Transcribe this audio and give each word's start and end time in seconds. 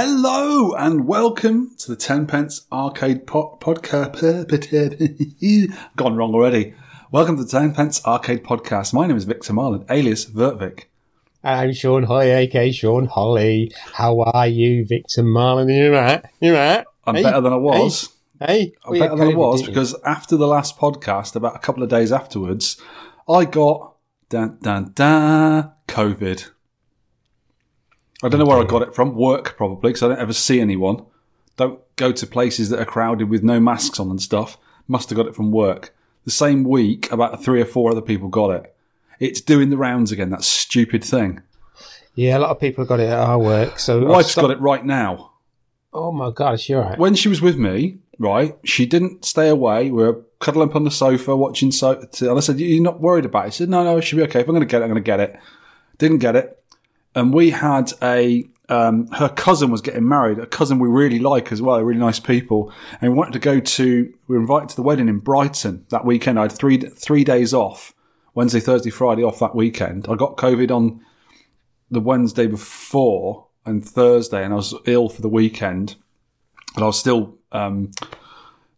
Hello 0.00 0.74
and 0.74 1.08
welcome 1.08 1.74
to 1.78 1.90
the 1.90 1.96
Ten 1.96 2.28
Pence 2.28 2.68
Arcade 2.70 3.26
po- 3.26 3.58
Podcast. 3.60 4.14
Gone 5.96 6.14
wrong 6.14 6.34
already. 6.34 6.74
Welcome 7.10 7.36
to 7.36 7.42
the 7.42 7.50
Ten 7.50 7.74
Pence 7.74 8.06
Arcade 8.06 8.44
Podcast. 8.44 8.94
My 8.94 9.08
name 9.08 9.16
is 9.16 9.24
Victor 9.24 9.54
Marlin, 9.54 9.84
alias 9.90 10.24
Vertvik. 10.26 10.84
I'm 11.42 11.72
Sean 11.72 12.04
Holly, 12.04 12.30
aka 12.30 12.70
Sean 12.70 13.06
Holly. 13.06 13.72
How 13.94 14.20
are 14.20 14.46
you, 14.46 14.86
Victor 14.86 15.24
Marlin? 15.24 15.68
You 15.68 15.92
right? 15.92 16.24
You 16.40 16.54
right? 16.54 16.84
I'm 17.04 17.16
Hey, 17.16 17.24
better 17.24 17.40
than 17.40 17.52
I 17.54 17.56
was. 17.56 18.08
Hey, 18.38 18.74
I'm 18.84 19.00
better 19.00 19.16
than 19.16 19.32
I 19.32 19.34
was 19.34 19.64
because 19.64 19.96
after 20.06 20.36
the 20.36 20.46
last 20.46 20.78
podcast, 20.78 21.34
about 21.34 21.56
a 21.56 21.58
couple 21.58 21.82
of 21.82 21.88
days 21.88 22.12
afterwards, 22.12 22.80
I 23.28 23.46
got 23.46 23.96
dun 24.28 24.58
dun 24.62 24.92
dun 24.94 25.72
COVID. 25.88 26.50
I 28.22 28.28
don't 28.28 28.40
know 28.40 28.46
where 28.46 28.58
I 28.58 28.64
got 28.64 28.82
it 28.82 28.94
from. 28.94 29.14
Work 29.14 29.56
probably 29.56 29.90
because 29.90 30.02
I 30.02 30.08
don't 30.08 30.18
ever 30.18 30.32
see 30.32 30.60
anyone. 30.60 31.04
Don't 31.56 31.80
go 31.96 32.12
to 32.12 32.26
places 32.26 32.70
that 32.70 32.80
are 32.80 32.84
crowded 32.84 33.28
with 33.28 33.42
no 33.42 33.60
masks 33.60 33.98
on 34.00 34.10
and 34.10 34.20
stuff. 34.20 34.58
Must 34.88 35.08
have 35.10 35.16
got 35.16 35.26
it 35.26 35.34
from 35.36 35.50
work. 35.52 35.94
The 36.24 36.30
same 36.30 36.64
week, 36.64 37.10
about 37.12 37.42
three 37.42 37.60
or 37.60 37.64
four 37.64 37.90
other 37.90 38.00
people 38.00 38.28
got 38.28 38.50
it. 38.50 38.74
It's 39.20 39.40
doing 39.40 39.70
the 39.70 39.76
rounds 39.76 40.12
again. 40.12 40.30
That 40.30 40.44
stupid 40.44 41.02
thing. 41.04 41.42
yeah, 42.14 42.36
a 42.36 42.40
lot 42.40 42.50
of 42.50 42.60
people 42.60 42.84
got 42.84 43.00
it 43.00 43.08
at 43.08 43.18
our 43.18 43.38
work. 43.38 43.78
So 43.78 44.00
My 44.00 44.10
wife's 44.10 44.30
stopped- 44.32 44.48
got 44.48 44.56
it 44.56 44.60
right 44.60 44.84
now. 44.84 45.32
Oh 45.92 46.12
my 46.12 46.30
gosh, 46.30 46.68
you're 46.68 46.82
right. 46.82 46.98
when 46.98 47.14
she 47.14 47.28
was 47.28 47.40
with 47.40 47.56
me, 47.56 47.98
right, 48.18 48.56
she 48.64 48.84
didn't 48.84 49.24
stay 49.24 49.48
away. 49.48 49.90
We 49.90 50.02
were 50.02 50.20
cuddling 50.38 50.68
up 50.68 50.76
on 50.76 50.84
the 50.84 50.90
sofa 50.90 51.34
watching 51.34 51.72
so. 51.72 51.92
And 52.20 52.30
I 52.30 52.40
said, 52.40 52.60
"You're 52.60 52.82
not 52.82 53.00
worried 53.00 53.24
about 53.24 53.46
it?" 53.46 53.54
She 53.54 53.58
said, 53.58 53.70
"No, 53.70 53.82
no, 53.84 53.96
it 53.96 54.02
should 54.02 54.16
be 54.16 54.22
okay. 54.24 54.40
If 54.40 54.46
I'm 54.48 54.54
going 54.54 54.60
to 54.60 54.70
get 54.70 54.82
it, 54.82 54.84
I'm 54.84 54.90
going 54.90 55.02
to 55.02 55.06
get 55.06 55.18
it." 55.20 55.36
Didn't 55.96 56.18
get 56.18 56.36
it, 56.36 56.57
and 57.14 57.32
we 57.32 57.50
had 57.50 57.92
a. 58.02 58.48
Um, 58.70 59.06
her 59.12 59.30
cousin 59.30 59.70
was 59.70 59.80
getting 59.80 60.06
married. 60.06 60.38
A 60.38 60.44
cousin 60.46 60.78
we 60.78 60.88
really 60.88 61.18
like 61.18 61.52
as 61.52 61.62
well. 61.62 61.80
Really 61.80 61.98
nice 61.98 62.20
people, 62.20 62.70
and 63.00 63.12
we 63.12 63.16
wanted 63.16 63.32
to 63.32 63.38
go 63.38 63.60
to. 63.60 64.14
We 64.26 64.34
were 64.34 64.40
invited 64.40 64.68
to 64.70 64.76
the 64.76 64.82
wedding 64.82 65.08
in 65.08 65.20
Brighton 65.20 65.86
that 65.88 66.04
weekend. 66.04 66.38
I 66.38 66.42
had 66.42 66.52
three 66.52 66.78
three 66.78 67.24
days 67.24 67.54
off. 67.54 67.94
Wednesday, 68.34 68.60
Thursday, 68.60 68.90
Friday 68.90 69.24
off 69.24 69.38
that 69.40 69.54
weekend. 69.54 70.06
I 70.08 70.14
got 70.14 70.36
COVID 70.36 70.70
on 70.70 71.00
the 71.90 71.98
Wednesday 72.00 72.46
before 72.46 73.46
and 73.64 73.84
Thursday, 73.84 74.44
and 74.44 74.52
I 74.52 74.56
was 74.56 74.74
ill 74.84 75.08
for 75.08 75.22
the 75.22 75.28
weekend 75.30 75.96
but 76.74 76.84
I 76.84 76.86
was 76.86 76.98
still 76.98 77.36
um, 77.52 77.90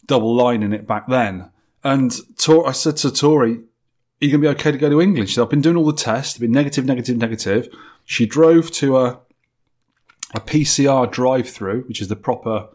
double 0.06 0.34
lining 0.34 0.72
it 0.72 0.86
back 0.86 1.06
then. 1.08 1.50
And 1.84 2.14
Tor- 2.38 2.66
I 2.66 2.72
said 2.72 2.96
to 2.98 3.10
Tori, 3.12 3.52
"Are 3.52 3.56
you 4.20 4.30
going 4.30 4.32
to 4.32 4.38
be 4.38 4.48
okay 4.48 4.72
to 4.72 4.78
go 4.78 4.88
to 4.88 5.00
England?" 5.00 5.28
She 5.28 5.34
said, 5.34 5.42
"I've 5.42 5.50
been 5.50 5.60
doing 5.60 5.76
all 5.76 5.86
the 5.86 5.92
tests, 5.92 6.38
been 6.38 6.52
negative, 6.52 6.84
negative, 6.84 7.16
negative." 7.16 7.68
She 8.04 8.26
drove 8.26 8.70
to 8.72 8.98
a 8.98 9.20
a 10.32 10.40
PCR 10.40 11.10
drive-through, 11.10 11.82
which 11.82 12.00
is 12.00 12.08
the 12.08 12.16
proper 12.16 12.68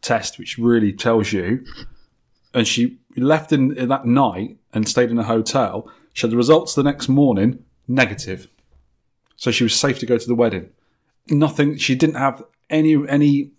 test, 0.00 0.38
which 0.38 0.58
really 0.58 0.92
tells 0.92 1.32
you. 1.32 1.64
And 2.52 2.66
she 2.66 2.98
left 3.16 3.52
in, 3.52 3.76
in 3.76 3.88
that 3.88 4.04
night 4.04 4.56
and 4.72 4.88
stayed 4.88 5.10
in 5.10 5.18
a 5.18 5.24
hotel. 5.24 5.88
She 6.12 6.22
had 6.22 6.32
the 6.32 6.36
results 6.36 6.74
the 6.74 6.82
next 6.82 7.08
morning, 7.08 7.64
negative. 7.86 8.48
So 9.36 9.50
she 9.50 9.64
was 9.64 9.74
safe 9.74 9.98
to 10.00 10.06
go 10.06 10.18
to 10.18 10.26
the 10.26 10.34
wedding. 10.34 10.70
Nothing. 11.28 11.76
She 11.78 11.94
didn't 11.94 12.16
have 12.16 12.42
any 12.68 12.96
any 13.08 13.52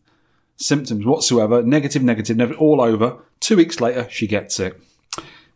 symptoms 0.57 1.05
whatsoever. 1.05 1.63
Negative, 1.63 2.03
negative, 2.03 2.37
never 2.37 2.53
all 2.55 2.81
over. 2.81 3.17
Two 3.39 3.57
weeks 3.57 3.79
later, 3.81 4.07
she 4.09 4.27
gets 4.27 4.59
it. 4.59 4.79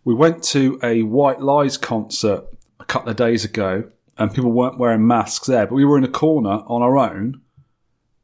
We 0.03 0.13
went 0.13 0.41
to 0.45 0.79
a 0.81 1.03
White 1.03 1.41
Lies 1.41 1.77
concert 1.77 2.45
a 2.79 2.85
couple 2.85 3.09
of 3.09 3.17
days 3.17 3.43
ago, 3.43 3.89
and 4.17 4.33
people 4.33 4.51
weren't 4.51 4.77
wearing 4.77 5.05
masks 5.05 5.47
there, 5.47 5.65
but 5.67 5.75
we 5.75 5.85
were 5.85 5.97
in 5.97 6.03
a 6.03 6.09
corner 6.09 6.63
on 6.67 6.81
our 6.81 6.97
own. 6.97 7.41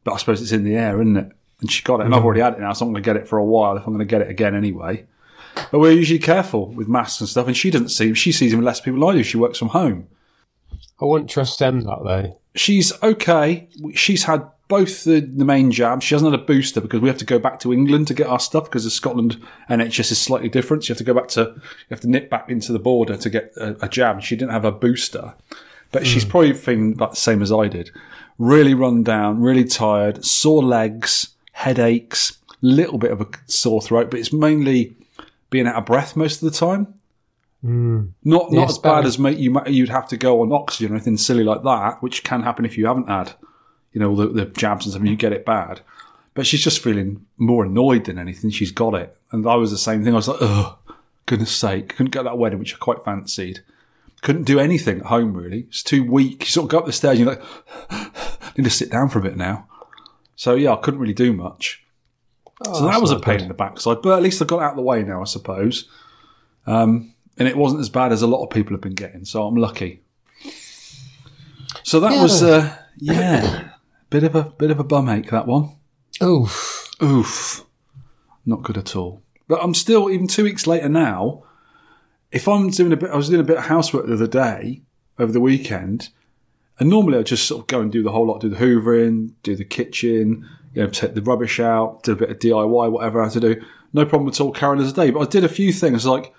But 0.03 0.13
I 0.13 0.17
suppose 0.17 0.41
it's 0.41 0.51
in 0.51 0.63
the 0.63 0.75
air, 0.75 1.01
isn't 1.01 1.17
it? 1.17 1.31
And 1.61 1.71
she 1.71 1.83
got 1.83 2.01
it, 2.01 2.05
and 2.05 2.13
I've 2.13 2.25
already 2.25 2.41
had 2.41 2.53
it 2.53 2.59
now, 2.59 2.73
so 2.73 2.85
I'm 2.85 2.91
going 2.91 3.01
to 3.01 3.07
get 3.07 3.15
it 3.15 3.27
for 3.27 3.37
a 3.37 3.45
while 3.45 3.77
if 3.77 3.87
I'm 3.87 3.93
going 3.93 3.99
to 3.99 4.05
get 4.05 4.21
it 4.21 4.29
again 4.29 4.53
anyway. 4.53 5.05
But 5.71 5.79
we're 5.79 5.91
usually 5.91 6.19
careful 6.19 6.71
with 6.73 6.87
masks 6.89 7.21
and 7.21 7.29
stuff, 7.29 7.47
and 7.47 7.55
she 7.55 7.71
doesn't 7.71 7.89
see. 7.89 8.13
She 8.13 8.31
sees 8.31 8.51
even 8.51 8.65
less 8.65 8.81
people 8.81 8.99
than 8.99 9.09
I 9.09 9.13
do. 9.13 9.23
She 9.23 9.37
works 9.37 9.59
from 9.59 9.69
home 9.69 10.07
I 11.01 11.05
wouldn't 11.05 11.29
trust 11.29 11.59
them 11.59 11.81
that 11.81 11.99
though. 12.03 12.39
she's 12.55 12.93
okay. 13.03 13.67
She's 13.93 14.23
had 14.23 14.49
both 14.67 15.03
the, 15.03 15.19
the 15.19 15.45
main 15.45 15.71
jabs. 15.71 16.05
She 16.05 16.15
hasn't 16.15 16.31
had 16.31 16.39
a 16.39 16.43
booster 16.43 16.81
because 16.81 17.01
we 17.01 17.09
have 17.09 17.17
to 17.17 17.25
go 17.25 17.39
back 17.39 17.59
to 17.59 17.73
England 17.73 18.07
to 18.07 18.13
get 18.13 18.27
our 18.27 18.39
stuff 18.39 18.65
because 18.65 18.85
the 18.85 18.89
Scotland 18.89 19.41
NHS 19.69 20.11
is 20.11 20.21
slightly 20.21 20.49
different. 20.49 20.83
So 20.83 20.89
you 20.89 20.93
have 20.93 20.99
to 20.99 21.03
go 21.03 21.13
back 21.13 21.27
to, 21.29 21.41
you 21.41 21.61
have 21.89 21.99
to 22.01 22.09
nip 22.09 22.29
back 22.29 22.49
into 22.49 22.71
the 22.71 22.79
border 22.79 23.17
to 23.17 23.29
get 23.29 23.51
a, 23.57 23.85
a 23.85 23.89
jab. 23.89 24.21
She 24.21 24.35
didn't 24.35 24.51
have 24.51 24.65
a 24.65 24.71
booster, 24.71 25.35
but 25.93 26.05
she's 26.05 26.23
hmm. 26.23 26.29
probably 26.31 26.53
feeling 26.53 26.93
about 26.93 27.11
the 27.11 27.17
same 27.17 27.41
as 27.41 27.51
I 27.51 27.69
did. 27.69 27.91
Really 28.37 28.73
run 28.73 29.03
down, 29.03 29.39
really 29.39 29.63
tired, 29.63 30.25
sore 30.25 30.63
legs, 30.63 31.29
headaches, 31.53 32.37
little 32.61 32.97
bit 32.97 33.11
of 33.11 33.21
a 33.21 33.27
sore 33.45 33.81
throat, 33.81 34.09
but 34.11 34.19
it's 34.19 34.33
mainly 34.33 34.97
being 35.49 35.67
out 35.67 35.75
of 35.75 35.85
breath 35.85 36.15
most 36.15 36.41
of 36.41 36.51
the 36.51 36.57
time. 36.57 36.95
Hmm. 37.61 38.07
Not 38.23 38.51
not 38.51 38.61
Yeah, 38.61 38.65
as 38.65 38.79
bad 38.79 38.95
bad. 39.01 39.05
as 39.05 39.19
mate 39.19 39.37
you 39.37 39.57
you'd 39.67 39.89
have 39.89 40.07
to 40.09 40.17
go 40.17 40.41
on 40.41 40.51
oxygen 40.51 40.91
or 40.91 40.95
anything 40.95 41.15
silly 41.15 41.43
like 41.43 41.63
that, 41.63 42.01
which 42.01 42.23
can 42.23 42.41
happen 42.41 42.65
if 42.65 42.77
you 42.77 42.87
haven't 42.87 43.07
had, 43.07 43.33
you 43.93 44.01
know, 44.01 44.13
the, 44.15 44.27
the 44.27 44.45
jabs 44.45 44.85
and 44.85 44.91
stuff. 44.93 45.01
and 45.01 45.09
You 45.09 45.15
get 45.15 45.31
it 45.31 45.45
bad, 45.45 45.79
but 46.33 46.45
she's 46.45 46.63
just 46.63 46.83
feeling 46.83 47.25
more 47.37 47.63
annoyed 47.63 48.05
than 48.05 48.17
anything. 48.17 48.49
She's 48.49 48.71
got 48.71 48.95
it, 48.95 49.15
and 49.31 49.47
I 49.47 49.55
was 49.55 49.71
the 49.71 49.77
same 49.77 50.03
thing. 50.03 50.13
I 50.13 50.17
was 50.17 50.27
like, 50.27 50.41
oh, 50.41 50.77
goodness 51.25 51.51
sake, 51.51 51.89
couldn't 51.89 52.11
get 52.11 52.23
that 52.23 52.37
wedding, 52.37 52.59
which 52.59 52.73
I 52.73 52.77
quite 52.79 53.05
fancied. 53.05 53.61
Couldn't 54.23 54.43
do 54.43 54.59
anything 54.59 55.01
at 55.01 55.05
home 55.05 55.33
really. 55.33 55.65
It's 55.67 55.83
too 55.83 56.03
weak. 56.03 56.39
You 56.41 56.47
sort 56.47 56.63
of 56.65 56.69
go 56.71 56.79
up 56.79 56.85
the 56.87 56.91
stairs, 56.93 57.19
and 57.19 57.27
you're 57.27 57.35
like, 57.35 58.57
need 58.57 58.63
to 58.63 58.69
sit 58.69 58.89
down 58.89 59.09
for 59.09 59.19
a 59.19 59.21
bit 59.21 59.37
now. 59.37 59.67
So 60.35 60.55
yeah, 60.55 60.73
I 60.73 60.77
couldn't 60.77 60.99
really 60.99 61.13
do 61.13 61.31
much. 61.33 61.83
Oh, 62.65 62.73
So 62.79 62.85
that 62.87 63.01
was 63.01 63.11
a 63.11 63.19
pain 63.19 63.35
good. 63.37 63.41
in 63.43 63.47
the 63.49 63.53
backside, 63.53 64.01
but 64.01 64.17
at 64.17 64.23
least 64.23 64.41
I 64.41 64.45
got 64.45 64.61
out 64.63 64.71
of 64.71 64.75
the 64.77 64.81
way 64.81 65.03
now, 65.03 65.21
I 65.21 65.25
suppose. 65.25 65.87
Um, 66.65 67.13
and 67.37 67.47
it 67.47 67.57
wasn't 67.57 67.81
as 67.81 67.89
bad 67.89 68.11
as 68.11 68.21
a 68.21 68.27
lot 68.27 68.43
of 68.43 68.49
people 68.49 68.73
have 68.73 68.81
been 68.81 68.95
getting, 68.95 69.25
so 69.25 69.45
I'm 69.45 69.55
lucky. 69.55 70.01
So 71.83 71.99
that 71.99 72.21
was, 72.21 72.41
uh, 72.41 72.75
yeah, 72.97 73.71
bit 74.09 74.23
of 74.23 74.35
a 74.35 74.43
bit 74.43 74.71
of 74.71 74.79
a 74.79 74.83
bum 74.83 75.09
ache 75.09 75.29
that 75.31 75.47
one. 75.47 75.75
Oof. 76.21 76.89
Oof, 77.01 77.65
not 78.45 78.63
good 78.63 78.77
at 78.77 78.95
all. 78.95 79.21
But 79.49 79.61
I'm 79.61 79.73
still 79.73 80.09
even 80.09 80.27
two 80.27 80.43
weeks 80.45 80.65
later 80.65 80.87
now. 80.87 81.43
If 82.33 82.47
I'm 82.47 82.69
doing 82.71 82.91
a 82.91 82.97
bit, 82.97 83.11
I 83.11 83.15
was 83.15 83.29
doing 83.29 83.41
a 83.41 83.45
bit 83.45 83.57
of 83.57 83.65
housework 83.65 84.07
the 84.07 84.13
other 84.13 84.27
day 84.27 84.81
over 85.19 85.31
the 85.31 85.39
weekend, 85.39 86.09
and 86.79 86.89
normally 86.89 87.19
I 87.19 87.21
just 87.21 87.47
sort 87.47 87.61
of 87.61 87.67
go 87.67 87.79
and 87.79 87.91
do 87.91 88.01
the 88.01 88.11
whole 88.11 88.25
lot, 88.25 88.41
do 88.41 88.49
the 88.49 88.57
hoovering, 88.57 89.33
do 89.43 89.55
the 89.55 89.63
kitchen, 89.63 90.49
you 90.73 90.81
know, 90.81 90.89
take 90.89 91.13
the 91.13 91.21
rubbish 91.21 91.59
out, 91.59 92.01
do 92.01 92.13
a 92.13 92.15
bit 92.15 92.31
of 92.31 92.39
DIY, 92.39 92.91
whatever 92.91 93.21
I 93.21 93.25
had 93.25 93.33
to 93.33 93.39
do. 93.39 93.61
No 93.93 94.03
problem 94.05 94.29
at 94.29 94.41
all, 94.41 94.51
carrying 94.51 94.83
as 94.83 94.91
a 94.91 94.95
day. 94.95 95.11
But 95.11 95.19
I 95.19 95.29
did 95.29 95.43
a 95.43 95.49
few 95.49 95.71
things 95.71 96.07
like 96.07 96.33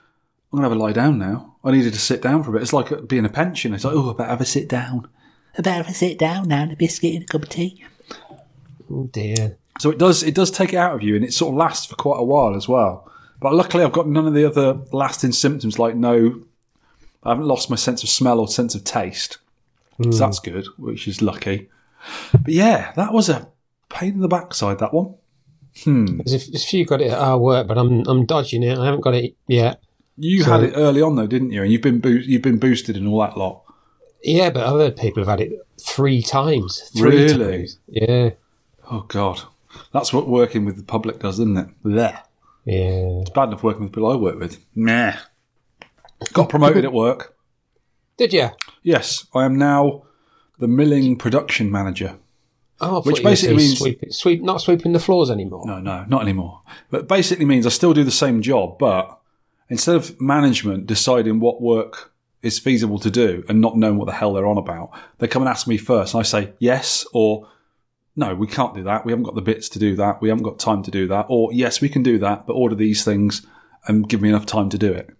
I'm 0.53 0.59
gonna 0.59 0.69
have 0.69 0.77
a 0.77 0.81
lie 0.81 0.93
down 0.93 1.17
now. 1.17 1.55
I 1.63 1.71
needed 1.71 1.93
to 1.93 2.01
sit 2.01 2.21
down 2.21 2.43
for 2.43 2.51
a 2.51 2.53
bit. 2.55 2.63
It's 2.63 2.73
like 2.73 3.07
being 3.07 3.25
a 3.25 3.29
pension. 3.29 3.73
It's 3.73 3.85
like 3.85 3.95
oh, 3.95 4.11
I 4.11 4.15
better 4.15 4.31
have 4.31 4.41
a 4.41 4.45
sit 4.45 4.69
down. 4.69 5.09
I 5.57 5.63
better 5.63 5.85
have 5.85 5.89
a 5.89 5.95
sit 5.95 6.19
down 6.19 6.49
now 6.49 6.63
and 6.63 6.73
a 6.73 6.77
biscuit 6.77 7.15
and 7.15 7.23
a 7.23 7.27
cup 7.27 7.45
of 7.45 7.49
tea. 7.49 7.85
Oh 8.91 9.05
dear. 9.13 9.59
So 9.79 9.91
it 9.91 9.99
does 9.99 10.25
it 10.25 10.35
does 10.35 10.51
take 10.51 10.73
it 10.73 10.77
out 10.77 10.97
of 10.97 11.03
you, 11.05 11.15
and 11.15 11.25
it 11.25 11.33
sort 11.33 11.53
of 11.53 11.59
lasts 11.59 11.87
for 11.87 11.95
quite 11.95 12.19
a 12.19 12.25
while 12.25 12.57
as 12.57 12.69
well. 12.69 13.09
But 13.45 13.53
luckily, 13.53 13.85
I've 13.85 13.93
got 13.93 14.09
none 14.09 14.27
of 14.27 14.33
the 14.33 14.47
other 14.47 14.81
lasting 14.91 15.33
symptoms, 15.33 15.79
like 15.79 15.95
no, 15.95 16.41
I 17.25 17.29
haven't 17.29 17.45
lost 17.45 17.69
my 17.69 17.77
sense 17.77 18.03
of 18.03 18.09
smell 18.09 18.41
or 18.41 18.49
sense 18.49 18.75
of 18.75 18.85
taste. 18.85 19.37
So 20.03 20.09
hmm. 20.09 20.17
that's 20.17 20.39
good, 20.39 20.67
which 20.79 21.07
is 21.07 21.21
lucky. 21.21 21.69
But 22.33 22.49
yeah, 22.49 22.93
that 22.97 23.13
was 23.13 23.29
a 23.29 23.47
pain 23.91 24.15
in 24.15 24.21
the 24.21 24.29
backside. 24.29 24.79
That 24.79 24.95
one. 24.95 25.17
There's 25.85 26.49
a, 26.49 26.51
there's 26.53 26.65
a 26.65 26.67
few 26.67 26.87
got 26.87 27.03
it 27.03 27.11
at 27.11 27.19
our 27.19 27.37
work, 27.37 27.67
but 27.67 27.77
I'm 27.77 28.07
I'm 28.07 28.25
dodging 28.25 28.63
it. 28.63 28.79
I 28.79 28.87
haven't 28.87 29.03
got 29.03 29.15
it 29.15 29.37
yet. 29.47 29.83
You 30.17 30.43
So- 30.43 30.51
had 30.51 30.63
it 30.63 30.73
early 30.75 31.03
on 31.03 31.17
though, 31.17 31.27
didn't 31.27 31.53
you? 31.53 31.65
And 31.65 31.71
you've 31.71 31.83
been 31.83 32.01
you've 32.03 32.41
been 32.41 32.59
boosted 32.59 32.97
and 32.97 33.07
all 33.07 33.21
that 33.21 33.37
lot. 33.37 33.63
Yeah, 34.23 34.49
but 34.49 34.63
other 34.63 34.91
people 34.91 35.23
have 35.23 35.39
had 35.39 35.47
it 35.47 35.53
three 35.79 36.23
times. 36.23 36.81
Three 36.97 37.25
Really? 37.27 37.59
Times. 37.59 37.79
Yeah. 37.89 38.31
Oh 38.91 39.05
God, 39.07 39.43
that's 39.93 40.15
what 40.15 40.29
working 40.29 40.65
with 40.65 40.79
the 40.79 40.83
public 40.83 41.19
does, 41.19 41.35
isn't 41.41 41.59
it? 41.59 41.69
Blech. 41.85 42.23
Yeah. 42.65 43.21
It's 43.21 43.31
bad 43.31 43.49
enough 43.49 43.63
working 43.63 43.83
with 43.85 43.93
people 43.93 44.11
I 44.11 44.17
work 44.17 44.39
with. 44.39 44.65
Nah. 44.75 45.13
Got 46.33 46.49
promoted 46.49 46.85
at 46.85 46.93
work. 46.93 47.37
Did 48.17 48.33
you? 48.33 48.51
Yes, 48.83 49.27
I 49.35 49.45
am 49.45 49.57
now 49.57 50.05
the 50.59 50.69
milling 50.69 51.17
production 51.17 51.71
manager. 51.71 52.17
Oh, 52.81 53.03
Which 53.03 53.23
basically 53.23 53.57
means- 53.57 53.79
sweep, 53.79 54.01
sweep, 54.11 54.43
not 54.43 54.61
sweeping 54.61 54.93
the 54.93 54.99
floors 55.01 55.31
anymore. 55.31 55.63
No, 55.67 55.81
no, 55.81 56.05
not 56.09 56.23
anymore. 56.23 56.63
But 56.91 57.09
basically 57.09 57.45
means 57.45 57.67
I 57.67 57.71
still 57.71 57.95
do 57.95 58.05
the 58.05 58.11
same 58.11 58.43
job, 58.43 58.79
but 58.79 59.19
instead 59.69 59.97
of 59.97 60.21
management 60.21 60.87
deciding 60.87 61.41
what 61.41 61.61
work 61.63 62.13
is 62.43 62.59
feasible 62.59 62.99
to 62.99 63.11
do 63.11 63.45
and 63.49 63.61
not 63.61 63.77
knowing 63.77 63.97
what 63.97 64.07
the 64.07 64.13
hell 64.13 64.35
they're 64.35 64.47
on 64.47 64.59
about, 64.59 64.91
they 65.19 65.29
come 65.29 65.43
and 65.43 65.49
ask 65.49 65.67
me 65.67 65.77
first, 65.77 66.15
and 66.15 66.21
I 66.21 66.25
say 66.25 66.53
yes 66.59 67.07
or 67.13 67.49
no, 68.17 68.35
we 68.35 68.47
can't 68.47 68.75
do 68.75 68.83
that. 68.85 69.05
We 69.05 69.13
haven't 69.13 69.25
got 69.25 69.35
the 69.35 69.43
bits 69.43 69.69
to 69.71 69.79
do 69.79 69.97
that. 69.97 70.21
We 70.23 70.29
haven't 70.29 70.45
got 70.45 70.59
time 70.59 70.83
to 70.85 70.91
do 70.91 71.07
that. 71.09 71.27
Or 71.29 71.53
yes, 71.53 71.81
we 71.81 71.89
can 71.89 72.03
do 72.03 72.19
that, 72.19 72.47
but 72.47 72.53
order 72.55 72.75
these 72.75 73.05
things 73.05 73.47
and 73.87 74.09
give 74.09 74.21
me 74.23 74.29
enough 74.29 74.47
time 74.47 74.69
to 74.71 74.79
do 74.79 74.93
it. 74.93 75.11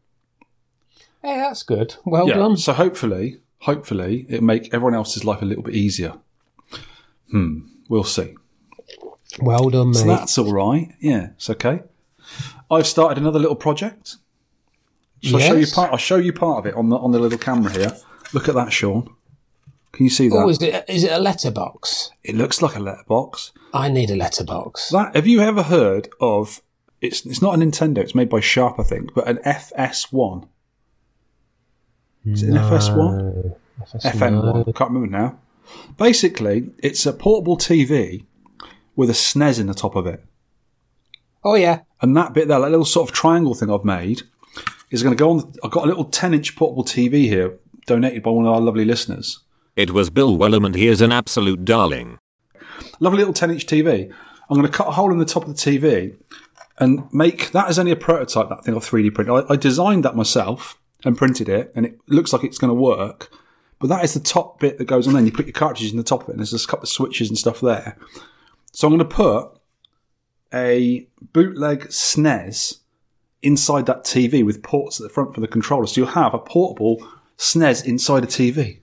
Hey, 1.23 1.37
that's 1.37 1.63
good. 1.63 1.97
Well 2.05 2.29
Yeah. 2.29 2.35
done. 2.37 2.57
So 2.57 2.73
hopefully, 2.73 3.39
hopefully, 3.61 4.27
it 4.29 4.43
make 4.43 4.73
everyone 4.73 4.95
else's 4.95 5.25
life 5.25 5.43
a 5.43 5.47
little 5.47 5.63
bit 5.65 5.75
easier. 5.75 6.15
Hmm. 7.31 7.61
We'll 7.89 8.05
see. 8.05 8.35
Well 9.41 9.71
done, 9.71 9.89
mate. 9.89 9.97
So 9.97 10.07
that's 10.07 10.39
all 10.39 10.53
right. 10.53 10.93
Yeah, 11.01 11.31
it's 11.37 11.51
okay. 11.51 11.83
I've 12.71 12.87
started 12.87 13.19
another 13.19 13.39
little 13.39 13.57
project. 13.57 14.17
Shall 15.23 15.39
I 15.39 15.49
show 15.49 15.55
you 15.57 15.67
part? 15.67 15.91
I'll 15.91 15.97
show 15.97 16.17
you 16.17 16.33
part 16.33 16.59
of 16.59 16.67
it 16.67 16.75
on 16.75 16.91
the 16.91 16.97
on 16.99 17.11
the 17.13 17.19
little 17.19 17.39
camera 17.39 17.73
here. 17.73 17.97
Look 18.33 18.49
at 18.49 18.55
that, 18.55 18.73
Sean. 18.73 19.09
Can 19.95 20.05
you 20.05 20.11
see 20.11 20.27
oh, 20.27 20.37
that? 20.37 20.45
oh, 20.45 20.49
is 20.49 20.61
it, 20.61 20.85
is 20.89 21.05
it 21.05 21.13
a 21.13 21.19
letterbox? 21.19 22.11
it 22.25 22.35
looks 22.35 22.61
like 22.61 22.75
a 22.75 22.81
letterbox. 22.81 23.53
I 23.73 23.89
need 23.89 24.11
a 24.11 24.17
letterbox. 24.17 24.91
That 24.91 25.15
have 25.15 25.27
you 25.27 25.41
ever 25.41 25.63
heard 25.63 26.09
of? 26.21 26.61
It's 27.01 27.25
it's 27.25 27.41
not 27.41 27.55
a 27.55 27.59
Nintendo. 27.59 27.99
It's 27.99 28.15
made 28.15 28.29
by 28.29 28.41
Sharp, 28.41 28.81
I 28.81 28.83
think, 28.83 29.15
but 29.15 29.29
an 29.29 29.37
FS1. 29.39 30.49
Is 32.27 32.43
it 32.43 32.51
an 32.51 32.57
FS1? 32.57 33.57
FN1. 34.03 34.69
I 34.69 34.73
can't 34.73 34.91
remember 34.91 35.07
now. 35.07 35.39
Basically, 35.97 36.71
it's 36.79 37.07
a 37.07 37.13
portable 37.13 37.57
TV 37.57 38.25
with 38.97 39.11
a 39.11 39.15
SNES 39.15 39.61
in 39.61 39.67
the 39.67 39.75
top 39.75 39.95
of 39.95 40.07
it. 40.07 40.25
Oh, 41.45 41.55
yeah. 41.55 41.81
And 42.01 42.17
that 42.17 42.33
bit 42.33 42.49
there, 42.49 42.61
that 42.61 42.71
little 42.71 42.85
sort 42.85 43.09
of 43.09 43.15
triangle 43.15 43.55
thing 43.55 43.71
I've 43.71 43.85
made, 43.85 44.23
is 44.91 45.03
going 45.03 45.15
to 45.15 45.21
go 45.21 45.31
on. 45.31 45.53
I've 45.63 45.71
got 45.71 45.85
a 45.85 45.89
little 45.89 46.05
10 46.05 46.35
inch 46.35 46.57
portable 46.57 46.85
TV 46.85 47.25
here, 47.25 47.59
donated 47.87 48.23
by 48.23 48.31
one 48.31 48.47
of 48.47 48.55
our 48.55 48.61
lovely 48.61 48.85
listeners. 48.85 49.41
It 49.77 49.91
was 49.91 50.11
Bill 50.11 50.37
Wellham 50.37 50.65
and 50.65 50.75
he 50.75 50.87
is 50.87 51.01
an 51.01 51.11
absolute 51.11 51.65
darling. 51.65 52.19
Lovely 53.01 53.19
little 53.19 53.33
10 53.35 53.51
inch 53.51 53.67
TV. 53.67 54.13
I'm 54.49 54.57
going 54.57 54.71
to 54.71 54.73
cut 54.73 54.89
a 54.89 54.93
hole 54.93 55.11
in 55.11 55.19
the 55.19 55.25
top 55.25 55.47
of 55.47 55.49
the 55.49 55.55
TV 55.55 56.17
and 56.79 57.13
make 57.13 57.51
that 57.53 57.71
is 57.71 57.79
only 57.79 57.93
a 57.93 57.97
prototype, 57.97 58.49
that 58.49 58.65
thing 58.65 58.75
I've 58.75 58.85
3D 58.85 59.15
printed. 59.15 59.47
I, 59.49 59.55
I 59.55 59.57
designed 59.57 60.05
that 60.05 60.17
myself 60.17 60.79
and 61.05 61.17
printed 61.17 61.49
it, 61.49 61.73
and 61.75 61.87
it 61.87 61.99
looks 62.09 62.33
like 62.33 62.45
it's 62.45 62.59
going 62.59 62.71
to 62.71 62.75
work. 62.75 63.31
But 63.79 63.89
that 63.89 64.05
is 64.05 64.15
the 64.15 64.21
top 64.21 64.61
bit 64.61 64.79
that 64.79 64.87
goes 64.87 65.07
on 65.07 65.15
then. 65.15 65.27
You 65.27 65.33
put 65.33 65.47
your 65.47 65.53
cartridges 65.53 65.93
in 65.93 65.99
the 65.99 66.03
top 66.03 66.23
of 66.23 66.29
it, 66.29 66.33
and 66.33 66.41
there's 66.41 66.53
a 66.53 66.67
couple 66.67 66.85
of 66.85 66.89
switches 66.89 67.29
and 67.29 67.39
stuff 67.39 67.61
there. 67.61 67.97
So 68.73 68.87
I'm 68.87 68.97
going 68.97 69.09
to 69.09 69.15
put 69.15 69.51
a 70.53 71.07
bootleg 71.33 71.89
SNES 71.89 72.79
inside 73.43 73.87
that 73.87 74.05
TV 74.05 74.45
with 74.45 74.63
ports 74.63 75.01
at 75.01 75.05
the 75.05 75.13
front 75.13 75.35
for 75.35 75.41
the 75.41 75.49
controller. 75.49 75.87
So 75.87 76.01
you'll 76.01 76.11
have 76.11 76.35
a 76.35 76.39
portable 76.39 77.07
SNES 77.37 77.85
inside 77.85 78.25
a 78.25 78.29
TV. 78.29 78.81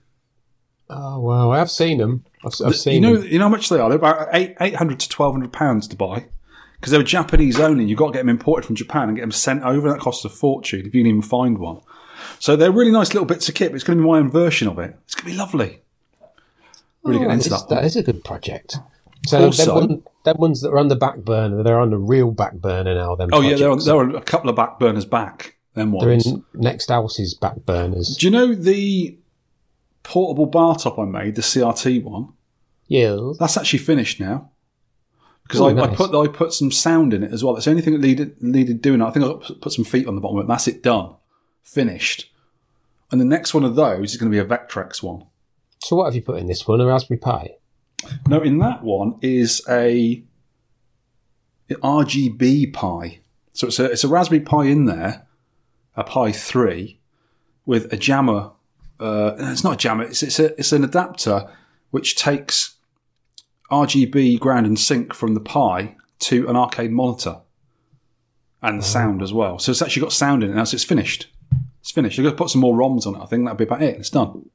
Oh, 0.94 1.20
wow. 1.20 1.52
I've 1.52 1.72
seen 1.72 1.98
them. 2.00 2.26
I've, 2.46 2.54
I've 2.66 2.76
seen 2.76 2.96
You 2.96 3.02
know, 3.02 3.16
them. 3.18 3.28
you 3.28 3.40
know 3.40 3.46
how 3.46 3.50
much 3.50 3.70
they 3.70 3.80
are? 3.80 3.88
They're 3.90 3.98
about 3.98 4.28
eight 4.34 4.56
eight 4.60 4.76
hundred 4.76 5.00
to 5.02 5.10
twelve 5.10 5.34
hundred 5.34 5.54
pounds 5.54 5.88
to 5.90 5.96
buy 5.96 6.26
because 6.80 6.92
they 6.92 6.98
were 6.98 7.04
Japanese 7.04 7.60
only. 7.60 7.86
You've 7.86 7.98
got 8.00 8.08
to 8.08 8.12
get 8.14 8.20
them 8.20 8.30
imported 8.30 8.66
from 8.66 8.76
Japan 8.76 9.08
and 9.08 9.16
get 9.16 9.22
them 9.22 9.32
sent 9.32 9.64
over. 9.64 9.90
That 9.90 10.00
costs 10.00 10.26
a 10.26 10.30
fortune 10.30 10.80
if 10.82 10.86
you 10.94 11.02
can 11.04 11.08
even 11.08 11.22
find 11.22 11.58
one. 11.60 11.80
So 12.40 12.56
they're 12.56 12.72
really 12.72 12.92
nice 12.92 13.14
little 13.14 13.26
bits 13.26 13.48
of 13.50 13.56
kit. 13.56 13.72
But 13.72 13.76
it's 13.76 13.84
going 13.84 13.98
to 13.98 14.04
be 14.04 14.08
my 14.10 14.18
own 14.18 14.30
version 14.30 14.68
of 14.68 14.80
it. 14.80 14.96
It's 15.06 15.16
going 15.16 15.26
to 15.28 15.32
be 15.32 15.38
lovely. 15.38 15.82
Really 17.04 17.18
Oh, 17.18 17.22
getting 17.22 17.32
into 17.38 17.50
that. 17.50 17.68
that 17.70 17.86
is 17.86 17.96
a 17.96 18.04
good 18.04 18.24
project. 18.24 18.78
So 19.28 19.46
Also- 19.46 19.66
them, 19.66 19.90
one, 19.90 20.04
them 20.26 20.36
ones 20.40 20.62
that 20.62 20.70
are 20.70 20.78
on 20.80 20.88
the 20.88 20.96
back 20.96 21.18
burner, 21.18 21.64
they're 21.64 21.80
on 21.80 21.90
the 21.92 21.98
real 21.98 22.32
back 22.32 22.54
burner 22.56 22.94
now. 22.96 23.16
Them 23.16 23.30
Oh 23.34 23.42
yeah, 23.42 23.56
there 23.56 23.68
are, 23.68 23.76
projects. 23.76 23.86
there 23.86 23.96
are 23.96 24.10
a 24.16 24.22
couple 24.22 24.50
of 24.50 24.56
back 24.56 24.80
burners 24.80 25.06
back. 25.06 25.56
Them 25.74 25.92
They're 25.92 26.10
ones. 26.10 26.26
in 26.28 26.44
next 26.54 26.90
house's 26.90 27.34
back 27.34 27.58
burners. 27.66 28.18
Do 28.20 28.26
you 28.28 28.32
know 28.32 28.54
the 28.54 29.18
portable 30.04 30.46
bar 30.46 30.76
top 30.76 30.98
I 31.00 31.06
made, 31.06 31.36
the 31.36 31.42
CRT 31.42 32.04
one? 32.04 32.34
Yeah. 32.88 33.18
That's 33.40 33.58
actually 33.58 33.80
finished 33.80 34.20
now. 34.20 34.52
Because 35.44 35.62
Oh, 35.62 35.68
I, 35.68 35.84
I 35.84 35.96
put 35.96 36.16
I 36.16 36.28
put 36.28 36.54
some 36.54 36.72
sound 36.72 37.14
in 37.14 37.24
it 37.24 37.34
as 37.34 37.44
well. 37.44 37.54
That's 37.54 37.66
the 37.66 37.72
only 37.72 37.82
thing 37.84 37.94
that 37.94 38.02
needed 38.02 38.42
needed 38.42 38.82
doing. 38.82 39.02
I 39.02 39.12
think 39.12 39.26
I 39.26 39.34
put- 39.34 39.62
put 39.62 39.74
some 39.74 39.84
feet 39.86 40.08
on 40.08 40.16
the 40.16 40.22
bottom 40.22 40.38
of 40.38 40.46
it. 40.46 40.48
That's 40.48 40.68
it 40.68 40.82
done, 40.84 41.16
finished. 41.64 42.32
And 43.12 43.20
the 43.20 43.26
next 43.26 43.54
one 43.54 43.66
of 43.66 43.76
those 43.76 44.12
is 44.12 44.18
going 44.18 44.32
to 44.32 44.36
be 44.36 44.40
a 44.40 44.46
Vectrex 44.58 45.04
one. 45.04 45.26
So 45.84 45.98
what 45.98 46.06
have 46.06 46.16
you 46.16 46.22
put 46.22 46.38
in 46.38 46.48
this 46.48 46.66
one? 46.68 46.80
A 46.80 46.86
Raspberry 46.86 47.18
Pi? 47.18 47.56
No, 48.30 48.40
in 48.42 48.60
that 48.60 48.84
one 48.84 49.18
is 49.22 49.62
a 49.68 50.24
RGB 51.70 52.74
Pi. 52.74 53.20
So 53.54 53.68
it's 53.68 53.80
a 53.80 53.86
it's 53.92 54.04
a 54.04 54.08
Raspberry 54.08 54.42
Pi 54.42 54.66
in 54.66 54.86
there, 54.86 55.28
a 55.96 56.04
Pi 56.04 56.32
three, 56.32 57.00
with 57.66 57.92
a 57.92 57.98
jammer. 57.98 58.52
Uh, 59.02 59.36
it's 59.40 59.64
not 59.64 59.74
a 59.74 59.78
jammer. 59.78 60.04
It's 60.04 60.22
it's, 60.22 60.40
a, 60.40 60.58
it's 60.60 60.72
an 60.72 60.84
adapter 60.84 61.50
which 61.90 62.16
takes 62.16 62.76
RGB 63.72 64.40
ground 64.40 64.66
and 64.66 64.80
sync 64.80 65.14
from 65.14 65.34
the 65.34 65.40
Pi 65.40 65.96
to 66.20 66.48
an 66.48 66.56
arcade 66.56 66.92
monitor, 66.92 67.40
and 68.62 68.80
the 68.80 68.84
sound 68.84 69.22
as 69.22 69.34
well. 69.34 69.58
So 69.58 69.72
it's 69.72 69.82
actually 69.82 70.04
got 70.04 70.14
sound 70.14 70.44
in 70.44 70.52
it 70.52 70.56
now. 70.56 70.64
So 70.66 70.76
it's 70.76 70.84
finished. 70.84 71.28
It's 71.80 71.92
finished. 71.92 72.18
You've 72.18 72.26
got 72.26 72.32
to 72.32 72.38
put 72.38 72.50
some 72.52 72.62
more 72.62 72.76
ROMs 72.76 73.08
on 73.08 73.16
it. 73.16 73.22
I 73.22 73.26
think 73.26 73.44
that'll 73.44 73.58
be 73.58 73.64
about 73.64 73.82
it. 73.82 73.98
It's 73.98 74.12
done. 74.12 74.50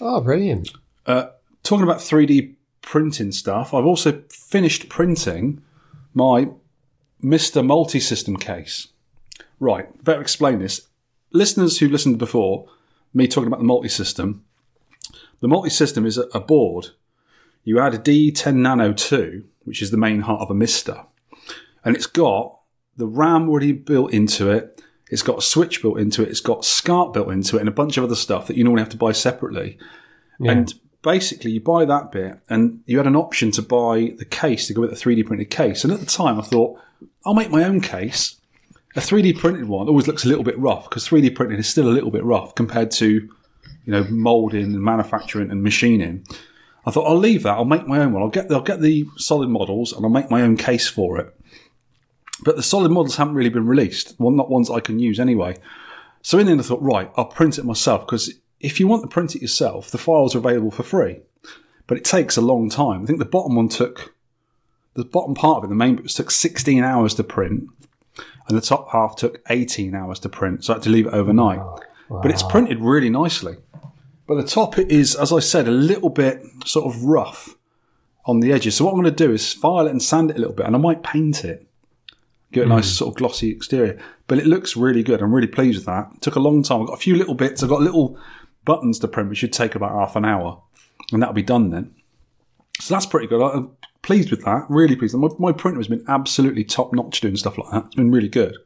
Oh, 0.00 0.20
brilliant. 0.20 0.70
talking 1.04 1.82
about 1.82 1.98
3D 1.98 2.54
printing 2.80 3.32
stuff, 3.32 3.74
I've 3.74 3.84
also 3.84 4.22
finished 4.30 4.88
printing 4.88 5.60
my 6.14 6.48
MiSTer 7.22 7.66
Multi 7.66 8.00
System 8.00 8.36
case. 8.36 8.88
Right, 9.60 10.02
better 10.04 10.20
explain 10.20 10.60
this. 10.60 10.88
Listeners 11.32 11.78
who 11.78 11.88
listened 11.88 12.18
before, 12.18 12.68
me 13.18 13.28
talking 13.28 13.48
about 13.48 13.60
the 13.60 13.66
multi 13.66 13.88
system, 13.88 14.44
the 15.40 15.48
multi 15.48 15.70
system 15.70 16.06
is 16.06 16.16
a, 16.16 16.22
a 16.34 16.40
board. 16.40 16.88
You 17.64 17.80
add 17.80 17.94
a 17.94 17.98
DE10 17.98 18.56
Nano 18.56 18.92
2, 18.92 19.44
which 19.64 19.82
is 19.82 19.90
the 19.90 19.98
main 19.98 20.22
heart 20.22 20.40
of 20.40 20.50
a 20.50 20.54
MiSTer, 20.54 21.04
and 21.84 21.94
it's 21.94 22.06
got 22.06 22.58
the 22.96 23.06
RAM 23.06 23.48
already 23.48 23.72
built 23.72 24.12
into 24.12 24.50
it. 24.50 24.82
It's 25.10 25.22
got 25.22 25.38
a 25.38 25.42
switch 25.42 25.82
built 25.82 25.98
into 25.98 26.22
it. 26.22 26.28
It's 26.28 26.40
got 26.40 26.64
SCART 26.64 27.12
built 27.12 27.30
into 27.30 27.56
it, 27.56 27.60
and 27.60 27.68
a 27.68 27.72
bunch 27.72 27.96
of 27.96 28.04
other 28.04 28.14
stuff 28.14 28.46
that 28.46 28.56
you 28.56 28.64
normally 28.64 28.82
have 28.82 28.90
to 28.90 28.96
buy 28.96 29.12
separately. 29.12 29.78
And 30.50 30.72
basically, 31.02 31.50
you 31.52 31.60
buy 31.60 31.84
that 31.84 32.12
bit, 32.12 32.38
and 32.48 32.80
you 32.86 32.98
had 32.98 33.06
an 33.06 33.16
option 33.16 33.50
to 33.52 33.62
buy 33.62 34.14
the 34.18 34.24
case 34.24 34.66
to 34.66 34.74
go 34.74 34.82
with 34.82 34.90
the 34.90 34.96
3D 34.96 35.26
printed 35.26 35.50
case. 35.50 35.84
And 35.84 35.92
at 35.92 36.00
the 36.00 36.06
time, 36.06 36.38
I 36.38 36.42
thought, 36.42 36.78
I'll 37.24 37.34
make 37.34 37.50
my 37.50 37.64
own 37.64 37.80
case. 37.80 38.37
A 38.96 39.00
3D 39.00 39.38
printed 39.38 39.68
one 39.68 39.88
always 39.88 40.06
looks 40.08 40.24
a 40.24 40.28
little 40.28 40.44
bit 40.44 40.58
rough 40.58 40.88
because 40.88 41.06
3D 41.06 41.34
printing 41.34 41.58
is 41.58 41.68
still 41.68 41.88
a 41.88 41.92
little 41.92 42.10
bit 42.10 42.24
rough 42.24 42.54
compared 42.54 42.90
to, 42.92 43.08
you 43.10 43.92
know, 43.92 44.04
molding 44.04 44.64
and 44.64 44.82
manufacturing 44.82 45.50
and 45.50 45.62
machining. 45.62 46.24
I 46.86 46.90
thought 46.90 47.06
I'll 47.06 47.18
leave 47.18 47.42
that. 47.42 47.54
I'll 47.54 47.64
make 47.66 47.86
my 47.86 47.98
own 47.98 48.12
one. 48.12 48.22
I'll 48.22 48.30
get 48.30 48.50
I'll 48.50 48.62
get 48.62 48.80
the 48.80 49.06
solid 49.16 49.50
models 49.50 49.92
and 49.92 50.04
I'll 50.04 50.10
make 50.10 50.30
my 50.30 50.40
own 50.40 50.56
case 50.56 50.88
for 50.88 51.18
it. 51.18 51.34
But 52.44 52.56
the 52.56 52.62
solid 52.62 52.90
models 52.90 53.16
haven't 53.16 53.34
really 53.34 53.50
been 53.50 53.66
released. 53.66 54.14
Well, 54.18 54.30
not 54.30 54.50
ones 54.50 54.70
I 54.70 54.80
can 54.80 54.98
use 54.98 55.20
anyway. 55.20 55.56
So 56.22 56.38
in 56.38 56.46
the 56.46 56.52
end, 56.52 56.60
I 56.60 56.64
thought, 56.64 56.82
right, 56.82 57.10
I'll 57.16 57.26
print 57.26 57.58
it 57.58 57.64
myself 57.64 58.06
because 58.06 58.32
if 58.60 58.80
you 58.80 58.88
want 58.88 59.02
to 59.02 59.08
print 59.08 59.36
it 59.36 59.42
yourself, 59.42 59.90
the 59.90 59.98
files 59.98 60.34
are 60.34 60.38
available 60.38 60.70
for 60.70 60.82
free. 60.82 61.20
But 61.86 61.98
it 61.98 62.04
takes 62.04 62.36
a 62.36 62.42
long 62.42 62.68
time. 62.68 63.02
I 63.02 63.06
think 63.06 63.18
the 63.18 63.24
bottom 63.24 63.54
one 63.54 63.68
took, 63.68 64.14
the 64.94 65.04
bottom 65.04 65.34
part 65.34 65.58
of 65.58 65.64
it, 65.64 65.68
the 65.68 65.74
main 65.74 65.96
bit, 65.96 66.08
took 66.08 66.30
16 66.30 66.82
hours 66.84 67.14
to 67.14 67.24
print, 67.24 67.68
and 68.48 68.56
the 68.56 68.62
top 68.62 68.90
half 68.90 69.16
took 69.16 69.40
18 69.48 69.94
hours 69.94 70.18
to 70.20 70.28
print. 70.28 70.64
So 70.64 70.72
I 70.72 70.76
had 70.76 70.82
to 70.84 70.90
leave 70.90 71.06
it 71.06 71.12
overnight. 71.12 71.60
But 72.10 72.30
it's 72.30 72.42
printed 72.42 72.80
really 72.80 73.10
nicely. 73.10 73.56
But 74.26 74.36
the 74.36 74.46
top 74.46 74.78
is, 74.78 75.14
as 75.14 75.32
I 75.32 75.40
said, 75.40 75.68
a 75.68 75.72
little 75.72 76.08
bit 76.08 76.42
sort 76.64 76.86
of 76.86 77.02
rough 77.04 77.54
on 78.24 78.40
the 78.40 78.52
edges. 78.52 78.76
So 78.76 78.84
what 78.84 78.92
I'm 78.92 79.00
going 79.00 79.14
to 79.14 79.26
do 79.26 79.32
is 79.32 79.52
file 79.52 79.86
it 79.86 79.90
and 79.90 80.02
sand 80.02 80.30
it 80.30 80.36
a 80.36 80.38
little 80.38 80.54
bit, 80.54 80.66
and 80.66 80.74
I 80.74 80.78
might 80.78 81.02
paint 81.02 81.44
it 81.44 81.68
give 82.52 82.62
it 82.62 82.66
a 82.66 82.68
nice 82.68 82.88
hmm. 82.88 82.94
sort 82.94 83.14
of 83.14 83.18
glossy 83.18 83.50
exterior. 83.50 83.98
But 84.26 84.38
it 84.38 84.46
looks 84.46 84.76
really 84.76 85.02
good. 85.02 85.22
I'm 85.22 85.34
really 85.34 85.48
pleased 85.48 85.78
with 85.78 85.86
that. 85.86 86.10
It 86.14 86.22
took 86.22 86.36
a 86.36 86.40
long 86.40 86.62
time. 86.62 86.82
I've 86.82 86.88
got 86.88 86.94
a 86.94 86.98
few 86.98 87.16
little 87.16 87.34
bits. 87.34 87.62
I've 87.62 87.68
got 87.68 87.80
little 87.80 88.18
buttons 88.64 88.98
to 89.00 89.08
print, 89.08 89.28
which 89.28 89.38
should 89.38 89.52
take 89.52 89.74
about 89.74 89.92
half 89.92 90.16
an 90.16 90.24
hour, 90.24 90.62
and 91.12 91.22
that'll 91.22 91.34
be 91.34 91.42
done 91.42 91.70
then. 91.70 91.94
So 92.80 92.94
that's 92.94 93.06
pretty 93.06 93.26
good. 93.26 93.42
I'm 93.42 93.70
pleased 94.02 94.30
with 94.30 94.44
that. 94.44 94.66
Really 94.68 94.96
pleased. 94.96 95.14
My, 95.14 95.28
my 95.38 95.52
printer 95.52 95.78
has 95.78 95.88
been 95.88 96.04
absolutely 96.08 96.64
top 96.64 96.92
notch 96.92 97.20
doing 97.20 97.36
stuff 97.36 97.58
like 97.58 97.70
that. 97.70 97.86
It's 97.86 97.94
been 97.96 98.12
really 98.12 98.28
good. 98.28 98.56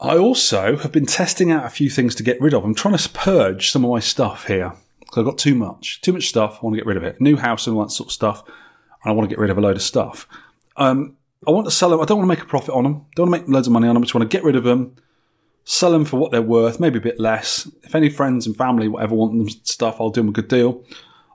I 0.00 0.16
also 0.18 0.76
have 0.76 0.92
been 0.92 1.06
testing 1.06 1.50
out 1.50 1.64
a 1.64 1.70
few 1.70 1.88
things 1.88 2.14
to 2.16 2.22
get 2.22 2.40
rid 2.40 2.54
of. 2.54 2.64
I'm 2.64 2.74
trying 2.74 2.96
to 2.96 3.08
purge 3.10 3.70
some 3.70 3.84
of 3.84 3.90
my 3.90 4.00
stuff 4.00 4.46
here. 4.46 4.72
So 5.12 5.20
I've 5.20 5.26
got 5.26 5.38
too 5.38 5.54
much, 5.54 6.00
too 6.00 6.12
much 6.12 6.28
stuff. 6.28 6.58
I 6.60 6.66
want 6.66 6.74
to 6.74 6.80
get 6.80 6.86
rid 6.86 6.96
of 6.96 7.04
it. 7.04 7.20
New 7.20 7.36
house 7.36 7.66
and 7.66 7.76
all 7.76 7.84
that 7.84 7.90
sort 7.90 8.08
of 8.08 8.12
stuff. 8.12 8.42
And 8.46 9.10
I 9.10 9.12
want 9.12 9.28
to 9.28 9.34
get 9.34 9.40
rid 9.40 9.50
of 9.50 9.58
a 9.58 9.60
load 9.60 9.76
of 9.76 9.82
stuff. 9.82 10.28
Um, 10.76 11.16
I 11.46 11.50
want 11.50 11.66
to 11.66 11.70
sell 11.70 11.90
them. 11.90 12.00
I 12.00 12.04
don't 12.04 12.18
want 12.18 12.28
to 12.28 12.34
make 12.34 12.42
a 12.42 12.48
profit 12.48 12.74
on 12.74 12.84
them. 12.84 13.06
Don't 13.14 13.30
want 13.30 13.42
to 13.42 13.46
make 13.46 13.54
loads 13.54 13.66
of 13.66 13.72
money 13.72 13.86
on 13.86 13.94
them. 13.94 14.02
I 14.02 14.06
just 14.06 14.14
want 14.14 14.28
to 14.28 14.36
get 14.36 14.44
rid 14.44 14.56
of 14.56 14.64
them, 14.64 14.96
sell 15.64 15.92
them 15.92 16.04
for 16.04 16.16
what 16.16 16.32
they're 16.32 16.42
worth, 16.42 16.80
maybe 16.80 16.98
a 16.98 17.02
bit 17.02 17.20
less. 17.20 17.70
If 17.82 17.94
any 17.94 18.08
friends 18.08 18.46
and 18.46 18.56
family, 18.56 18.88
whatever, 18.88 19.14
want 19.14 19.36
them 19.36 19.48
stuff, 19.48 20.00
I'll 20.00 20.10
do 20.10 20.22
them 20.22 20.30
a 20.30 20.32
good 20.32 20.48
deal. 20.48 20.84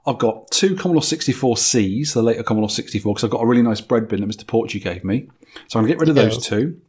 I've 0.06 0.18
got 0.18 0.50
two 0.50 0.76
Commodore 0.76 1.02
64Cs, 1.02 2.14
the 2.14 2.22
later 2.22 2.42
Commodore 2.42 2.70
64, 2.70 3.14
because 3.14 3.24
I've 3.24 3.30
got 3.30 3.42
a 3.42 3.46
really 3.46 3.62
nice 3.62 3.80
bread 3.80 4.08
bin 4.08 4.20
that 4.20 4.28
Mr. 4.28 4.46
Porchy 4.46 4.80
gave 4.80 5.04
me. 5.04 5.28
So 5.68 5.78
I'm 5.78 5.84
going 5.84 5.88
to 5.88 5.92
get 5.94 6.00
rid 6.00 6.08
of 6.08 6.14
those 6.14 6.44
two. 6.46 6.80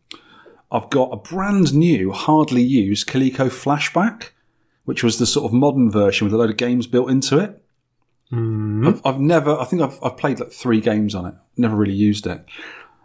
I've 0.71 0.89
got 0.89 1.09
a 1.11 1.17
brand 1.17 1.73
new, 1.73 2.11
hardly 2.11 2.61
used 2.63 3.07
Coleco 3.07 3.49
Flashback, 3.49 4.29
which 4.85 5.03
was 5.03 5.19
the 5.19 5.25
sort 5.25 5.45
of 5.45 5.53
modern 5.53 5.91
version 5.91 6.25
with 6.25 6.33
a 6.33 6.37
load 6.37 6.49
of 6.49 6.57
games 6.57 6.87
built 6.87 7.09
into 7.09 7.37
it. 7.37 7.61
I've, 8.87 9.01
I've 9.05 9.19
never, 9.19 9.59
I 9.59 9.65
think 9.65 9.81
I've, 9.81 9.99
I've 10.01 10.15
played 10.15 10.39
like 10.39 10.53
three 10.53 10.79
games 10.79 11.13
on 11.13 11.25
it, 11.25 11.35
never 11.57 11.75
really 11.75 11.93
used 11.93 12.25
it. 12.25 12.45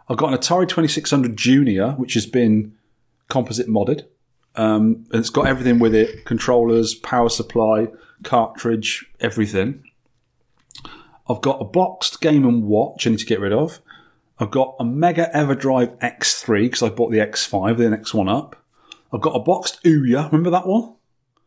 I've 0.07 0.17
got 0.17 0.31
an 0.31 0.39
Atari 0.39 0.69
2600 0.69 1.35
Junior, 1.35 1.91
which 1.91 2.13
has 2.13 2.25
been 2.25 2.73
composite 3.27 3.67
modded. 3.67 4.05
Um, 4.55 5.05
and 5.11 5.19
it's 5.19 5.29
got 5.29 5.47
everything 5.47 5.79
with 5.79 5.93
it 5.93 6.25
controllers, 6.25 6.95
power 6.95 7.29
supply, 7.29 7.89
cartridge, 8.23 9.05
everything. 9.19 9.83
I've 11.29 11.41
got 11.41 11.61
a 11.61 11.65
boxed 11.65 12.21
Game 12.21 12.45
and 12.45 12.63
Watch 12.63 13.05
I 13.05 13.11
need 13.11 13.19
to 13.19 13.25
get 13.25 13.39
rid 13.39 13.53
of. 13.53 13.79
I've 14.39 14.51
got 14.51 14.75
a 14.79 14.85
Mega 14.85 15.29
Everdrive 15.33 15.97
X3 15.99 16.63
because 16.63 16.83
I 16.83 16.89
bought 16.89 17.11
the 17.11 17.17
X5, 17.17 17.77
the 17.77 17.89
next 17.89 18.13
one 18.13 18.29
up. 18.29 18.55
I've 19.11 19.21
got 19.21 19.35
a 19.35 19.39
boxed 19.39 19.83
Ouya. 19.83 20.25
Remember 20.31 20.51
that 20.51 20.67
one? 20.67 20.93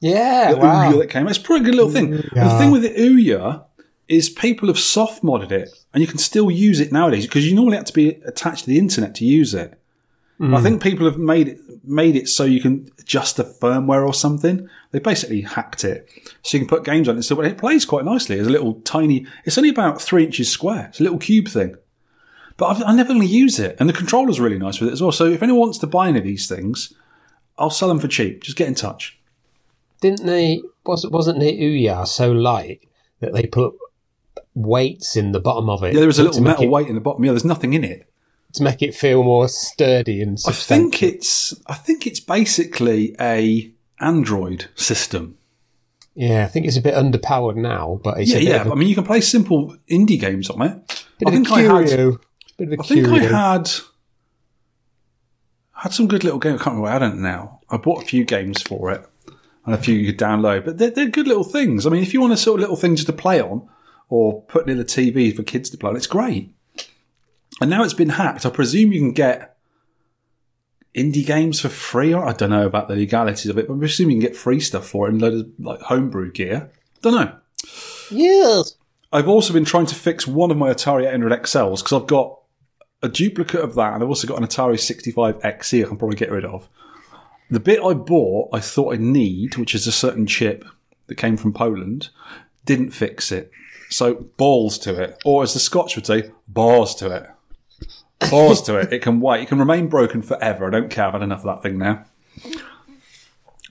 Yeah, 0.01 0.53
the 0.53 0.59
wow. 0.59 0.93
Ouya 0.93 0.99
that 1.01 1.11
came. 1.11 1.29
It's 1.29 1.39
a 1.39 1.43
pretty 1.43 1.65
good 1.65 1.75
little 1.75 1.91
thing. 1.91 2.11
The 2.11 2.57
thing 2.59 2.71
with 2.71 2.83
the 2.83 2.91
Ouya 2.91 3.65
is 4.09 4.29
people 4.29 4.69
have 4.69 4.79
soft 4.79 5.23
modded 5.23 5.53
it, 5.53 5.71
and 5.95 6.01
you 6.01 6.07
can 6.07 6.19
still 6.19 6.51
use 6.51 6.81
it 6.81 6.91
nowadays 6.91 7.27
because 7.27 7.49
you 7.49 7.55
normally 7.55 7.77
have 7.77 7.87
to 7.87 7.93
be 7.93 8.09
attached 8.27 8.65
to 8.65 8.71
the 8.71 8.79
internet 8.79 9.15
to 9.17 9.25
use 9.25 9.55
it. 9.55 9.80
Hmm. 10.41 10.55
I 10.55 10.63
think 10.63 10.83
people 10.83 11.05
have 11.05 11.19
made 11.19 11.49
it 11.49 11.59
made 11.85 12.17
it 12.17 12.27
so 12.27 12.45
you 12.45 12.63
can 12.63 12.91
adjust 12.99 13.37
the 13.37 13.45
firmware 13.45 14.07
or 14.07 14.15
something. 14.15 14.67
They 14.91 14.99
basically 14.99 15.43
hacked 15.43 15.85
it 15.85 16.09
so 16.43 16.57
you 16.57 16.65
can 16.65 16.69
put 16.69 16.83
games 16.85 17.09
on 17.11 17.19
it. 17.19 17.25
So 17.25 17.39
it 17.43 17.59
plays 17.59 17.85
quite 17.85 18.07
nicely. 18.07 18.39
It's 18.39 18.49
a 18.49 18.51
little 18.51 18.75
tiny. 18.81 19.27
It's 19.45 19.59
only 19.59 19.69
about 19.69 20.01
three 20.01 20.25
inches 20.25 20.51
square. 20.51 20.87
It's 20.89 21.01
a 21.01 21.03
little 21.03 21.19
cube 21.19 21.49
thing. 21.49 21.75
But 22.57 22.67
I've, 22.69 22.83
I 22.85 22.95
never 22.95 23.13
really 23.13 23.27
use 23.27 23.59
it, 23.59 23.77
and 23.79 23.89
the 23.89 23.93
controller's 23.93 24.41
really 24.41 24.59
nice 24.59 24.81
with 24.81 24.89
it 24.89 24.93
as 24.93 25.03
well. 25.03 25.13
So 25.13 25.27
if 25.27 25.43
anyone 25.43 25.61
wants 25.61 25.79
to 25.79 25.87
buy 25.87 26.09
any 26.09 26.19
of 26.19 26.25
these 26.25 26.49
things, 26.49 26.93
I'll 27.59 27.71
sell 27.71 27.89
them 27.89 27.99
for 27.99 28.09
cheap. 28.09 28.43
Just 28.43 28.57
get 28.57 28.69
in 28.69 28.75
touch. 28.75 29.19
Didn't 30.01 30.25
they? 30.25 30.63
Wasn't 30.87 31.13
wasn't 31.13 31.41
the 31.41 31.53
Ouya 31.53 32.07
so 32.07 32.33
light 32.33 32.81
that 33.21 33.35
they 33.35 33.45
put 33.47 33.75
weights 34.55 35.17
in 35.17 35.33
the 35.33 35.41
bottom 35.41 35.69
of 35.69 35.83
it? 35.85 35.93
Yeah, 35.93 36.01
there 36.01 36.07
was 36.07 36.19
a 36.19 36.23
little 36.23 36.43
metal 36.43 36.65
it- 36.65 36.71
weight 36.71 36.89
in 36.89 36.95
the 36.95 37.01
bottom. 37.03 37.25
Yeah, 37.25 37.33
there's 37.33 37.45
nothing 37.45 37.75
in 37.75 37.85
it. 37.85 38.10
To 38.55 38.63
make 38.63 38.83
it 38.83 38.95
feel 38.95 39.23
more 39.23 39.49
sturdy 39.49 40.21
and. 40.21 40.39
I 40.47 40.53
think 40.53 41.03
it's 41.03 41.55
I 41.67 41.75
think 41.75 42.07
it's 42.07 42.21
basically 42.21 43.15
a 43.21 43.73
Android 44.01 44.67
system. 44.75 45.37
Yeah, 46.15 46.45
I 46.45 46.49
think 46.49 46.67
it's 46.67 46.77
a 46.77 46.83
bit 46.83 46.95
underpowered 46.95 47.57
now, 47.57 48.01
but 48.03 48.19
it's 48.21 48.31
Yeah, 48.33 48.39
yeah. 48.39 48.69
a, 48.69 48.73
I 48.73 48.75
mean, 48.75 48.89
you 48.89 48.95
can 48.95 49.05
play 49.05 49.21
simple 49.21 49.77
indie 49.91 50.19
games 50.21 50.51
on 50.51 50.61
it. 50.63 51.07
bit 51.19 51.29
I 51.29 51.31
of 51.31 51.35
a 51.35 51.37
think 51.37 51.51
I 51.53 51.61
had. 51.63 51.87
curio. 51.89 52.19
bit 52.59 52.69
of 52.69 52.73
a 52.79 52.83
I 52.83 52.87
think 52.87 53.07
I 53.09 53.19
had 53.21 53.71
had 55.73 55.93
some 55.93 56.09
good 56.09 56.25
little 56.25 56.39
games. 56.39 56.61
I 56.61 56.65
can't 56.65 56.77
remember 56.77 56.83
what 56.83 56.93
I 56.93 56.99
don't 56.99 57.23
now. 57.23 57.61
I 57.71 57.77
bought 57.77 58.03
a 58.03 58.07
few 58.07 58.25
games 58.25 58.61
for 58.63 58.91
it 58.91 59.07
and 59.65 59.75
a 59.75 59.79
few 59.79 59.95
you 59.95 60.13
could 60.13 60.23
download, 60.23 60.65
but 60.65 60.79
they're, 60.79 60.91
they're 60.91 61.09
good 61.09 61.27
little 61.29 61.45
things. 61.45 61.87
I 61.87 61.91
mean, 61.91 62.03
if 62.03 62.13
you 62.13 62.21
want 62.21 62.33
a 62.33 62.37
sort 62.37 62.57
of 62.59 62.63
little 62.63 62.77
thing 62.77 62.97
just 62.97 63.07
to 63.07 63.13
play 63.13 63.41
on 63.41 63.69
or 64.09 64.43
put 64.43 64.67
near 64.67 64.75
the 64.77 64.85
TV 64.85 65.35
for 65.35 65.43
kids 65.43 65.71
to 65.71 65.79
play 65.79 65.91
on, 65.91 65.97
it's 65.97 66.07
great. 66.07 66.53
And 67.61 67.71
now 67.71 67.83
it's 67.83 67.95
been 67.95 68.11
hacked. 68.11 68.47
I 68.47 68.51
presume 68.51 68.93
you 68.93 69.01
can 69.01 69.13
get 69.13 69.57
indie 70.95 71.27
games 71.27 71.61
for 71.61 71.69
free. 71.69 72.15
I 72.15 72.33
don't 72.33 72.51
know 72.51 72.67
about 72.67 72.89
the 72.89 72.97
legalities 72.97 73.51
of 73.51 73.59
it, 73.59 73.69
but 73.69 73.75
I 73.75 73.79
presume 73.79 74.11
you 74.11 74.17
can 74.17 74.29
get 74.29 74.37
free 74.37 74.61
stuff 74.61 74.87
for 74.87 75.07
it 75.07 75.13
and 75.13 75.23
load 75.23 75.35
of 75.35 75.51
like 75.59 75.81
homebrew 75.81 76.33
gear. 76.33 76.71
Don't 77.03 77.15
know. 77.15 77.37
Yes. 78.11 78.77
I've 79.13 79.29
also 79.29 79.53
been 79.53 79.65
trying 79.65 79.87
to 79.87 79.95
fix 79.95 80.27
one 80.27 80.51
of 80.51 80.57
my 80.57 80.71
Atari 80.71 81.07
800 81.07 81.43
XLs 81.43 81.79
because 81.79 81.93
I've 81.93 82.07
got 82.07 82.39
a 83.03 83.09
duplicate 83.09 83.61
of 83.61 83.75
that, 83.75 83.95
and 83.95 84.03
I've 84.03 84.09
also 84.09 84.29
got 84.29 84.39
an 84.39 84.47
Atari 84.47 84.75
65XE 84.75 85.85
I 85.85 85.89
can 85.89 85.97
probably 85.97 86.17
get 86.17 86.31
rid 86.31 86.45
of. 86.45 86.69
The 87.51 87.61
bit 87.61 87.83
I 87.83 87.95
bought, 87.95 88.51
I 88.53 88.61
thought 88.61 88.93
I'd 88.93 89.01
need, 89.01 89.57
which 89.57 89.75
is 89.75 89.87
a 89.87 89.93
certain 89.93 90.27
chip 90.27 90.65
that 91.09 91.17
came 91.17 91.37
from 91.37 91.53
Poland, 91.53 92.11
didn't 92.65 92.91
fix 92.91 93.33
it. 93.33 93.51
So 93.89 94.15
balls 94.37 94.79
to 94.81 95.03
it, 95.03 95.19
or 95.25 95.43
as 95.43 95.55
the 95.55 95.59
Scotch 95.59 95.97
would 95.97 96.07
say, 96.07 96.31
balls 96.47 96.95
to 96.97 97.11
it. 97.11 97.31
Balls 98.29 98.63
to 98.63 98.77
it. 98.77 98.93
It 98.93 99.03
can 99.03 99.21
wait. 99.21 99.43
It 99.43 99.49
can 99.49 99.59
remain 99.59 99.89
broken 99.89 100.23
forever. 100.23 100.67
I 100.67 100.71
don't 100.71 100.91
care. 100.91 101.07
I've 101.07 101.13
had 101.15 101.23
enough 101.23 101.45
of 101.45 101.57
that 101.57 101.63
thing 101.63 101.79
now. 101.79 102.05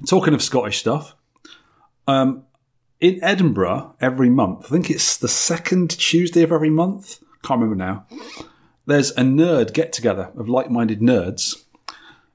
Talking 0.07 0.33
of 0.33 0.41
Scottish 0.41 0.79
stuff, 0.79 1.15
um, 2.07 2.45
in 2.99 3.23
Edinburgh 3.23 3.95
every 4.01 4.29
month. 4.29 4.65
I 4.65 4.69
think 4.69 4.89
it's 4.89 5.17
the 5.17 5.27
second 5.27 5.91
Tuesday 5.91 6.43
of 6.43 6.51
every 6.51 6.69
month. 6.69 7.19
Can't 7.43 7.61
remember 7.61 7.75
now. 7.75 8.05
There's 8.85 9.11
a 9.11 9.21
nerd 9.21 9.73
get 9.73 9.93
together 9.93 10.31
of 10.35 10.49
like 10.49 10.69
minded 10.69 10.99
nerds 10.99 11.63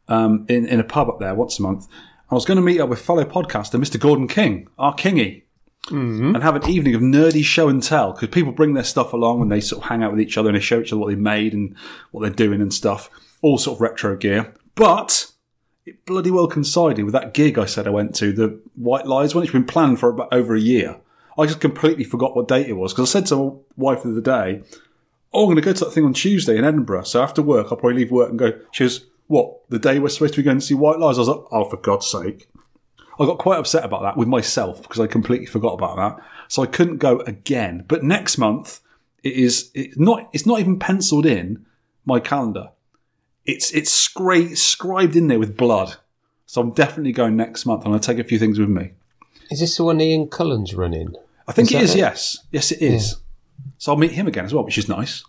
um, 0.08 0.46
in 0.48 0.66
in 0.66 0.80
a 0.80 0.84
pub 0.84 1.08
up 1.08 1.20
there 1.20 1.34
once 1.34 1.58
a 1.58 1.62
month. 1.62 1.88
I 2.30 2.34
was 2.34 2.44
going 2.44 2.56
to 2.56 2.62
meet 2.62 2.80
up 2.80 2.88
with 2.88 3.00
fellow 3.00 3.24
podcaster 3.24 3.78
Mr. 3.78 4.00
Gordon 4.00 4.28
King, 4.28 4.68
our 4.78 4.94
Kingy, 4.94 5.43
Mm-hmm. 5.88 6.34
and 6.34 6.42
have 6.42 6.56
an 6.56 6.66
evening 6.66 6.94
of 6.94 7.02
nerdy 7.02 7.44
show 7.44 7.68
and 7.68 7.82
tell 7.82 8.12
because 8.12 8.30
people 8.30 8.52
bring 8.52 8.72
their 8.72 8.84
stuff 8.84 9.12
along 9.12 9.42
and 9.42 9.52
they 9.52 9.60
sort 9.60 9.82
of 9.82 9.88
hang 9.90 10.02
out 10.02 10.12
with 10.12 10.20
each 10.20 10.38
other 10.38 10.48
and 10.48 10.56
they 10.56 10.60
show 10.62 10.80
each 10.80 10.92
other 10.92 11.00
what 11.00 11.10
they 11.10 11.14
made 11.14 11.52
and 11.52 11.76
what 12.10 12.22
they're 12.22 12.30
doing 12.30 12.62
and 12.62 12.72
stuff. 12.72 13.10
All 13.42 13.58
sort 13.58 13.76
of 13.76 13.80
retro 13.82 14.16
gear, 14.16 14.54
but 14.76 15.30
it 15.84 16.06
bloody 16.06 16.30
well 16.30 16.48
coincided 16.48 17.04
with 17.04 17.12
that 17.12 17.34
gig 17.34 17.58
I 17.58 17.66
said 17.66 17.86
I 17.86 17.90
went 17.90 18.14
to, 18.14 18.32
the 18.32 18.60
White 18.74 19.06
Lies 19.06 19.34
one. 19.34 19.44
It's 19.44 19.52
been 19.52 19.66
planned 19.66 20.00
for 20.00 20.08
about 20.08 20.32
over 20.32 20.54
a 20.54 20.60
year. 20.60 21.00
I 21.36 21.44
just 21.44 21.60
completely 21.60 22.04
forgot 22.04 22.34
what 22.34 22.48
date 22.48 22.68
it 22.68 22.74
was 22.74 22.94
because 22.94 23.10
I 23.10 23.20
said 23.20 23.26
to 23.26 23.36
my 23.36 23.52
wife 23.76 24.04
the 24.04 24.22
day, 24.22 24.62
"Oh, 25.34 25.42
I'm 25.42 25.46
going 25.48 25.56
to 25.56 25.62
go 25.62 25.74
to 25.74 25.84
that 25.84 25.90
thing 25.90 26.04
on 26.04 26.14
Tuesday 26.14 26.56
in 26.56 26.64
Edinburgh. 26.64 27.02
So 27.02 27.22
after 27.22 27.42
work, 27.42 27.66
I'll 27.66 27.76
probably 27.76 27.98
leave 27.98 28.10
work 28.10 28.30
and 28.30 28.38
go." 28.38 28.52
She 28.72 28.84
goes, 28.84 29.04
"What? 29.26 29.68
The 29.68 29.78
day 29.78 29.98
we're 29.98 30.08
supposed 30.08 30.34
to 30.34 30.40
be 30.40 30.44
going 30.44 30.60
to 30.60 30.64
see 30.64 30.74
White 30.74 30.98
Lies?" 30.98 31.18
I 31.18 31.20
was 31.20 31.28
like, 31.28 31.44
"Oh, 31.50 31.68
for 31.68 31.76
God's 31.76 32.06
sake!" 32.06 32.48
I 33.18 33.26
got 33.26 33.38
quite 33.38 33.58
upset 33.58 33.84
about 33.84 34.02
that 34.02 34.16
with 34.16 34.28
myself 34.28 34.82
because 34.82 35.00
I 35.00 35.06
completely 35.06 35.46
forgot 35.46 35.74
about 35.74 35.96
that. 35.96 36.24
So 36.48 36.62
I 36.62 36.66
couldn't 36.66 36.98
go 36.98 37.20
again. 37.20 37.84
But 37.86 38.02
next 38.02 38.38
month, 38.38 38.80
it 39.22 39.34
is 39.34 39.70
it's 39.74 39.96
not 39.96 40.28
it's 40.32 40.46
not 40.46 40.60
even 40.60 40.78
penciled 40.78 41.26
in 41.26 41.64
my 42.04 42.20
calendar. 42.20 42.70
It's 43.44 43.70
it's 43.72 43.90
scra- 44.08 44.56
scribed 44.56 45.16
in 45.16 45.28
there 45.28 45.38
with 45.38 45.56
blood. 45.56 45.96
So 46.46 46.60
I'm 46.60 46.70
definitely 46.72 47.12
going 47.12 47.36
next 47.36 47.66
month, 47.66 47.84
and 47.84 47.92
I'll 47.94 48.00
take 48.00 48.18
a 48.18 48.24
few 48.24 48.38
things 48.38 48.58
with 48.58 48.68
me. 48.68 48.92
Is 49.50 49.60
this 49.60 49.76
the 49.76 49.84
one 49.84 50.00
Ian 50.00 50.28
Cullen's 50.28 50.74
running? 50.74 51.14
I 51.46 51.52
think 51.52 51.68
Is 51.68 51.74
it 51.74 51.82
is. 51.82 51.94
it? 51.94 51.98
Yes, 51.98 52.38
yes, 52.50 52.72
it 52.72 52.82
is. 52.82 53.16
So 53.78 53.92
I'll 53.92 53.98
meet 53.98 54.12
him 54.12 54.26
again 54.26 54.44
as 54.44 54.54
well, 54.54 54.64
which 54.64 54.78
is 54.78 54.88
nice. 54.88 55.24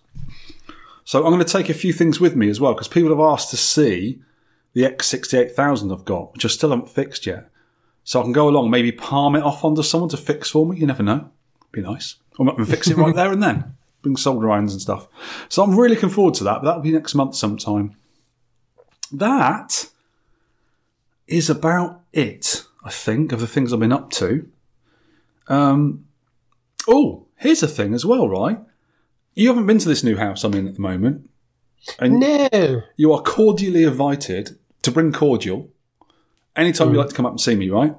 So 1.03 1.23
I'm 1.23 1.31
going 1.31 1.43
to 1.45 1.51
take 1.51 1.69
a 1.69 1.73
few 1.73 1.93
things 1.93 2.19
with 2.19 2.35
me 2.35 2.49
as 2.49 2.59
well 2.59 2.73
because 2.73 2.87
people 2.87 3.09
have 3.09 3.19
asked 3.19 3.49
to 3.51 3.57
see 3.57 4.19
the 4.73 4.83
X68000 4.83 5.91
I've 5.91 6.05
got, 6.05 6.33
which 6.33 6.45
I 6.45 6.47
still 6.47 6.69
haven't 6.71 6.89
fixed 6.89 7.25
yet. 7.25 7.49
So 8.05 8.19
I 8.19 8.23
can 8.23 8.31
go 8.31 8.47
along, 8.47 8.69
maybe 8.69 8.91
palm 8.91 9.35
it 9.35 9.43
off 9.43 9.65
onto 9.65 9.81
someone 9.83 10.09
to 10.11 10.17
fix 10.17 10.49
for 10.51 10.65
me. 10.65 10.77
You 10.77 10.85
never 10.87 11.03
know. 11.03 11.29
Be 11.71 11.81
nice. 11.81 12.15
I'm 12.39 12.47
I 12.47 12.53
can 12.53 12.65
fix 12.65 12.87
it 12.87 12.97
right 12.97 13.15
there 13.15 13.31
and 13.31 13.41
then. 13.41 13.75
Bring 14.03 14.15
solder 14.15 14.49
irons 14.51 14.73
and 14.73 14.81
stuff. 14.81 15.07
So 15.49 15.63
I'm 15.63 15.75
really 15.75 15.95
looking 15.95 16.09
forward 16.09 16.35
to 16.35 16.43
that. 16.45 16.61
But 16.61 16.65
that'll 16.65 16.81
be 16.83 16.91
next 16.91 17.15
month 17.15 17.35
sometime. 17.35 17.95
That 19.11 19.87
is 21.27 21.49
about 21.49 22.01
it, 22.13 22.63
I 22.83 22.91
think, 22.91 23.31
of 23.31 23.39
the 23.39 23.47
things 23.47 23.73
I've 23.73 23.79
been 23.79 23.91
up 23.91 24.11
to. 24.11 24.47
Um, 25.47 26.05
oh, 26.87 27.25
here's 27.37 27.63
a 27.63 27.67
thing 27.67 27.93
as 27.95 28.05
well, 28.05 28.29
right? 28.29 28.59
You 29.33 29.47
haven't 29.47 29.65
been 29.65 29.79
to 29.79 29.89
this 29.89 30.03
new 30.03 30.17
house 30.17 30.43
I'm 30.43 30.53
in 30.53 30.67
at 30.67 30.75
the 30.75 30.81
moment. 30.81 31.27
And 31.99 32.19
No. 32.19 32.83
you 32.95 33.11
are 33.13 33.21
cordially 33.21 33.83
invited 33.83 34.57
to 34.83 34.91
bring 34.91 35.11
cordial 35.11 35.69
anytime 36.55 36.87
you 36.87 36.93
hmm. 36.93 36.99
like 36.99 37.09
to 37.09 37.15
come 37.15 37.25
up 37.25 37.33
and 37.33 37.41
see 37.41 37.55
me, 37.55 37.69
right? 37.69 37.95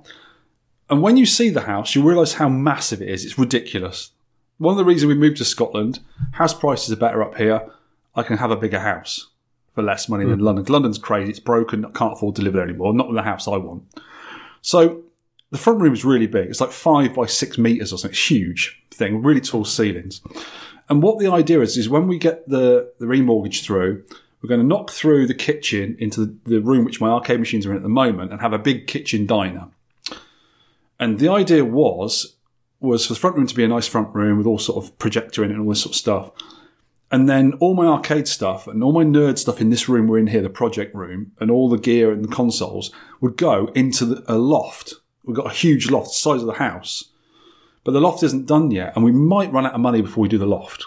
And 0.88 1.02
when 1.02 1.16
you 1.16 1.26
see 1.26 1.50
the 1.50 1.62
house, 1.62 1.94
you 1.94 2.02
realise 2.02 2.34
how 2.34 2.48
massive 2.48 3.02
it 3.02 3.08
is. 3.08 3.24
It's 3.24 3.38
ridiculous. 3.38 4.10
One 4.58 4.72
of 4.72 4.78
the 4.78 4.84
reasons 4.84 5.08
we 5.08 5.14
moved 5.14 5.36
to 5.38 5.44
Scotland, 5.44 6.00
house 6.32 6.54
prices 6.54 6.92
are 6.92 6.96
better 6.96 7.22
up 7.22 7.36
here. 7.36 7.68
I 8.14 8.22
can 8.22 8.38
have 8.38 8.50
a 8.50 8.56
bigger 8.56 8.78
house 8.78 9.28
for 9.74 9.82
less 9.82 10.08
money 10.08 10.24
than 10.24 10.38
hmm. 10.38 10.44
London. 10.44 10.64
London's 10.68 10.98
crazy. 10.98 11.30
It's 11.30 11.40
broken. 11.40 11.84
I 11.84 11.90
can't 11.90 12.14
afford 12.14 12.36
to 12.36 12.42
live 12.42 12.54
there 12.54 12.62
anymore. 12.62 12.94
Not 12.94 13.12
the 13.12 13.22
house 13.22 13.46
I 13.46 13.56
want. 13.56 13.84
So 14.62 15.02
the 15.50 15.58
front 15.58 15.80
room 15.80 15.92
is 15.92 16.04
really 16.04 16.26
big. 16.26 16.48
It's 16.48 16.60
like 16.60 16.72
five 16.72 17.14
by 17.14 17.26
six 17.26 17.58
meters 17.58 17.92
or 17.92 17.98
something. 17.98 18.12
It's 18.12 18.30
huge 18.30 18.82
thing, 18.90 19.22
really 19.22 19.40
tall 19.40 19.64
ceilings. 19.64 20.20
And 20.88 21.02
what 21.02 21.18
the 21.18 21.28
idea 21.28 21.60
is, 21.60 21.76
is 21.76 21.88
when 21.88 22.06
we 22.06 22.18
get 22.18 22.48
the, 22.48 22.92
the 22.98 23.06
remortgage 23.06 23.64
through, 23.64 24.04
we're 24.42 24.48
going 24.48 24.60
to 24.60 24.66
knock 24.66 24.90
through 24.90 25.26
the 25.26 25.34
kitchen 25.34 25.96
into 25.98 26.24
the, 26.24 26.36
the 26.44 26.60
room 26.60 26.84
which 26.84 27.00
my 27.00 27.08
arcade 27.08 27.40
machines 27.40 27.66
are 27.66 27.70
in 27.70 27.76
at 27.76 27.82
the 27.82 27.88
moment 27.88 28.32
and 28.32 28.40
have 28.40 28.52
a 28.52 28.58
big 28.58 28.86
kitchen 28.86 29.26
diner. 29.26 29.68
And 30.98 31.18
the 31.18 31.28
idea 31.28 31.64
was, 31.64 32.36
was 32.80 33.06
for 33.06 33.14
the 33.14 33.18
front 33.18 33.36
room 33.36 33.46
to 33.46 33.54
be 33.54 33.64
a 33.64 33.68
nice 33.68 33.86
front 33.86 34.14
room 34.14 34.38
with 34.38 34.46
all 34.46 34.58
sort 34.58 34.84
of 34.84 34.98
projector 34.98 35.44
in 35.44 35.50
it 35.50 35.54
and 35.54 35.62
all 35.62 35.70
this 35.70 35.82
sort 35.82 35.94
of 35.94 35.98
stuff. 35.98 36.30
And 37.10 37.28
then 37.28 37.54
all 37.60 37.74
my 37.74 37.86
arcade 37.86 38.26
stuff 38.26 38.66
and 38.66 38.82
all 38.82 38.92
my 38.92 39.04
nerd 39.04 39.38
stuff 39.38 39.60
in 39.60 39.70
this 39.70 39.88
room 39.88 40.08
we're 40.08 40.18
in 40.18 40.26
here, 40.26 40.42
the 40.42 40.50
project 40.50 40.94
room, 40.94 41.32
and 41.38 41.50
all 41.50 41.68
the 41.68 41.78
gear 41.78 42.10
and 42.10 42.24
the 42.24 42.28
consoles 42.28 42.90
would 43.20 43.36
go 43.36 43.66
into 43.74 44.04
the, 44.04 44.24
a 44.26 44.36
loft. 44.36 44.94
We've 45.24 45.36
got 45.36 45.46
a 45.46 45.54
huge 45.54 45.90
loft, 45.90 46.08
the 46.08 46.14
size 46.14 46.40
of 46.40 46.46
the 46.46 46.54
house. 46.54 47.10
But 47.84 47.92
the 47.92 48.00
loft 48.00 48.24
isn't 48.24 48.46
done 48.46 48.72
yet, 48.72 48.96
and 48.96 49.04
we 49.04 49.12
might 49.12 49.52
run 49.52 49.64
out 49.64 49.74
of 49.74 49.80
money 49.80 50.02
before 50.02 50.22
we 50.22 50.28
do 50.28 50.38
the 50.38 50.46
loft. 50.46 50.86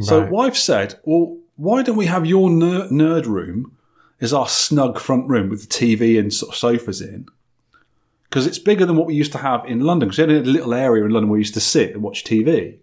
So 0.00 0.24
wife 0.24 0.56
said, 0.56 0.98
"Well, 1.04 1.36
why 1.62 1.82
don't 1.82 1.96
we 1.96 2.06
have 2.06 2.26
your 2.26 2.50
ner- 2.50 2.88
nerd 2.88 3.26
room 3.26 3.76
as 4.20 4.32
our 4.32 4.48
snug 4.48 4.98
front 4.98 5.28
room 5.28 5.48
with 5.48 5.68
the 5.68 5.68
TV 5.68 6.18
and 6.18 6.32
sort 6.32 6.52
of 6.52 6.58
sofas 6.58 7.00
in? 7.00 7.26
Because 8.24 8.48
it's 8.48 8.58
bigger 8.58 8.84
than 8.84 8.96
what 8.96 9.06
we 9.06 9.14
used 9.14 9.32
to 9.32 9.38
have 9.38 9.64
in 9.66 9.80
London. 9.80 10.08
Because 10.08 10.26
we 10.26 10.34
had 10.34 10.46
a 10.46 10.50
little 10.50 10.74
area 10.74 11.04
in 11.04 11.12
London 11.12 11.30
where 11.30 11.36
we 11.36 11.40
used 11.40 11.54
to 11.54 11.60
sit 11.60 11.92
and 11.92 12.02
watch 12.02 12.24
TV. 12.24 12.78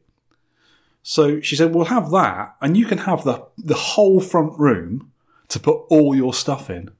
So 1.03 1.41
she 1.41 1.55
said, 1.55 1.73
"We'll 1.73 1.85
have 1.85 2.11
that, 2.11 2.55
and 2.61 2.77
you 2.77 2.85
can 2.85 2.99
have 2.99 3.23
the 3.23 3.45
the 3.57 3.73
whole 3.73 4.21
front 4.21 4.57
room 4.57 5.11
to 5.49 5.59
put 5.59 5.79
all 5.89 6.15
your 6.15 6.33
stuff 6.33 6.69
in, 6.69 6.91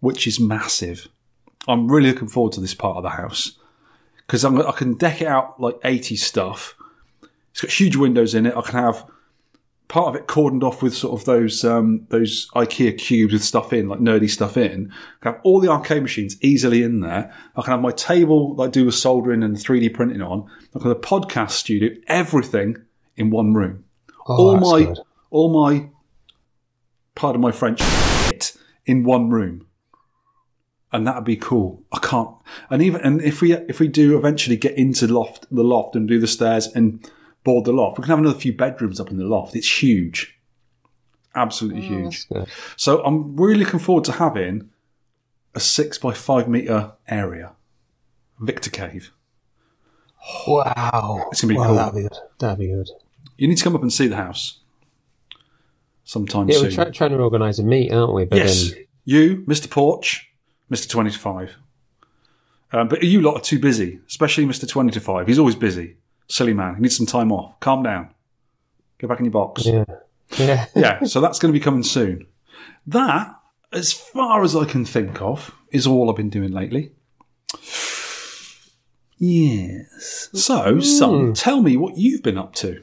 which 0.00 0.26
is 0.26 0.38
massive. 0.38 1.08
I'm 1.66 1.90
really 1.90 2.10
looking 2.10 2.28
forward 2.28 2.52
to 2.52 2.60
this 2.60 2.74
part 2.74 2.96
of 2.96 3.02
the 3.02 3.10
house." 3.10 3.58
because 4.26 4.44
I 4.44 4.72
can 4.72 4.94
deck 4.94 5.20
it 5.20 5.28
out 5.28 5.60
like 5.60 5.76
80 5.84 6.16
stuff. 6.16 6.74
It's 7.52 7.60
got 7.60 7.70
huge 7.70 7.96
windows 7.96 8.34
in 8.34 8.46
it. 8.46 8.56
I 8.56 8.62
can 8.62 8.78
have 8.78 9.04
part 9.88 10.08
of 10.08 10.16
it 10.16 10.26
cordoned 10.26 10.62
off 10.62 10.82
with 10.82 10.94
sort 10.94 11.18
of 11.18 11.24
those 11.26 11.64
um, 11.64 12.06
those 12.08 12.48
IKEA 12.54 12.96
cubes 12.98 13.32
with 13.32 13.44
stuff 13.44 13.72
in, 13.72 13.88
like 13.88 14.00
nerdy 14.00 14.28
stuff 14.28 14.56
in. 14.56 14.90
I 14.92 15.22
can 15.22 15.32
have 15.32 15.40
all 15.44 15.60
the 15.60 15.68
arcade 15.68 16.02
machines 16.02 16.36
easily 16.40 16.82
in 16.82 17.00
there. 17.00 17.32
I 17.56 17.62
can 17.62 17.72
have 17.72 17.80
my 17.80 17.90
table 17.90 18.54
that 18.56 18.62
I 18.62 18.68
do 18.68 18.86
with 18.86 18.94
soldering 18.94 19.42
and 19.42 19.56
3D 19.56 19.92
printing 19.94 20.22
on. 20.22 20.48
I 20.74 20.78
can 20.78 20.88
have 20.88 20.96
a 20.96 21.00
podcast 21.00 21.52
studio, 21.52 21.90
everything 22.06 22.76
in 23.16 23.30
one 23.30 23.54
room. 23.54 23.84
Oh, 24.26 24.36
all 24.36 24.56
my 24.56 24.84
good. 24.84 24.98
all 25.30 25.52
my 25.52 25.90
pardon 27.14 27.40
my 27.40 27.52
French 27.52 27.80
shit 28.26 28.56
in 28.86 29.04
one 29.04 29.30
room. 29.30 29.66
And 30.92 31.06
that'd 31.06 31.24
be 31.24 31.36
cool. 31.36 31.82
I 31.92 31.98
can't. 31.98 32.30
And 32.70 32.80
even 32.80 33.00
and 33.00 33.20
if 33.20 33.42
we 33.42 33.52
if 33.52 33.80
we 33.80 33.88
do 33.88 34.16
eventually 34.16 34.56
get 34.56 34.78
into 34.78 35.08
loft 35.08 35.46
the 35.50 35.64
loft 35.64 35.96
and 35.96 36.06
do 36.06 36.20
the 36.20 36.28
stairs 36.28 36.68
and 36.68 37.04
board 37.44 37.64
the 37.64 37.72
loft, 37.72 37.98
we 37.98 38.02
can 38.02 38.10
have 38.10 38.18
another 38.18 38.38
few 38.38 38.52
bedrooms 38.52 38.98
up 39.00 39.10
in 39.10 39.16
the 39.18 39.24
loft. 39.24 39.54
It's 39.54 39.82
huge, 39.82 40.38
absolutely 41.34 41.82
huge. 41.82 42.26
So 42.76 43.02
I'm 43.04 43.36
really 43.36 43.60
looking 43.64 43.78
forward 43.80 44.04
to 44.04 44.12
having 44.12 44.70
a 45.54 45.60
six 45.60 45.98
by 45.98 46.12
five 46.12 46.48
meter 46.48 46.92
area, 47.06 47.52
Victor 48.40 48.70
Cave. 48.70 49.12
Wow. 50.46 51.28
It's 51.30 51.40
gonna 51.42 51.52
be 51.54 51.58
wow, 51.58 51.66
cool. 51.66 51.74
That'd 51.76 51.94
be 51.94 52.02
good. 52.02 52.18
That'd 52.38 52.58
be 52.58 52.66
good. 52.68 52.88
You 53.36 53.48
need 53.48 53.56
to 53.58 53.64
come 53.64 53.76
up 53.76 53.82
and 53.82 53.92
see 53.92 54.06
the 54.06 54.16
house 54.16 54.60
sometime 56.04 56.48
Yeah, 56.48 56.56
soon. 56.56 56.64
we're 56.64 56.70
try- 56.70 56.90
trying 56.90 57.10
to 57.10 57.18
organise 57.18 57.58
a 57.58 57.62
meet, 57.62 57.92
aren't 57.92 58.14
we? 58.14 58.24
But 58.24 58.38
Yes, 58.38 58.70
then 58.70 58.84
you, 59.04 59.44
Mr. 59.46 59.68
Porch, 59.68 60.30
Mr. 60.70 60.88
Twenty 60.88 61.10
to 61.10 61.18
Five. 61.18 61.56
Um, 62.72 62.88
but 62.88 63.02
you 63.04 63.20
lot 63.20 63.34
are 63.36 63.40
too 63.40 63.58
busy, 63.58 64.00
especially 64.08 64.46
Mr. 64.46 64.68
Twenty 64.68 64.92
to 64.92 65.00
Five. 65.00 65.26
He's 65.26 65.38
always 65.38 65.54
busy. 65.56 65.96
Silly 66.28 66.54
man. 66.54 66.74
You 66.76 66.82
need 66.82 66.92
some 66.92 67.06
time 67.06 67.30
off. 67.32 67.58
Calm 67.60 67.82
down. 67.82 68.10
Go 68.98 69.08
back 69.08 69.18
in 69.18 69.24
your 69.26 69.32
box. 69.32 69.66
yeah, 69.66 69.84
yeah. 70.38 70.66
yeah, 70.74 71.04
so 71.04 71.20
that's 71.20 71.38
going 71.38 71.52
to 71.52 71.58
be 71.58 71.62
coming 71.62 71.82
soon. 71.82 72.26
That, 72.86 73.34
as 73.72 73.92
far 73.92 74.42
as 74.42 74.54
I 74.56 74.64
can 74.64 74.84
think 74.84 75.20
of, 75.20 75.54
is 75.70 75.86
all 75.86 76.08
I've 76.10 76.16
been 76.16 76.30
doing 76.30 76.52
lately. 76.52 76.92
Yes. 79.18 80.28
So, 80.32 80.80
son, 80.80 81.34
tell 81.34 81.62
me 81.62 81.76
what 81.76 81.96
you've 81.96 82.22
been 82.22 82.38
up 82.38 82.54
to. 82.56 82.82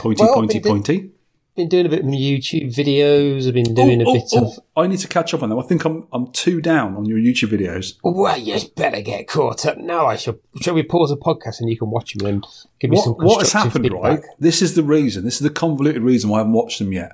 Pointy, 0.00 0.22
Well, 0.22 0.34
pointy, 0.34 0.60
pointy. 0.60 1.10
Been 1.56 1.68
doing 1.68 1.86
a 1.86 1.88
bit 1.88 2.00
of 2.00 2.06
YouTube 2.06 2.74
videos. 2.74 3.46
I've 3.46 3.54
been 3.54 3.74
doing 3.74 4.02
Oh, 4.02 4.04
a 4.04 4.08
oh, 4.08 4.10
oh 4.10 4.14
bit 4.14 4.30
oh, 4.34 4.46
of. 4.46 4.58
I 4.76 4.86
need 4.86 4.98
to 4.98 5.08
catch 5.08 5.32
up 5.34 5.42
on 5.42 5.48
them. 5.48 5.58
I 5.58 5.62
think 5.62 5.84
I'm 5.84 6.06
I'm 6.12 6.30
two 6.32 6.60
down 6.60 6.96
on 6.96 7.04
your 7.04 7.18
YouTube 7.18 7.50
videos. 7.50 7.96
Well, 8.02 8.38
you 8.38 8.58
better 8.76 9.00
get 9.00 9.28
caught 9.28 9.66
up 9.66 9.78
now. 9.78 10.06
I 10.06 10.16
shall. 10.16 10.38
Shall 10.60 10.74
we 10.74 10.82
pause 10.82 11.10
the 11.10 11.16
podcast 11.16 11.60
and 11.60 11.70
you 11.70 11.78
can 11.78 11.90
watch 11.90 12.14
them 12.14 12.26
and 12.26 12.46
give 12.80 12.90
me 12.90 12.96
some 12.96 13.14
What, 13.14 13.26
what 13.26 13.38
has 13.40 13.52
happened, 13.52 13.92
right? 13.92 14.20
This 14.38 14.62
is 14.62 14.74
the 14.74 14.82
reason. 14.82 15.24
This 15.24 15.34
is 15.34 15.40
the 15.40 15.50
convoluted 15.50 16.02
reason 16.02 16.30
why 16.30 16.38
I 16.38 16.40
haven't 16.40 16.54
watched 16.54 16.78
them 16.78 16.92
yet. 16.92 17.12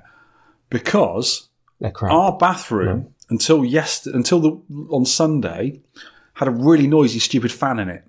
Because 0.69 1.49
our 2.01 2.37
bathroom 2.37 3.13
until 3.29 3.65
yesterday, 3.65 4.15
until 4.15 4.39
the 4.39 4.61
on 4.89 5.05
Sunday, 5.05 5.81
had 6.35 6.47
a 6.47 6.51
really 6.51 6.87
noisy, 6.87 7.19
stupid 7.19 7.51
fan 7.51 7.79
in 7.79 7.89
it. 7.89 8.03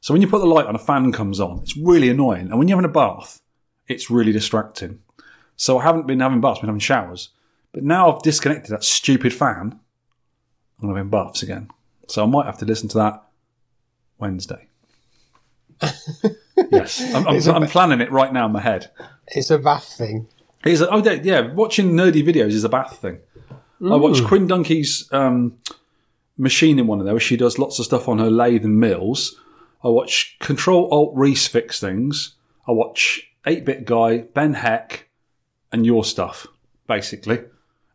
So 0.00 0.12
when 0.12 0.20
you 0.20 0.28
put 0.28 0.40
the 0.40 0.46
light 0.46 0.66
on, 0.66 0.74
a 0.74 0.80
fan 0.80 1.12
comes 1.12 1.38
on. 1.38 1.60
It's 1.60 1.76
really 1.76 2.08
annoying. 2.08 2.48
And 2.48 2.58
when 2.58 2.66
you're 2.66 2.76
having 2.76 2.90
a 2.90 2.92
bath, 2.92 3.40
it's 3.86 4.10
really 4.10 4.32
distracting. 4.32 4.98
So 5.62 5.78
I 5.78 5.84
haven't 5.84 6.08
been 6.08 6.18
having 6.18 6.40
baths, 6.40 6.56
I've 6.56 6.62
been 6.62 6.70
having 6.70 6.80
showers. 6.80 7.28
But 7.70 7.84
now 7.84 8.12
I've 8.12 8.20
disconnected 8.22 8.72
that 8.72 8.82
stupid 8.82 9.32
fan. 9.32 9.78
I'm 10.82 10.88
having 10.88 11.08
baths 11.08 11.44
again. 11.44 11.70
So 12.08 12.24
I 12.24 12.26
might 12.26 12.46
have 12.46 12.58
to 12.58 12.64
listen 12.64 12.88
to 12.88 12.98
that 12.98 13.22
Wednesday. 14.18 14.66
yes, 16.72 17.14
I'm, 17.14 17.28
I'm, 17.28 17.48
I'm 17.48 17.68
planning 17.68 18.00
it 18.00 18.10
right 18.10 18.32
now 18.32 18.46
in 18.46 18.50
my 18.50 18.60
head. 18.60 18.90
It's 19.28 19.52
a 19.52 19.58
bath 19.58 19.84
thing. 19.84 20.26
It's 20.64 20.80
a, 20.80 20.90
oh 20.90 20.98
yeah, 20.98 21.52
watching 21.52 21.92
nerdy 21.92 22.26
videos 22.26 22.54
is 22.54 22.64
a 22.64 22.68
bath 22.68 22.98
thing. 22.98 23.20
I 23.84 23.94
watched 23.94 24.24
Quinn 24.24 24.48
Dunki's 24.48 25.08
um, 25.12 25.58
machine 26.36 26.80
in 26.80 26.88
one 26.88 26.98
of 26.98 27.04
there 27.04 27.14
where 27.14 27.20
she 27.20 27.36
does 27.36 27.56
lots 27.56 27.78
of 27.78 27.84
stuff 27.84 28.08
on 28.08 28.18
her 28.18 28.30
lathe 28.30 28.64
and 28.64 28.80
mills. 28.80 29.40
I 29.84 29.88
watch 29.90 30.38
Control 30.40 30.88
Alt 30.90 31.12
Rees 31.14 31.46
fix 31.46 31.78
things. 31.78 32.34
I 32.66 32.72
watch 32.72 33.28
8 33.46 33.64
Bit 33.64 33.84
Guy, 33.84 34.22
Ben 34.34 34.54
Heck, 34.54 35.08
and 35.72 35.86
your 35.86 36.04
stuff, 36.04 36.46
basically. 36.86 37.40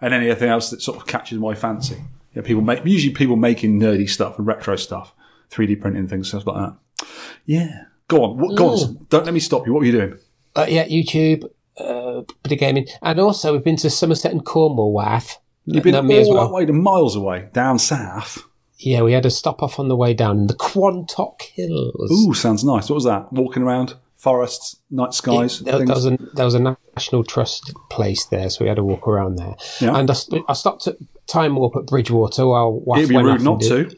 And 0.02 0.14
anything 0.14 0.50
else 0.50 0.70
that 0.70 0.82
sort 0.82 0.98
of 0.98 1.08
catches 1.08 1.40
my 1.40 1.56
fancy. 1.56 2.02
Yeah, 2.34 2.42
people 2.44 2.62
make 2.62 2.86
usually 2.86 3.14
people 3.14 3.36
making 3.36 3.80
nerdy 3.80 4.10
stuff 4.10 4.38
and 4.38 4.46
retro 4.46 4.76
stuff, 4.76 5.14
3D 5.52 5.82
printing 5.82 6.08
things, 6.08 6.30
stuff 6.30 6.46
like 6.46 6.58
that. 6.58 7.08
Yeah. 7.46 7.86
Go 8.08 8.24
on, 8.24 8.38
what, 8.38 8.56
go 8.56 8.70
on. 8.70 9.08
Don't 9.10 9.26
let 9.26 9.34
me 9.34 9.40
stop 9.40 9.66
you. 9.66 9.74
What 9.74 9.80
were 9.80 9.86
you 9.86 9.92
doing? 9.92 10.20
Uh, 10.56 10.66
yeah, 10.70 10.88
YouTube, 10.88 11.46
uh, 11.78 12.22
bit 12.44 12.54
of 12.54 12.60
gaming, 12.60 12.88
and 13.02 13.20
also 13.20 13.54
we've 13.54 13.64
been 13.64 13.76
to 13.78 13.90
Somerset 13.90 14.32
and 14.32 14.46
Cornwall, 14.46 14.94
Wath. 14.94 15.40
You've 15.66 15.84
been 15.84 15.96
all 15.96 16.04
me 16.04 16.18
as 16.18 16.28
that 16.28 16.34
well. 16.34 16.54
way 16.54 16.66
to 16.66 16.74
miles 16.74 17.16
away, 17.16 17.50
down 17.52 17.78
south. 17.78 18.44
Yeah, 18.78 19.02
we 19.02 19.12
had 19.12 19.26
a 19.26 19.30
stop 19.30 19.62
off 19.62 19.80
on 19.80 19.88
the 19.90 19.96
way 19.96 20.14
down 20.14 20.38
in 20.40 20.48
the 20.48 20.54
Quantock 20.54 21.42
Hills. 21.42 22.12
Ooh, 22.12 22.34
sounds 22.34 22.64
nice. 22.64 22.90
What 22.90 22.96
was 22.96 23.04
that? 23.04 23.34
Walking 23.34 23.64
around 23.64 23.96
forests, 24.18 24.78
night 24.90 25.14
skies. 25.14 25.60
There, 25.62 25.78
there 25.78 25.96
was 25.96 26.06
a 26.06 26.18
there 26.34 26.46
was 26.46 26.56
a 26.56 26.78
National 26.96 27.24
Trust 27.24 27.74
place 27.90 28.26
there, 28.26 28.50
so 28.50 28.66
we 28.66 28.68
had 28.68 28.76
to 28.76 28.84
walk 28.84 29.08
around 29.08 29.38
there. 29.38 29.56
Yeah. 29.80 29.96
And 29.98 30.10
I, 30.12 30.16
I 30.50 30.54
stopped 30.54 30.88
at 30.88 30.98
Time 31.28 31.56
Warp 31.56 31.76
at 31.76 31.86
Bridgwater 31.86 32.46
while 32.48 32.84
It'd 32.98 33.10
be 33.10 33.16
rude 33.16 33.42
not 33.42 33.62
to. 33.62 33.90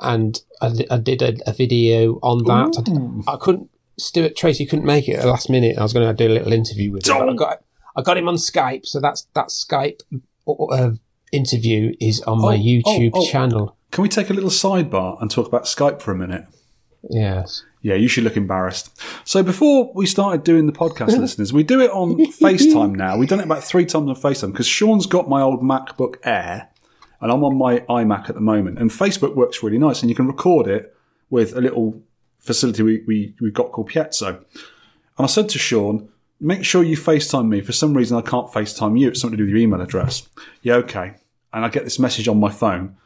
And 0.00 0.40
I, 0.60 0.72
I 0.90 0.96
did 0.98 1.22
a, 1.22 1.34
a 1.48 1.52
video 1.52 2.14
on 2.22 2.44
that. 2.44 3.22
I, 3.28 3.34
I 3.34 3.36
couldn't. 3.36 3.70
Stuart 3.96 4.34
Tracy 4.34 4.66
couldn't 4.66 4.84
make 4.84 5.08
it 5.08 5.14
at 5.14 5.22
the 5.22 5.28
last 5.28 5.48
minute. 5.48 5.78
I 5.78 5.82
was 5.82 5.92
going 5.92 6.04
to 6.04 6.14
do 6.14 6.32
a 6.32 6.34
little 6.34 6.52
interview 6.52 6.90
with 6.90 7.06
him. 7.06 7.28
I 7.28 7.34
got 7.34 7.62
I 7.96 8.02
got 8.02 8.16
him 8.16 8.28
on 8.28 8.34
Skype, 8.34 8.86
so 8.86 9.00
that's 9.00 9.28
that 9.34 9.48
Skype 9.48 10.00
uh, 10.48 10.90
interview 11.30 11.94
is 12.00 12.20
on 12.22 12.40
my 12.40 12.54
Oh, 12.54 12.58
YouTube 12.58 13.12
oh, 13.14 13.22
oh. 13.22 13.30
channel. 13.30 13.76
Can 13.92 14.02
we 14.02 14.08
take 14.08 14.30
a 14.30 14.32
little 14.32 14.50
sidebar 14.50 15.20
and 15.22 15.30
talk 15.30 15.46
about 15.46 15.64
Skype 15.64 16.02
for 16.02 16.10
a 16.10 16.16
minute? 16.16 16.44
Yes. 17.08 17.62
Yeah, 17.84 17.96
you 17.96 18.08
should 18.08 18.24
look 18.24 18.38
embarrassed. 18.38 18.98
So 19.28 19.42
before 19.42 19.92
we 19.94 20.06
started 20.06 20.42
doing 20.42 20.64
the 20.64 20.72
podcast, 20.72 21.18
listeners, 21.18 21.52
we 21.52 21.62
do 21.62 21.82
it 21.82 21.90
on 21.90 22.14
FaceTime 22.16 22.96
now. 22.96 23.18
We've 23.18 23.28
done 23.28 23.40
it 23.40 23.44
about 23.44 23.62
three 23.62 23.84
times 23.84 24.08
on 24.08 24.16
FaceTime 24.16 24.52
because 24.52 24.66
Sean's 24.66 25.04
got 25.04 25.28
my 25.28 25.42
old 25.42 25.60
MacBook 25.60 26.16
Air 26.24 26.70
and 27.20 27.30
I'm 27.30 27.44
on 27.44 27.58
my 27.58 27.80
iMac 27.80 28.30
at 28.30 28.36
the 28.36 28.40
moment. 28.40 28.78
And 28.78 28.88
Facebook 28.88 29.34
works 29.36 29.62
really 29.62 29.76
nice 29.76 30.00
and 30.00 30.08
you 30.08 30.16
can 30.16 30.26
record 30.26 30.66
it 30.66 30.96
with 31.28 31.54
a 31.54 31.60
little 31.60 32.02
facility 32.38 32.82
we, 32.82 33.04
we, 33.06 33.34
we've 33.42 33.52
got 33.52 33.72
called 33.72 33.90
Piezo. 33.90 34.28
And 34.28 34.46
I 35.18 35.26
said 35.26 35.50
to 35.50 35.58
Sean, 35.58 36.08
make 36.40 36.64
sure 36.64 36.82
you 36.82 36.96
FaceTime 36.96 37.48
me. 37.48 37.60
For 37.60 37.72
some 37.72 37.92
reason, 37.92 38.16
I 38.16 38.22
can't 38.22 38.50
FaceTime 38.50 38.98
you. 38.98 39.08
It's 39.08 39.20
something 39.20 39.36
to 39.36 39.42
do 39.42 39.44
with 39.44 39.50
your 39.50 39.60
email 39.60 39.82
address. 39.82 40.26
Yeah, 40.62 40.76
okay. 40.76 41.16
And 41.52 41.66
I 41.66 41.68
get 41.68 41.84
this 41.84 41.98
message 41.98 42.28
on 42.28 42.40
my 42.40 42.50
phone. 42.50 42.96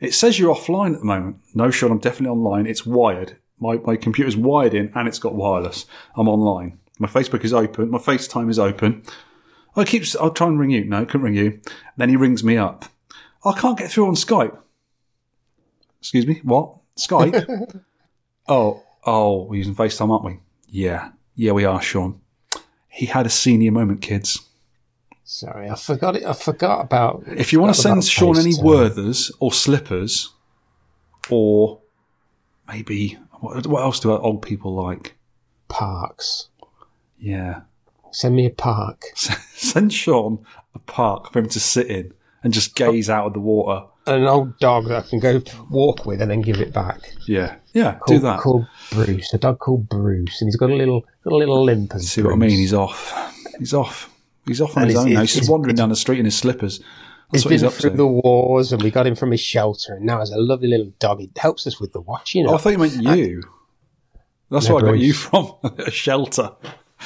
It 0.00 0.14
says 0.14 0.36
you're 0.36 0.52
offline 0.52 0.94
at 0.94 0.98
the 0.98 1.06
moment. 1.06 1.36
No, 1.54 1.70
Sean, 1.70 1.92
I'm 1.92 1.98
definitely 1.98 2.36
online. 2.36 2.66
It's 2.66 2.84
wired. 2.84 3.36
My, 3.58 3.76
my 3.78 3.96
computer's 3.96 4.36
wired 4.36 4.74
in 4.74 4.92
and 4.94 5.08
it's 5.08 5.18
got 5.18 5.34
wireless. 5.34 5.86
I'm 6.16 6.28
online. 6.28 6.78
My 6.98 7.08
Facebook 7.08 7.44
is 7.44 7.52
open. 7.52 7.90
My 7.90 7.98
FaceTime 7.98 8.50
is 8.50 8.58
open. 8.58 9.02
I 9.74 9.84
keep, 9.84 10.04
I'll 10.20 10.30
try 10.30 10.46
and 10.46 10.58
ring 10.58 10.70
you. 10.70 10.84
No, 10.84 11.04
couldn't 11.04 11.22
ring 11.22 11.34
you. 11.34 11.60
Then 11.96 12.08
he 12.08 12.16
rings 12.16 12.42
me 12.42 12.56
up. 12.56 12.86
I 13.44 13.52
can't 13.52 13.78
get 13.78 13.90
through 13.90 14.08
on 14.08 14.14
Skype. 14.14 14.56
Excuse 16.00 16.26
me? 16.26 16.40
What? 16.42 16.76
Skype? 16.96 17.82
oh, 18.48 18.82
oh, 19.04 19.44
we're 19.44 19.56
using 19.56 19.74
FaceTime, 19.74 20.10
aren't 20.10 20.24
we? 20.24 20.38
Yeah. 20.68 21.10
Yeah, 21.34 21.52
we 21.52 21.64
are, 21.64 21.80
Sean. 21.82 22.20
He 22.88 23.06
had 23.06 23.26
a 23.26 23.30
senior 23.30 23.72
moment, 23.72 24.00
kids. 24.00 24.40
Sorry, 25.24 25.68
I 25.68 25.74
forgot 25.74 26.16
it. 26.16 26.24
I 26.24 26.32
forgot 26.32 26.80
about. 26.82 27.24
If 27.26 27.52
you 27.52 27.60
want 27.60 27.74
to 27.74 27.80
send 27.80 28.04
Sean 28.04 28.38
any 28.38 28.54
Werther's 28.58 29.30
or 29.40 29.52
slippers, 29.52 30.32
or 31.28 31.80
maybe 32.68 33.18
what, 33.54 33.66
what 33.66 33.82
else 33.82 34.00
do 34.00 34.12
old 34.12 34.42
people 34.42 34.74
like? 34.74 35.16
parks, 35.68 36.48
Yeah, 37.18 37.62
send 38.12 38.36
me 38.36 38.46
a 38.46 38.50
park. 38.50 39.02
send 39.14 39.92
Sean 39.92 40.44
a 40.74 40.78
park 40.78 41.32
for 41.32 41.38
him 41.40 41.48
to 41.50 41.60
sit 41.60 41.86
in 41.88 42.12
and 42.42 42.52
just 42.52 42.74
gaze 42.74 43.10
out 43.10 43.26
of 43.26 43.32
the 43.32 43.40
water. 43.40 43.86
An 44.06 44.24
old 44.24 44.58
dog 44.60 44.86
that 44.86 45.04
I 45.04 45.08
can 45.08 45.18
go 45.18 45.42
walk 45.68 46.06
with 46.06 46.22
and 46.22 46.30
then 46.30 46.40
give 46.40 46.60
it 46.60 46.72
back. 46.72 47.00
Yeah, 47.26 47.56
yeah, 47.72 47.98
do 48.06 48.20
that. 48.20 48.40
Called 48.40 48.66
Bruce, 48.92 49.34
a 49.34 49.38
dog 49.38 49.58
called 49.58 49.88
Bruce, 49.88 50.40
and 50.40 50.48
he's 50.48 50.56
got 50.56 50.70
a 50.70 50.74
little, 50.74 51.04
got 51.24 51.32
a 51.32 51.36
little 51.36 51.64
limp. 51.64 51.94
As 51.94 52.08
See 52.08 52.22
what 52.22 52.34
I 52.34 52.36
mean? 52.36 52.50
He's 52.50 52.74
off. 52.74 53.12
He's 53.58 53.74
off. 53.74 54.12
He's 54.46 54.60
off 54.60 54.76
on 54.76 54.84
And 54.84 54.92
his 54.92 54.98
own 55.00 55.12
now. 55.12 55.22
He's 55.22 55.34
just 55.34 55.50
wandering 55.50 55.74
down 55.74 55.88
the 55.88 55.96
street 55.96 56.20
in 56.20 56.24
his 56.24 56.36
slippers. 56.36 56.80
That's 57.32 57.42
he's 57.44 57.60
been 57.62 57.66
up 57.68 57.74
through 57.74 57.90
to. 57.90 57.96
the 57.96 58.06
wars, 58.06 58.72
and 58.72 58.82
we 58.82 58.90
got 58.90 59.06
him 59.06 59.16
from 59.16 59.30
his 59.32 59.40
shelter, 59.40 59.94
and 59.94 60.04
now 60.06 60.20
he's 60.20 60.30
a 60.30 60.38
lovely 60.38 60.68
little 60.68 60.92
dog. 60.98 61.20
It 61.20 61.36
helps 61.36 61.66
us 61.66 61.80
with 61.80 61.92
the 61.92 62.00
watch, 62.00 62.34
you 62.34 62.44
know. 62.44 62.50
Oh, 62.50 62.54
I 62.54 62.58
thought 62.58 62.70
you 62.70 62.78
meant 62.78 62.94
you. 63.02 63.42
That's 64.50 64.68
No, 64.68 64.76
where 64.76 64.86
I 64.86 64.88
got 64.90 64.98
you 64.98 65.12
from. 65.12 65.52
a 65.78 65.90
shelter, 65.90 66.52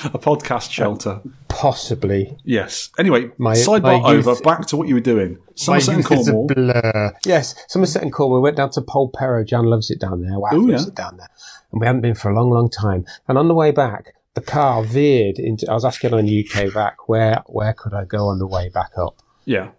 a 0.05 0.19
podcast 0.19 0.69
uh, 0.69 0.71
shelter. 0.73 1.21
Possibly. 1.49 2.37
Yes. 2.45 2.91
Anyway, 2.99 3.31
My- 3.39 3.55
sidebar 3.55 4.03
my 4.03 4.13
youth- 4.13 4.27
over. 4.27 4.41
Back 4.43 4.67
to 4.67 4.77
what 4.77 4.89
you 4.89 4.95
were 4.95 5.01
doing. 5.01 5.39
My 5.67 5.79
Somerset 5.79 5.95
and 5.97 6.05
youth 6.11 6.21
is 6.21 6.29
a 6.29 6.33
Cornwall. 6.33 6.47
blur. 6.49 7.13
Yes, 7.27 7.55
Somerset 7.69 8.03
and 8.03 8.13
Cornwall. 8.13 8.41
We 8.41 8.43
went 8.43 8.57
down 8.57 8.71
to 8.73 8.81
Polperro. 8.83 9.47
Jan 9.47 9.65
loves 9.65 9.91
it 9.91 10.01
down 10.01 10.23
there. 10.23 10.39
Wow, 10.39 10.51
Ooh, 10.55 10.69
loves 10.71 10.85
yeah. 10.85 10.89
it 10.89 10.95
down 10.95 11.17
there. 11.17 11.29
And 11.73 11.81
we 11.81 11.87
hadn't 11.87 12.01
been 12.03 12.15
for 12.15 12.31
a 12.31 12.35
long, 12.35 12.51
long 12.51 12.69
time. 12.71 13.05
And 13.29 13.37
on 13.39 13.49
the 13.49 13.55
way 13.55 13.71
back, 13.71 14.15
the 14.35 14.41
the 14.41 14.47
car 14.47 14.83
veered 14.85 15.39
into. 15.39 15.69
I 15.71 15.75
was 15.75 15.85
asking 15.85 16.15
on 16.15 16.25
UKVAC 16.27 16.93
where 17.07 17.43
where 17.47 17.73
could 17.75 17.93
I 17.95 18.05
go 18.05 18.29
on 18.29 18.39
the 18.39 18.47
way 18.47 18.69
back 18.69 18.91
up, 18.97 19.17
Yeah. 19.45 19.71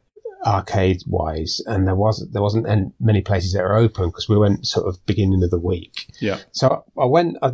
Arcade 0.45 1.03
wise, 1.05 1.61
and 1.67 1.87
there 1.87 1.95
wasn't 1.95 2.33
there 2.33 2.41
wasn't 2.41 2.67
an- 2.67 2.93
many 2.99 3.21
places 3.21 3.53
that 3.53 3.63
were 3.63 3.77
open 3.77 4.07
because 4.09 4.27
we 4.27 4.37
went 4.37 4.65
sort 4.65 4.87
of 4.87 5.05
beginning 5.05 5.43
of 5.43 5.51
the 5.51 5.59
week. 5.59 6.07
Yeah. 6.19 6.39
So 6.51 6.83
I 6.99 7.05
went 7.05 7.37
I, 7.43 7.53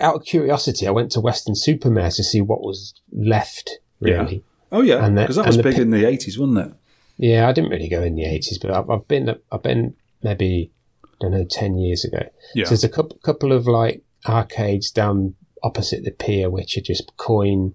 out 0.00 0.14
of 0.16 0.24
curiosity. 0.24 0.86
I 0.86 0.92
went 0.92 1.10
to 1.12 1.20
Weston-super-Mare 1.20 2.10
to 2.12 2.22
see 2.22 2.40
what 2.40 2.60
was 2.60 2.94
left. 3.12 3.78
Really, 4.00 4.44
Oh 4.72 4.80
yeah, 4.82 5.08
because 5.10 5.36
that 5.36 5.46
was 5.46 5.58
big 5.58 5.78
in 5.78 5.90
the 5.90 6.06
eighties, 6.06 6.38
wasn't 6.38 6.58
it? 6.58 6.72
yeah. 7.18 7.48
I 7.48 7.52
didn't 7.52 7.70
really 7.70 7.88
go 7.88 8.02
in 8.02 8.14
the 8.14 8.24
eighties, 8.24 8.58
but 8.58 8.70
I've, 8.70 8.88
I've 8.88 9.08
been 9.08 9.34
I've 9.50 9.62
been 9.62 9.94
maybe 10.22 10.70
I 11.04 11.08
don't 11.20 11.32
know 11.32 11.44
ten 11.44 11.76
years 11.76 12.04
ago. 12.04 12.28
Yeah. 12.54 12.64
So 12.64 12.70
there's 12.70 12.84
a 12.84 12.88
couple 12.88 13.18
couple 13.24 13.52
of 13.52 13.66
like 13.66 14.02
arcades 14.28 14.90
down 14.90 15.34
opposite 15.62 16.04
the 16.04 16.12
pier, 16.12 16.48
which 16.48 16.78
are 16.78 16.80
just 16.80 17.16
coin 17.16 17.74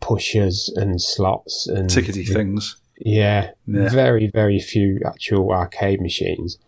pushers 0.00 0.72
and 0.74 1.00
slots 1.00 1.68
and 1.68 1.88
Tickety 1.88 2.26
things. 2.26 2.76
Yeah, 3.04 3.50
Yeah. 3.66 3.88
very 3.88 4.28
very 4.28 4.60
few 4.60 5.00
actual 5.04 5.50
arcade 5.52 6.00
machines. 6.00 6.58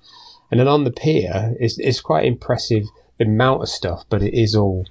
And 0.50 0.60
then 0.60 0.68
on 0.68 0.84
the 0.84 0.90
pier, 0.90 1.54
it's 1.60 1.78
it's 1.78 2.00
quite 2.00 2.24
impressive 2.26 2.84
the 3.18 3.24
amount 3.24 3.62
of 3.62 3.68
stuff, 3.68 4.04
but 4.08 4.22
it 4.22 4.34
is 4.34 4.54
all 4.54 4.86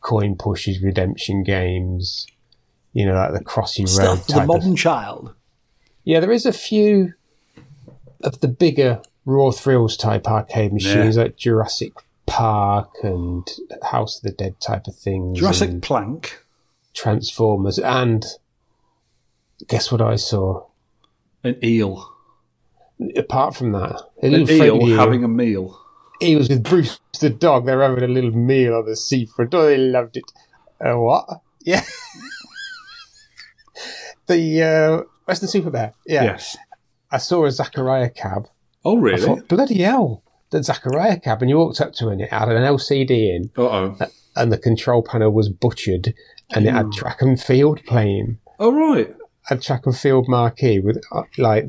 coin 0.00 0.36
pushes, 0.36 0.82
redemption 0.82 1.42
games. 1.42 2.26
You 2.92 3.06
know, 3.06 3.14
like 3.14 3.32
the 3.32 3.42
Crossy 3.44 3.84
Road 3.84 3.88
Stuff 3.88 4.26
the 4.26 4.32
type 4.34 4.42
of 4.42 4.48
modern 4.48 4.76
child. 4.76 5.34
yeah, 6.04 6.20
there 6.20 6.32
is 6.32 6.44
a 6.44 6.52
few 6.52 7.14
of 8.22 8.40
the 8.40 8.48
bigger 8.48 9.00
Raw 9.24 9.50
Thrills 9.50 9.96
type 9.96 10.26
arcade 10.26 10.72
machines, 10.74 11.16
like 11.16 11.36
Jurassic 11.36 11.92
Park 12.26 12.90
and 13.02 13.48
House 13.82 14.18
of 14.18 14.24
the 14.24 14.32
Dead 14.32 14.60
type 14.60 14.86
of 14.86 14.94
things. 14.94 15.38
Jurassic 15.38 15.80
Plank. 15.80 16.44
Transformers, 16.92 17.78
and 17.78 18.26
guess 19.66 19.90
what 19.90 20.02
I 20.02 20.16
saw? 20.16 20.66
An 21.44 21.56
eel. 21.64 22.08
Apart 23.16 23.56
from 23.56 23.72
that, 23.72 24.00
a 24.22 24.26
An 24.26 24.48
eel 24.48 24.86
having 24.96 25.24
a 25.24 25.28
meal. 25.28 25.78
he 26.20 26.36
was 26.36 26.48
with 26.48 26.62
Bruce 26.62 27.00
the 27.20 27.30
dog. 27.30 27.66
They 27.66 27.74
were 27.74 27.82
having 27.82 28.04
a 28.04 28.08
little 28.08 28.30
meal 28.30 28.74
on 28.74 28.86
the 28.86 28.96
seafront. 28.96 29.54
Oh, 29.54 29.66
they 29.66 29.76
loved 29.78 30.16
it. 30.16 30.24
Uh, 30.80 30.94
what? 30.98 31.26
Yeah. 31.64 31.82
the 34.26 34.62
uh, 34.62 35.02
Western 35.26 35.48
Super 35.48 35.70
Bear. 35.70 35.94
Yeah. 36.06 36.24
Yes. 36.24 36.56
I 37.10 37.18
saw 37.18 37.44
a 37.44 37.48
Zaccaria 37.48 38.14
cab. 38.14 38.48
Oh 38.84 38.96
really? 38.96 39.20
thought, 39.22 39.48
bloody 39.48 39.82
hell, 39.82 40.22
the 40.50 40.58
Zaccaria 40.58 41.22
cab. 41.22 41.42
And 41.42 41.50
you 41.50 41.58
walked 41.58 41.80
up 41.80 41.92
to 41.94 42.08
it 42.08 42.12
and 42.12 42.20
it 42.22 42.32
had 42.32 42.48
an 42.48 42.62
LCD 42.62 43.36
in 43.36 43.50
Uh 43.56 43.62
oh. 43.62 43.98
and 44.36 44.52
the 44.52 44.58
control 44.58 45.02
panel 45.02 45.30
was 45.30 45.48
butchered 45.48 46.14
and 46.54 46.66
it 46.66 46.72
had 46.72 46.92
track 46.92 47.22
and 47.22 47.40
field 47.40 47.82
playing. 47.86 48.38
Oh 48.58 48.72
right. 48.72 49.14
A 49.52 49.60
track 49.60 49.86
and 49.86 49.96
field 49.96 50.28
marquee 50.28 50.80
with 50.80 51.00
uh, 51.12 51.22
like 51.38 51.68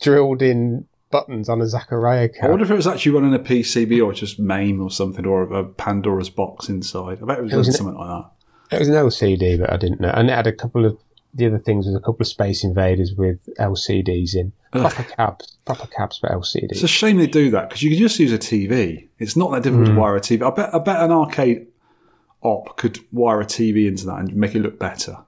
drilled 0.00 0.42
in 0.42 0.86
buttons 1.10 1.48
on 1.48 1.60
a 1.60 1.64
Zaccaria 1.64 2.30
I 2.42 2.48
wonder 2.48 2.64
if 2.64 2.70
it 2.70 2.74
was 2.74 2.86
actually 2.86 3.12
running 3.12 3.34
a 3.34 3.38
PCB 3.38 4.04
or 4.04 4.12
just 4.12 4.38
MAME 4.38 4.80
or 4.82 4.90
something, 4.90 5.24
or 5.26 5.42
a 5.42 5.64
Pandora's 5.64 6.30
box 6.30 6.68
inside. 6.68 7.18
I 7.22 7.26
bet 7.26 7.38
it 7.38 7.44
was, 7.44 7.52
It 7.52 7.56
was 7.56 7.68
an- 7.68 7.74
something 7.74 7.96
like 7.96 8.08
that. 8.70 8.76
It 8.76 8.78
was 8.80 8.88
an 8.88 8.94
LCD, 8.94 9.58
but 9.58 9.72
I 9.72 9.76
didn't 9.78 10.00
know. 10.00 10.10
And 10.10 10.28
it 10.28 10.34
had 10.34 10.46
a 10.46 10.52
couple 10.52 10.84
of 10.84 10.98
the 11.34 11.46
other 11.46 11.58
things 11.58 11.86
was 11.86 11.94
a 11.94 12.00
couple 12.00 12.18
of 12.20 12.26
Space 12.26 12.64
Invaders 12.64 13.14
with 13.14 13.38
LCDs 13.58 14.34
in 14.34 14.52
proper 14.72 15.02
cabs, 15.04 15.56
proper 15.66 15.86
cabs 15.86 16.18
for 16.18 16.28
LCDs. 16.28 16.72
It's 16.72 16.82
a 16.82 16.88
shame 16.88 17.16
they 17.18 17.26
do 17.26 17.50
that 17.50 17.68
because 17.68 17.82
you 17.82 17.90
can 17.90 17.98
just 17.98 18.18
use 18.18 18.32
a 18.32 18.38
TV. 18.38 19.08
It's 19.18 19.36
not 19.36 19.50
that 19.52 19.62
difficult 19.62 19.88
Hmm. 19.88 19.94
to 19.94 20.00
wire 20.00 20.16
a 20.16 20.20
TV. 20.20 20.42
I 20.46 20.50
bet. 20.50 20.74
I 20.74 20.78
bet 20.78 21.02
an 21.02 21.10
arcade 21.12 21.66
op 22.42 22.76
could 22.76 22.98
wire 23.12 23.40
a 23.40 23.44
TV 23.46 23.86
into 23.88 24.06
that 24.06 24.18
and 24.20 24.34
make 24.36 24.54
it 24.54 24.60
look 24.60 24.78
better. 24.78 25.18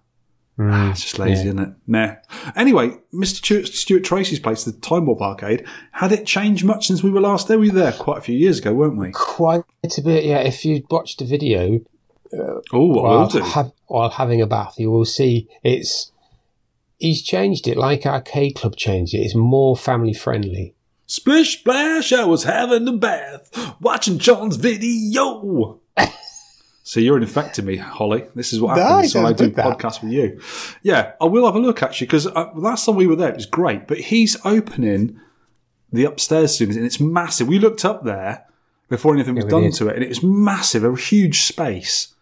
Hmm. 0.56 0.70
Ah, 0.70 0.90
it's 0.90 1.02
just 1.02 1.18
lazy, 1.18 1.48
isn't 1.48 1.58
it? 1.58 1.70
Nah. 1.86 2.16
Anyway, 2.54 2.98
Mr. 3.14 3.66
Stuart, 3.66 4.04
Tracy's 4.04 4.40
place, 4.40 4.64
the 4.64 4.72
Time 4.72 5.06
Warp 5.06 5.22
Arcade, 5.22 5.64
had 5.92 6.12
it 6.12 6.26
changed 6.26 6.64
much 6.64 6.86
since 6.86 7.02
we 7.02 7.10
were 7.10 7.20
last 7.20 7.48
there? 7.48 7.58
We 7.58 7.70
were 7.70 7.78
there 7.78 7.92
quite 7.92 8.18
a 8.18 8.22
few 8.22 8.36
years 8.36 8.58
ago, 8.58 8.74
weren't 8.74 8.98
we? 8.98 9.10
Quite 9.12 9.64
a 9.84 10.02
bit, 10.02 10.24
yeah. 10.24 10.38
If 10.40 10.64
you 10.64 10.82
watch 10.90 11.16
the 11.16 11.24
video 11.24 11.80
Oh, 12.32 12.62
I 12.72 12.76
will 12.76 13.02
while, 13.02 13.28
do. 13.28 13.40
ha- 13.40 13.72
while 13.86 14.10
having 14.10 14.40
a 14.40 14.46
bath, 14.46 14.74
you 14.78 14.90
will 14.90 15.04
see 15.04 15.48
it's 15.64 16.12
he's 16.98 17.22
changed 17.22 17.66
it 17.66 17.76
like 17.76 18.06
Arcade 18.06 18.54
Club 18.56 18.76
changed 18.76 19.14
it. 19.14 19.18
It's 19.18 19.34
more 19.34 19.76
family 19.76 20.12
friendly. 20.12 20.74
Splish 21.06 21.58
splash, 21.58 22.12
I 22.12 22.24
was 22.24 22.44
having 22.44 22.86
a 22.86 22.92
bath, 22.92 23.50
watching 23.80 24.18
John's 24.18 24.54
video. 24.56 25.79
So 26.90 26.98
you're 26.98 27.18
infecting 27.18 27.66
me, 27.66 27.76
Holly. 27.76 28.24
This 28.34 28.52
is 28.52 28.60
what 28.60 28.76
No, 28.76 28.82
happens 28.82 29.14
when 29.14 29.24
I 29.24 29.32
do 29.32 29.46
do 29.46 29.52
that. 29.52 29.78
podcasts 29.78 30.02
with 30.02 30.10
you. 30.10 30.40
Yeah, 30.82 31.12
I 31.20 31.26
will 31.26 31.46
have 31.46 31.54
a 31.54 31.60
look 31.60 31.84
actually 31.84 32.08
because 32.08 32.26
uh, 32.26 32.50
last 32.56 32.84
time 32.84 32.96
we 32.96 33.06
were 33.06 33.14
there, 33.14 33.28
it 33.28 33.36
was 33.36 33.46
great. 33.46 33.86
But 33.86 33.98
he's 33.98 34.36
opening 34.44 35.20
the 35.92 36.04
upstairs 36.04 36.56
soon, 36.56 36.70
and 36.72 36.84
it's 36.84 36.98
massive. 36.98 37.46
We 37.46 37.60
looked 37.60 37.84
up 37.84 38.02
there 38.02 38.44
before 38.88 39.14
anything 39.14 39.36
was 39.36 39.44
done 39.44 39.62
did. 39.62 39.74
to 39.74 39.86
it, 39.86 39.94
and 39.94 40.02
it 40.02 40.08
was 40.08 40.20
massive, 40.24 40.82
a 40.82 40.96
huge 40.96 41.42
space. 41.42 42.12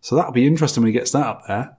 So 0.00 0.16
that'll 0.16 0.32
be 0.32 0.46
interesting 0.46 0.82
when 0.82 0.92
he 0.94 0.98
gets 0.98 1.10
that 1.10 1.26
up 1.26 1.42
there. 1.46 1.76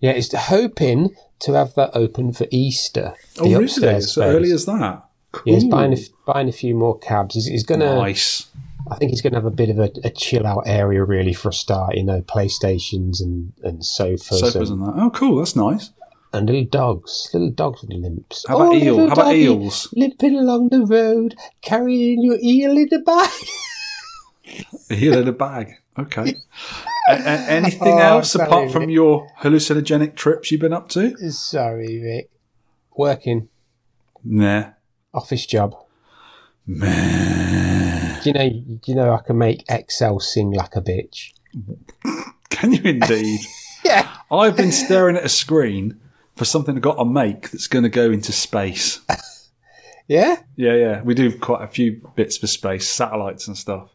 Yeah, 0.00 0.10
it's 0.10 0.34
hoping 0.34 1.14
to 1.38 1.52
have 1.52 1.72
that 1.76 1.90
open 1.94 2.32
for 2.32 2.48
Easter. 2.50 3.14
Oh, 3.38 3.44
really? 3.48 3.64
upstairs 3.66 4.12
So 4.12 4.22
space. 4.22 4.34
early 4.34 4.50
as 4.50 4.66
that? 4.66 5.04
Yeah, 5.44 5.54
he's 5.54 5.64
buying 5.66 5.92
a, 5.92 5.98
buying 6.26 6.48
a 6.48 6.52
few 6.52 6.74
more 6.74 6.98
cabs. 6.98 7.36
He's, 7.36 7.46
he's 7.46 7.62
gonna. 7.64 7.94
nice. 7.94 8.48
I 8.90 8.96
think 8.96 9.10
he's 9.10 9.20
going 9.22 9.32
to 9.32 9.38
have 9.38 9.44
a 9.46 9.50
bit 9.50 9.70
of 9.70 9.78
a, 9.78 9.90
a 10.04 10.10
chill 10.10 10.46
out 10.46 10.62
area, 10.66 11.04
really, 11.04 11.32
for 11.32 11.50
a 11.50 11.52
start. 11.52 11.96
You 11.96 12.04
know, 12.04 12.20
PlayStations 12.22 13.20
and, 13.20 13.52
and 13.62 13.84
sofas, 13.84 14.40
Sofas 14.40 14.70
and, 14.70 14.80
and 14.82 14.94
that. 14.96 15.02
Oh, 15.02 15.10
cool. 15.10 15.36
That's 15.38 15.54
nice. 15.56 15.90
and 16.32 16.46
little 16.46 16.64
dogs, 16.64 17.30
little 17.32 17.50
dogs 17.50 17.82
with 17.82 17.90
limps. 17.92 18.44
How 18.48 18.56
about 18.56 18.68
Oh, 18.72 18.76
eel? 18.76 19.06
How 19.08 19.12
about 19.14 19.34
eels? 19.34 19.88
Limping 19.96 20.36
along 20.36 20.68
the 20.70 20.84
road, 20.84 21.34
carrying 21.62 22.22
your 22.22 22.38
eel 22.42 22.76
in 22.76 22.88
the 22.90 22.98
bag. 23.00 23.30
A 24.90 24.94
heel 24.94 25.18
in 25.18 25.28
a 25.28 25.32
bag. 25.32 25.74
Okay. 25.98 26.34
A- 27.08 27.12
a- 27.12 27.16
anything 27.50 27.94
Oh, 27.94 27.98
else 27.98 28.32
sorry, 28.32 28.46
apart 28.46 28.70
from 28.70 28.88
your 28.88 29.26
hallucinogenic 29.42 30.14
trips 30.16 30.50
you've 30.50 30.60
been 30.60 30.72
up 30.72 30.88
to? 30.90 31.16
Sorry, 31.30 31.98
Vic. 32.00 32.30
Working 32.96 33.48
Nah. 34.24 34.70
office 35.12 35.44
job. 35.46 35.74
Man. 36.66 37.77
Do 38.22 38.30
you 38.30 38.32
know? 38.34 38.48
Do 38.50 38.80
you 38.86 38.94
know 38.94 39.12
I 39.14 39.20
can 39.26 39.38
make 39.38 39.64
Excel 39.68 40.20
sing 40.20 40.50
like 40.52 40.76
a 40.76 40.80
bitch? 40.82 41.32
Can 42.50 42.72
you 42.72 42.82
indeed? 42.84 43.40
Yeah. 43.84 44.08
I've 44.30 44.56
been 44.56 44.72
staring 44.72 45.16
at 45.16 45.24
a 45.24 45.28
screen 45.28 45.98
for 46.36 46.44
something 46.44 46.74
I've 46.76 46.82
got 46.82 46.96
to 46.96 47.04
make 47.06 47.50
that's 47.52 47.68
going 47.68 47.84
to 47.84 47.88
go 47.88 48.10
into 48.10 48.32
space. 48.32 49.00
Yeah. 50.08 50.36
Yeah, 50.56 50.74
yeah. 50.74 51.02
We 51.02 51.12
do 51.12 51.38
quite 51.38 51.62
a 51.62 51.68
few 51.68 52.00
bits 52.16 52.38
for 52.38 52.46
space, 52.46 52.88
satellites 52.88 53.46
and 53.46 53.56
stuff. 53.58 53.90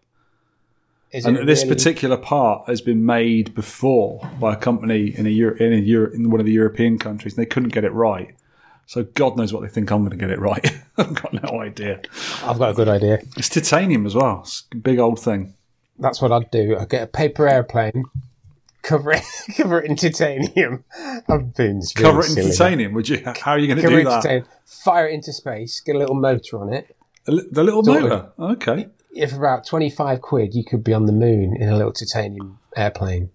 Is 1.11 1.25
And 1.25 1.47
this 1.47 1.63
really- 1.63 1.75
particular 1.75 2.17
part 2.17 2.67
has 2.67 2.81
been 2.81 3.03
made 3.03 3.55
before 3.55 4.21
by 4.39 4.53
a 4.53 4.55
company 4.55 5.07
in 5.17 5.25
a 5.25 5.29
Euro- 5.29 5.57
in 5.57 5.73
a 5.73 5.77
Euro- 5.77 6.11
in 6.13 6.29
one 6.29 6.39
of 6.39 6.45
the 6.45 6.51
European 6.51 6.99
countries. 6.99 7.35
And 7.35 7.41
they 7.43 7.49
couldn't 7.49 7.69
get 7.73 7.83
it 7.83 7.93
right. 7.93 8.35
So 8.85 9.03
God 9.03 9.37
knows 9.37 9.53
what 9.53 9.61
they 9.63 9.69
think 9.69 9.91
I'm 9.91 9.99
going 9.99 10.11
to 10.11 10.17
get 10.17 10.29
it 10.29 10.39
right. 10.39 10.65
I've 10.97 11.13
got 11.13 11.33
no 11.33 11.61
idea. 11.61 12.01
I've 12.43 12.59
got 12.59 12.71
a 12.71 12.73
good 12.73 12.89
idea. 12.89 13.19
It's 13.37 13.49
titanium 13.49 14.05
as 14.05 14.13
well. 14.15 14.41
It's 14.41 14.65
a 14.71 14.75
big 14.75 14.99
old 14.99 15.19
thing. 15.19 15.53
That's 15.99 16.21
what 16.21 16.31
I'd 16.31 16.51
do. 16.51 16.77
I'd 16.77 16.89
get 16.89 17.03
a 17.03 17.07
paper 17.07 17.47
airplane, 17.47 18.03
cover 18.81 19.13
it, 19.13 19.23
cover 19.57 19.81
it 19.81 19.89
in 19.89 19.95
titanium. 19.95 20.83
I've 21.29 21.55
been 21.55 21.81
Cover 21.95 22.21
it 22.21 22.37
in 22.37 22.49
titanium, 22.49 22.93
would 22.93 23.07
you? 23.09 23.21
How 23.41 23.51
are 23.51 23.57
you 23.59 23.67
going 23.67 23.77
to 23.77 23.83
Cover 23.83 23.93
do 23.93 23.97
it 23.97 24.01
in 24.01 24.05
that? 24.07 24.21
titanium, 24.23 24.47
fire 24.65 25.07
it 25.07 25.13
into 25.13 25.31
space, 25.33 25.79
get 25.79 25.95
a 25.95 25.99
little 25.99 26.15
motor 26.15 26.59
on 26.59 26.73
it. 26.73 26.95
The 27.25 27.31
li- 27.31 27.47
The 27.51 27.63
little 27.63 27.83
motor. 27.83 28.31
Okay. 28.37 28.87
If 29.15 29.33
about 29.33 29.65
twenty 29.65 29.89
five 29.91 30.21
quid, 30.21 30.53
you 30.55 30.63
could 30.65 30.83
be 30.83 30.91
on 30.93 31.05
the 31.05 31.13
moon 31.13 31.55
in 31.55 31.69
a 31.69 31.77
little 31.77 31.93
titanium 31.93 32.57
airplane. 32.75 33.29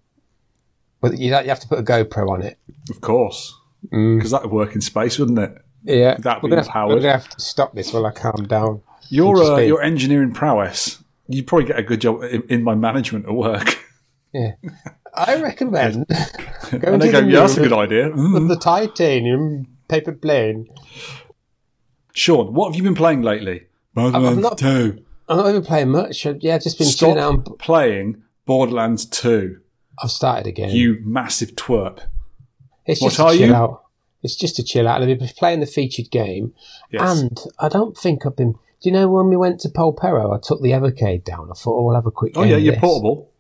But 1.01 1.17
you 1.19 1.29
you 1.29 1.33
have 1.35 1.61
to 1.61 1.69
put 1.69 1.79
a 1.79 1.83
GoPro 1.83 2.29
on 2.29 2.43
it. 2.43 2.59
Of 2.91 3.01
course. 3.01 3.57
Mm. 3.93 4.19
Because 4.19 4.33
that 4.33 4.43
would 4.43 4.53
work 4.53 4.75
in 4.75 4.81
space, 4.81 5.19
wouldn't 5.19 5.39
it? 5.39 5.53
Yeah, 5.85 6.17
That'd 6.19 6.43
be 6.43 6.49
gonna, 6.49 6.63
have, 6.63 6.71
powered. 6.71 6.97
we're 6.97 7.01
gonna 7.03 7.13
have 7.13 7.29
to 7.29 7.41
stop 7.41 7.75
this 7.75 7.93
while 7.93 8.05
I 8.07 8.11
calm 8.11 8.47
down. 8.49 8.83
Your 9.11 9.39
Into 9.41 9.55
uh, 9.55 9.59
your 9.59 9.83
engineering 9.83 10.33
prowess, 10.33 11.03
you 11.29 11.43
probably 11.45 11.67
get 11.69 11.79
a 11.79 11.83
good 11.83 12.01
job 12.01 12.23
in, 12.25 12.43
in 12.51 12.63
my 12.65 12.75
management 12.75 13.27
at 13.27 13.33
work. 13.35 13.79
Yeah, 14.35 14.53
I 15.15 15.41
recommend 15.41 16.05
and 16.73 16.81
going 16.83 16.99
they 16.99 17.07
to 17.07 17.13
go, 17.13 17.21
the 17.23 17.29
yeah, 17.29 17.41
that's 17.41 17.57
a 17.57 17.61
good 17.63 17.73
idea. 17.73 18.09
with 18.11 18.17
Mm. 18.19 18.49
the 18.49 18.57
titanium 18.57 19.67
paper 19.89 20.13
plane. 20.13 20.67
Sean, 22.13 22.53
what 22.53 22.69
have 22.69 22.77
you 22.77 22.83
been 22.83 22.95
playing 22.95 23.23
lately? 23.23 23.67
Borderlands 23.95 24.43
not- 24.43 24.59
2. 24.59 25.05
I'm 25.29 25.37
not 25.37 25.49
even 25.49 25.63
playing 25.65 25.91
much. 25.91 26.27
I've- 26.27 26.39
Yeah, 26.43 26.57
I've 26.57 26.63
just 26.63 26.79
been 26.79 26.87
Stop 26.89 27.09
chilling 27.15 27.23
out. 27.23 27.47
and- 27.49 27.59
playing 27.59 28.23
Borderlands 28.47 29.07
2, 29.07 29.59
I've 30.03 30.11
started 30.11 30.47
again. 30.47 30.71
you 30.71 30.99
massive 31.05 31.53
twerp. 31.55 32.01
It's 32.89 33.01
What 33.01 33.11
just 33.11 33.21
are 33.21 33.31
to 33.33 33.39
chill 33.39 33.49
you? 33.49 33.55
out. 33.55 33.83
It's 34.25 34.35
just 34.35 34.57
to 34.57 34.65
chill 34.65 34.89
out. 34.89 35.01
And 35.01 35.11
I've 35.11 35.19
been 35.19 35.29
playing 35.29 35.61
the 35.61 35.67
featured 35.67 36.11
game. 36.11 36.55
Yes. 36.91 37.21
And 37.21 37.39
I 37.61 37.69
don't 37.69 37.97
think 37.97 38.27
I've 38.27 38.35
been. 38.35 38.53
Do 38.53 38.89
you 38.89 38.93
know 38.93 39.09
when 39.09 39.29
we 39.29 39.37
went 39.37 39.61
to 39.61 39.69
Polperro, 39.69 40.37
I 40.37 40.41
took 40.43 40.61
the 40.63 40.71
Evercade 40.73 41.25
down. 41.25 41.49
I 41.51 41.55
thought, 41.55 41.79
oh, 41.79 41.85
we'll 41.85 41.95
have 41.95 42.07
a 42.07 42.11
quick 42.11 42.33
oh, 42.37 42.43
yeah, 42.45 42.57
you're 42.57 42.73
this. 42.73 42.81
portable. 42.81 43.31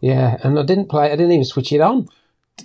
Yeah, 0.00 0.36
and 0.42 0.58
I 0.58 0.62
didn't 0.62 0.88
play. 0.88 1.06
I 1.06 1.16
didn't 1.16 1.32
even 1.32 1.44
switch 1.44 1.72
it 1.72 1.80
on. 1.80 2.08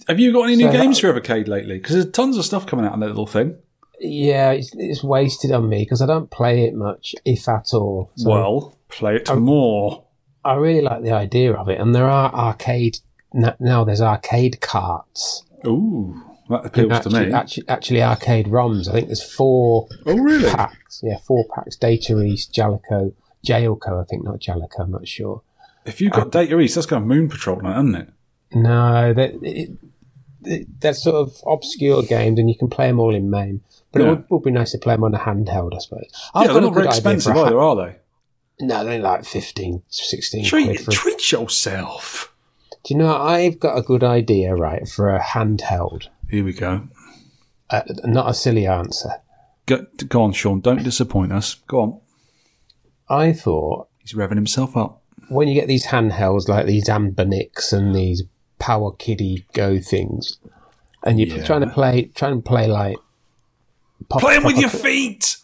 Have 0.08 0.20
you 0.20 0.32
got 0.34 0.44
any 0.44 0.56
new 0.58 0.68
So- 0.68 0.72
games 0.72 0.98
uh, 1.04 1.14
for 1.14 1.20
Evercade 1.22 1.48
lately? 1.48 1.78
Because 1.78 1.96
there's 1.96 2.12
tons 2.12 2.38
of 2.38 2.46
stuff 2.46 2.66
coming 2.66 2.86
out 2.86 2.94
on 2.94 3.00
that 3.02 3.08
little 3.08 3.28
thing. 3.28 3.56
Yeah, 4.00 4.52
it's, 4.52 4.72
it's 4.76 5.04
wasted 5.04 5.52
on 5.52 5.70
me 5.70 5.84
because 5.84 6.02
I 6.02 6.08
don't 6.08 6.32
play 6.32 6.66
it 6.66 6.74
much, 6.74 7.14
if 7.24 7.48
at 7.48 7.68
all. 7.74 8.10
So 8.16 8.30
well, 8.30 8.78
play 8.90 9.18
it 9.18 9.36
more. 9.36 10.04
I 10.44 10.56
really 10.56 10.82
like 10.82 11.04
the 11.04 11.12
idea 11.12 11.54
of 11.54 11.70
it, 11.70 11.80
and 11.80 11.94
there 11.94 12.10
are 12.10 12.34
arcade 12.34 12.98
now. 13.34 13.84
There's 13.84 14.02
arcade 14.02 14.60
carts. 14.60 15.44
Ooh, 15.68 16.20
that 16.50 16.66
appeals 16.66 16.92
actually, 16.92 17.20
to 17.20 17.26
me. 17.28 17.34
Actually, 17.34 17.68
actually, 17.70 18.04
arcade 18.04 18.48
ROMs. 18.48 18.88
I 18.90 18.94
think 18.94 19.08
there's 19.08 19.24
four 19.24 19.88
oh, 20.06 20.18
really? 20.18 20.50
packs. 20.50 21.02
Yeah, 21.04 21.18
four 21.20 21.46
packs. 21.56 21.76
Data 21.76 22.22
East, 22.22 22.54
Jalico, 22.54 23.14
Jailco. 23.46 24.02
I 24.02 24.06
think 24.06 24.24
not 24.24 24.40
Jalico. 24.40 24.80
I'm 24.80 24.92
not 24.92 25.08
sure. 25.08 25.42
If 25.86 26.02
you've 26.02 26.12
got 26.14 26.24
um, 26.24 26.30
Data 26.30 26.60
East, 26.60 26.76
that's 26.76 26.88
got 26.88 27.04
Moon 27.04 27.28
Patrol 27.30 27.60
on 27.60 27.66
it, 27.66 27.74
hasn't 27.74 27.96
it? 27.96 28.10
No, 28.54 29.14
they, 29.14 29.26
it, 29.42 29.70
it, 30.44 30.82
they're 30.82 30.94
sort 30.94 31.16
of 31.16 31.36
obscure 31.48 32.04
games, 32.04 32.38
and 32.40 32.50
you 32.50 32.58
can 32.58 32.70
play 32.70 32.88
them 32.88 33.00
all 33.00 33.16
in 33.16 33.30
MAME. 33.30 33.62
But 33.92 34.02
Yeah. 34.02 34.08
it 34.08 34.10
would, 34.10 34.26
would 34.30 34.44
be 34.44 34.52
nice 34.52 34.72
to 34.72 34.78
play 34.78 34.94
them 34.96 35.04
on 35.04 35.16
a 35.16 35.20
handheld, 35.20 35.74
I 35.76 35.80
suppose. 35.80 36.12
I've 36.34 36.48
yeah, 36.48 36.54
they're 36.54 36.62
not 36.62 36.74
very 36.74 36.86
good 36.88 36.92
idea 36.94 37.02
for 37.02 37.10
expensive 37.14 37.36
a 37.36 37.40
ha- 37.40 37.46
either, 37.46 37.60
are 37.60 37.76
they? 37.76 37.96
No, 38.66 38.84
they're 38.86 39.00
like 39.00 39.26
15, 39.26 39.82
16 39.90 40.42
quid. 40.50 40.50
Treat, 40.50 40.80
For 40.82 40.92
treat 40.92 41.32
yourself. 41.32 42.34
do 42.84 42.94
you 42.94 43.00
know, 43.00 43.16
I've 43.16 43.60
got 43.60 43.78
a 43.78 43.82
good 43.82 44.04
idea, 44.04 44.54
right, 44.56 44.88
for 44.88 45.10
a 45.16 45.20
handheld. 45.20 46.08
Here 46.32 46.44
we 46.44 46.54
go. 46.54 46.88
Uh, 47.70 47.82
not 48.06 48.30
a 48.30 48.34
silly 48.34 48.66
answer. 48.66 49.10
Go, 49.66 49.86
go 50.08 50.24
on, 50.24 50.32
Sean. 50.34 50.62
Don't 50.62 50.84
disappoint 50.84 51.32
us. 51.32 51.56
Go 51.68 51.82
on. 51.82 52.00
I 53.10 53.34
thought 53.34 53.88
He's 54.00 54.14
revving 54.14 54.36
himself 54.36 54.76
up. 54.76 55.04
when 55.30 55.48
you 55.48 55.54
get 55.54 55.68
these 55.68 55.88
handhelds 55.88 56.48
like 56.48 56.66
these 56.66 56.88
Anbernics 56.88 57.72
and 57.74 57.94
these 57.94 58.24
PowKiddy 58.60 59.46
Go 59.54 59.80
things, 59.80 60.40
and 61.04 61.20
you're 61.20 61.38
Yeah. 61.38 61.44
trying 61.46 61.62
to 61.62 61.70
play, 61.70 62.06
trying 62.16 62.42
to 62.42 62.42
play 62.42 62.68
like 62.68 62.98
pop- 64.10 64.22
Playing 64.22 64.44
with 64.44 64.58
your 64.58 64.70
feet. 64.70 65.38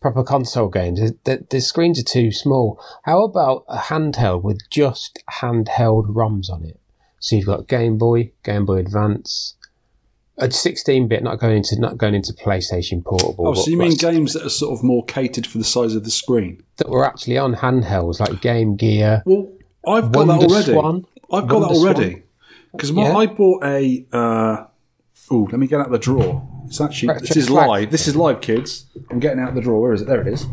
proper 0.00 0.22
console 0.22 0.68
games. 0.68 1.00
The, 1.24 1.46
the 1.48 1.60
screens 1.60 1.98
are 1.98 2.02
too 2.04 2.30
small. 2.30 2.78
How 3.04 3.24
about 3.24 3.64
a 3.68 3.78
handheld 3.78 4.42
with 4.42 4.60
just 4.70 5.18
handheld 5.40 6.08
ROMs 6.14 6.50
on 6.50 6.64
it? 6.64 6.78
So 7.20 7.36
you've 7.36 7.46
got 7.46 7.68
Game 7.68 7.96
Boy, 7.96 8.32
Game 8.42 8.66
Boy 8.66 8.76
Advance, 8.78 9.54
a 10.38 10.48
16-bit, 10.48 11.22
not 11.22 11.38
going 11.38 11.58
into 11.58 11.78
not 11.78 11.96
going 11.96 12.14
into 12.14 12.32
PlayStation 12.32 13.04
Portable. 13.04 13.48
Oh, 13.48 13.54
so 13.54 13.70
you 13.70 13.76
mean 13.76 13.96
games 13.96 14.32
that 14.34 14.44
are 14.44 14.48
sort 14.50 14.76
of 14.76 14.82
more 14.84 15.04
catered 15.04 15.46
for 15.46 15.58
the 15.58 15.64
size 15.64 15.94
of 15.94 16.04
the 16.04 16.10
screen? 16.10 16.62
that 16.78 16.88
were 16.88 17.06
actually 17.06 17.38
on 17.38 17.54
handhelds 17.54 18.18
like 18.18 18.40
Game 18.40 18.74
Gear? 18.76 19.22
Well, 19.26 19.48
I've 19.86 20.10
got 20.10 20.26
Wonder 20.26 20.46
that 20.46 20.50
already. 20.52 20.72
Swan. 20.72 21.06
I've 21.32 21.46
got 21.46 21.60
Wonder 21.60 21.68
that 21.68 21.80
already. 21.80 22.22
Because 22.72 22.90
Yeah. 22.90 23.14
I 23.16 23.26
bought 23.26 23.62
a. 23.64 24.06
Uh, 24.12 24.64
oh, 25.30 25.48
let 25.52 25.60
me 25.60 25.68
get 25.68 25.80
out 25.80 25.90
the 25.92 25.98
drawer. 25.98 26.42
It's 26.66 26.80
actually 26.80 27.10
Right, 27.10 27.20
this 27.20 27.36
is 27.36 27.46
flag. 27.48 27.68
live. 27.68 27.90
This 27.92 28.08
is 28.08 28.16
live, 28.16 28.40
kids. 28.40 28.86
I'm 29.10 29.20
getting 29.20 29.38
out 29.38 29.54
the 29.54 29.60
drawer. 29.60 29.80
Where 29.82 29.92
is 29.92 30.02
it? 30.02 30.06
There 30.06 30.20
it 30.20 30.26
is. 30.26 30.44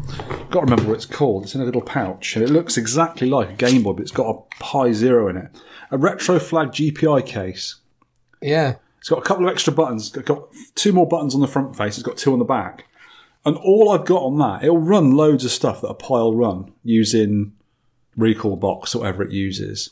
Got 0.51 0.59
to 0.59 0.59
remember 0.61 0.83
what 0.83 0.95
it's 0.95 1.05
called. 1.07 1.43
It's 1.45 1.55
in 1.55 1.61
a 1.61 1.65
little 1.65 1.81
pouch, 1.81 2.35
and 2.35 2.43
it 2.43 2.51
looks 2.51 2.77
exactly 2.77 3.27
like 3.29 3.49
a 3.49 3.53
Game 3.53 3.81
Boy, 3.81 3.93
but 3.93 4.01
it's 4.03 4.11
got 4.11 4.27
a 4.29 4.39
Pi 4.61 4.91
Zero 4.91 5.27
in 5.29 5.37
it. 5.37 5.49
A 5.89 5.97
Retroflag 5.97 6.67
GPI 6.67 7.25
case. 7.25 7.77
Yeah, 8.41 8.75
It's 9.01 9.09
got 9.09 9.17
a 9.17 9.23
couple 9.23 9.47
of 9.47 9.51
extra 9.51 9.73
buttons. 9.73 10.15
It's 10.15 10.27
got 10.27 10.47
two 10.75 10.93
more 10.93 11.07
buttons 11.07 11.33
on 11.33 11.41
the 11.41 11.47
front 11.47 11.75
face. 11.75 11.97
It's 11.97 12.05
got 12.05 12.17
two 12.17 12.33
on 12.33 12.39
the 12.39 12.45
back. 12.45 12.85
And 13.43 13.57
all 13.57 13.89
I've 13.89 14.05
got 14.05 14.21
on 14.21 14.37
that, 14.37 14.63
it'll 14.63 14.77
run 14.77 15.13
loads 15.13 15.43
of 15.43 15.49
stuff 15.49 15.81
that 15.81 15.87
a 15.87 15.95
pile 15.95 16.35
run 16.35 16.71
using 16.83 17.53
Recalbox 18.15 18.95
or 18.95 18.99
whatever 18.99 19.23
it 19.23 19.31
uses. 19.31 19.89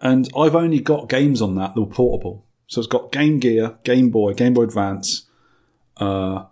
And 0.00 0.28
I've 0.36 0.56
only 0.56 0.80
got 0.80 1.08
games 1.08 1.40
on 1.40 1.54
that 1.54 1.76
that 1.76 1.80
were 1.80 1.86
portable. 1.86 2.44
So 2.66 2.80
it's 2.80 2.88
got 2.88 3.12
Game 3.12 3.38
Gear, 3.38 3.78
Game 3.84 4.10
Boy, 4.10 4.34
Game 4.34 4.52
Boy 4.52 4.64
Advance. 4.64 5.26
Uh, 5.96 6.46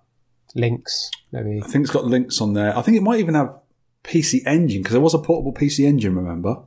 Lynx 0.55 1.11
maybe. 1.33 1.61
I 1.62 1.66
think 1.66 1.83
it's 1.83 1.92
got 1.92 2.05
Lynx 2.05 2.40
on 2.40 2.55
there. 2.55 2.79
I 2.79 2.83
think 2.83 2.96
it 2.96 3.02
might 3.02 3.18
even 3.18 3.35
have 3.35 3.59
PC 4.05 4.46
Engine 4.46 4.83
because 4.83 4.92
there 4.92 5.00
was 5.00 5.14
a 5.14 5.18
portable 5.18 5.52
PC 5.52 5.85
Engine, 5.85 6.14
remember? 6.14 6.62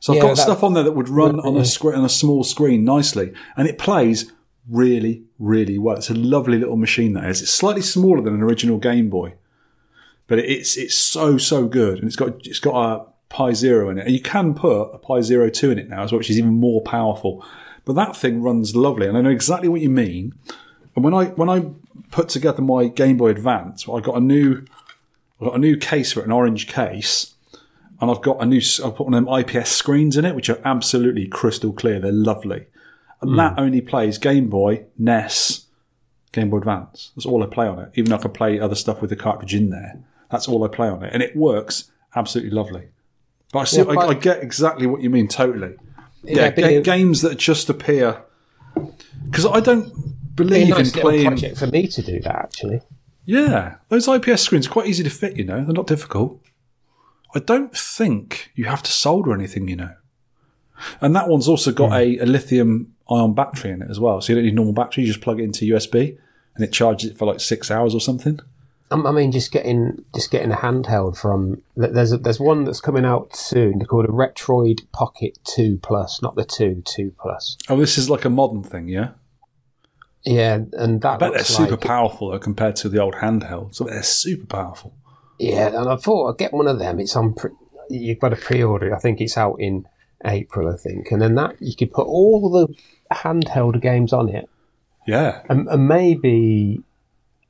So 0.00 0.12
I've 0.12 0.16
Yeah, 0.16 0.22
got 0.22 0.36
that- 0.36 0.42
stuff 0.42 0.62
on 0.64 0.74
there 0.74 0.82
that 0.84 0.92
would 0.92 1.08
run 1.08 1.38
on 1.40 1.56
a 1.56 1.64
on 1.96 2.04
a 2.04 2.08
small 2.08 2.44
screen 2.44 2.84
nicely, 2.84 3.32
and 3.56 3.68
it 3.68 3.78
plays 3.78 4.32
really, 4.70 5.22
really 5.38 5.78
well. 5.78 5.96
It's 5.96 6.10
a 6.10 6.14
lovely 6.14 6.58
little 6.58 6.76
machine 6.76 7.12
that 7.14 7.24
is. 7.30 7.42
It's 7.42 7.50
slightly 7.52 7.82
smaller 7.82 8.20
than 8.22 8.34
an 8.34 8.42
original 8.42 8.78
Game 8.78 9.08
Boy, 9.08 9.34
but 10.26 10.38
it's 10.38 10.76
it's 10.76 10.96
so 10.96 11.38
so 11.38 11.66
good, 11.66 11.98
and 11.98 12.06
it's 12.06 12.16
got 12.16 12.46
it's 12.46 12.58
got 12.58 12.74
a 12.74 13.06
Pi 13.28 13.52
Zero 13.52 13.90
in 13.90 13.98
it, 13.98 14.06
and 14.06 14.14
you 14.14 14.20
can 14.20 14.54
put 14.54 14.82
a 14.94 14.98
Pi 14.98 15.20
Zero 15.20 15.50
two 15.50 15.70
in 15.70 15.78
it 15.78 15.88
now 15.88 16.02
as 16.04 16.12
well, 16.12 16.18
which 16.18 16.30
is 16.30 16.38
even 16.38 16.54
more 16.54 16.80
powerful. 16.82 17.44
But 17.84 17.94
that 17.94 18.16
thing 18.16 18.42
runs 18.42 18.74
lovely, 18.74 19.06
and 19.06 19.16
I 19.16 19.20
know 19.20 19.30
exactly 19.30 19.68
what 19.68 19.80
you 19.80 19.90
mean. 19.90 20.32
And 20.96 21.04
when 21.04 21.14
I 21.14 21.26
when 21.26 21.48
I 21.48 21.66
put 22.10 22.28
together 22.28 22.62
my 22.62 22.88
Game 22.88 23.16
Boy 23.18 23.28
Advance, 23.30 23.86
I 23.88 24.00
got 24.00 24.16
a 24.16 24.20
new 24.20 24.64
I 25.40 25.44
got 25.44 25.54
a 25.54 25.58
new 25.58 25.76
case 25.76 26.12
for 26.12 26.20
it, 26.20 26.26
an 26.26 26.32
orange 26.32 26.66
case, 26.66 27.34
and 28.00 28.10
I've 28.10 28.22
got 28.22 28.42
a 28.42 28.46
new. 28.46 28.60
I've 28.84 28.96
put 28.96 29.06
one 29.06 29.14
of 29.14 29.24
them 29.24 29.34
IPS 29.34 29.70
screens 29.70 30.16
in 30.16 30.24
it, 30.24 30.34
which 30.34 30.50
are 30.50 30.60
absolutely 30.64 31.26
crystal 31.26 31.72
clear. 31.72 32.00
They're 32.00 32.12
lovely, 32.12 32.66
and 33.20 33.38
that 33.38 33.54
hmm. 33.54 33.60
only 33.60 33.80
plays 33.80 34.18
Game 34.18 34.48
Boy, 34.48 34.84
NES, 34.98 35.66
Game 36.32 36.50
Boy 36.50 36.58
Advance. 36.58 37.12
That's 37.16 37.26
all 37.26 37.42
I 37.42 37.46
play 37.46 37.66
on 37.66 37.78
it. 37.78 37.90
Even 37.94 38.10
though 38.10 38.16
I 38.16 38.22
can 38.22 38.32
play 38.32 38.60
other 38.60 38.74
stuff 38.74 39.00
with 39.00 39.10
the 39.10 39.16
cartridge 39.16 39.54
in 39.54 39.70
there, 39.70 39.98
that's 40.30 40.48
all 40.48 40.64
I 40.64 40.68
play 40.68 40.88
on 40.88 41.02
it, 41.02 41.12
and 41.12 41.22
it 41.22 41.34
works 41.34 41.90
absolutely 42.14 42.52
lovely. 42.52 42.88
But 43.52 43.60
I 43.60 43.64
see, 43.64 43.82
I, 43.82 43.94
I 43.94 44.14
get 44.14 44.42
exactly 44.42 44.86
what 44.86 45.02
you 45.02 45.10
mean 45.10 45.28
totally. 45.28 45.76
Yeah, 46.22 46.50
ga- 46.50 46.82
games 46.82 47.22
that 47.22 47.38
just 47.38 47.70
appear 47.70 48.22
because 49.24 49.46
I 49.46 49.60
don't 49.60 50.34
believe 50.34 50.68
nice 50.68 50.94
in 50.94 51.00
playing. 51.00 51.26
project 51.26 51.58
for 51.58 51.66
me 51.66 51.86
to 51.88 52.02
do 52.02 52.20
that 52.20 52.34
actually. 52.34 52.80
Yeah, 53.24 53.76
those 53.88 54.06
IPS 54.06 54.42
screens 54.42 54.66
are 54.66 54.70
quite 54.70 54.86
easy 54.86 55.02
to 55.02 55.10
fit, 55.10 55.36
you 55.36 55.44
know, 55.44 55.64
they're 55.64 55.74
not 55.74 55.88
difficult. 55.88 56.40
I 57.36 57.40
don't 57.40 57.76
think 57.76 58.50
you 58.54 58.64
have 58.64 58.82
to 58.82 58.90
solder 58.90 59.34
anything, 59.34 59.68
you 59.68 59.76
know. 59.76 59.94
And 61.02 61.14
that 61.14 61.28
one's 61.28 61.48
also 61.48 61.70
got 61.70 61.92
a, 61.92 62.18
a 62.18 62.24
lithium 62.24 62.94
ion 63.10 63.34
battery 63.34 63.72
in 63.72 63.82
it 63.82 63.90
as 63.90 64.00
well. 64.00 64.20
So 64.20 64.32
you 64.32 64.38
don't 64.38 64.46
need 64.46 64.54
normal 64.54 64.72
battery, 64.72 65.04
you 65.04 65.12
just 65.12 65.22
plug 65.22 65.38
it 65.38 65.44
into 65.44 65.66
USB 65.66 66.16
and 66.54 66.64
it 66.64 66.72
charges 66.72 67.10
it 67.10 67.18
for 67.18 67.26
like 67.26 67.40
six 67.40 67.70
hours 67.70 67.94
or 67.94 68.00
something. 68.00 68.40
Um, 68.90 69.06
I 69.06 69.10
mean, 69.10 69.32
just 69.32 69.52
getting 69.52 70.02
just 70.14 70.30
getting 70.30 70.50
a 70.50 70.56
handheld 70.56 71.18
from 71.18 71.62
there's 71.76 72.12
a, 72.12 72.18
there's 72.18 72.40
one 72.40 72.64
that's 72.64 72.80
coming 72.80 73.04
out 73.04 73.36
soon 73.36 73.84
called 73.84 74.06
a 74.06 74.08
Retroid 74.08 74.90
Pocket 74.92 75.38
Two 75.44 75.78
Plus, 75.82 76.22
not 76.22 76.36
the 76.36 76.44
two 76.44 76.82
Two 76.86 77.12
Plus. 77.20 77.58
Oh, 77.68 77.76
this 77.76 77.98
is 77.98 78.08
like 78.08 78.24
a 78.24 78.30
modern 78.30 78.62
thing, 78.62 78.88
yeah? 78.88 79.10
Yeah, 80.24 80.60
and 80.72 81.02
that 81.02 81.14
I 81.14 81.16
bet 81.16 81.32
they're 81.32 81.38
looks 81.40 81.48
super 81.48 81.76
powerful 81.76 82.30
though 82.30 82.38
compared 82.38 82.76
to 82.76 82.88
the 82.88 83.00
old 83.00 83.14
handheld. 83.14 83.74
So 83.74 83.84
they're 83.84 84.02
super 84.02 84.46
powerful. 84.46 84.94
Yeah, 85.38 85.68
and 85.68 85.88
I 85.88 85.96
thought 85.96 86.30
I'd 86.32 86.38
get 86.38 86.52
one 86.52 86.66
of 86.66 86.78
them. 86.78 86.98
It's 87.00 87.14
on. 87.16 87.34
Pre- 87.34 87.50
you've 87.90 88.18
got 88.18 88.30
to 88.30 88.36
pre-order. 88.36 88.90
it. 88.92 88.94
I 88.96 88.98
think 88.98 89.20
it's 89.20 89.36
out 89.36 89.56
in 89.60 89.86
April. 90.24 90.72
I 90.72 90.76
think, 90.76 91.10
and 91.10 91.20
then 91.22 91.34
that 91.36 91.56
you 91.60 91.74
could 91.76 91.92
put 91.92 92.06
all 92.06 92.50
the 92.50 92.74
handheld 93.14 93.80
games 93.82 94.12
on 94.12 94.28
it, 94.28 94.48
Yeah. 95.06 95.42
and, 95.48 95.68
and 95.68 95.86
maybe 95.88 96.80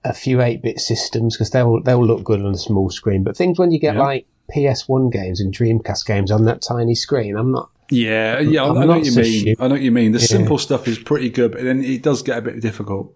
a 0.04 0.12
few 0.12 0.40
eight-bit 0.42 0.78
systems 0.80 1.36
because 1.36 1.50
they'll 1.50 1.80
they'll 1.82 2.04
look 2.04 2.24
good 2.24 2.40
on 2.40 2.52
a 2.54 2.58
small 2.58 2.90
screen. 2.90 3.22
But 3.24 3.36
things 3.36 3.58
when 3.58 3.70
you 3.70 3.78
get 3.80 3.94
Yeah. 3.94 4.02
like 4.02 4.26
PS1 4.54 5.10
games 5.12 5.40
and 5.40 5.52
Dreamcast 5.54 6.06
games 6.06 6.30
on 6.30 6.44
that 6.44 6.62
tiny 6.62 6.94
screen, 6.94 7.36
I'm 7.36 7.52
not. 7.52 7.70
Yeah, 7.90 8.40
yeah, 8.40 8.64
I 8.64 8.68
I'm 8.68 8.78
I 8.78 8.80
know 8.84 8.86
what 8.96 9.04
you 9.04 9.10
so 9.12 9.20
mean. 9.20 9.40
stupid. 9.40 9.62
I 9.64 9.68
know 9.68 9.74
what 9.74 9.82
you 9.82 9.92
mean. 9.92 10.12
The 10.12 10.18
Yeah. 10.18 10.26
simple 10.26 10.58
stuff 10.58 10.86
is 10.88 10.98
pretty 10.98 11.30
good, 11.30 11.52
but 11.52 11.62
then 11.62 11.82
it 11.84 12.02
does 12.02 12.22
get 12.22 12.38
a 12.38 12.42
bit 12.42 12.60
difficult. 12.60 13.14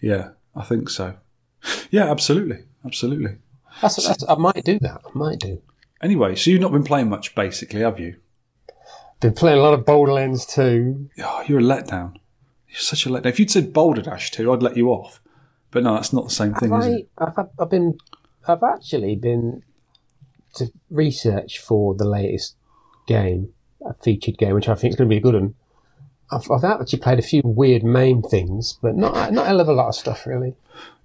Yeah, 0.00 0.30
I 0.54 0.62
think 0.62 0.88
so. 0.88 1.14
Yeah, 1.90 2.08
absolutely, 2.10 2.58
absolutely. 2.84 3.36
That's, 3.80 4.06
that's 4.06 4.24
I 4.28 4.34
might 4.36 4.64
do 4.64 4.78
that. 4.80 5.00
I 5.06 5.10
might 5.14 5.38
do. 5.38 5.62
Anyway, 6.02 6.34
so 6.36 6.50
you've 6.50 6.60
not 6.60 6.72
been 6.72 6.84
playing 6.84 7.08
much, 7.08 7.34
basically, 7.34 7.80
have 7.80 7.98
you? 7.98 8.16
Been 9.20 9.34
playing 9.34 9.58
a 9.58 9.62
lot 9.62 9.74
of 9.74 9.84
Borderlands 9.84 10.46
2. 10.46 11.10
Oh, 11.20 11.44
you're 11.46 11.58
a 11.58 11.62
letdown. 11.62 12.14
You're 12.68 12.78
such 12.78 13.04
a 13.04 13.08
letdown. 13.08 13.26
If 13.26 13.40
you'd 13.40 13.50
said 13.50 13.72
Boulder 13.72 14.02
Dash 14.02 14.30
2, 14.30 14.52
I'd 14.52 14.62
let 14.62 14.76
you 14.76 14.90
off. 14.90 15.20
But 15.70 15.82
no, 15.82 15.94
that's 15.94 16.12
not 16.12 16.24
the 16.24 16.34
same 16.34 16.54
thing, 16.54 16.72
is 16.72 16.86
I, 16.86 16.90
it? 16.90 17.08
I've, 17.18 17.48
I've 17.58 17.70
been, 17.70 17.98
I've 18.46 18.62
actually 18.62 19.16
been 19.16 19.62
to 20.54 20.72
research 20.88 21.58
for 21.58 21.94
the 21.94 22.04
latest 22.04 22.56
game, 23.06 23.52
a 23.84 23.94
featured 23.94 24.38
game, 24.38 24.54
which 24.54 24.68
I 24.68 24.74
think 24.74 24.92
is 24.92 24.96
going 24.96 25.08
to 25.08 25.12
be 25.12 25.18
a 25.18 25.20
good 25.20 25.34
one. 25.34 25.54
I've, 26.30 26.50
I've 26.50 26.64
actually 26.64 27.00
played 27.00 27.18
a 27.18 27.22
few 27.22 27.42
weird 27.44 27.82
MAME 27.82 28.22
things, 28.22 28.78
but 28.80 28.94
not 28.94 29.32
not 29.32 29.44
a 29.44 29.48
hell 29.48 29.60
of 29.60 29.68
a 29.68 29.72
lot 29.72 29.88
of 29.88 29.94
stuff 29.94 30.26
really. 30.26 30.54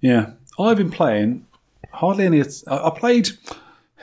Yeah. 0.00 0.32
I've 0.58 0.76
been 0.76 0.90
playing 0.90 1.46
hardly 1.94 2.24
any. 2.24 2.42
I 2.42 2.76
I 2.76 2.90
played 2.90 3.30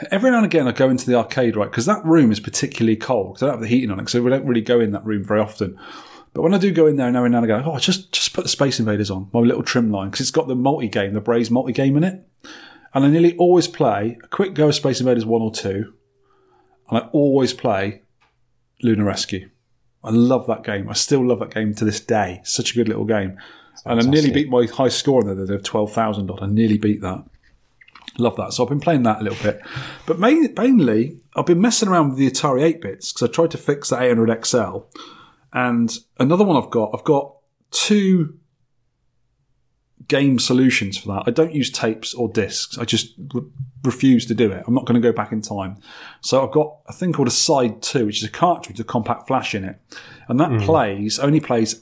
every 0.09 0.31
now 0.31 0.37
and 0.37 0.45
again. 0.45 0.67
I 0.67 0.71
go 0.71 0.89
into 0.89 1.05
the 1.05 1.15
arcade, 1.15 1.55
right? 1.55 1.69
Because 1.69 1.85
that 1.85 2.03
room 2.05 2.31
is 2.31 2.39
particularly 2.39 2.95
cold. 2.95 3.37
I 3.37 3.45
don't 3.45 3.55
have 3.55 3.61
the 3.61 3.67
heating 3.67 3.91
on 3.91 3.99
it, 3.99 4.09
so 4.09 4.21
we 4.21 4.29
don't 4.29 4.45
really 4.45 4.61
go 4.61 4.79
in 4.79 4.91
that 4.91 5.05
room 5.05 5.23
very 5.23 5.39
often. 5.39 5.77
But 6.33 6.43
when 6.43 6.53
I 6.53 6.57
do 6.57 6.71
go 6.71 6.87
in 6.87 6.95
there 6.95 7.11
now 7.11 7.25
and 7.25 7.31
now 7.33 7.39
and 7.39 7.51
again, 7.51 7.63
oh, 7.65 7.77
just 7.77 8.11
just 8.11 8.33
put 8.33 8.43
the 8.43 8.49
Space 8.49 8.79
Invaders 8.79 9.11
on 9.11 9.29
my 9.33 9.41
little 9.41 9.63
trim 9.63 9.91
line 9.91 10.09
because 10.09 10.21
it's 10.21 10.31
got 10.31 10.47
the 10.47 10.55
multi 10.55 10.87
game, 10.87 11.13
the 11.13 11.21
Braze 11.21 11.51
multi 11.51 11.73
game 11.73 11.97
in 11.97 12.03
it, 12.03 12.25
and 12.93 13.05
I 13.05 13.09
nearly 13.09 13.35
always 13.37 13.67
play 13.67 14.17
a 14.23 14.27
quick 14.27 14.53
go 14.53 14.69
of 14.69 14.75
Space 14.75 14.99
Invaders 14.99 15.25
one 15.25 15.41
or 15.41 15.51
two, 15.51 15.93
and 16.89 16.99
I 16.99 17.07
always 17.11 17.53
play 17.53 18.01
Lunar 18.81 19.03
Rescue. 19.03 19.49
I 20.03 20.09
love 20.09 20.47
that 20.47 20.63
game. 20.63 20.89
I 20.89 20.93
still 20.93 21.25
love 21.25 21.39
that 21.39 21.53
game 21.53 21.75
to 21.75 21.85
this 21.85 21.99
day. 21.99 22.41
Such 22.43 22.71
a 22.71 22.75
good 22.75 22.87
little 22.87 23.05
game. 23.05 23.37
And 23.85 23.99
I 23.99 24.03
nearly 24.03 24.31
beat 24.31 24.49
my 24.49 24.65
high 24.65 24.89
score 24.89 25.21
on 25.21 25.27
there, 25.27 25.45
the 25.45 25.59
12,000 25.59 26.29
odd. 26.29 26.41
I 26.41 26.47
nearly 26.47 26.77
beat 26.77 27.01
that. 27.01 27.23
Love 28.21 28.35
that. 28.37 28.53
So 28.53 28.63
I've 28.63 28.69
been 28.69 28.79
playing 28.79 29.03
that 29.03 29.21
a 29.21 29.23
little 29.23 29.41
bit. 29.43 29.61
But 30.05 30.19
mainly, 30.19 30.53
mainly 30.55 31.19
I've 31.35 31.45
been 31.45 31.61
messing 31.61 31.89
around 31.89 32.09
with 32.09 32.17
the 32.17 32.29
Atari 32.29 32.63
8 32.63 32.81
bits 32.81 33.11
because 33.11 33.29
I 33.29 33.31
tried 33.31 33.51
to 33.51 33.57
fix 33.57 33.89
that 33.89 34.01
800 34.01 34.45
XL. 34.45 34.77
And 35.53 35.91
another 36.19 36.43
one 36.43 36.61
I've 36.61 36.69
got, 36.69 36.91
I've 36.93 37.03
got 37.03 37.35
two 37.71 38.37
game 40.07 40.39
solutions 40.39 40.97
for 40.97 41.07
that. 41.09 41.23
I 41.25 41.31
don't 41.31 41.53
use 41.53 41.69
tapes 41.69 42.13
or 42.13 42.27
discs. 42.29 42.77
I 42.77 42.85
just 42.85 43.13
re- 43.33 43.43
refuse 43.83 44.25
to 44.27 44.33
do 44.33 44.51
it. 44.51 44.63
I'm 44.67 44.73
not 44.73 44.85
going 44.85 45.01
to 45.01 45.05
go 45.05 45.13
back 45.13 45.31
in 45.31 45.41
time. 45.41 45.77
So 46.21 46.45
I've 46.45 46.51
got 46.51 46.79
a 46.87 46.93
thing 46.93 47.13
called 47.13 47.27
a 47.27 47.31
Side 47.31 47.81
2, 47.81 48.05
which 48.05 48.17
is 48.17 48.27
a 48.27 48.31
cartridge 48.31 48.77
with 48.77 48.85
a 48.85 48.89
compact 48.89 49.27
flash 49.27 49.55
in 49.55 49.63
it. 49.63 49.77
And 50.27 50.39
that 50.39 50.49
mm. 50.49 50.65
plays, 50.65 51.17
only 51.19 51.39
plays 51.39 51.81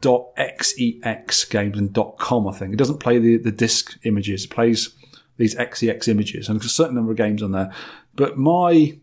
.xex 0.00 1.48
games 1.48 1.78
and 1.78 1.96
.com, 2.18 2.48
I 2.48 2.52
think. 2.52 2.72
It 2.72 2.76
doesn't 2.76 2.98
play 2.98 3.18
the, 3.18 3.36
the 3.36 3.52
disc 3.52 3.96
images. 4.04 4.44
It 4.44 4.50
plays 4.50 4.90
these 5.36 5.54
XEX 5.54 6.08
images. 6.08 6.48
And 6.48 6.58
there's 6.58 6.70
a 6.70 6.74
certain 6.74 6.94
number 6.94 7.12
of 7.12 7.18
games 7.18 7.42
on 7.42 7.52
there. 7.52 7.72
But 8.14 8.38
my 8.38 8.98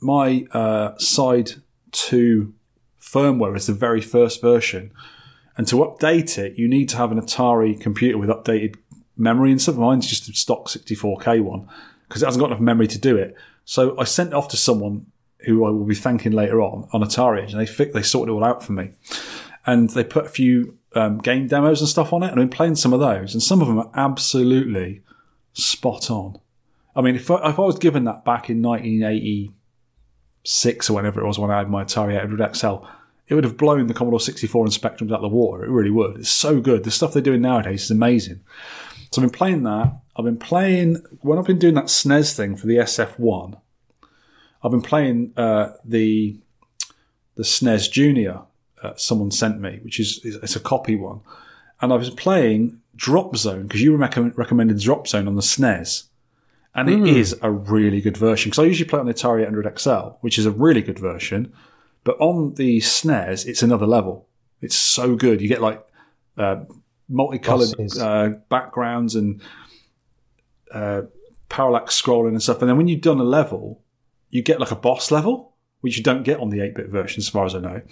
my 0.00 0.46
uh, 0.50 0.98
Side 0.98 1.52
2 1.92 2.52
firmware 3.00 3.56
is 3.56 3.66
the 3.66 3.72
very 3.72 4.00
first 4.00 4.40
version. 4.40 4.92
And 5.56 5.66
to 5.68 5.76
update 5.76 6.38
it, 6.38 6.58
you 6.58 6.66
need 6.66 6.88
to 6.90 6.96
have 6.96 7.12
an 7.12 7.20
Atari 7.20 7.78
computer 7.80 8.18
with 8.18 8.30
updated 8.30 8.76
memory 9.16 9.50
and 9.50 9.60
stuff. 9.60 9.76
Mine's 9.76 10.08
just 10.08 10.28
a 10.28 10.34
stock 10.34 10.66
64K 10.68 11.42
one 11.42 11.68
because 12.08 12.22
it 12.22 12.26
hasn't 12.26 12.40
got 12.40 12.46
enough 12.46 12.60
memory 12.60 12.88
to 12.88 12.98
do 12.98 13.16
it. 13.16 13.36
So 13.64 13.98
I 13.98 14.04
sent 14.04 14.30
it 14.30 14.34
off 14.34 14.48
to 14.48 14.56
someone 14.56 15.06
who 15.44 15.64
I 15.64 15.70
will 15.70 15.84
be 15.84 15.94
thanking 15.94 16.32
later 16.32 16.60
on 16.60 16.88
on 16.92 17.02
Atari, 17.02 17.50
and 17.50 17.60
they 17.60 17.66
fi- 17.66 17.90
they 17.90 18.02
sorted 18.02 18.32
it 18.32 18.34
all 18.34 18.44
out 18.44 18.62
for 18.62 18.72
me. 18.72 18.92
And 19.66 19.90
they 19.90 20.04
put 20.04 20.26
a 20.26 20.28
few 20.28 20.78
um, 20.94 21.18
game 21.18 21.46
demos 21.46 21.80
and 21.80 21.88
stuff 21.88 22.12
on 22.12 22.22
it, 22.22 22.30
and 22.30 22.40
I've 22.40 22.48
been 22.48 22.56
playing 22.56 22.76
some 22.76 22.92
of 22.92 23.00
those, 23.00 23.34
and 23.34 23.42
some 23.42 23.60
of 23.60 23.68
them 23.68 23.78
are 23.78 23.90
absolutely 23.94 25.02
spot 25.52 26.10
on. 26.10 26.38
I 26.94 27.00
mean, 27.00 27.16
if 27.16 27.30
I, 27.30 27.50
if 27.50 27.58
I 27.58 27.62
was 27.62 27.78
given 27.78 28.04
that 28.04 28.24
back 28.24 28.50
in 28.50 28.62
1986 28.62 30.90
or 30.90 30.94
whenever 30.94 31.20
it 31.20 31.26
was 31.26 31.38
when 31.38 31.50
I 31.50 31.58
had 31.58 31.70
my 31.70 31.84
Atari 31.84 32.16
800 32.16 32.56
XL, 32.56 32.76
it 33.28 33.34
would 33.34 33.44
have 33.44 33.56
blown 33.56 33.86
the 33.86 33.94
Commodore 33.94 34.20
64 34.20 34.66
and 34.66 34.74
Spectrums 34.74 35.10
out 35.10 35.16
of 35.16 35.22
the 35.22 35.28
water. 35.28 35.64
It 35.64 35.70
really 35.70 35.90
would. 35.90 36.18
It's 36.18 36.28
so 36.28 36.60
good. 36.60 36.84
The 36.84 36.90
stuff 36.90 37.12
they're 37.12 37.22
doing 37.22 37.40
nowadays 37.40 37.84
is 37.84 37.90
amazing. 37.90 38.40
So 39.10 39.22
I've 39.22 39.28
been 39.28 39.38
playing 39.38 39.62
that. 39.62 39.96
I've 40.16 40.24
been 40.24 40.38
playing 40.38 41.02
when 41.20 41.38
I've 41.38 41.46
been 41.46 41.58
doing 41.58 41.74
that 41.74 41.86
SNES 41.86 42.36
thing 42.36 42.56
for 42.56 42.66
the 42.66 42.76
SF1. 42.76 43.58
I've 44.62 44.70
been 44.70 44.82
playing 44.82 45.32
uh, 45.36 45.72
the 45.84 46.38
the 47.36 47.42
SNES 47.42 47.90
Junior. 47.90 48.42
Uh, 48.82 48.94
someone 48.96 49.30
sent 49.30 49.60
me, 49.60 49.80
which 49.82 50.00
is 50.00 50.20
it's 50.24 50.56
a 50.56 50.60
copy 50.60 50.96
one, 50.96 51.20
and 51.82 51.92
I 51.92 51.96
was 51.96 52.08
playing 52.10 52.80
Drop 52.96 53.36
Zone 53.36 53.64
because 53.64 53.82
you 53.82 53.94
recommend, 53.96 54.38
recommended 54.38 54.78
Drop 54.78 55.06
Zone 55.08 55.26
on 55.26 55.34
the 55.34 55.42
SNES, 55.42 56.04
and 56.74 56.88
it 56.88 57.06
is 57.06 57.36
a 57.42 57.50
really 57.50 58.00
good 58.00 58.16
version. 58.16 58.48
Because 58.48 58.62
I 58.62 58.66
usually 58.66 58.88
play 58.88 58.98
it 58.98 59.00
on 59.00 59.06
the 59.06 59.14
Atari 59.14 59.42
800 59.42 59.78
XL, 59.78 60.16
which 60.20 60.38
is 60.38 60.46
a 60.46 60.50
really 60.50 60.80
good 60.80 60.98
version, 60.98 61.52
but 62.04 62.16
on 62.18 62.54
the 62.54 62.78
SNES, 62.78 63.46
it's 63.46 63.62
another 63.62 63.86
level. 63.86 64.28
It's 64.62 64.76
so 64.76 65.16
good. 65.16 65.42
You 65.42 65.48
get 65.48 65.60
like 65.60 65.84
uh, 66.38 66.62
multicolored 67.08 67.74
uh, 68.00 68.28
backgrounds 68.48 69.16
and 69.16 69.42
uh, 70.72 71.02
parallax 71.48 72.00
scrolling 72.00 72.28
and 72.28 72.42
stuff. 72.42 72.60
And 72.60 72.68
then 72.68 72.76
when 72.76 72.88
you've 72.88 73.02
done 73.02 73.18
a 73.18 73.24
level, 73.24 73.82
you 74.30 74.42
get 74.42 74.60
like 74.60 74.70
a 74.70 74.76
boss 74.76 75.10
level, 75.10 75.56
which 75.80 75.98
you 75.98 76.02
don't 76.02 76.22
get 76.22 76.40
on 76.40 76.50
the 76.50 76.60
8 76.60 76.74
bit 76.76 76.88
version, 76.88 77.20
as 77.20 77.28
far 77.28 77.44
as 77.44 77.54
I 77.54 77.58
know. 77.58 77.82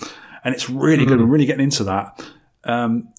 And 0.43 0.55
it's 0.55 0.71
really 0.71 1.05
good. 1.05 1.21
I'm 1.21 1.29
really 1.29 1.45
getting 1.45 1.65
into 1.65 1.85
that. 1.85 2.25
Um, 2.65 3.13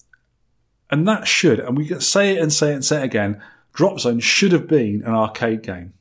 and 0.92 1.08
that 1.08 1.26
should, 1.26 1.58
and 1.58 1.76
we 1.76 1.86
can 1.86 2.00
say 2.00 2.36
it 2.36 2.42
and 2.42 2.52
say 2.52 2.70
it 2.70 2.74
and 2.74 2.84
say 2.84 3.00
it 3.00 3.04
again, 3.04 3.42
Drop 3.72 3.98
Zone 3.98 4.20
should 4.20 4.52
have 4.52 4.68
been 4.68 5.02
an 5.02 5.14
arcade 5.14 5.62
game. 5.62 5.94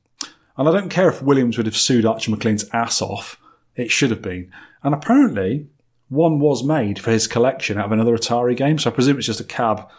And 0.57 0.67
I 0.67 0.71
don't 0.73 0.89
care 0.89 1.09
if 1.09 1.21
Williams 1.23 1.55
would 1.55 1.65
have 1.65 1.77
sued 1.77 2.05
Archer 2.05 2.29
Maclean's 2.29 2.69
ass 2.73 3.01
off. 3.01 3.39
It 3.75 3.89
should 3.89 4.11
have 4.11 4.21
been. 4.21 4.51
And 4.83 4.93
apparently, 4.93 5.67
one 6.09 6.41
was 6.41 6.63
made 6.63 6.99
for 6.99 7.09
his 7.09 7.25
collection 7.25 7.77
out 7.77 7.85
of 7.85 7.93
another 7.93 8.17
Atari 8.17 8.55
game. 8.55 8.77
So 8.77 8.89
I 8.89 8.93
presume 8.93 9.17
it's 9.17 9.27
just 9.27 9.39
a 9.39 9.45
cab 9.45 9.89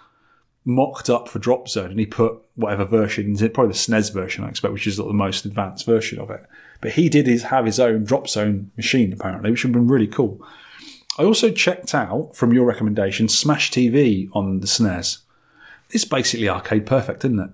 mocked 0.64 1.08
up 1.08 1.26
for 1.26 1.38
Drop 1.38 1.68
Zone, 1.68 1.90
and 1.90 1.98
he 1.98 2.06
put 2.06 2.40
whatever 2.54 2.84
version, 2.84 3.34
probably 3.34 3.72
the 3.72 3.78
SNES 3.78 4.12
version, 4.12 4.44
I 4.44 4.48
expect, 4.48 4.74
which 4.74 4.86
is 4.86 4.98
the 4.98 5.04
most 5.12 5.46
advanced 5.46 5.86
version 5.86 6.20
of 6.20 6.30
it. 6.30 6.44
But 6.82 6.92
he 6.92 7.08
did 7.08 7.26
his, 7.26 7.44
have 7.44 7.64
his 7.64 7.80
own 7.80 8.04
Drop 8.04 8.28
Zone 8.28 8.70
machine, 8.76 9.12
apparently, 9.12 9.50
which 9.50 9.64
would 9.64 9.74
have 9.74 9.82
been 9.82 9.88
really 9.88 10.06
cool. 10.06 10.46
I 11.18 11.24
also 11.24 11.50
checked 11.50 11.94
out, 11.94 12.34
from 12.34 12.52
your 12.52 12.64
recommendation, 12.64 13.28
Smash 13.28 13.70
TV 13.70 14.28
on 14.32 14.60
the 14.60 14.66
SNES. 14.66 15.18
It's 15.90 16.04
basically 16.06 16.48
arcade 16.48 16.86
perfect, 16.86 17.24
isn't 17.24 17.38
it? 17.38 17.50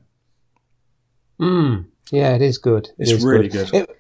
Mm, 1.41 1.87
yeah, 2.11 2.35
it 2.35 2.43
is 2.43 2.59
good. 2.59 2.89
It 2.99 3.11
It's 3.11 3.25
really 3.25 3.49
good. 3.49 3.73
It- 3.75 3.91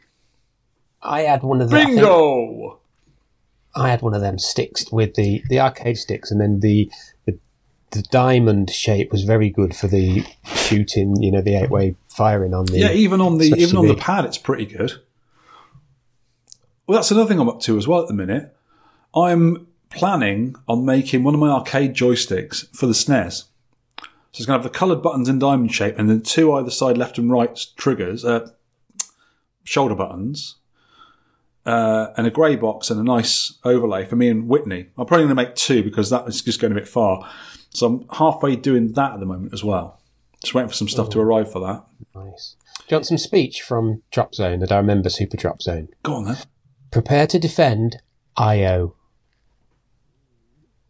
I 1.01 1.23
had 1.23 1.43
one 1.43 1.61
of 1.61 1.71
the 1.71 1.77
I 1.77 1.85
Bingo! 1.85 2.81
I 3.75 3.89
had 3.91 4.03
one 4.03 4.15
of 4.15 4.21
them 4.21 4.39
sticks 4.39 4.91
with 4.91 5.15
the, 5.15 5.43
the 5.49 5.61
arcade 5.61 5.97
sticks, 5.99 6.31
and 6.33 6.41
then 6.41 6.61
the, 6.61 6.91
the 7.27 7.39
the 7.93 8.03
diamond 8.11 8.71
shape 8.71 9.13
was 9.13 9.23
very 9.23 9.49
good 9.49 9.75
for 9.77 9.87
the 9.87 10.25
shooting. 10.45 11.15
You 11.23 11.31
know, 11.31 11.41
the 11.41 11.55
eight 11.55 11.71
way 11.71 11.95
firing 12.09 12.53
on 12.55 12.67
the 12.67 12.79
Yeah, 12.79 12.91
even 12.93 13.21
on 13.21 13.39
the 13.39 13.47
even 13.57 13.77
on 13.77 13.87
the 13.87 13.95
pad, 13.95 14.25
it's 14.25 14.39
pretty 14.39 14.67
good. 14.67 14.93
Well, 16.87 16.97
that's 16.99 17.11
another 17.13 17.29
thing 17.29 17.39
I'm 17.39 17.49
up 17.49 17.61
to 17.61 17.79
as 17.79 17.87
well 17.87 18.03
at 18.03 18.09
the 18.09 18.15
minute. 18.15 18.57
I'm 19.15 19.67
planning 19.91 20.55
on 20.67 20.85
making 20.85 21.25
one 21.25 21.35
of 21.35 21.41
my 21.41 21.49
arcade 21.49 21.95
joysticks 21.95 22.75
for 22.77 22.87
the 22.87 22.93
SNES. 22.93 23.45
So 23.99 24.07
it's 24.33 24.47
going 24.47 24.59
to 24.59 24.63
have 24.63 24.73
the 24.73 24.79
coloured 24.79 25.03
buttons 25.03 25.29
in 25.29 25.39
diamond 25.39 25.75
shape, 25.75 25.99
and 25.99 26.09
then 26.09 26.23
two 26.23 26.53
either 26.53 26.71
side, 26.71 26.99
left 26.99 27.19
and 27.19 27.31
right 27.31 27.59
triggers, 27.77 28.25
uh, 28.25 28.51
shoulder 29.65 29.95
buttons, 29.95 30.57
uh, 31.65 32.09
and 32.17 32.27
a 32.27 32.31
grey 32.31 32.57
box 32.57 32.91
and 32.91 33.01
a 33.01 33.05
nice 33.05 33.59
overlay 33.65 34.05
for 34.05 34.17
me 34.17 34.29
and 34.29 34.49
Whitney. 34.49 34.89
I'm 34.97 35.07
probably 35.07 35.25
going 35.25 35.29
to 35.29 35.35
make 35.35 35.55
two 35.55 35.83
because 35.83 36.11
that 36.11 36.29
is 36.29 36.43
just 36.43 36.61
going 36.61 36.73
a 36.73 36.77
bit 36.77 36.89
far. 36.89 37.29
So 37.71 37.87
I'm 37.87 38.07
halfway 38.11 38.57
doing 38.57 38.93
that 38.93 39.13
at 39.13 39.21
the 39.21 39.27
moment 39.27 39.53
as 39.53 39.65
well. 39.65 40.01
Just 40.43 40.55
waiting 40.55 40.69
for 40.69 40.75
some 40.75 40.89
stuff 40.89 41.11
to 41.11 41.21
arrive 41.21 41.51
for 41.51 41.61
that. 41.61 41.85
nice. 42.15 42.57
Do 42.79 42.95
you 42.95 42.97
want 42.97 43.07
some 43.07 43.19
speech 43.19 43.61
from 43.61 44.03
Drop 44.11 44.35
Zone 44.35 44.61
that 44.61 44.73
I 44.73 44.77
remember 44.77 45.11
Super 45.11 45.37
Drop 45.37 45.61
Zone? 45.61 45.89
Go 46.03 46.15
on 46.15 46.25
then. 46.25 46.37
Prepare 46.91 47.27
to 47.27 47.39
defend 47.39 47.99
IO. 48.37 48.95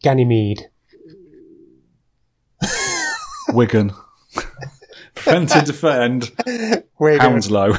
Ganymede. 0.08 0.70
Wigan. 3.50 3.92
Prevent 5.14 5.50
to 5.50 5.60
defend 5.60 6.30
Wigan. 6.98 7.20
Hounslow. 7.20 7.74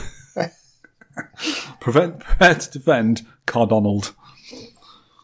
Prevent, 1.79 2.19
prepare 2.19 2.53
to 2.53 2.69
defend 2.69 3.25
Cardonald. 3.47 4.13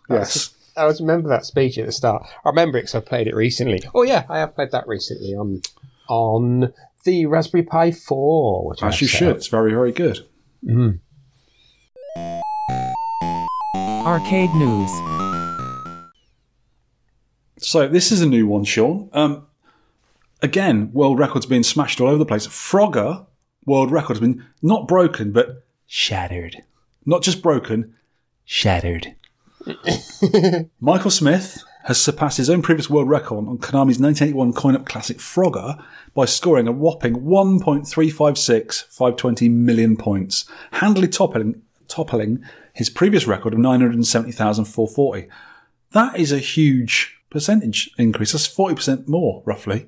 Yes. 0.10 0.56
I 0.76 0.82
always 0.82 1.00
remember 1.00 1.30
that 1.30 1.46
speech 1.46 1.78
at 1.78 1.86
the 1.86 1.91
start. 1.91 2.26
I 2.44 2.50
remember 2.50 2.80
it 2.80 2.82
because 2.86 2.96
I 2.96 3.02
played 3.02 3.28
it 3.28 3.36
recently. 3.36 3.84
Oh 3.94 4.02
yeah, 4.02 4.24
I 4.28 4.39
have 4.39 4.56
played 4.56 4.72
that 4.72 4.88
recently 4.88 5.36
on 5.36 5.62
on 6.10 6.74
the 7.04 7.28
Raspberry 7.28 7.62
Pi 7.65 7.91
4. 7.91 8.68
Which 8.68 8.82
I 8.82 8.88
As 8.88 9.00
you 9.00 9.06
should. 9.08 9.28
up. 9.30 9.38
It's 9.38 9.46
very, 9.48 9.70
very 9.74 9.91
good. 9.91 10.28
Mm-hmm. 10.68 10.98
Arcade 14.08 14.50
news. 14.56 15.15
So 17.58 17.87
this 17.87 18.12
is 18.12 18.21
a 18.21 18.25
new 18.25 18.47
one, 18.47 18.63
Sean. 18.63 19.10
Um, 19.13 19.47
again, 20.41 20.91
world 20.93 21.19
records 21.19 21.45
being 21.45 21.63
smashed 21.63 22.01
all 22.01 22.08
over 22.08 22.17
the 22.17 22.25
place. 22.25 22.47
Frogger 22.47 23.25
world 23.65 23.91
record 23.91 24.13
has 24.13 24.19
been 24.19 24.45
not 24.62 24.87
broken, 24.87 25.31
but 25.31 25.65
shattered. 25.87 26.63
Not 27.06 27.23
just 27.23 27.41
broken, 27.41 27.95
shattered. 28.43 29.15
Michael 30.79 31.12
Smith 31.12 31.63
has 31.85 32.01
surpassed 32.01 32.37
his 32.37 32.49
own 32.49 32.62
previous 32.62 32.89
world 32.89 33.08
record 33.08 33.47
on 33.47 33.58
Konami's 33.60 33.99
1981 33.99 34.53
coin-op 34.53 34.85
classic 34.85 35.17
Frogger 35.17 35.81
by 36.13 36.25
scoring 36.25 36.67
a 36.67 36.71
whopping 36.71 37.21
1.356 37.21 38.85
520 38.85 39.49
million 39.49 39.95
points, 39.95 40.45
handily 40.71 41.08
toppling, 41.08 41.62
toppling 41.87 42.43
his 42.73 42.89
previous 42.89 43.27
record 43.27 43.53
of 43.53 43.60
970,440. 43.60 45.27
That 45.91 46.19
is 46.19 46.31
a 46.31 46.39
huge 46.39 47.15
percentage 47.36 47.92
increase. 47.98 48.31
That's 48.31 48.48
40% 48.48 49.08
more, 49.08 49.44
roughly. 49.46 49.88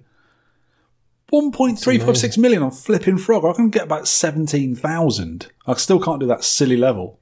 1.356 1.34 2.38
million 2.38 2.64
on 2.64 2.72
flipping 2.72 3.18
frog. 3.18 3.44
I 3.46 3.54
can 3.54 3.70
get 3.70 3.84
about 3.84 4.08
17,000. 4.08 5.48
I 5.66 5.74
still 5.74 6.00
can't 6.00 6.20
do 6.20 6.28
that 6.28 6.44
silly 6.44 6.78
level. 6.78 7.20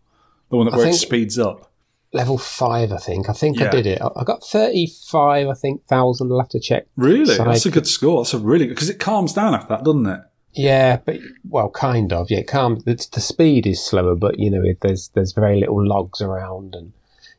The 0.49 0.57
one 0.57 0.65
that 0.67 0.73
I 0.73 0.77
where 0.77 0.85
it 0.87 0.89
think- 0.91 1.01
speeds 1.01 1.39
up. 1.39 1.71
Level 2.13 2.37
5, 2.37 2.93
I 2.93 2.97
think. 2.97 3.29
I 3.29 3.33
think 3.33 3.59
Yeah. 3.59 3.65
I 3.67 3.69
did 3.71 3.85
it. 3.87 4.01
I 4.01 4.07
I 4.15 4.23
got 4.23 4.41
35, 4.41 5.49
I 5.49 5.53
think, 5.53 5.85
thousand. 5.87 6.31
I'll 6.31 6.39
have 6.39 6.47
to 6.49 6.61
check. 6.61 6.85
Really? 6.95 7.35
Side 7.35 7.45
That's 7.47 7.65
a 7.65 7.71
good 7.71 7.87
score. 7.87 8.23
That's 8.23 8.33
a 8.33 8.39
really 8.39 8.67
good 8.67 8.75
because 8.75 8.89
it 8.89 8.99
calms 8.99 9.33
down 9.33 9.53
after 9.53 9.67
that, 9.69 9.83
doesn't 9.83 10.05
it? 10.05 10.21
Yeah, 10.53 10.97
but 11.03 11.17
well, 11.49 11.69
kind 11.71 12.13
of. 12.13 12.31
Yeah, 12.31 12.37
it 12.37 12.47
calm. 12.47 12.79
The, 12.85 13.05
the 13.11 13.19
speed 13.19 13.67
is 13.67 13.83
slower, 13.83 14.15
but 14.15 14.39
you 14.39 14.49
know, 14.49 14.63
there's 14.81 15.09
there's 15.09 15.33
very 15.33 15.59
little 15.59 15.85
logs 15.85 16.21
around, 16.21 16.73
and 16.75 16.93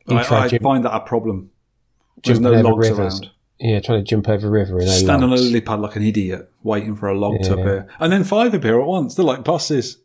you 0.05 0.17
I, 0.19 0.23
try 0.23 0.43
I 0.43 0.47
jump- 0.47 0.61
find 0.61 0.85
that 0.85 0.93
a 0.93 0.99
problem. 0.99 1.49
There's 2.23 2.39
jumping 2.39 2.43
no 2.53 2.59
over 2.59 2.69
logs 2.75 2.89
rivers. 2.89 3.13
around. 3.21 3.31
Yeah, 3.59 3.79
trying 3.79 4.03
to 4.03 4.09
jump 4.09 4.29
over 4.29 4.47
a 4.47 4.51
river 4.51 4.77
and 4.77 4.85
no 4.85 4.91
Stand 4.91 5.23
on 5.23 5.29
a 5.29 5.31
logs. 5.31 5.41
lily 5.41 5.61
pad 5.61 5.79
like 5.79 5.95
an 5.95 6.03
idiot, 6.03 6.51
waiting 6.63 6.95
for 6.95 7.07
a 7.09 7.17
log 7.17 7.41
to 7.43 7.53
appear, 7.53 7.87
and 7.99 8.11
then 8.13 8.23
five 8.23 8.53
appear 8.53 8.79
at 8.79 8.85
once. 8.87 9.15
They're 9.15 9.25
like 9.25 9.43
buses. 9.43 9.97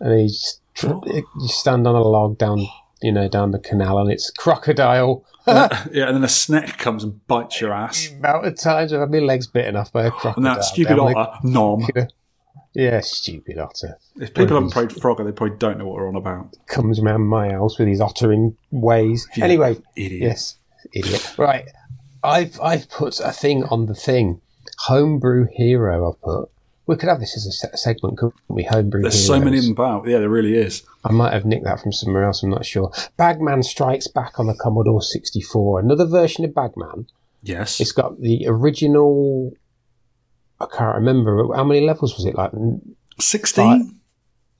and 0.00 0.20
you 0.22 0.28
just 0.28 0.62
you 0.82 1.48
stand 1.48 1.86
on 1.86 1.94
a 1.94 2.00
log 2.02 2.38
down, 2.38 2.66
you 3.02 3.12
know, 3.12 3.28
down 3.28 3.50
the 3.50 3.58
canal, 3.58 3.98
and 3.98 4.10
it's 4.10 4.30
crocodile. 4.30 5.24
yeah, 5.46 5.68
and 6.06 6.16
then 6.16 6.24
a 6.24 6.28
snake 6.28 6.78
comes 6.78 7.04
and 7.04 7.26
bites 7.26 7.60
your 7.60 7.72
ass. 7.72 8.10
amount 8.10 8.46
of 8.46 8.58
times 8.58 8.92
I've 8.92 9.00
had 9.00 9.10
my 9.10 9.18
legs 9.18 9.46
bitten 9.46 9.76
off 9.76 9.92
by 9.92 10.04
a 10.06 10.10
crocodile. 10.10 10.34
And 10.36 10.46
that 10.46 10.64
stupid 10.64 10.96
down 10.96 11.06
the- 11.12 11.16
otter, 11.18 11.38
nom. 11.44 11.86
Yeah, 12.74 13.00
stupid 13.00 13.58
otter. 13.58 13.98
If 14.16 14.34
people 14.34 14.54
haven't 14.54 14.70
played 14.72 14.90
Frogger, 14.90 15.24
they 15.24 15.32
probably 15.32 15.56
don't 15.56 15.78
know 15.78 15.86
what 15.86 15.96
we're 15.96 16.06
on 16.08 16.14
about. 16.14 16.54
Comes 16.68 17.00
around 17.00 17.22
my 17.22 17.50
house 17.50 17.76
with 17.78 17.88
his 17.88 17.98
ottering 17.98 18.54
ways. 18.70 19.26
Yeah, 19.36 19.44
Anyway, 19.46 19.78
idiot. 19.96 20.22
yes, 20.22 20.57
idiot. 20.92 21.34
Right, 21.38 21.66
I've 22.22 22.60
I've 22.60 22.88
put 22.90 23.20
a 23.20 23.32
thing 23.32 23.64
on 23.64 23.86
the 23.86 23.94
thing. 23.94 24.40
Homebrew 24.80 25.46
hero. 25.52 26.10
I've 26.10 26.20
put. 26.20 26.50
We 26.86 26.96
could 26.96 27.10
have 27.10 27.20
this 27.20 27.36
as 27.36 27.44
a 27.46 27.52
se- 27.52 27.76
segment, 27.76 28.16
couldn't 28.16 28.34
we? 28.48 28.64
Homebrew. 28.64 29.02
There's 29.02 29.26
so 29.26 29.38
many 29.38 29.58
of 29.58 29.64
heroes. 29.64 29.64
them 29.66 29.72
about. 29.72 30.08
Yeah, 30.08 30.20
there 30.20 30.28
really 30.30 30.54
is. 30.54 30.84
I 31.04 31.12
might 31.12 31.34
have 31.34 31.44
nicked 31.44 31.64
that 31.64 31.80
from 31.80 31.92
somewhere 31.92 32.24
else. 32.24 32.42
I'm 32.42 32.48
not 32.50 32.64
sure. 32.64 32.90
Bagman 33.18 33.62
Strikes 33.62 34.08
Back 34.08 34.40
on 34.40 34.46
the 34.46 34.54
Commodore 34.54 35.02
64. 35.02 35.80
Another 35.80 36.06
version 36.06 36.46
of 36.46 36.54
Bagman. 36.54 37.06
Yes. 37.42 37.78
It's 37.80 37.92
got 37.92 38.20
the 38.20 38.46
original. 38.46 39.52
I 40.60 40.66
can't 40.74 40.94
remember 40.96 41.54
how 41.54 41.64
many 41.64 41.80
levels 41.82 42.16
was 42.16 42.24
it 42.24 42.34
like. 42.34 42.52
16? 43.20 44.00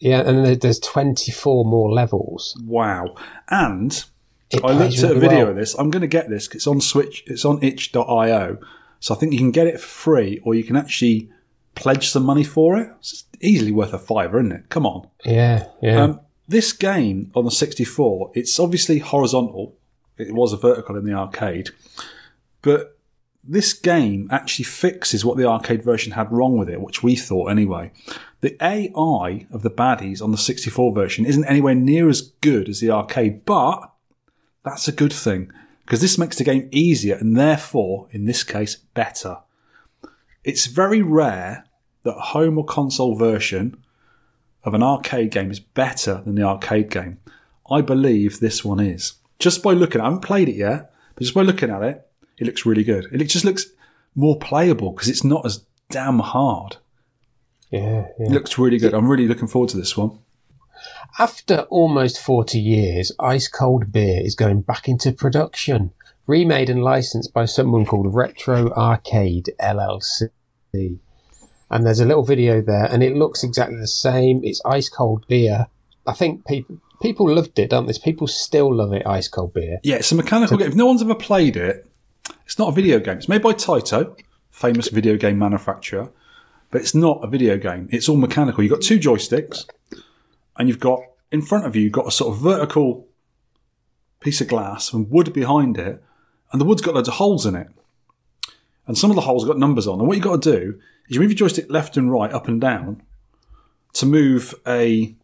Yeah, 0.01 0.21
and 0.21 0.61
there's 0.61 0.79
24 0.81 1.65
more 1.65 1.91
levels. 1.91 2.61
Wow. 2.65 3.15
And 3.49 4.05
It 4.51 4.65
I 4.65 4.73
looked 4.73 4.99
at 4.99 5.11
a 5.11 5.19
video 5.19 5.41
well. 5.41 5.49
of 5.51 5.57
this. 5.57 5.75
I'm 5.75 5.91
going 5.91 6.01
to 6.03 6.07
get 6.09 6.29
this. 6.31 6.49
'cause 6.49 6.57
It's 6.57 6.67
on 6.67 6.81
Switch. 6.81 7.23
It's 7.27 7.45
on 7.45 7.63
itch.io. 7.63 8.59
So 9.01 9.15
I 9.15 9.19
think 9.19 9.33
you 9.33 9.39
can 9.39 9.51
get 9.51 9.67
it 9.67 9.81
for 9.81 9.87
free 9.87 10.41
or 10.45 10.55
you 10.55 10.65
can 10.65 10.75
actually 10.77 11.29
pledge 11.75 12.09
some 12.09 12.25
money 12.25 12.45
for 12.45 12.77
it. 12.79 12.91
It's 12.99 13.25
easily 13.41 13.71
worth 13.73 13.93
a 13.93 13.99
fiver, 13.99 14.41
isn't 14.41 14.53
it? 14.53 14.69
Come 14.71 14.87
on. 14.87 15.09
Yeah, 15.25 15.67
yeah. 15.83 16.03
Um, 16.03 16.21
this 16.49 16.73
game 16.73 17.31
on 17.35 17.45
the 17.45 17.51
64, 17.51 18.31
it's 18.35 18.59
obviously 18.59 18.99
horizontal. 18.99 19.77
It 20.17 20.35
was 20.35 20.53
a 20.53 20.57
vertical 20.57 20.97
in 20.97 21.05
the 21.05 21.13
arcade. 21.13 21.71
But 22.63 22.99
this 23.45 23.73
game 23.73 24.29
actually 24.33 24.65
fixes 24.65 25.25
what 25.25 25.37
the 25.37 25.47
arcade 25.47 25.85
version 25.85 26.13
had 26.13 26.33
wrong 26.33 26.59
with 26.59 26.69
it, 26.69 26.81
which 26.81 27.03
we 27.03 27.15
thought 27.15 27.47
anyway. 27.49 27.93
The 28.41 28.57
AI 28.63 29.47
of 29.53 29.63
the 29.63 29.71
baddies 29.71 30.21
on 30.23 30.33
the 30.33 30.39
64 30.39 30.93
version 30.93 31.25
isn't 31.25 31.45
anywhere 31.45 31.75
near 31.75 32.09
as 32.09 32.21
good 32.41 32.69
as 32.69 32.81
the 32.81 32.91
arcade, 32.91 33.45
but 33.45 33.91
that's 34.69 34.89
a 34.89 34.93
good 34.93 35.13
thing 35.13 35.51
because 35.85 36.01
this 36.01 36.19
makes 36.19 36.37
the 36.37 36.45
game 36.45 36.69
easier 36.71 37.17
and 37.17 37.37
therefore, 37.37 38.09
in 38.11 38.27
this 38.27 38.45
case, 38.45 38.77
better. 38.95 39.39
It's 40.45 40.67
very 40.67 41.03
rare 41.03 41.65
that 42.05 42.17
a 42.17 42.21
home 42.21 42.59
or 42.59 42.65
console 42.65 43.15
version 43.17 43.83
of 44.65 44.75
an 44.75 44.83
arcade 44.83 45.31
game 45.31 45.51
is 45.51 45.61
better 45.61 46.23
than 46.25 46.35
the 46.35 46.43
arcade 46.43 46.91
game. 46.91 47.19
I 47.71 47.81
believe 47.81 48.41
this 48.41 48.65
one 48.65 48.81
is. 48.81 49.15
Just 49.39 49.63
by 49.63 49.73
looking, 49.73 50.01
I 50.01 50.05
haven't 50.05 50.21
played 50.21 50.49
it 50.49 50.57
yet, 50.57 50.93
but 51.15 51.23
just 51.23 51.35
by 51.35 51.43
looking 51.43 51.71
at 51.71 51.83
it, 51.83 52.07
it 52.39 52.47
looks 52.47 52.67
really 52.67 52.85
good. 52.85 53.07
It 53.13 53.25
just 53.25 53.45
looks 53.45 53.67
more 54.15 54.39
playable 54.39 54.93
because 54.93 55.09
it's 55.09 55.25
not 55.25 55.45
as 55.47 55.65
damn 55.91 56.19
hard. 56.19 56.77
yeah, 57.71 58.01
It 58.01 58.15
yeah. 58.19 58.29
looks 58.31 58.59
really 58.59 58.79
good. 58.79 58.95
I'm 58.95 59.09
really 59.09 59.29
looking 59.29 59.49
forward 59.49 59.71
to 59.71 59.77
this 59.77 59.97
one. 59.97 60.19
After 61.21 61.63
almost 61.63 62.21
40 62.21 62.61
years, 62.61 63.11
Ice 63.19 63.49
Cold 63.49 63.91
Beer 63.91 64.21
is 64.25 64.37
going 64.37 64.61
back 64.61 64.87
into 64.89 65.11
production. 65.11 65.91
Remade 66.29 66.71
and 66.71 66.85
licensed 66.85 67.35
by 67.35 67.45
someone 67.45 67.85
called 67.85 68.15
Retro 68.15 68.71
Arcade 68.71 69.51
LLC. 69.61 70.31
And 70.73 71.85
there's 71.85 71.99
a 71.99 72.05
little 72.05 72.23
video 72.23 72.63
there, 72.63 72.85
and 72.85 73.03
it 73.03 73.17
looks 73.17 73.43
exactly 73.43 73.79
the 73.79 73.89
same. 73.89 74.43
It's 74.45 74.63
ice 74.65 74.89
cold 74.89 75.27
beer. 75.27 75.67
I 76.07 76.13
think 76.13 76.47
people 76.47 76.77
people 77.03 77.29
loved 77.29 77.59
it, 77.59 77.71
don't 77.71 77.87
they? 77.87 77.95
People 77.95 78.29
still 78.29 78.73
love 78.73 78.93
it, 78.93 79.05
ice 79.05 79.27
cold 79.27 79.55
beer. 79.55 79.81
Yeah, 79.83 79.97
it's 79.97 80.13
a 80.13 80.15
mechanical 80.15 80.57
game. 80.57 80.69
If 80.69 80.77
no 80.77 80.87
one's 80.87 81.03
ever 81.03 81.17
played 81.17 81.57
it, 81.57 81.85
it's 82.47 82.61
not 82.61 82.69
a 82.69 82.73
video 82.73 83.01
game. 83.01 83.19
It's 83.19 83.29
made 83.29 83.43
by 83.43 83.55
Taito, 83.55 84.17
famous 84.53 84.87
video 84.89 85.17
game 85.17 85.37
manufacturer, 85.37 86.11
but 86.71 86.81
it's 86.81 86.95
not 86.95 87.25
a 87.25 87.27
video 87.27 87.59
game. 87.59 87.89
It's 87.91 88.09
all 88.09 88.17
mechanical. 88.17 88.63
You've 88.63 88.73
got 88.73 88.83
two 88.83 89.01
joysticks, 89.01 89.67
and 90.59 90.69
you've 90.69 90.81
got 90.81 91.01
in 91.31 91.43
front 91.43 91.67
of 91.67 91.77
you, 91.77 91.83
you've 91.83 91.93
got 91.93 92.07
a 92.07 92.11
sort 92.11 92.35
of 92.35 92.43
vertical 92.43 93.07
piece 94.21 94.41
of 94.41 94.49
glass 94.49 94.93
and 94.93 95.11
wood 95.11 95.33
behind 95.33 95.79
it, 95.79 96.03
and 96.53 96.61
the 96.61 96.65
wood's 96.65 96.83
got 96.83 96.95
loads 96.95 97.09
of 97.09 97.15
holes 97.15 97.47
in 97.47 97.55
it. 97.55 97.69
And 98.87 98.97
some 98.97 99.11
of 99.11 99.17
the 99.17 99.23
holes 99.23 99.45
have 99.45 99.49
got 99.49 99.59
numbers 99.59 99.87
on. 99.87 99.99
And 99.99 100.09
what 100.09 100.17
you've 100.17 100.25
got 100.25 100.43
to 100.43 100.53
do 100.57 100.81
is 101.09 101.15
you 101.15 101.21
move 101.21 101.31
your 101.31 101.37
joystick 101.37 101.71
left 101.71 101.97
and 101.97 102.11
right, 102.11 102.33
up 102.33 102.49
and 102.49 102.61
down, 102.61 103.03
to 103.95 104.07
move 104.07 104.55
a, 104.67 105.15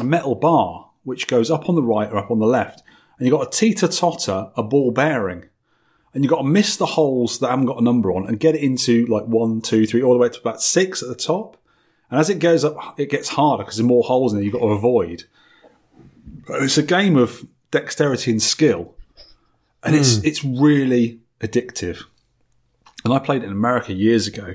a 0.00 0.04
metal 0.04 0.34
bar 0.34 0.90
which 1.04 1.28
goes 1.28 1.50
up 1.50 1.68
on 1.68 1.76
the 1.76 1.82
right 1.82 2.10
or 2.10 2.18
up 2.18 2.30
on 2.30 2.40
the 2.40 2.46
left. 2.46 2.82
And 3.18 3.26
you've 3.26 3.38
got 3.38 3.52
to 3.52 3.58
teeter 3.58 3.86
totter 3.86 4.50
a 4.56 4.62
ball 4.62 4.90
bearing. 4.90 5.44
And 6.12 6.24
you've 6.24 6.30
got 6.30 6.38
to 6.38 6.48
miss 6.48 6.76
the 6.76 6.86
holes 6.86 7.38
that 7.38 7.50
haven't 7.50 7.66
got 7.66 7.80
a 7.80 7.84
number 7.84 8.12
on 8.12 8.26
and 8.26 8.40
get 8.40 8.54
it 8.56 8.62
into 8.62 9.06
like 9.06 9.24
one, 9.24 9.60
two, 9.60 9.86
three, 9.86 10.02
all 10.02 10.12
the 10.12 10.18
way 10.18 10.28
to 10.28 10.40
about 10.40 10.60
six 10.60 11.02
at 11.02 11.08
the 11.08 11.14
top. 11.14 11.56
And 12.14 12.20
as 12.20 12.30
it 12.30 12.38
goes 12.38 12.64
up, 12.64 12.94
it 12.96 13.10
gets 13.10 13.28
harder 13.28 13.64
because 13.64 13.76
there's 13.76 13.88
more 13.88 14.04
holes 14.04 14.32
in 14.32 14.38
it 14.38 14.44
you've 14.44 14.52
got 14.52 14.60
to 14.60 14.66
avoid. 14.66 15.24
But 16.46 16.62
it's 16.62 16.78
a 16.78 16.82
game 16.84 17.16
of 17.16 17.44
dexterity 17.72 18.30
and 18.30 18.40
skill. 18.40 18.94
And 19.82 19.96
it's 19.96 20.18
it's 20.18 20.44
really 20.44 21.18
addictive. 21.40 22.04
And 23.04 23.12
I 23.12 23.18
played 23.18 23.42
it 23.42 23.46
in 23.46 23.50
America 23.50 23.92
years 23.92 24.28
ago. 24.28 24.54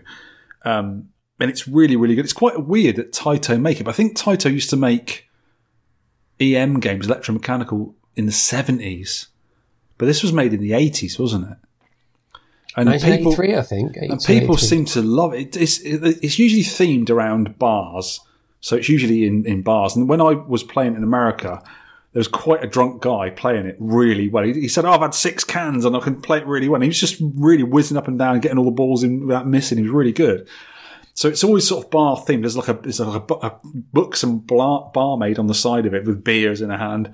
Um, 0.64 1.10
and 1.38 1.52
it's 1.52 1.68
really, 1.68 1.98
really 1.98 2.16
good. 2.16 2.24
It's 2.24 2.32
quite 2.32 2.66
weird 2.66 2.96
that 2.96 3.12
Taito 3.12 3.60
make 3.60 3.82
it, 3.82 3.84
but 3.84 3.92
I 3.92 3.94
think 3.94 4.18
Taito 4.18 4.50
used 4.50 4.70
to 4.70 4.78
make 4.78 5.28
EM 6.40 6.80
games, 6.80 7.08
electromechanical, 7.08 7.94
in 8.16 8.26
the 8.26 8.32
70s. 8.32 9.28
But 9.98 10.06
this 10.06 10.24
was 10.24 10.32
made 10.32 10.54
in 10.54 10.62
the 10.62 10.72
80s, 10.72 11.20
wasn't 11.20 11.52
it? 11.52 11.58
And 12.76 12.90
people, 13.02 13.34
I 13.56 13.62
think. 13.64 13.98
and 14.12 14.22
people 14.24 14.56
seem 14.58 14.86
to 14.86 15.02
love 15.02 15.34
it. 15.34 15.58
It's, 15.58 15.80
it's 15.80 16.38
usually 16.38 16.64
themed 16.64 17.10
around 17.10 17.58
bars. 17.58 18.20
So 18.62 18.76
it's 18.76 18.90
usually 18.90 19.26
in, 19.26 19.46
in 19.46 19.62
bars. 19.62 19.96
And 19.96 20.08
when 20.08 20.22
I 20.22 20.34
was 20.34 20.64
playing 20.64 20.96
in 20.96 21.04
America, 21.04 21.62
there 22.14 22.20
was 22.20 22.28
quite 22.28 22.64
a 22.64 22.68
drunk 22.68 23.02
guy 23.02 23.30
playing 23.32 23.66
it 23.66 23.76
really 23.80 24.30
well. 24.30 24.44
He, 24.44 24.54
he 24.54 24.68
said, 24.68 24.86
oh, 24.86 24.92
I've 24.92 25.02
had 25.02 25.14
six 25.14 25.44
cans 25.44 25.86
and 25.86 25.96
I 25.96 26.00
can 26.00 26.22
play 26.22 26.40
it 26.40 26.46
really 26.46 26.68
well. 26.68 26.76
And 26.76 26.84
he 26.84 26.90
was 26.90 27.00
just 27.00 27.22
really 27.36 27.64
whizzing 27.64 27.98
up 27.98 28.08
and 28.08 28.20
down 28.20 28.34
and 28.34 28.42
getting 28.42 28.58
all 28.58 28.66
the 28.66 28.72
balls 28.72 29.04
in 29.04 29.28
without 29.28 29.48
missing. 29.48 29.78
He 29.78 29.84
was 29.84 29.92
really 29.92 30.12
good. 30.12 30.48
So 31.14 31.28
it's 31.28 31.44
always 31.44 31.68
sort 31.68 31.86
of 31.86 31.92
bar 31.92 32.18
themed. 32.18 32.42
There's 32.42 32.58
like 32.58 32.70
a, 32.70 32.74
there's 32.74 33.00
like 33.00 33.30
a, 33.30 33.34
a 33.34 33.60
books 33.64 34.24
and 34.24 34.46
bla- 34.46 34.90
barmaid 34.94 35.40
on 35.40 35.48
the 35.48 35.54
side 35.54 35.86
of 35.86 35.94
it 35.94 36.06
with 36.06 36.24
beers 36.24 36.62
in 36.62 36.72
a 36.72 36.78
hand. 36.78 37.08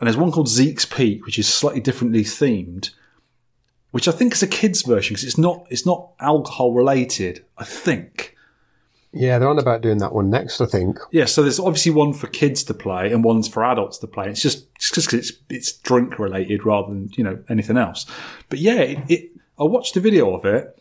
And 0.00 0.06
there's 0.06 0.16
one 0.16 0.32
called 0.32 0.48
Zeke's 0.48 0.84
Peak, 0.84 1.26
which 1.26 1.38
is 1.38 1.46
slightly 1.46 1.80
differently 1.80 2.24
themed 2.24 2.90
which 3.92 4.08
I 4.08 4.12
think 4.12 4.32
is 4.32 4.42
a 4.42 4.46
kids 4.46 4.82
version 4.82 5.14
because 5.14 5.24
it's 5.24 5.38
not 5.38 5.66
it's 5.70 5.86
not 5.86 6.10
alcohol 6.20 6.72
related. 6.72 7.44
I 7.56 7.64
think. 7.64 8.36
Yeah, 9.14 9.38
they're 9.38 9.48
on 9.48 9.58
about 9.58 9.82
doing 9.82 9.98
that 9.98 10.14
one 10.14 10.30
next, 10.30 10.62
I 10.62 10.66
think. 10.66 10.98
Yeah, 11.10 11.26
so 11.26 11.42
there's 11.42 11.60
obviously 11.60 11.92
one 11.92 12.14
for 12.14 12.28
kids 12.28 12.64
to 12.64 12.74
play 12.74 13.12
and 13.12 13.22
one's 13.22 13.46
for 13.46 13.62
adults 13.62 13.98
to 13.98 14.06
play. 14.06 14.28
It's 14.28 14.40
just 14.40 14.66
it's 14.76 14.90
just 14.90 15.12
it's 15.12 15.32
it's 15.50 15.72
drink 15.72 16.18
related 16.18 16.64
rather 16.64 16.88
than 16.88 17.10
you 17.16 17.22
know 17.22 17.38
anything 17.48 17.76
else. 17.76 18.06
But 18.48 18.58
yeah, 18.58 18.80
it, 18.80 18.98
it 19.08 19.30
I 19.58 19.64
watched 19.64 19.96
a 19.96 20.00
video 20.00 20.34
of 20.34 20.44
it 20.46 20.78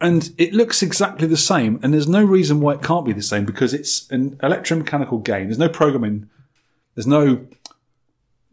and 0.00 0.30
it 0.38 0.52
looks 0.52 0.82
exactly 0.82 1.26
the 1.26 1.36
same. 1.36 1.80
And 1.82 1.92
there's 1.92 2.06
no 2.06 2.22
reason 2.22 2.60
why 2.60 2.74
it 2.74 2.82
can't 2.82 3.04
be 3.06 3.12
the 3.12 3.22
same 3.22 3.44
because 3.44 3.74
it's 3.74 4.08
an 4.10 4.36
electromechanical 4.36 5.24
game. 5.24 5.46
There's 5.46 5.58
no 5.58 5.68
programming. 5.68 6.28
There's 6.94 7.06
no 7.06 7.46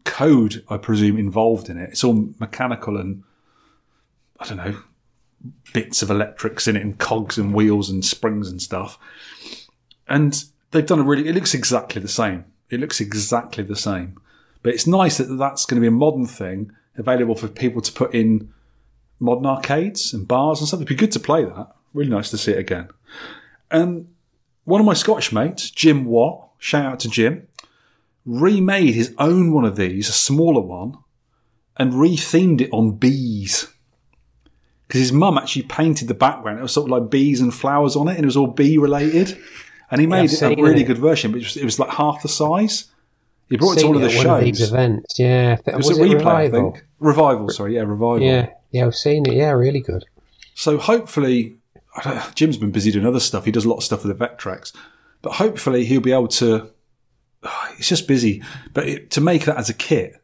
code, 0.04 0.64
I 0.68 0.78
presume, 0.78 1.16
involved 1.16 1.68
in 1.68 1.78
it. 1.78 1.90
It's 1.90 2.02
all 2.02 2.30
mechanical 2.40 2.96
and 2.96 3.22
I 4.42 4.48
don't 4.48 4.56
know 4.58 4.76
bits 5.72 6.02
of 6.02 6.10
electrics 6.10 6.68
in 6.68 6.76
it 6.76 6.82
and 6.82 6.98
cogs 6.98 7.38
and 7.38 7.54
wheels 7.54 7.90
and 7.90 8.04
springs 8.04 8.50
and 8.50 8.60
stuff. 8.60 8.98
And 10.08 10.44
they've 10.70 10.86
done 10.86 11.00
a 11.00 11.04
really. 11.04 11.28
It 11.28 11.34
looks 11.34 11.54
exactly 11.54 12.00
the 12.00 12.08
same. 12.08 12.44
It 12.70 12.80
looks 12.80 13.00
exactly 13.00 13.64
the 13.64 13.76
same. 13.76 14.18
But 14.62 14.74
it's 14.74 14.86
nice 14.86 15.18
that 15.18 15.24
that's 15.24 15.66
going 15.66 15.76
to 15.76 15.80
be 15.80 15.88
a 15.88 15.90
modern 15.90 16.26
thing 16.26 16.72
available 16.96 17.34
for 17.34 17.48
people 17.48 17.80
to 17.82 17.92
put 17.92 18.14
in 18.14 18.52
modern 19.18 19.46
arcades 19.46 20.12
and 20.12 20.28
bars 20.28 20.60
and 20.60 20.68
stuff. 20.68 20.78
It'd 20.78 20.88
be 20.88 20.94
good 20.94 21.12
to 21.12 21.20
play 21.20 21.44
that. 21.44 21.74
Really 21.94 22.10
nice 22.10 22.30
to 22.30 22.38
see 22.38 22.52
it 22.52 22.58
again. 22.58 22.88
Um, 23.70 24.08
one 24.64 24.80
of 24.80 24.86
my 24.86 24.94
Scottish 24.94 25.32
mates, 25.32 25.70
Jim 25.70 26.04
Watt, 26.04 26.50
shout 26.58 26.86
out 26.86 27.00
to 27.00 27.08
Jim, 27.08 27.48
remade 28.24 28.94
his 28.94 29.14
own 29.18 29.52
one 29.52 29.64
of 29.64 29.76
these, 29.76 30.08
a 30.08 30.12
smaller 30.12 30.60
one, 30.60 30.98
and 31.76 31.92
rethemed 31.94 32.60
it 32.60 32.70
on 32.72 32.92
bees. 32.92 33.71
Because 34.92 35.00
his 35.00 35.12
mum 35.12 35.38
actually 35.38 35.62
painted 35.62 36.06
the 36.08 36.12
background. 36.12 36.58
It 36.58 36.62
was 36.62 36.72
sort 36.72 36.84
of 36.86 36.90
like 37.00 37.10
bees 37.10 37.40
and 37.40 37.54
flowers 37.54 37.96
on 37.96 38.08
it, 38.08 38.16
and 38.16 38.24
it 38.24 38.26
was 38.26 38.36
all 38.36 38.46
bee 38.46 38.76
related. 38.76 39.38
and 39.90 40.02
he 40.02 40.06
made 40.06 40.30
I've 40.30 40.42
a 40.58 40.62
really 40.62 40.82
it. 40.82 40.84
good 40.86 40.98
version, 40.98 41.32
but 41.32 41.38
it 41.40 41.44
was, 41.44 41.56
it 41.56 41.64
was 41.64 41.78
like 41.78 41.88
half 41.88 42.20
the 42.20 42.28
size. 42.28 42.90
He 43.48 43.56
brought 43.56 43.78
it 43.78 43.80
to 43.80 43.86
one 43.86 43.96
of 43.96 44.02
the 44.02 44.14
one 44.18 44.26
of 44.38 44.44
these 44.44 44.58
shows. 44.58 44.68
events. 44.68 45.18
Yeah, 45.18 45.56
It 45.64 45.76
was, 45.76 45.88
was, 45.88 45.98
a 45.98 46.02
it 46.02 46.08
replay, 46.08 46.12
revival? 46.18 46.68
I 46.68 46.72
think. 46.74 46.84
Revival, 47.00 47.48
sorry, 47.48 47.74
yeah, 47.76 47.80
revival. 47.80 48.20
Yeah, 48.20 48.50
yeah, 48.70 48.84
I've 48.84 48.94
seen 48.94 49.24
it. 49.26 49.32
Yeah, 49.34 49.52
really 49.52 49.80
good. 49.80 50.04
So 50.54 50.76
hopefully, 50.76 51.56
I 51.96 52.02
don't- 52.02 52.34
Jim's 52.34 52.58
been 52.58 52.70
busy 52.70 52.90
doing 52.90 53.06
other 53.06 53.18
stuff. 53.20 53.46
He 53.46 53.50
does 53.50 53.64
a 53.64 53.70
lot 53.70 53.78
of 53.78 53.84
stuff 53.84 54.04
with 54.04 54.14
the 54.18 54.22
Vectrex, 54.26 54.74
but 55.22 55.32
hopefully 55.32 55.86
he'll 55.86 56.02
be 56.02 56.12
able 56.12 56.28
to. 56.28 56.70
He's 57.78 57.88
just 57.88 58.06
busy, 58.06 58.42
but 58.74 58.86
it, 58.86 59.10
to 59.12 59.22
make 59.22 59.46
that 59.46 59.56
as 59.56 59.70
a 59.70 59.74
kit, 59.74 60.21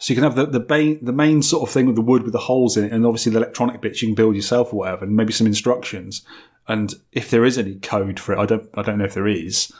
so 0.00 0.14
you 0.14 0.20
can 0.20 0.24
have 0.24 0.34
the 0.34 0.46
the 0.46 0.66
main 0.66 1.04
the 1.04 1.12
main 1.12 1.42
sort 1.42 1.68
of 1.68 1.72
thing 1.72 1.86
with 1.86 1.94
the 1.94 2.00
wood 2.00 2.22
with 2.22 2.32
the 2.32 2.38
holes 2.38 2.76
in 2.76 2.84
it, 2.84 2.92
and 2.92 3.04
obviously 3.04 3.30
the 3.30 3.38
electronic 3.38 3.82
bits 3.82 4.00
you 4.00 4.08
can 4.08 4.14
build 4.14 4.34
yourself 4.34 4.72
or 4.72 4.76
whatever, 4.76 5.04
and 5.04 5.14
maybe 5.14 5.32
some 5.32 5.46
instructions. 5.46 6.22
And 6.66 6.94
if 7.12 7.30
there 7.30 7.44
is 7.44 7.58
any 7.58 7.74
code 7.74 8.18
for 8.18 8.32
it, 8.32 8.38
I 8.38 8.46
don't 8.46 8.68
I 8.74 8.82
don't 8.82 8.96
know 8.96 9.04
if 9.04 9.12
there 9.12 9.28
is. 9.28 9.70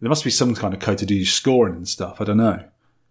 There 0.00 0.08
must 0.08 0.22
be 0.22 0.30
some 0.30 0.54
kind 0.54 0.72
of 0.72 0.78
code 0.78 0.98
to 0.98 1.06
do 1.06 1.24
scoring 1.24 1.74
and 1.74 1.88
stuff. 1.88 2.20
I 2.20 2.24
don't 2.24 2.36
know. 2.36 2.62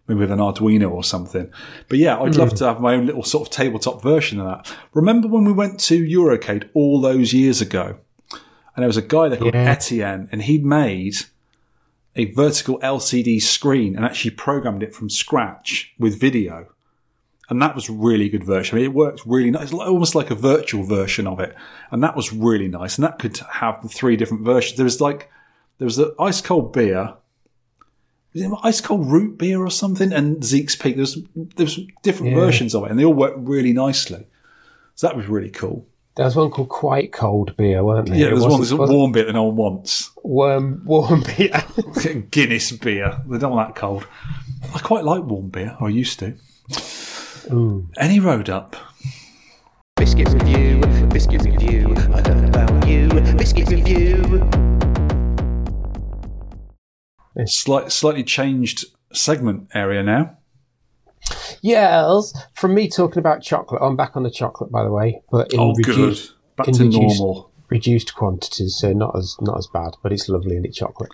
Maybe 0.07 0.19
with 0.19 0.31
an 0.31 0.39
Arduino 0.39 0.91
or 0.91 1.03
something. 1.03 1.51
But 1.89 1.97
yeah, 1.97 2.17
I'd 2.19 2.35
love 2.35 2.51
hmm. 2.51 2.57
to 2.57 2.65
have 2.65 2.79
my 2.79 2.93
own 2.93 3.05
little 3.05 3.23
sort 3.23 3.47
of 3.47 3.51
tabletop 3.51 4.01
version 4.01 4.39
of 4.39 4.45
that. 4.45 4.73
Remember 4.93 5.27
when 5.27 5.43
we 5.43 5.51
went 5.51 5.79
to 5.81 6.05
Eurocade 6.05 6.69
all 6.73 7.01
those 7.01 7.33
years 7.33 7.59
ago? 7.59 7.97
And 8.31 8.83
there 8.83 8.87
was 8.87 8.97
a 8.97 9.01
guy 9.01 9.27
there 9.27 9.39
called 9.39 9.55
Yeah. 9.55 9.71
Etienne, 9.71 10.29
and 10.31 10.43
he'd 10.43 10.63
made 10.63 11.15
a 12.15 12.25
vertical 12.33 12.79
LCD 12.79 13.41
screen 13.41 13.95
and 13.95 14.05
actually 14.05 14.31
programmed 14.31 14.83
it 14.83 14.95
from 14.95 15.09
scratch 15.09 15.93
with 15.99 16.19
video. 16.19 16.67
And 17.49 17.61
that 17.61 17.75
was 17.75 17.89
really 17.89 18.29
good 18.29 18.43
version. 18.43 18.75
I 18.75 18.81
mean, 18.81 18.89
it 18.89 18.93
worked 18.95 19.21
really 19.25 19.51
nice. 19.51 19.65
It's 19.65 19.73
almost 19.73 20.15
like 20.15 20.31
a 20.31 20.35
virtual 20.35 20.83
version 20.83 21.27
of 21.27 21.39
it. 21.39 21.55
And 21.91 22.01
that 22.03 22.15
was 22.15 22.33
really 22.33 22.67
nice. 22.67 22.97
And 22.97 23.05
that 23.05 23.19
could 23.19 23.37
have 23.37 23.81
the 23.83 23.89
three 23.89 24.15
different 24.15 24.43
versions. 24.43 24.77
There 24.77 24.83
was 24.85 24.99
like, 24.99 25.29
there 25.77 25.85
was 25.85 25.97
the 25.97 26.15
ice 26.19 26.41
cold 26.41 26.73
beer, 26.73 27.13
ice 28.63 28.81
cold 28.81 29.11
root 29.11 29.37
beer 29.37 29.61
or 29.61 29.69
something, 29.69 30.11
and 30.11 30.43
Zeke's 30.43 30.75
Peak. 30.75 30.95
There's 30.95 31.17
there's 31.55 31.79
different 32.01 32.31
Yeah. 32.33 32.39
versions 32.39 32.73
of 32.73 32.83
it, 32.85 32.91
and 32.91 32.99
they 32.99 33.05
all 33.05 33.13
work 33.13 33.35
really 33.37 33.73
nicely. 33.73 34.25
So 34.95 35.07
that 35.07 35.15
was 35.15 35.27
really 35.27 35.49
cool. 35.51 35.85
There 36.15 36.25
was 36.25 36.35
one 36.37 36.49
called 36.49 36.69
Quite 36.69 37.11
Cold 37.11 37.57
Beer, 37.57 37.83
weren't 37.83 38.07
there? 38.07 38.17
Yeah, 38.17 38.27
It 38.27 38.29
there's 38.29 38.41
one 38.43 38.59
wasn't- 38.59 38.79
there's 38.79 38.89
a 38.89 38.93
warm 38.93 39.11
beer 39.11 39.25
that 39.25 39.33
no 39.33 39.43
one 39.43 39.55
wants. 39.57 40.11
warm, 40.23 40.81
warm 40.85 41.23
beer. 41.37 41.61
Guinness 42.31 42.71
beer. 42.71 43.21
They 43.27 43.37
don't 43.37 43.51
want 43.51 43.67
that 43.69 43.79
cold. 43.79 44.07
I 44.73 44.79
quite 44.79 45.03
like 45.03 45.23
warm 45.25 45.49
beer. 45.49 45.75
Or 45.81 45.87
I 45.87 45.91
used 45.91 46.19
to. 46.19 46.33
Any 47.97 48.19
road 48.21 48.49
up. 48.49 48.75
Biscuit 49.97 50.29
review, 50.29 50.79
biscuit 51.09 51.43
review. 51.43 51.93
I 51.97 52.21
learned 52.21 52.55
about 52.55 52.87
you. 52.87 53.07
Biscuit 53.37 53.69
review. 53.69 54.49
Slight, 57.45 57.91
slightly 57.91 58.23
changed 58.23 58.85
segment 59.13 59.67
area 59.73 60.01
now. 60.01 60.37
Yes, 61.65 62.33
from 62.53 62.73
me 62.73 62.89
talking 62.89 63.19
about 63.19 63.41
chocolate. 63.41 63.81
I'm 63.81 63.95
back 63.95 64.15
on 64.15 64.23
the 64.23 64.31
chocolate, 64.31 64.71
by 64.71 64.83
the 64.83 64.91
way, 64.91 65.21
but 65.31 65.51
in 65.53 65.59
Oh, 65.59 65.73
reduced, 65.75 66.29
good. 66.29 66.35
Back 66.57 66.67
in 66.69 66.73
to 66.75 66.83
reduced- 66.85 67.19
normal. 67.19 67.51
reduced 67.69 68.15
quantities, 68.15 68.75
so 68.77 68.93
not 68.93 69.15
as 69.17 69.35
not 69.41 69.57
as 69.57 69.67
bad, 69.67 69.95
but 70.03 70.11
it's 70.13 70.29
lovely 70.29 70.55
and 70.57 70.65
it's 70.65 70.77
chocolate. 70.77 71.11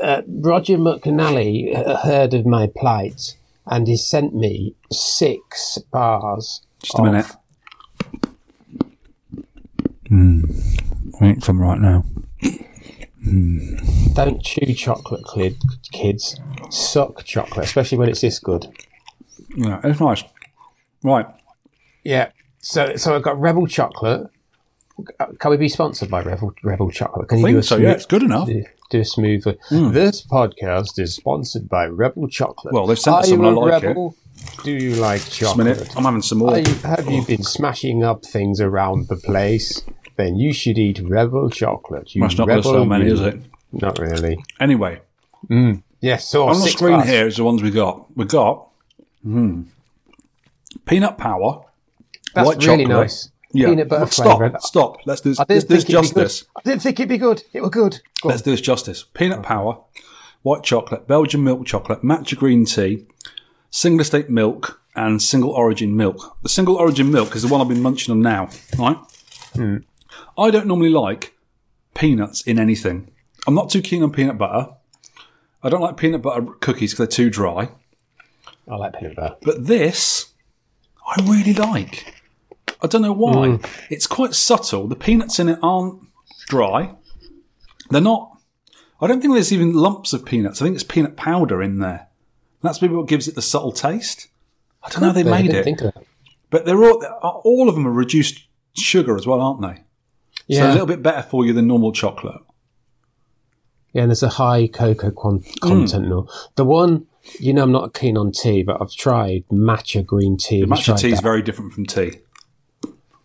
Uh, 0.00 0.22
Roger 0.28 0.76
McNally 0.78 1.74
uh, 1.76 1.96
heard 1.98 2.32
of 2.34 2.46
my 2.46 2.68
plight 2.76 3.36
and 3.66 3.88
he 3.88 3.96
sent 3.96 4.34
me 4.34 4.74
six 4.92 5.78
bars. 5.92 6.62
Just 6.82 6.98
a 6.98 7.02
minute. 7.02 7.26
Hmm. 10.08 10.42
I 11.20 11.26
need 11.28 11.44
some 11.44 11.60
right 11.60 11.78
now. 11.78 12.04
Don't 14.14 14.42
chew 14.42 14.72
chocolate, 14.74 15.24
kids. 15.92 16.40
Suck 16.70 17.22
chocolate, 17.24 17.66
especially 17.66 17.98
when 17.98 18.08
it's 18.08 18.22
this 18.22 18.38
good. 18.38 18.66
Yeah, 19.56 19.80
it's 19.84 20.00
nice. 20.00 20.22
Right. 21.02 21.26
Yeah. 22.04 22.30
So, 22.60 22.96
so 22.96 23.14
I've 23.16 23.22
got 23.22 23.40
Rebel 23.40 23.66
chocolate. 23.66 24.28
Can 25.38 25.50
we 25.50 25.56
be 25.56 25.68
sponsored 25.68 26.10
by 26.10 26.22
Rebel 26.22 26.52
Rebel 26.62 26.90
chocolate? 26.90 27.28
Can 27.28 27.38
I 27.38 27.48
you 27.48 27.54
do 27.54 27.58
a 27.58 27.62
so, 27.62 27.76
smooth- 27.76 27.88
yeah, 27.88 27.94
it's 27.94 28.04
good 28.06 28.22
enough. 28.22 28.48
do, 28.48 28.64
do 28.90 29.00
a 29.00 29.04
smoothly. 29.04 29.56
Hmm. 29.68 29.92
This 29.92 30.26
podcast 30.26 30.98
is 30.98 31.14
sponsored 31.14 31.68
by 31.68 31.86
Rebel 31.86 32.28
chocolate. 32.28 32.74
Well, 32.74 32.86
they've 32.86 32.98
sent 32.98 33.16
Are 33.16 33.20
you 33.22 33.28
some 33.36 33.44
and 33.44 33.48
I 33.48 33.50
a 33.50 33.64
like 33.64 33.82
Rebel? 33.82 34.14
Do 34.62 34.72
you 34.72 34.94
like 34.96 35.22
Just 35.24 35.36
a 35.36 35.44
chocolate? 35.44 35.66
minute. 35.66 35.96
I'm 35.96 36.04
having 36.04 36.22
some 36.22 36.38
more. 36.38 36.58
You, 36.58 36.74
have 36.82 37.10
you 37.10 37.24
been 37.24 37.42
smashing 37.42 38.04
up 38.04 38.24
things 38.26 38.60
around 38.60 39.08
the 39.08 39.16
place? 39.16 39.82
Then 40.16 40.36
you 40.36 40.52
should 40.52 40.76
eat 40.76 41.00
Rebel 41.02 41.48
chocolate. 41.48 42.14
You 42.14 42.22
That's 42.22 42.36
not 42.36 42.48
rebel 42.48 42.62
sell 42.62 42.84
many, 42.84 43.06
you. 43.06 43.14
is 43.14 43.20
it? 43.20 43.40
Not 43.72 43.98
really. 43.98 44.42
Anyway, 44.58 45.00
hmm. 45.48 45.74
Yes. 46.00 46.28
So 46.28 46.48
on 46.48 46.60
the 46.60 46.68
screen 46.68 46.98
bars. 46.98 47.08
here 47.08 47.26
is 47.26 47.36
the 47.36 47.44
ones 47.44 47.62
we 47.62 47.70
got. 47.70 48.14
We 48.16 48.26
got 48.26 48.69
hmm, 49.22 49.62
peanut 50.86 51.18
power. 51.18 51.64
That's 52.34 52.46
white 52.46 52.64
really 52.64 52.84
chocolate. 52.84 52.88
nice. 52.88 53.30
Yeah. 53.52 53.68
Peanut 53.70 53.88
butter 53.88 54.06
stop. 54.12 54.38
flavour. 54.38 54.58
Stop. 54.60 54.96
Let's 55.06 55.20
do 55.22 55.30
this. 55.30 55.40
I 55.40 55.44
Let's 55.48 55.64
didn't 55.64 55.68
do 55.68 55.74
this 55.74 55.84
think 55.84 55.94
it'd 55.98 56.02
be 56.02 56.14
good. 56.14 56.22
justice. 56.22 56.48
I 56.56 56.60
didn't 56.64 56.82
think 56.82 57.00
it'd 57.00 57.08
be 57.08 57.18
good. 57.18 57.42
It 57.52 57.60
was 57.62 57.70
good. 57.70 58.00
Go. 58.22 58.28
Let's 58.28 58.42
do 58.42 58.50
this 58.52 58.60
justice. 58.60 59.04
Peanut 59.14 59.42
power, 59.42 59.78
white 60.42 60.62
chocolate, 60.62 61.08
Belgian 61.08 61.42
milk 61.42 61.66
chocolate, 61.66 62.02
matcha 62.02 62.36
green 62.38 62.64
tea, 62.64 63.06
single 63.70 64.02
estate 64.02 64.30
milk, 64.30 64.80
and 64.94 65.20
single 65.20 65.50
origin 65.50 65.96
milk. 65.96 66.36
The 66.42 66.48
single 66.48 66.76
origin 66.76 67.10
milk 67.10 67.34
is 67.34 67.42
the 67.42 67.48
one 67.48 67.60
I've 67.60 67.68
been 67.68 67.82
munching 67.82 68.12
on 68.12 68.22
now. 68.22 68.50
Right. 68.78 68.96
I 70.38 70.50
don't 70.50 70.66
normally 70.66 70.90
like 70.90 71.34
peanuts 71.94 72.42
in 72.42 72.58
anything. 72.58 73.10
I'm 73.48 73.54
not 73.54 73.70
too 73.70 73.82
keen 73.82 74.02
on 74.04 74.12
peanut 74.12 74.38
butter. 74.38 74.72
I 75.62 75.68
don't 75.68 75.80
like 75.80 75.96
peanut 75.96 76.22
butter 76.22 76.42
cookies 76.60 76.92
because 76.92 76.98
they're 76.98 77.24
too 77.24 77.30
dry. 77.30 77.70
I 78.70 78.76
like 78.76 78.98
peanut 78.98 79.16
butter. 79.16 79.36
But 79.42 79.66
this, 79.66 80.32
I 81.06 81.22
really 81.24 81.54
like. 81.54 82.14
I 82.82 82.86
don't 82.86 83.02
know 83.02 83.12
why. 83.12 83.32
Mm. 83.32 83.66
It's 83.90 84.06
quite 84.06 84.34
subtle. 84.34 84.86
The 84.86 84.96
peanuts 84.96 85.38
in 85.38 85.48
it 85.48 85.58
aren't 85.62 86.00
dry. 86.48 86.94
They're 87.90 88.00
not. 88.00 88.38
I 89.00 89.06
don't 89.06 89.20
think 89.20 89.34
there's 89.34 89.52
even 89.52 89.72
lumps 89.72 90.12
of 90.12 90.24
peanuts. 90.24 90.60
I 90.60 90.64
think 90.64 90.74
it's 90.74 90.84
peanut 90.84 91.16
powder 91.16 91.62
in 91.62 91.78
there. 91.78 92.08
That's 92.62 92.80
maybe 92.80 92.94
what 92.94 93.08
gives 93.08 93.26
it 93.26 93.34
the 93.34 93.42
subtle 93.42 93.72
taste. 93.72 94.28
I 94.82 94.90
don't 94.90 95.00
know 95.00 95.08
how 95.08 95.12
they 95.12 95.24
made 95.24 95.42
didn't 95.42 95.56
it, 95.56 95.64
think 95.64 95.80
of 95.80 95.94
that. 95.94 96.04
but 96.50 96.64
they're 96.64 96.82
all 96.82 97.04
all 97.22 97.68
of 97.68 97.74
them 97.74 97.86
are 97.86 97.92
reduced 97.92 98.46
sugar 98.74 99.16
as 99.16 99.26
well, 99.26 99.40
aren't 99.40 99.62
they? 99.62 99.82
Yeah. 100.46 100.60
So 100.60 100.70
a 100.70 100.72
little 100.72 100.86
bit 100.86 101.02
better 101.02 101.22
for 101.22 101.44
you 101.44 101.52
than 101.52 101.66
normal 101.66 101.92
chocolate. 101.92 102.40
Yeah, 103.92 104.02
and 104.02 104.10
there's 104.10 104.22
a 104.22 104.28
high 104.28 104.68
cocoa 104.68 105.10
con- 105.10 105.42
hmm. 105.62 105.68
content 105.68 106.08
now. 106.08 106.28
The 106.54 106.64
one, 106.64 107.06
you 107.38 107.52
know, 107.52 107.62
I'm 107.62 107.72
not 107.72 107.94
keen 107.94 108.16
on 108.16 108.32
tea, 108.32 108.62
but 108.62 108.80
I've 108.80 108.92
tried 108.92 109.44
matcha 109.48 110.04
green 110.04 110.36
tea. 110.36 110.58
You 110.58 110.66
Matcha 110.66 110.98
tea 110.98 111.12
is 111.12 111.20
very 111.20 111.42
different 111.42 111.72
from 111.72 111.86
tea. 111.86 112.20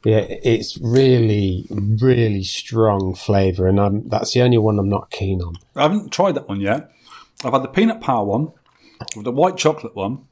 Yeah, 0.03 0.19
it's 0.29 0.77
really, 0.77 1.65
really 1.71 2.43
strong 2.43 3.15
flavour, 3.15 3.67
and 3.67 3.79
I'm, 3.79 4.07
that's 4.07 4.33
the 4.33 4.41
only 4.43 4.59
one 4.59 4.77
I'm 4.77 4.89
not 4.89 5.09
keen 5.09 5.41
on. 5.41 5.55
I 5.75 5.81
haven't 5.81 6.11
tried 6.11 6.35
that 6.35 6.47
one 6.47 6.61
yet. 6.61 6.91
I've 7.43 7.53
had 7.53 7.63
the 7.63 7.67
peanut 7.67 8.01
power 8.01 8.23
one, 8.23 8.51
the 9.15 9.31
white 9.31 9.57
chocolate 9.57 9.95
one, 9.95 10.27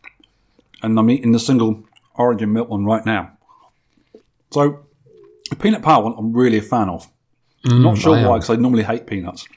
and 0.83 0.99
I'm 0.99 1.09
eating 1.09 1.31
the 1.31 1.39
single 1.39 1.83
origin 2.13 2.53
milk 2.53 2.69
one 2.69 2.85
right 2.85 3.03
now. 3.03 3.35
So, 4.51 4.85
the 5.49 5.55
peanut 5.55 5.81
power 5.81 6.03
one, 6.03 6.13
I'm 6.19 6.33
really 6.33 6.59
a 6.59 6.61
fan 6.61 6.89
of. 6.89 7.09
Mm, 7.65 7.81
not 7.81 7.97
sure 7.97 8.15
I 8.15 8.27
why, 8.27 8.37
because 8.37 8.51
I 8.51 8.55
normally 8.57 8.83
hate 8.83 9.07
peanuts. 9.07 9.47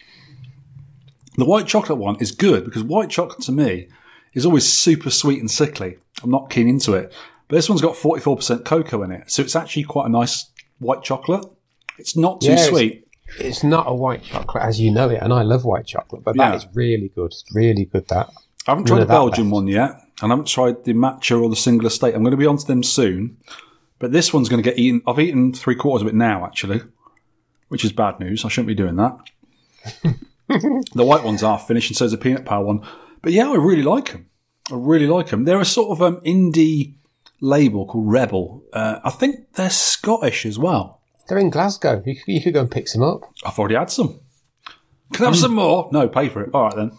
The 1.36 1.44
white 1.44 1.66
chocolate 1.66 1.98
one 1.98 2.16
is 2.20 2.30
good 2.32 2.64
because 2.64 2.82
white 2.82 3.10
chocolate 3.10 3.42
to 3.42 3.52
me 3.52 3.88
is 4.34 4.46
always 4.46 4.70
super 4.70 5.10
sweet 5.10 5.40
and 5.40 5.50
sickly. 5.50 5.98
I'm 6.22 6.30
not 6.30 6.50
keen 6.50 6.68
into 6.68 6.94
it. 6.94 7.12
But 7.48 7.56
this 7.56 7.68
one's 7.68 7.80
got 7.82 7.94
44% 7.94 8.64
cocoa 8.64 9.02
in 9.02 9.12
it, 9.12 9.30
so 9.30 9.40
it's 9.42 9.54
actually 9.54 9.84
quite 9.84 10.06
a 10.06 10.08
nice 10.10 10.46
white 10.78 11.02
chocolate. 11.02 11.44
It's 11.98 12.16
not 12.16 12.40
too 12.40 12.48
Yeah, 12.50 12.56
sweet. 12.56 13.06
It's 13.38 13.62
not 13.62 13.88
a 13.88 13.94
white 13.94 14.22
chocolate 14.24 14.64
as 14.64 14.80
you 14.80 14.90
know 14.90 15.08
it, 15.10 15.20
and 15.22 15.32
I 15.32 15.42
love 15.42 15.64
white 15.64 15.86
chocolate, 15.86 16.24
but 16.24 16.36
that 16.36 16.50
Yeah. 16.50 16.56
is 16.56 16.66
really 16.74 17.08
good. 17.14 17.26
It's 17.26 17.44
really 17.54 17.84
good. 17.84 18.08
That 18.08 18.30
I 18.66 18.72
haven't 18.72 18.86
tried 18.86 19.00
the 19.00 19.06
Belgian 19.06 19.44
left. 19.46 19.52
one 19.54 19.68
yet, 19.68 19.90
and 20.22 20.32
I 20.32 20.34
haven't 20.34 20.48
tried 20.48 20.84
the 20.84 20.92
matcha 20.94 21.40
or 21.40 21.48
the 21.48 21.54
single 21.56 21.86
estate. 21.86 22.14
I'm 22.14 22.22
going 22.22 22.32
to 22.32 22.36
be 22.36 22.46
onto 22.46 22.64
them 22.66 22.82
soon, 22.82 23.36
but 24.00 24.10
this 24.10 24.32
one's 24.34 24.48
going 24.48 24.62
to 24.62 24.68
get 24.68 24.78
eaten. 24.78 25.02
I've 25.06 25.20
eaten 25.20 25.52
three 25.52 25.76
quarters 25.76 26.02
of 26.02 26.08
it 26.08 26.14
now, 26.16 26.44
actually, 26.44 26.80
which 27.68 27.84
is 27.84 27.92
bad 27.92 28.18
news. 28.20 28.44
I 28.44 28.48
shouldn't 28.48 28.68
be 28.68 28.74
doing 28.74 28.96
that. 28.96 29.16
the 30.48 31.04
white 31.04 31.24
ones 31.24 31.42
are 31.42 31.58
finished, 31.58 31.90
and 31.90 31.96
so 31.96 32.04
is 32.06 32.12
the 32.12 32.18
peanut 32.18 32.44
power 32.44 32.64
one. 32.64 32.86
But 33.22 33.32
yeah, 33.32 33.50
I 33.50 33.54
really 33.56 33.82
like 33.82 34.12
them. 34.12 34.26
I 34.70 34.74
really 34.76 35.06
like 35.06 35.28
them. 35.28 35.44
They're 35.44 35.60
a 35.60 35.64
sort 35.64 35.90
of 35.90 36.02
um, 36.02 36.20
indie 36.22 36.94
label 37.40 37.86
called 37.86 38.10
Rebel. 38.10 38.62
Uh, 38.72 39.00
I 39.04 39.10
think 39.10 39.52
they're 39.54 39.70
Scottish 39.70 40.46
as 40.46 40.58
well. 40.58 41.02
they're 41.28 41.38
in 41.38 41.50
Glasgow. 41.50 42.02
You, 42.06 42.14
could- 42.16 42.32
you 42.32 42.42
could 42.42 42.54
go 42.54 42.60
and 42.60 42.70
pick 42.70 42.88
some 42.88 43.02
up. 43.02 43.20
I've 43.44 43.58
already 43.58 43.74
had 43.76 43.90
some. 43.90 44.20
Can 45.12 45.24
I 45.24 45.28
have 45.28 45.38
some 45.38 45.54
more? 45.54 45.88
No, 45.92 46.08
pay 46.08 46.28
for 46.28 46.42
it. 46.42 46.50
All 46.52 46.64
right 46.64 46.74
then. 46.76 46.92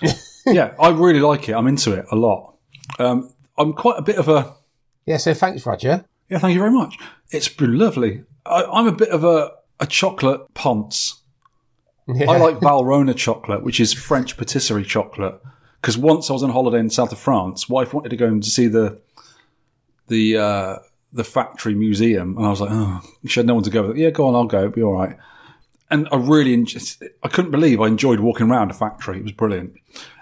yeah, 0.46 0.74
I 0.78 0.90
really 0.90 1.20
like 1.20 1.48
it. 1.48 1.54
I'm 1.54 1.66
into 1.66 1.92
it 1.92 2.06
a 2.10 2.16
lot. 2.16 2.56
Um, 2.98 3.32
I'm 3.58 3.72
quite 3.72 3.98
a 3.98 4.02
bit 4.02 4.16
of 4.16 4.28
a 4.28 4.54
Yeah. 5.06 5.16
So 5.16 5.34
thanks, 5.34 5.66
Roger. 5.66 6.04
yeah. 6.28 6.38
Thank 6.38 6.54
you 6.54 6.60
very 6.60 6.70
much. 6.72 6.96
It's 7.30 7.48
been 7.48 7.78
lovely. 7.78 8.24
I, 8.46 8.64
I'm 8.64 8.86
a 8.86 8.92
bit 8.92 9.08
of 9.10 9.24
a 9.24 9.52
a 9.80 9.86
chocolate 9.86 10.54
ponce. 10.54 11.21
I 12.08 12.36
like 12.38 12.58
Valrhona 12.58 13.16
chocolate, 13.16 13.62
which 13.62 13.80
is 13.80 13.92
French 13.92 14.36
patisserie 14.36 14.84
chocolate. 14.84 15.40
Because 15.80 15.98
once 15.98 16.30
I 16.30 16.32
was 16.32 16.42
on 16.42 16.50
holiday 16.50 16.78
in 16.78 16.90
south 16.90 17.12
of 17.12 17.18
France, 17.18 17.68
wife 17.68 17.92
wanted 17.92 18.10
to 18.10 18.16
go 18.16 18.26
and 18.26 18.44
see 18.44 18.68
the 18.68 19.00
the 20.08 20.36
uh, 20.36 20.76
the 21.12 21.24
factory 21.24 21.74
museum, 21.74 22.36
and 22.36 22.46
I 22.46 22.50
was 22.50 22.60
like, 22.60 22.70
oh, 22.72 23.00
she 23.26 23.40
had 23.40 23.46
no 23.46 23.54
one 23.54 23.64
to 23.64 23.70
go 23.70 23.88
with. 23.88 23.96
Yeah, 23.96 24.10
go 24.10 24.26
on, 24.26 24.34
I'll 24.34 24.44
go. 24.44 24.58
It'll 24.58 24.70
be 24.70 24.82
all 24.82 24.94
right. 24.94 25.16
And 25.90 26.08
I 26.10 26.16
really, 26.16 26.54
I 27.22 27.28
couldn't 27.28 27.50
believe 27.50 27.80
I 27.80 27.86
enjoyed 27.86 28.20
walking 28.20 28.50
around 28.50 28.70
a 28.70 28.74
factory. 28.74 29.18
It 29.18 29.24
was 29.24 29.32
brilliant. 29.32 29.74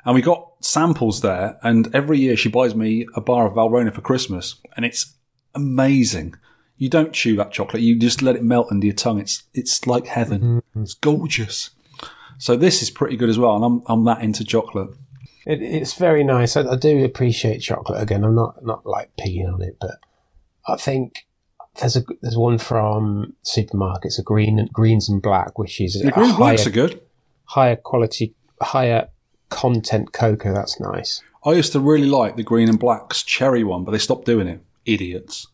And 0.05 0.17
we 0.17 0.23
got 0.23 0.49
samples 0.61 1.21
there, 1.21 1.59
and 1.63 1.95
every 1.95 2.19
year 2.19 2.37
she 2.37 2.49
buys 2.49 2.75
me 2.75 3.07
a 3.15 3.21
bar 3.21 3.47
of 3.47 3.55
Valrhona 3.55 3.95
for 3.95 4.01
Christmas, 4.01 4.57
and 4.77 4.85
it's 4.85 5.15
amazing. 5.55 6.35
You 6.81 6.89
don't 6.89 7.13
chew 7.13 7.37
that 7.37 7.53
chocolate; 7.53 7.83
you 7.83 7.97
just 7.99 8.23
let 8.23 8.37
it 8.37 8.43
melt 8.43 8.69
under 8.71 8.87
your 8.87 8.95
tongue. 8.97 9.21
It's 9.21 9.45
it's 9.55 9.87
like 9.87 10.07
heaven. 10.07 10.41
Mm-hmm. 10.41 10.83
It's 10.83 10.95
gorgeous. 10.95 11.71
So 12.39 12.57
this 12.57 12.81
is 12.83 12.91
pretty 12.91 13.17
good 13.17 13.29
as 13.29 13.39
well, 13.39 13.55
and 13.55 13.65
I'm 13.65 13.83
I'm 13.87 14.05
that 14.07 14.23
into 14.23 14.45
chocolate. 14.45 14.91
It, 15.47 15.61
it's 15.63 15.95
very 15.95 16.25
nice. 16.25 16.57
I, 16.57 16.63
I 16.63 16.77
do 16.77 17.05
appreciate 17.05 17.59
chocolate. 17.59 18.03
Again, 18.03 18.25
I'm 18.25 18.35
not 18.35 18.65
not 18.65 18.87
like 18.87 19.11
pigging 19.19 19.47
on 19.47 19.63
it, 19.63 19.77
but 19.81 19.99
I 20.67 20.77
think 20.77 21.27
there's 21.81 21.97
a 21.97 22.03
there's 22.23 22.39
one 22.39 22.57
from 22.59 23.35
supermarkets, 23.45 24.19
a 24.19 24.23
green 24.23 24.67
greens 24.73 25.09
and 25.09 25.21
black, 25.21 25.59
which 25.59 25.81
is 25.83 26.01
The 26.01 26.09
a 26.09 26.11
green 26.13 26.31
higher, 26.31 26.39
blacks 26.39 26.67
are 26.67 26.71
good. 26.71 27.01
higher 27.45 27.77
quality, 27.77 28.35
higher 28.63 29.09
content 29.51 30.13
cocoa. 30.15 30.55
That's 30.55 30.81
nice. 30.81 31.23
I 31.45 31.53
used 31.53 31.73
to 31.73 31.81
really 31.81 32.07
like 32.09 32.37
the 32.37 32.43
green 32.43 32.69
and 32.71 32.79
blacks 32.79 33.23
cherry 33.23 33.65
one, 33.65 33.85
but 33.85 33.93
they 33.93 33.99
stopped 33.99 34.25
doing 34.25 34.47
it. 34.49 34.61
Idiots. 34.87 35.47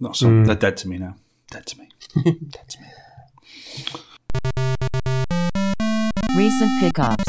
Not 0.00 0.16
so. 0.16 0.44
They're 0.44 0.54
dead 0.54 0.76
to 0.78 0.88
me 0.88 0.98
now. 0.98 1.16
Dead 1.50 1.66
to 1.66 1.78
me. 1.78 1.88
dead 2.50 2.68
to 2.68 2.80
me. 2.80 2.86
Recent 6.36 6.80
pickups. 6.80 7.24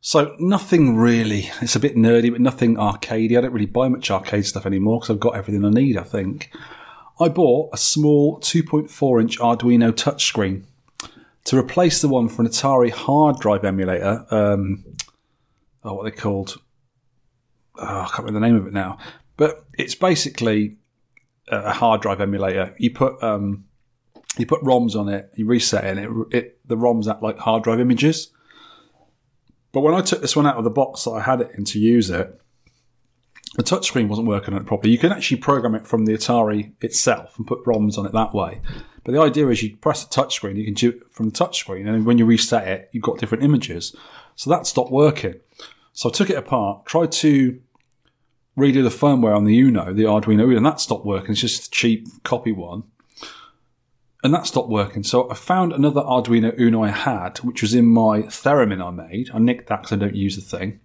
So 0.00 0.36
nothing 0.38 0.96
really. 0.96 1.50
It's 1.62 1.76
a 1.76 1.80
bit 1.80 1.96
nerdy, 1.96 2.30
but 2.30 2.40
nothing 2.40 2.76
arcadey. 2.76 3.38
I 3.38 3.40
don't 3.40 3.52
really 3.52 3.64
buy 3.64 3.88
much 3.88 4.10
arcade 4.10 4.44
stuff 4.44 4.66
anymore 4.66 5.00
because 5.00 5.10
I've 5.14 5.20
got 5.20 5.34
everything 5.34 5.64
I 5.64 5.70
need. 5.70 5.96
I 5.96 6.02
think 6.02 6.50
I 7.18 7.28
bought 7.28 7.70
a 7.72 7.78
small 7.78 8.38
2.4 8.40 9.20
inch 9.22 9.38
Arduino 9.38 9.92
touchscreen 9.92 10.64
to 11.44 11.58
replace 11.58 12.02
the 12.02 12.08
one 12.08 12.28
for 12.28 12.42
an 12.42 12.48
Atari 12.48 12.90
hard 12.90 13.38
drive 13.38 13.64
emulator. 13.64 14.26
Um, 14.30 14.84
oh, 15.84 15.94
what 15.94 16.06
are 16.06 16.10
they 16.10 16.16
called? 16.16 16.60
Oh, 17.76 18.00
I 18.00 18.06
can't 18.06 18.26
remember 18.26 18.40
the 18.40 18.46
name 18.46 18.56
of 18.56 18.66
it 18.66 18.74
now. 18.74 18.98
But 19.38 19.64
it's 19.78 19.94
basically 19.94 20.76
a 21.48 21.72
hard 21.72 22.02
drive 22.02 22.20
emulator. 22.20 22.74
You 22.78 22.90
put 22.90 23.22
um, 23.22 23.64
you 24.38 24.46
put 24.46 24.62
ROMs 24.62 24.96
on 24.96 25.08
it, 25.08 25.30
you 25.34 25.46
reset 25.46 25.84
it, 25.84 25.98
and 25.98 26.00
it, 26.32 26.36
it 26.36 26.58
the 26.66 26.76
ROMs 26.76 27.10
act 27.10 27.22
like 27.22 27.38
hard 27.38 27.64
drive 27.64 27.80
images. 27.80 28.30
But 29.72 29.80
when 29.80 29.94
I 29.94 30.02
took 30.02 30.20
this 30.20 30.36
one 30.36 30.46
out 30.46 30.56
of 30.56 30.64
the 30.64 30.70
box 30.70 31.04
that 31.04 31.10
I 31.10 31.20
had 31.20 31.40
it 31.40 31.50
in 31.56 31.64
to 31.66 31.80
use 31.80 32.08
it, 32.08 32.40
the 33.56 33.62
touchscreen 33.62 34.08
wasn't 34.08 34.28
working 34.28 34.54
on 34.54 34.60
it 34.60 34.66
properly. 34.66 34.92
You 34.92 34.98
can 34.98 35.12
actually 35.12 35.38
program 35.38 35.74
it 35.74 35.86
from 35.86 36.04
the 36.04 36.12
Atari 36.12 36.72
itself 36.80 37.36
and 37.38 37.46
put 37.46 37.64
ROMs 37.64 37.98
on 37.98 38.06
it 38.06 38.12
that 38.12 38.34
way. 38.34 38.60
But 39.04 39.12
the 39.12 39.20
idea 39.20 39.48
is 39.48 39.62
you 39.62 39.76
press 39.76 40.04
the 40.04 40.14
touchscreen, 40.14 40.56
you 40.56 40.64
can 40.64 40.74
do 40.74 40.90
it 40.90 41.12
from 41.12 41.28
the 41.28 41.32
touchscreen, 41.32 41.86
and 41.86 42.06
when 42.06 42.18
you 42.18 42.24
reset 42.24 42.66
it, 42.66 42.88
you've 42.92 43.04
got 43.04 43.18
different 43.18 43.44
images. 43.44 43.94
So 44.34 44.50
that 44.50 44.66
stopped 44.66 44.90
working. 44.90 45.34
So 45.92 46.08
I 46.08 46.12
took 46.12 46.30
it 46.30 46.36
apart, 46.36 46.86
tried 46.86 47.12
to 47.12 47.60
redo 48.56 48.82
the 48.82 48.88
firmware 48.88 49.36
on 49.36 49.44
the 49.44 49.58
Uno, 49.58 49.92
the 49.92 50.04
Arduino 50.04 50.44
Uno, 50.44 50.56
and 50.56 50.66
that 50.66 50.80
stopped 50.80 51.04
working. 51.04 51.32
It's 51.32 51.40
just 51.40 51.66
a 51.66 51.70
cheap 51.70 52.06
copy 52.22 52.52
one. 52.52 52.84
And 54.22 54.32
that 54.32 54.46
stopped 54.46 54.70
working. 54.70 55.02
So 55.02 55.30
I 55.30 55.34
found 55.34 55.72
another 55.72 56.00
Arduino 56.00 56.58
Uno 56.58 56.82
I 56.82 56.88
had, 56.88 57.38
which 57.38 57.60
was 57.60 57.74
in 57.74 57.86
my 57.86 58.22
Theremin 58.22 58.82
I 58.82 58.90
made. 58.90 59.30
I 59.34 59.38
nicked 59.38 59.68
that 59.68 59.82
because 59.82 59.92
I 59.92 59.96
don't 59.96 60.16
use 60.16 60.36
the 60.36 60.56
thing. 60.56 60.80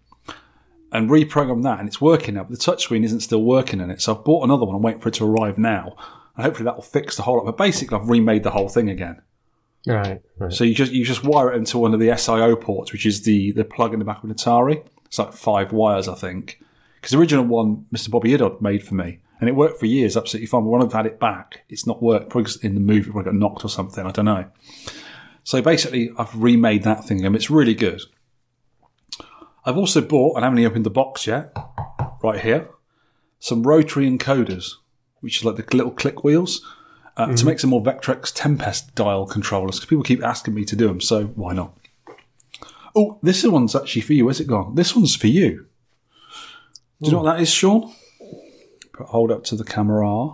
And 0.92 1.10
reprogrammed 1.10 1.64
that, 1.64 1.80
and 1.80 1.88
it's 1.88 2.02
working 2.02 2.34
now. 2.34 2.44
But 2.44 2.60
the 2.60 2.72
touchscreen 2.72 3.04
isn't 3.04 3.22
still 3.22 3.44
working 3.44 3.80
in 3.80 3.92
it. 3.92 4.02
So 4.02 4.16
I've 4.16 4.26
bought 4.26 4.44
another 4.44 4.66
one. 4.66 4.76
I'm 4.76 4.82
waiting 4.82 5.00
for 5.00 5.10
it 5.10 5.16
to 5.16 5.26
arrive 5.26 5.58
now. 5.58 5.96
And 6.36 6.46
hopefully 6.46 6.66
that 6.66 6.76
will 6.76 6.82
fix 6.82 7.16
the 7.16 7.22
whole 7.22 7.38
lot. 7.38 7.46
But 7.46 7.58
basically, 7.58 7.98
I've 7.98 8.10
remade 8.10 8.44
the 8.44 8.52
whole 8.52 8.70
thing 8.70 8.90
again. 8.90 9.22
Right. 9.88 10.22
right. 10.38 10.52
So 10.52 10.64
you 10.64 10.74
just 10.74 10.92
you 10.92 11.06
just 11.06 11.24
wire 11.24 11.54
it 11.54 11.58
into 11.58 11.78
one 11.78 11.94
of 11.94 12.00
the 12.00 12.10
SIO 12.10 12.60
ports, 12.60 12.92
which 12.92 13.06
is 13.06 13.22
the 13.22 13.52
the 13.54 13.64
plug 13.64 13.94
in 13.94 14.00
the 14.00 14.06
back 14.06 14.18
of 14.18 14.30
an 14.30 14.36
Atari. 14.36 14.84
It's 15.06 15.20
like 15.20 15.34
five 15.34 15.72
wires, 15.72 16.08
I 16.08 16.16
think. 16.16 16.60
Because 17.00 17.12
the 17.12 17.20
original 17.20 17.46
one, 17.46 17.86
Mr. 17.94 18.10
Bobby 18.10 18.32
Iddod 18.32 18.62
made 18.62 18.84
for 18.84 18.96
me, 18.96 19.20
and 19.40 19.48
it 19.48 19.56
worked 19.56 19.80
for 19.80 19.86
years, 19.86 20.18
absolutely 20.18 20.48
fine. 20.48 20.64
But 20.64 20.70
when 20.70 20.82
I've 20.84 20.94
had 20.94 21.06
it 21.06 21.20
back, 21.20 21.64
it's 21.70 21.88
not 21.88 22.04
worked. 22.04 22.30
Probably 22.30 22.52
in 22.62 22.76
the 22.76 22.82
movie, 22.82 23.10
it 23.10 23.14
probably 23.14 23.32
got 23.32 23.40
knocked 23.40 23.64
or 23.64 23.70
something. 23.70 24.06
I 24.06 24.12
don't 24.12 24.26
know. 24.26 24.46
So 25.44 25.62
basically, 25.62 26.12
I've 26.18 26.36
remade 26.36 26.84
that 26.84 27.06
thing, 27.06 27.26
and 27.26 27.36
it's 27.36 27.50
really 27.50 27.74
good. 27.74 28.02
I've 29.66 29.78
also 29.78 30.02
bought, 30.02 30.36
and 30.36 30.44
I 30.44 30.48
haven't 30.48 30.60
even 30.60 30.72
opened 30.72 30.86
the 30.86 30.90
box 30.90 31.26
yet, 31.26 31.56
right 32.22 32.40
here, 32.40 32.70
some 33.40 33.64
rotary 33.64 34.10
encoders, 34.10 34.74
which 35.22 35.38
is 35.38 35.46
like 35.46 35.56
the 35.56 35.76
little 35.76 35.92
click 35.92 36.24
wheels, 36.24 36.66
uh, 37.18 37.36
to 37.36 37.46
make 37.46 37.60
some 37.60 37.70
more 37.70 37.84
Vectrex 37.84 38.32
Tempest 38.34 38.96
dial 38.96 39.26
controllers. 39.26 39.76
Because 39.78 39.90
people 39.90 40.04
keep 40.04 40.24
asking 40.24 40.54
me 40.54 40.66
to 40.66 40.76
do 40.76 40.88
them, 40.88 41.02
so 41.02 41.26
why 41.26 41.54
not? 41.54 41.78
Oh, 42.96 43.20
this 43.22 43.44
one's 43.46 43.76
actually 43.76 44.02
for 44.02 44.14
you. 44.14 44.26
Where's 44.26 44.40
it 44.40 44.48
gone? 44.48 44.76
This 44.76 44.96
one's 44.96 45.16
for 45.16 45.28
you. 45.28 45.68
Do 47.02 47.10
you 47.10 47.12
know 47.14 47.24
what 47.24 47.36
that 47.36 47.42
is, 47.42 47.50
Sean? 47.50 47.94
Put 48.94 49.08
hold 49.08 49.32
up 49.32 49.44
to 49.46 49.56
the 49.56 49.64
camera. 49.64 50.34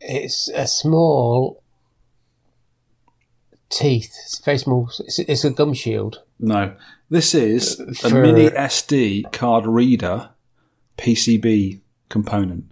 It's 0.00 0.48
a 0.54 0.66
small 0.66 1.62
teeth. 3.70 4.14
It's 4.24 4.38
very 4.44 4.58
small. 4.58 4.90
It's, 5.00 5.18
it's 5.18 5.44
a 5.44 5.50
gum 5.50 5.72
shield. 5.72 6.22
No, 6.38 6.74
this 7.08 7.34
is 7.34 7.80
a 7.80 7.94
For- 7.94 8.22
mini 8.22 8.50
SD 8.50 9.32
card 9.32 9.66
reader 9.66 10.30
PCB 10.98 11.80
component. 12.08 12.70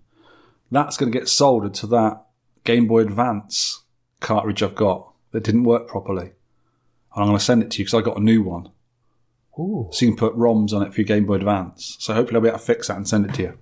That's 0.70 0.98
going 0.98 1.10
to 1.10 1.18
get 1.18 1.28
soldered 1.28 1.74
to 1.74 1.86
that 1.88 2.26
Game 2.64 2.86
Boy 2.86 3.00
Advance 3.00 3.84
cartridge 4.20 4.62
I've 4.62 4.74
got 4.74 5.12
that 5.32 5.44
didn't 5.44 5.64
work 5.64 5.88
properly. 5.88 6.32
And 7.14 7.22
I'm 7.22 7.26
going 7.26 7.38
to 7.38 7.44
send 7.44 7.62
it 7.62 7.70
to 7.72 7.78
you 7.78 7.84
because 7.86 7.98
I 7.98 8.02
got 8.02 8.18
a 8.18 8.22
new 8.22 8.42
one. 8.42 8.68
Ooh. 9.58 9.88
So 9.90 10.04
you 10.04 10.12
can 10.12 10.18
put 10.18 10.36
ROMs 10.36 10.72
on 10.72 10.82
it 10.82 10.94
for 10.94 11.00
your 11.00 11.06
Game 11.06 11.26
Boy 11.26 11.34
Advance. 11.34 11.96
So 11.98 12.14
hopefully 12.14 12.36
I'll 12.36 12.42
be 12.42 12.48
able 12.48 12.58
to 12.58 12.64
fix 12.64 12.88
that 12.88 12.96
and 12.96 13.08
send 13.08 13.26
it 13.26 13.34
to 13.34 13.42
you. 13.42 13.58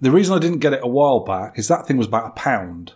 The 0.00 0.10
reason 0.10 0.34
I 0.34 0.38
didn't 0.38 0.58
get 0.58 0.74
it 0.74 0.80
a 0.82 0.88
while 0.88 1.20
back 1.20 1.58
is 1.58 1.68
that 1.68 1.86
thing 1.86 1.96
was 1.96 2.06
about 2.06 2.26
a 2.26 2.30
pound. 2.30 2.94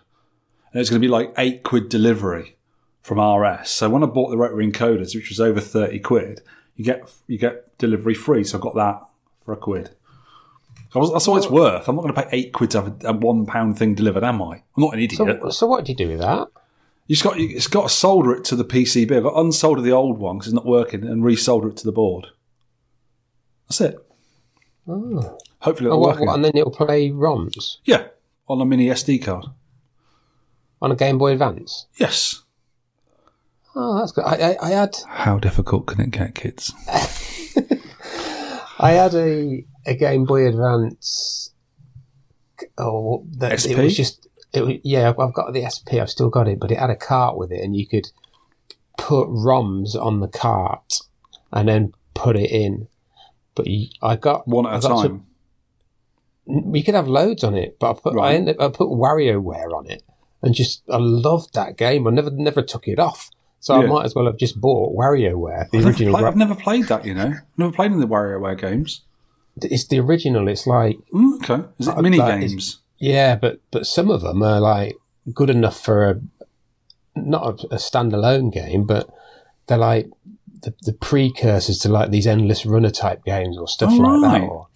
And 0.71 0.79
it's 0.79 0.89
going 0.89 1.01
to 1.01 1.05
be 1.05 1.11
like 1.11 1.33
eight 1.37 1.63
quid 1.63 1.89
delivery 1.89 2.57
from 3.01 3.19
RS. 3.19 3.69
So 3.69 3.89
when 3.89 4.03
I 4.03 4.05
bought 4.05 4.29
the 4.29 4.37
rotary 4.37 4.69
encoders, 4.69 5.15
which 5.15 5.29
was 5.29 5.39
over 5.39 5.59
30 5.59 5.99
quid, 5.99 6.41
you 6.75 6.85
get 6.85 7.11
you 7.27 7.37
get 7.37 7.77
delivery 7.77 8.13
free. 8.13 8.43
So 8.43 8.59
I 8.59 8.61
got 8.61 8.75
that 8.75 9.01
for 9.43 9.53
a 9.53 9.57
quid. 9.57 9.89
So 10.91 11.05
that's 11.07 11.27
all 11.27 11.37
it's 11.37 11.49
worth. 11.49 11.87
I'm 11.87 11.95
not 11.95 12.03
going 12.03 12.13
to 12.13 12.21
pay 12.21 12.29
eight 12.31 12.53
quid 12.53 12.71
to 12.71 12.81
have 12.81 13.03
a, 13.03 13.09
a 13.09 13.13
one 13.13 13.45
pound 13.45 13.77
thing 13.77 13.95
delivered, 13.95 14.23
am 14.23 14.41
I? 14.41 14.55
I'm 14.55 14.83
not 14.83 14.93
an 14.93 14.99
idiot. 14.99 15.39
So, 15.41 15.49
so 15.49 15.67
what 15.67 15.85
did 15.85 15.99
you 15.99 16.05
do 16.05 16.11
with 16.11 16.19
that? 16.19 16.47
You 17.09 17.15
just 17.15 17.23
got 17.23 17.39
you, 17.39 17.49
it's 17.49 17.65
got 17.65 17.83
to 17.83 17.89
solder 17.89 18.31
it 18.35 18.43
to 18.45 18.55
the 18.55 18.63
PCB. 18.63 19.17
I've 19.17 19.23
got 19.23 19.31
to 19.31 19.35
unsolder 19.37 19.81
the 19.83 19.91
old 19.91 20.19
one 20.19 20.37
because 20.37 20.49
it's 20.49 20.53
not 20.55 20.65
working 20.67 21.03
and 21.03 21.23
resolder 21.23 21.71
it 21.71 21.77
to 21.77 21.85
the 21.85 21.91
board. 21.91 22.27
That's 23.67 23.81
it. 23.81 23.97
Oh. 24.87 25.37
Hopefully 25.61 25.89
Oh, 25.89 25.93
it'll 25.93 26.01
what, 26.01 26.17
work. 26.19 26.27
what, 26.27 26.35
and 26.35 26.45
then 26.45 26.51
it'll 26.55 26.69
play 26.71 27.09
ROMs 27.09 27.77
yeah, 27.83 28.09
on 28.47 28.61
a 28.61 28.65
mini 28.65 28.87
SD 28.89 29.23
card. 29.23 29.45
on 30.83 30.91
a 30.91 30.95
Game 30.95 31.17
Boy 31.17 31.31
Advance. 31.31 31.87
Yes. 31.97 32.43
Oh, 33.75 33.97
that's 33.99 34.11
good. 34.11 34.25
I, 34.25 34.51
I, 34.53 34.57
I 34.67 34.69
had 34.69 34.95
How 35.07 35.39
difficult 35.39 35.87
can 35.87 36.01
it 36.01 36.11
get, 36.11 36.35
kids? 36.35 36.71
I 38.79 38.91
had 38.91 39.15
a, 39.15 39.65
a 39.87 39.95
Game 39.95 40.25
Boy 40.25 40.47
Advance. 40.47 41.53
Oh, 42.77 43.25
that, 43.37 43.65
it 43.65 43.77
was 43.77 43.97
just 43.97 44.27
it. 44.53 44.81
Yeah, 44.83 45.09
I've 45.19 45.33
got 45.33 45.53
the 45.53 45.65
SP. 45.69 45.95
I've 46.01 46.09
still 46.09 46.29
got 46.29 46.47
it, 46.47 46.59
but 46.59 46.71
it 46.71 46.77
had 46.79 46.89
a 46.89 46.95
cart 46.95 47.37
with 47.37 47.51
it, 47.51 47.61
and 47.63 47.75
you 47.75 47.87
could 47.87 48.07
put 48.97 49.27
ROMs 49.29 49.95
on 49.95 50.19
the 50.19 50.27
cart 50.27 50.95
and 51.51 51.67
then 51.69 51.93
put 52.13 52.35
it 52.35 52.51
in. 52.51 52.87
But 53.55 53.67
you, 53.67 53.87
I 54.01 54.15
got 54.15 54.47
One 54.47 54.65
at 54.65 54.73
I 54.73 54.77
a 54.77 54.81
got 54.81 55.01
to- 55.03 55.07
time. 55.09 55.25
we 56.45 56.81
could 56.83 56.95
have 56.95 57.07
loads 57.07 57.43
on 57.43 57.55
it, 57.55 57.77
but 57.79 57.91
I 57.91 57.93
put 57.99 58.13
I, 58.13 58.15
Right. 58.17 58.35
ended, 58.35 58.55
I 58.59 58.69
put 58.69 58.89
WarioWare 58.89 59.71
on 59.73 59.89
it, 59.89 60.03
and 60.41 60.53
just 60.55 60.83
I 60.89 60.97
loved 60.97 61.53
that 61.53 61.77
game. 61.77 62.07
I 62.07 62.11
never 62.11 62.31
never 62.31 62.61
took 62.61 62.87
it 62.87 62.99
off, 62.99 63.29
so 63.59 63.75
I 63.75 63.85
might 63.85 64.05
as 64.05 64.15
well 64.15 64.25
have 64.25 64.37
just 64.37 64.59
bought 64.59 64.95
WarioWare, 64.97 65.69
the 65.69 65.77
I've 65.77 65.83
never, 65.83 65.87
original. 65.89 66.13
played, 66.13 66.23
Ra- 66.23 66.29
I've 66.29 66.35
never 66.35 66.55
played 66.55 66.87
that, 66.87 67.05
you 67.05 67.13
know. 67.13 67.33
Never 67.57 67.71
played 67.71 67.91
in 67.91 67.99
the 67.99 68.07
WarioWare 68.07 68.59
games. 68.59 69.01
it's 69.61 69.87
the 69.87 69.99
original. 69.99 70.47
It's 70.47 70.65
like 70.65 70.97
Mm, 71.13 71.43
okay. 71.43 71.67
Is 71.79 71.87
it 71.87 71.97
mini 71.97 72.17
games? 72.17 72.79
Yeah, 72.99 73.35
but 73.35 73.59
but 73.71 73.85
some 73.85 74.09
of 74.09 74.21
them 74.21 74.43
are 74.43 74.59
like 74.59 74.95
good 75.33 75.49
enough 75.49 75.79
for 75.83 76.09
a 76.09 76.21
not 77.15 77.43
a, 77.63 77.75
a 77.75 77.77
standalone 77.77 78.51
game, 78.53 78.85
but 78.85 79.09
they're 79.67 79.77
like 79.77 80.09
the, 80.61 80.73
the 80.81 80.93
precursors 80.93 81.79
to 81.79 81.89
like 81.89 82.11
these 82.11 82.27
endless 82.27 82.65
runner 82.65 82.89
type 82.91 83.23
games 83.25 83.57
or 83.57 83.67
stuff 83.67 83.91
Oh, 83.93 83.97
like 84.01 84.31
that. 84.31 84.41
Or, 84.41 84.67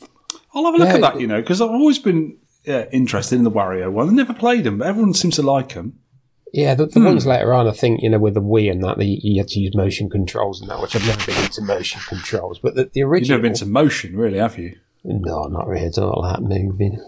I'll 0.54 0.66
have 0.66 0.76
a 0.76 0.78
look 0.78 0.88
Yeah, 0.88 0.96
at 0.96 1.02
that, 1.02 1.20
you 1.22 1.28
know, 1.28 1.42
because 1.42 1.62
I've 1.62 1.70
always 1.72 2.00
been 2.00 2.38
yeah, 2.66 2.86
interested 2.92 3.36
in 3.36 3.44
the 3.44 3.52
Wario 3.52 3.92
one. 3.92 4.08
I 4.10 4.12
never 4.14 4.34
played 4.34 4.64
them, 4.66 4.78
but 4.78 4.88
everyone 4.88 5.14
seems 5.14 5.36
to 5.36 5.42
like 5.42 5.74
them. 5.74 6.00
Yeah, 6.54 6.76
the, 6.76 6.86
the 6.86 7.00
Hmm. 7.00 7.06
ones 7.08 7.26
later 7.26 7.52
on, 7.54 7.68
I 7.68 7.72
think, 7.72 8.02
you 8.04 8.10
know, 8.12 8.20
with 8.20 8.36
the 8.36 8.42
Wii 8.42 8.72
and 8.72 8.84
that, 8.84 9.00
the, 9.00 9.06
you 9.06 9.40
had 9.42 9.48
to 9.50 9.60
use 9.60 9.76
motion 9.76 10.10
controls 10.10 10.62
and 10.62 10.70
that, 10.70 10.80
which 10.82 10.96
I've 10.96 11.06
never 11.08 11.26
been 11.26 11.44
into 11.44 11.62
motion 11.64 12.00
controls. 12.08 12.60
But 12.60 12.76
the, 12.76 12.90
the 12.94 13.02
original. 13.02 13.38
You've 13.38 13.42
never 13.42 13.50
been 13.50 13.58
to 13.60 13.66
motion, 13.66 14.16
really, 14.16 14.38
have 14.38 14.58
you? 14.60 14.78
No, 15.04 15.46
not 15.48 15.68
really. 15.68 15.86
It's 15.88 15.98
all 15.98 16.22
that 16.22 16.42
moving. 16.44 17.04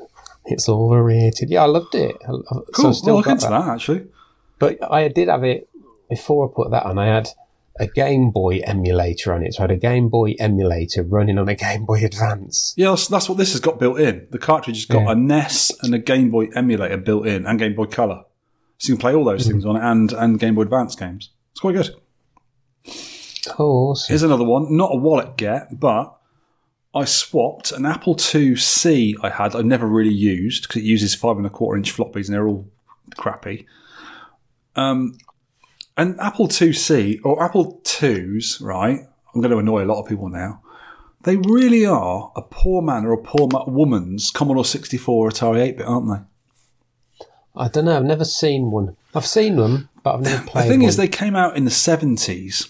It's 0.45 0.69
overrated. 0.69 1.49
Yeah, 1.49 1.63
I 1.63 1.67
loved 1.67 1.95
it. 1.95 2.15
I, 2.23 2.31
so 2.31 2.65
Cool. 2.73 2.87
I 2.87 2.91
still 2.91 3.13
well, 3.15 3.17
look 3.17 3.27
into 3.27 3.47
that. 3.47 3.67
actually. 3.67 4.07
But 4.59 4.77
I 4.91 5.07
did 5.07 5.27
have 5.27 5.43
it 5.43 5.67
before 6.09 6.49
I 6.49 6.53
put 6.55 6.71
that 6.71 6.85
on. 6.85 6.97
I 6.97 7.07
had 7.07 7.29
a 7.79 7.87
Game 7.87 8.31
Boy 8.31 8.59
emulator 8.59 9.33
on 9.33 9.43
it. 9.43 9.53
So 9.53 9.61
I 9.61 9.63
had 9.63 9.71
a 9.71 9.77
Game 9.77 10.09
Boy 10.09 10.35
emulator 10.39 11.03
running 11.03 11.37
on 11.37 11.49
a 11.49 11.55
Game 11.55 11.85
Boy 11.85 12.03
Advance. 12.05 12.73
Yeah, 12.77 12.89
that's, 12.89 13.07
that's 13.07 13.27
what 13.27 13.37
this 13.37 13.51
has 13.51 13.61
got 13.61 13.79
built 13.79 13.99
in. 13.99 14.27
The 14.31 14.37
cartridge 14.37 14.77
has 14.77 14.85
got 14.85 15.03
Yeah. 15.03 15.11
a 15.11 15.15
NES 15.15 15.71
and 15.81 15.93
a 15.93 15.99
Game 15.99 16.31
Boy 16.31 16.49
emulator 16.55 16.97
built 16.97 17.27
in, 17.27 17.45
and 17.45 17.59
Game 17.59 17.75
Boy 17.75 17.85
Color. 17.85 18.23
So 18.77 18.89
you 18.89 18.95
can 18.95 19.01
play 19.01 19.13
all 19.13 19.25
those 19.25 19.45
hmm. 19.45 19.51
things 19.51 19.65
on 19.65 19.75
it, 19.75 19.83
and 19.83 20.11
and 20.13 20.39
Game 20.39 20.55
Boy 20.55 20.63
Advance 20.63 20.95
games. 20.95 21.31
It's 21.51 21.61
quite 21.61 21.75
good. 21.75 21.89
Oh, 23.59 23.89
awesome. 23.89 24.11
Here's 24.11 24.23
another 24.23 24.43
one. 24.43 24.75
Not 24.75 24.91
a 24.93 24.97
wallet 24.97 25.37
get, 25.37 25.79
but 25.79 26.15
I 26.95 27.03
swapped 27.05 27.71
an 27.73 27.85
Apple 27.85 28.15
IIc 28.15 29.15
I 29.21 29.29
had. 29.29 29.53
I 29.55 29.61
never 29.61 29.85
really 29.85 30.13
used 30.13 30.63
because 30.63 30.81
it 30.81 30.85
uses 30.85 31.13
five 31.13 31.37
and 31.37 31.45
a 31.45 31.49
quarter 31.49 31.77
inch 31.77 31.93
floppies, 31.95 32.25
and 32.27 32.33
they're 32.33 32.47
all 32.47 32.67
crappy. 33.17 33.65
Um, 34.75 35.17
an 35.97 36.17
Apple 36.19 36.47
IIc 36.47 37.19
or 37.23 37.43
Apple 37.43 37.81
IIs, 38.01 38.61
right? 38.61 38.99
I'm 39.33 39.41
going 39.41 39.51
to 39.51 39.57
annoy 39.57 39.83
a 39.83 39.85
lot 39.91 40.01
of 40.01 40.07
people 40.07 40.29
now. 40.29 40.61
They 41.23 41.37
really 41.37 41.85
are 41.85 42.31
a 42.35 42.41
poor 42.41 42.81
man 42.81 43.05
or 43.05 43.11
a 43.13 43.17
poor 43.17 43.47
woman's 43.67 44.31
Commodore 44.31 44.63
64 44.63 45.27
or 45.27 45.29
Atari 45.31 45.61
8 45.61 45.77
bit, 45.77 45.85
aren't 45.87 46.07
they? 46.07 47.25
I 47.57 47.67
don't 47.67 47.85
know. 47.85 47.97
I've 47.97 48.03
never 48.05 48.25
seen 48.25 48.69
one. 48.71 48.95
I've 49.13 49.25
seen 49.25 49.55
them, 49.55 49.89
but 50.03 50.15
I've 50.15 50.21
never 50.21 50.45
played 50.45 50.65
The 50.65 50.69
thing 50.69 50.79
one. 50.81 50.89
is, 50.89 50.97
they 50.97 51.07
came 51.07 51.35
out 51.35 51.57
in 51.57 51.63
the 51.65 51.71
70s 51.71 52.69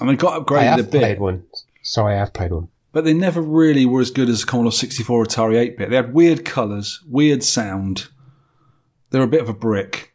and 0.00 0.08
they 0.10 0.16
got 0.16 0.34
I 0.34 0.44
upgraded 0.44 0.60
a 0.60 0.70
have 0.82 0.90
bit. 0.90 1.00
played 1.00 1.20
one. 1.20 1.44
Sorry, 1.82 2.14
I 2.14 2.18
have 2.18 2.32
played 2.34 2.52
one. 2.52 2.68
But 2.92 3.04
they 3.04 3.14
never 3.14 3.40
really 3.40 3.86
were 3.86 4.00
as 4.00 4.10
good 4.10 4.28
as 4.28 4.44
Commodore 4.44 4.72
64 4.72 5.24
Atari 5.24 5.58
8 5.58 5.78
bit. 5.78 5.90
They 5.90 5.96
had 5.96 6.14
weird 6.14 6.44
colours, 6.44 7.02
weird 7.06 7.42
sound. 7.42 8.08
They 9.10 9.18
were 9.18 9.24
a 9.24 9.28
bit 9.28 9.42
of 9.42 9.48
a 9.48 9.54
brick, 9.54 10.14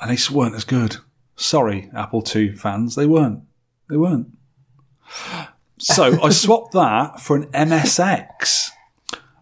and 0.00 0.10
they 0.10 0.16
just 0.16 0.30
weren't 0.30 0.54
as 0.54 0.64
good. 0.64 0.96
Sorry, 1.36 1.90
Apple 1.94 2.24
II 2.34 2.54
fans, 2.56 2.94
they 2.94 3.06
weren't. 3.06 3.42
They 3.88 3.96
weren't. 3.96 4.28
So 5.82 6.22
I 6.22 6.28
swapped 6.28 6.72
that 6.72 7.20
for 7.20 7.36
an 7.38 7.46
MSX. 7.46 8.68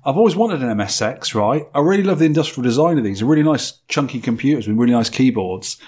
I've 0.05 0.17
always 0.17 0.37
wanted 0.37 0.63
an 0.63 0.79
MSX, 0.79 1.35
right? 1.35 1.67
I 1.75 1.81
really 1.81 2.05
love 2.05 2.21
the 2.21 2.27
industrial 2.27 2.63
design 2.63 2.97
of 2.97 3.03
these. 3.03 3.19
They're 3.19 3.29
really 3.29 3.43
nice, 3.43 3.73
chunky 3.89 4.21
computers 4.21 4.69
with 4.69 4.77
really 4.77 4.93
nice 4.93 5.11
keyboards. 5.11 5.79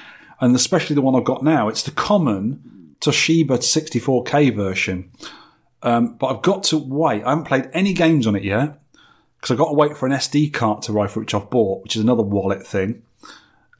And 0.41 0.55
especially 0.57 0.95
the 0.95 1.03
one 1.03 1.15
I've 1.15 1.25
got 1.25 1.45
now, 1.45 1.69
it's 1.69 1.85
the 1.85 1.93
common 1.93 2.97
Toshiba 3.01 3.47
64K 3.47 4.55
version. 4.55 5.13
Um, 5.83 6.15
but 6.17 6.27
I've 6.29 6.43
got 6.43 6.65
to 6.65 6.79
wait. 6.79 7.25
I 7.25 7.31
haven't 7.31 7.45
played 7.47 7.71
any 7.73 7.93
games 7.95 8.27
on 8.27 8.37
it 8.37 8.43
yet 8.45 8.79
because 9.37 9.51
I've 9.53 9.59
got 9.59 9.69
to 9.69 9.75
wait 9.75 9.97
for 9.97 10.07
an 10.07 10.13
SD 10.13 10.53
card 10.53 10.83
to 10.83 10.93
arrive, 10.93 11.17
which 11.17 11.33
I've 11.35 11.49
bought, 11.51 11.83
which 11.83 11.97
is 11.97 12.03
another 12.03 12.23
wallet 12.23 12.67
thing. 12.67 13.03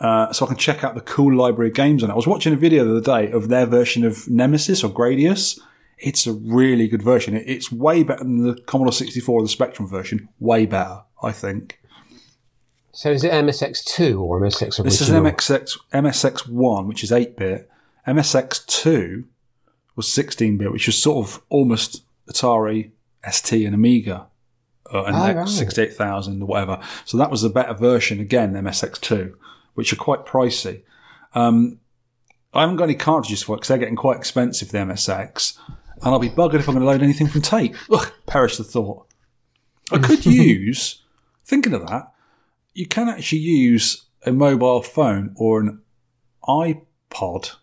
Uh, 0.01 0.33
so 0.33 0.47
I 0.47 0.49
can 0.49 0.57
check 0.57 0.83
out 0.83 0.95
the 0.95 1.03
cool 1.03 1.35
library 1.37 1.69
of 1.69 1.75
games 1.77 2.03
on 2.03 2.09
it. 2.09 2.15
I 2.15 2.17
was 2.17 2.27
watching 2.27 2.55
a 2.55 2.57
video 2.57 2.85
the 2.85 2.93
other 2.97 3.01
day 3.27 3.31
of 3.31 3.49
their 3.49 3.67
version 3.67 4.03
of 4.05 4.27
Nemesis 4.31 4.83
or 4.83 4.89
Gradius. 4.91 5.61
It's 5.99 6.27
a 6.27 6.33
really 6.33 6.89
good 6.89 7.03
version. 7.03 7.35
It- 7.37 7.47
It's 7.47 7.71
way 7.71 8.03
better 8.03 8.25
than 8.25 8.43
the 8.47 8.55
Commodore 8.63 8.93
64 8.95 9.41
or 9.41 9.43
the 9.43 9.49
Spectrum 9.51 9.87
version. 9.87 10.31
Way 10.39 10.65
better, 10.65 11.03
I 11.23 11.33
think. 11.33 11.79
So 12.93 13.11
is 13.11 13.23
it 13.25 13.31
MSX2 13.33 14.19
or 14.21 14.41
MSX 14.41 14.63
original? 14.63 14.85
This 14.85 15.01
is 15.03 15.11
an 15.11 15.17
MSX 15.23 15.77
MSX1, 15.93 16.87
which 16.87 17.05
is 17.05 17.13
8 17.13 17.37
bit. 17.37 17.71
MSX2 18.07 19.25
was 20.01 20.13
16 20.13 20.57
bit, 20.57 20.73
which 20.73 20.87
was 20.87 21.01
sort 21.01 21.27
of 21.27 21.43
almost 21.49 22.03
Atari, 22.29 22.91
ST, 23.31 23.67
and 23.67 23.75
Amiga, 23.75 24.27
uh, 24.93 25.05
and 25.05 25.15
Oh, 25.17 25.41
right. 25.41 25.49
68000 25.49 26.43
or 26.43 26.47
whatever. 26.47 26.81
So 27.05 27.19
that 27.19 27.31
was 27.31 27.43
the 27.43 27.51
better 27.51 27.75
version 27.75 28.19
again, 28.21 28.55
MSX2, 28.55 29.35
which 29.75 29.93
are 29.93 29.97
quite 29.97 30.25
pricey. 30.27 30.83
Um, 31.35 31.81
I 32.53 32.63
haven't 32.63 32.77
got 32.77 32.85
any 32.85 32.95
cartridges 32.95 33.43
for 33.43 33.55
it 33.55 33.59
because 33.59 33.69
they're 33.69 33.79
getting 33.79 33.95
quite 33.97 34.17
expensive, 34.17 34.71
the 34.71 34.79
MSX, 34.79 35.59
and 35.69 36.07
I'll 36.07 36.19
be 36.19 36.31
buggered 36.31 36.55
if 36.61 36.69
I'm 36.69 36.75
going 36.75 36.85
to 36.85 36.91
load 36.91 37.03
anything 37.03 37.29
from 37.29 37.43
tape. 37.43 37.77
Ugh, 37.93 38.11
perish 38.27 38.57
the 38.57 38.65
thought. 38.65 39.07
I 39.93 39.99
could 40.03 40.25
use, 40.27 41.03
thinking 41.45 41.75
of 41.75 41.87
that, 41.87 42.13
you 42.75 42.87
can 42.87 43.09
actually 43.09 43.41
use 43.43 44.07
a 44.25 44.33
mobile 44.33 44.83
phone 44.83 45.35
or 45.37 45.61
an 45.61 45.83
iPod 46.45 47.57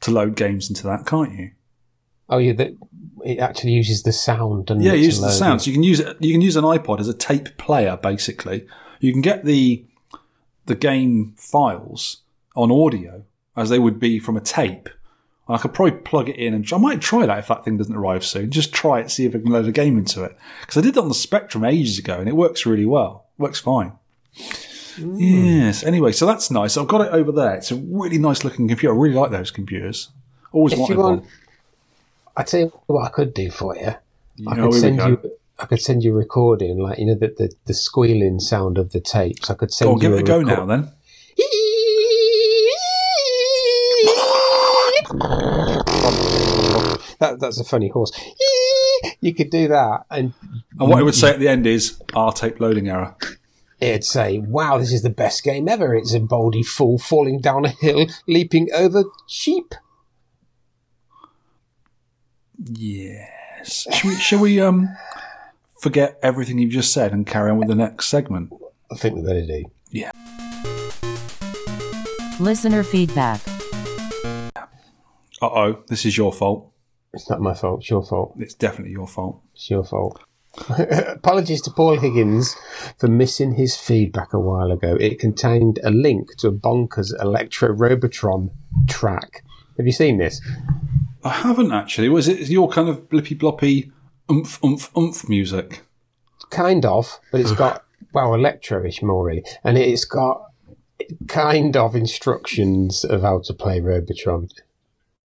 to 0.00 0.10
load 0.10 0.36
games 0.36 0.68
into 0.68 0.84
that, 0.84 1.06
can't 1.06 1.32
you? 1.32 1.50
Oh, 2.28 2.38
yeah. 2.38 2.52
The, 2.52 2.76
it 3.24 3.38
actually 3.38 3.72
uses 3.72 4.02
the 4.02 4.12
sound 4.12 4.70
and 4.70 4.82
Yeah, 4.82 4.92
to 4.92 4.98
use 4.98 5.20
the 5.20 5.30
sound. 5.30 5.62
So 5.62 5.70
you 5.70 5.74
can 5.74 5.82
use 5.82 6.00
it. 6.00 6.16
You 6.20 6.32
can 6.32 6.40
use 6.40 6.56
an 6.56 6.64
iPod 6.64 7.00
as 7.00 7.08
a 7.08 7.14
tape 7.14 7.56
player. 7.58 7.96
Basically, 7.96 8.66
you 9.00 9.12
can 9.12 9.20
get 9.20 9.44
the 9.44 9.84
the 10.66 10.74
game 10.74 11.34
files 11.36 12.18
on 12.54 12.70
audio 12.70 13.24
as 13.56 13.68
they 13.68 13.78
would 13.78 13.98
be 13.98 14.18
from 14.18 14.36
a 14.36 14.40
tape. 14.40 14.88
And 15.48 15.56
I 15.56 15.58
could 15.58 15.74
probably 15.74 15.98
plug 15.98 16.28
it 16.28 16.36
in, 16.36 16.54
and 16.54 16.66
I 16.72 16.78
might 16.78 17.00
try 17.00 17.26
that 17.26 17.38
if 17.38 17.48
that 17.48 17.64
thing 17.64 17.76
doesn't 17.76 17.96
arrive 17.96 18.24
soon. 18.24 18.50
Just 18.50 18.72
try 18.72 19.00
it, 19.00 19.10
see 19.10 19.26
if 19.26 19.34
I 19.34 19.38
can 19.38 19.50
load 19.50 19.66
a 19.66 19.72
game 19.72 19.98
into 19.98 20.22
it. 20.22 20.36
Because 20.60 20.76
I 20.76 20.80
did 20.80 20.94
that 20.94 21.02
on 21.02 21.08
the 21.08 21.14
Spectrum 21.14 21.64
ages 21.64 21.98
ago, 21.98 22.20
and 22.20 22.28
it 22.28 22.36
works 22.36 22.64
really 22.64 22.86
well. 22.86 23.26
Works 23.36 23.58
fine. 23.58 23.92
Yes. 24.98 25.82
Anyway, 25.84 26.12
so 26.12 26.26
that's 26.26 26.50
nice. 26.50 26.76
I've 26.76 26.88
got 26.88 27.00
it 27.02 27.12
over 27.12 27.32
there. 27.32 27.54
It's 27.54 27.70
a 27.70 27.76
really 27.76 28.18
nice 28.18 28.44
looking 28.44 28.68
computer. 28.68 28.94
I 28.94 28.98
really 28.98 29.14
like 29.14 29.30
those 29.30 29.50
computers. 29.50 30.10
Always 30.52 30.72
If 30.72 30.78
you 30.78 30.82
wanted 30.82 30.98
want, 30.98 31.20
one. 31.22 31.30
I 32.36 32.42
tell 32.44 32.60
you 32.60 32.72
what 32.86 33.04
I 33.04 33.10
could 33.10 33.34
do 33.34 33.50
for 33.50 33.76
you. 33.76 33.88
I 34.48 34.58
Oh, 34.60 34.70
could 34.70 34.74
send 34.80 34.96
you. 34.98 35.32
I 35.58 35.66
could 35.66 35.80
send 35.82 36.02
you 36.02 36.12
a 36.12 36.16
recording, 36.16 36.78
like 36.78 36.98
you 36.98 37.04
know, 37.06 37.14
the, 37.14 37.28
the, 37.36 37.52
the 37.66 37.74
squealing 37.74 38.40
sound 38.40 38.78
of 38.78 38.92
the 38.92 39.00
tapes. 39.00 39.50
I 39.50 39.54
could 39.54 39.72
send 39.72 39.88
Go 39.88 39.92
on, 39.92 39.96
you 39.98 40.02
give 40.08 40.12
it 40.18 40.20
a 40.22 40.24
go 40.24 40.40
now, 40.40 40.64
then. 40.64 40.90
That, 47.18 47.36
that's 47.38 47.60
a 47.60 47.64
funny 47.64 47.88
horse. 47.88 48.12
You 49.20 49.34
could 49.34 49.50
do 49.50 49.68
that, 49.68 50.04
and 50.10 50.32
And 50.78 50.88
what 50.88 51.00
it 51.00 51.04
would 51.04 51.14
say 51.14 51.30
at 51.30 51.38
the 51.38 51.48
end 51.48 51.66
is 51.66 52.00
R 52.14 52.32
tape 52.32 52.60
loading 52.60 52.88
error. 52.88 53.14
It'd 53.80 54.04
say, 54.04 54.38
"Wow, 54.38 54.78
this 54.78 54.92
is 54.92 55.02
the 55.02 55.10
best 55.10 55.42
game 55.42 55.68
ever! 55.68 55.94
It's 55.94 56.14
a 56.14 56.20
baldy 56.20 56.62
fool 56.62 56.98
falling 56.98 57.40
down 57.40 57.64
a 57.64 57.70
hill, 57.70 58.06
leaping 58.26 58.68
over 58.74 59.04
sheep." 59.26 59.74
Yes. 62.64 63.86
Shall 63.92 64.10
we, 64.10 64.16
shall 64.16 64.40
we 64.40 64.60
um 64.60 64.88
forget 65.80 66.18
everything 66.22 66.58
you've 66.58 66.72
just 66.72 66.92
said 66.92 67.12
and 67.12 67.26
carry 67.26 67.50
on 67.50 67.58
with 67.58 67.68
the 67.68 67.74
next 67.74 68.06
segment? 68.06 68.52
I 68.92 68.96
think 68.96 69.16
we 69.16 69.22
better 69.22 69.46
do. 69.46 69.64
Yeah. 69.90 70.10
Listener 72.38 72.82
feedback. 72.82 73.40
Uh 75.42 75.46
oh, 75.46 75.82
this 75.88 76.04
is 76.04 76.16
your 76.16 76.32
fault. 76.32 76.72
It's 77.12 77.28
not 77.28 77.40
my 77.40 77.54
fault. 77.54 77.80
It's 77.80 77.90
your 77.90 78.04
fault. 78.04 78.34
It's 78.38 78.54
definitely 78.54 78.92
your 78.92 79.08
fault. 79.08 79.42
It's 79.54 79.70
your 79.70 79.84
fault. 79.84 80.20
Apologies 80.68 81.62
to 81.62 81.70
Paul 81.70 81.98
Higgins 81.98 82.56
for 82.98 83.08
missing 83.08 83.54
his 83.54 83.76
feedback 83.76 84.32
a 84.32 84.40
while 84.40 84.72
ago. 84.72 84.96
It 84.96 85.18
contained 85.18 85.78
a 85.84 85.90
link 85.90 86.36
to 86.38 86.48
a 86.48 86.52
bonkers 86.52 87.12
Electro 87.20 87.70
Robotron 87.70 88.50
track. 88.88 89.44
Have 89.76 89.86
you 89.86 89.92
seen 89.92 90.18
this? 90.18 90.40
I 91.22 91.30
haven't 91.30 91.72
actually. 91.72 92.08
Was 92.08 92.28
it 92.28 92.48
your 92.48 92.68
kind 92.68 92.88
of 92.88 93.08
blippy 93.08 93.38
bloppy 93.38 93.90
oomph 94.30 94.62
oomph 94.64 94.90
oomph 94.96 95.28
music? 95.28 95.82
Kind 96.50 96.84
of, 96.84 97.20
but 97.30 97.40
it's 97.40 97.52
got 97.52 97.84
well 98.12 98.34
electro-ish 98.34 99.02
more 99.02 99.24
really, 99.24 99.44
and 99.62 99.78
it's 99.78 100.04
got 100.04 100.46
kind 101.28 101.76
of 101.76 101.94
instructions 101.94 103.04
of 103.04 103.22
how 103.22 103.40
to 103.44 103.54
play 103.54 103.80
Robotron. 103.80 104.48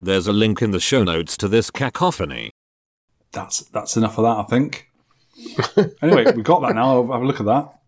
There's 0.00 0.26
a 0.26 0.32
link 0.32 0.62
in 0.62 0.70
the 0.70 0.80
show 0.80 1.04
notes 1.04 1.36
to 1.38 1.48
this 1.48 1.70
cacophony. 1.70 2.50
That's 3.32 3.60
that's 3.60 3.96
enough 3.96 4.18
of 4.18 4.24
that, 4.24 4.38
I 4.38 4.44
think. 4.44 4.89
Anyway, 6.02 6.24
we've 6.34 6.44
got 6.44 6.60
that 6.62 6.74
now. 6.74 7.06
Have 7.10 7.22
a 7.22 7.26
look 7.26 7.40
at 7.40 7.46
that. 7.46 7.78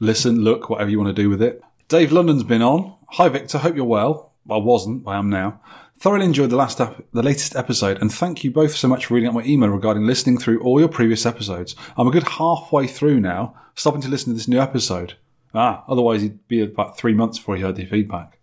Listen, 0.00 0.42
look, 0.42 0.70
whatever 0.70 0.90
you 0.90 0.98
want 0.98 1.14
to 1.14 1.22
do 1.22 1.28
with 1.28 1.42
it. 1.42 1.62
Dave 1.88 2.12
London's 2.12 2.44
been 2.44 2.62
on. 2.62 2.96
Hi, 3.10 3.28
Victor. 3.28 3.58
Hope 3.58 3.76
you're 3.76 3.84
well. 3.84 4.32
I 4.48 4.56
wasn't. 4.56 5.06
I 5.06 5.18
am 5.18 5.28
now. 5.28 5.60
Thoroughly 5.98 6.24
enjoyed 6.24 6.50
the 6.50 6.56
last 6.56 6.80
ep- 6.80 7.04
the 7.12 7.22
latest 7.22 7.54
episode, 7.54 8.00
and 8.00 8.12
thank 8.12 8.42
you 8.42 8.50
both 8.50 8.74
so 8.74 8.88
much 8.88 9.06
for 9.06 9.14
reading 9.14 9.28
out 9.28 9.34
my 9.34 9.44
email 9.44 9.68
regarding 9.68 10.06
listening 10.06 10.38
through 10.38 10.60
all 10.62 10.80
your 10.80 10.88
previous 10.88 11.26
episodes. 11.26 11.76
I'm 11.96 12.08
a 12.08 12.12
good 12.12 12.26
halfway 12.26 12.86
through 12.86 13.20
now, 13.20 13.54
stopping 13.74 14.00
to 14.02 14.08
listen 14.08 14.32
to 14.32 14.38
this 14.38 14.48
new 14.48 14.60
episode. 14.60 15.14
Ah, 15.54 15.84
otherwise 15.88 16.22
it'd 16.22 16.48
be 16.48 16.62
about 16.62 16.96
three 16.96 17.12
months 17.12 17.38
before 17.38 17.56
you 17.56 17.66
heard 17.66 17.76
the 17.76 17.84
feedback. 17.84 18.38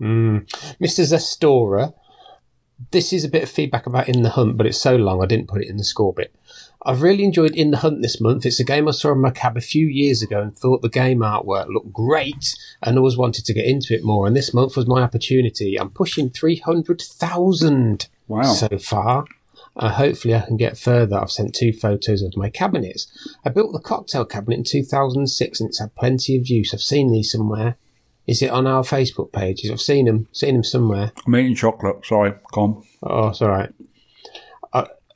Mr. 0.00 1.04
Zestora 1.04 1.92
this 2.90 3.12
is 3.12 3.24
a 3.24 3.28
bit 3.28 3.42
of 3.42 3.50
feedback 3.50 3.86
about 3.86 4.08
In 4.08 4.22
the 4.22 4.30
Hunt, 4.30 4.56
but 4.56 4.66
it's 4.66 4.80
so 4.80 4.96
long 4.96 5.22
I 5.22 5.26
didn't 5.26 5.48
put 5.48 5.62
it 5.62 5.68
in 5.68 5.76
the 5.76 5.84
score 5.84 6.12
bit. 6.12 6.34
I've 6.84 7.02
really 7.02 7.24
enjoyed 7.24 7.54
In 7.56 7.70
the 7.72 7.78
Hunt 7.78 8.02
this 8.02 8.20
month. 8.20 8.46
It's 8.46 8.60
a 8.60 8.64
game 8.64 8.86
I 8.86 8.92
saw 8.92 9.12
in 9.12 9.18
my 9.20 9.30
cab 9.30 9.56
a 9.56 9.60
few 9.60 9.86
years 9.86 10.22
ago 10.22 10.40
and 10.40 10.56
thought 10.56 10.82
the 10.82 10.88
game 10.88 11.18
artwork 11.20 11.66
looked 11.68 11.92
great 11.92 12.54
and 12.82 12.96
always 12.98 13.16
wanted 13.16 13.44
to 13.46 13.54
get 13.54 13.64
into 13.64 13.94
it 13.94 14.04
more. 14.04 14.26
And 14.26 14.36
this 14.36 14.54
month 14.54 14.76
was 14.76 14.86
my 14.86 15.02
opportunity. 15.02 15.78
I'm 15.78 15.90
pushing 15.90 16.30
300,000 16.30 18.08
Wow. 18.28 18.42
so 18.44 18.68
far. 18.78 19.24
Uh, 19.74 19.90
hopefully, 19.90 20.34
I 20.34 20.40
can 20.40 20.56
get 20.56 20.78
further. 20.78 21.16
I've 21.18 21.30
sent 21.30 21.54
two 21.54 21.72
photos 21.72 22.22
of 22.22 22.36
my 22.36 22.48
cabinets. 22.48 23.06
I 23.44 23.50
built 23.50 23.72
the 23.72 23.78
cocktail 23.80 24.24
cabinet 24.24 24.56
in 24.58 24.64
2006 24.64 25.60
and 25.60 25.68
it's 25.68 25.80
had 25.80 25.94
plenty 25.96 26.36
of 26.36 26.48
use. 26.48 26.72
I've 26.72 26.80
seen 26.80 27.12
these 27.12 27.30
somewhere. 27.30 27.76
Is 28.26 28.42
it 28.42 28.50
on 28.50 28.66
our 28.66 28.82
Facebook 28.82 29.32
pages? 29.32 29.70
I've 29.70 29.80
seen 29.80 30.06
them, 30.06 30.28
seen 30.32 30.54
them 30.54 30.64
somewhere. 30.64 31.12
I'm 31.26 31.36
eating 31.36 31.54
chocolate. 31.54 32.04
Sorry, 32.06 32.32
come. 32.54 32.84
Oh, 33.02 33.28
it's 33.28 33.42
all 33.42 33.50
right. 33.50 33.72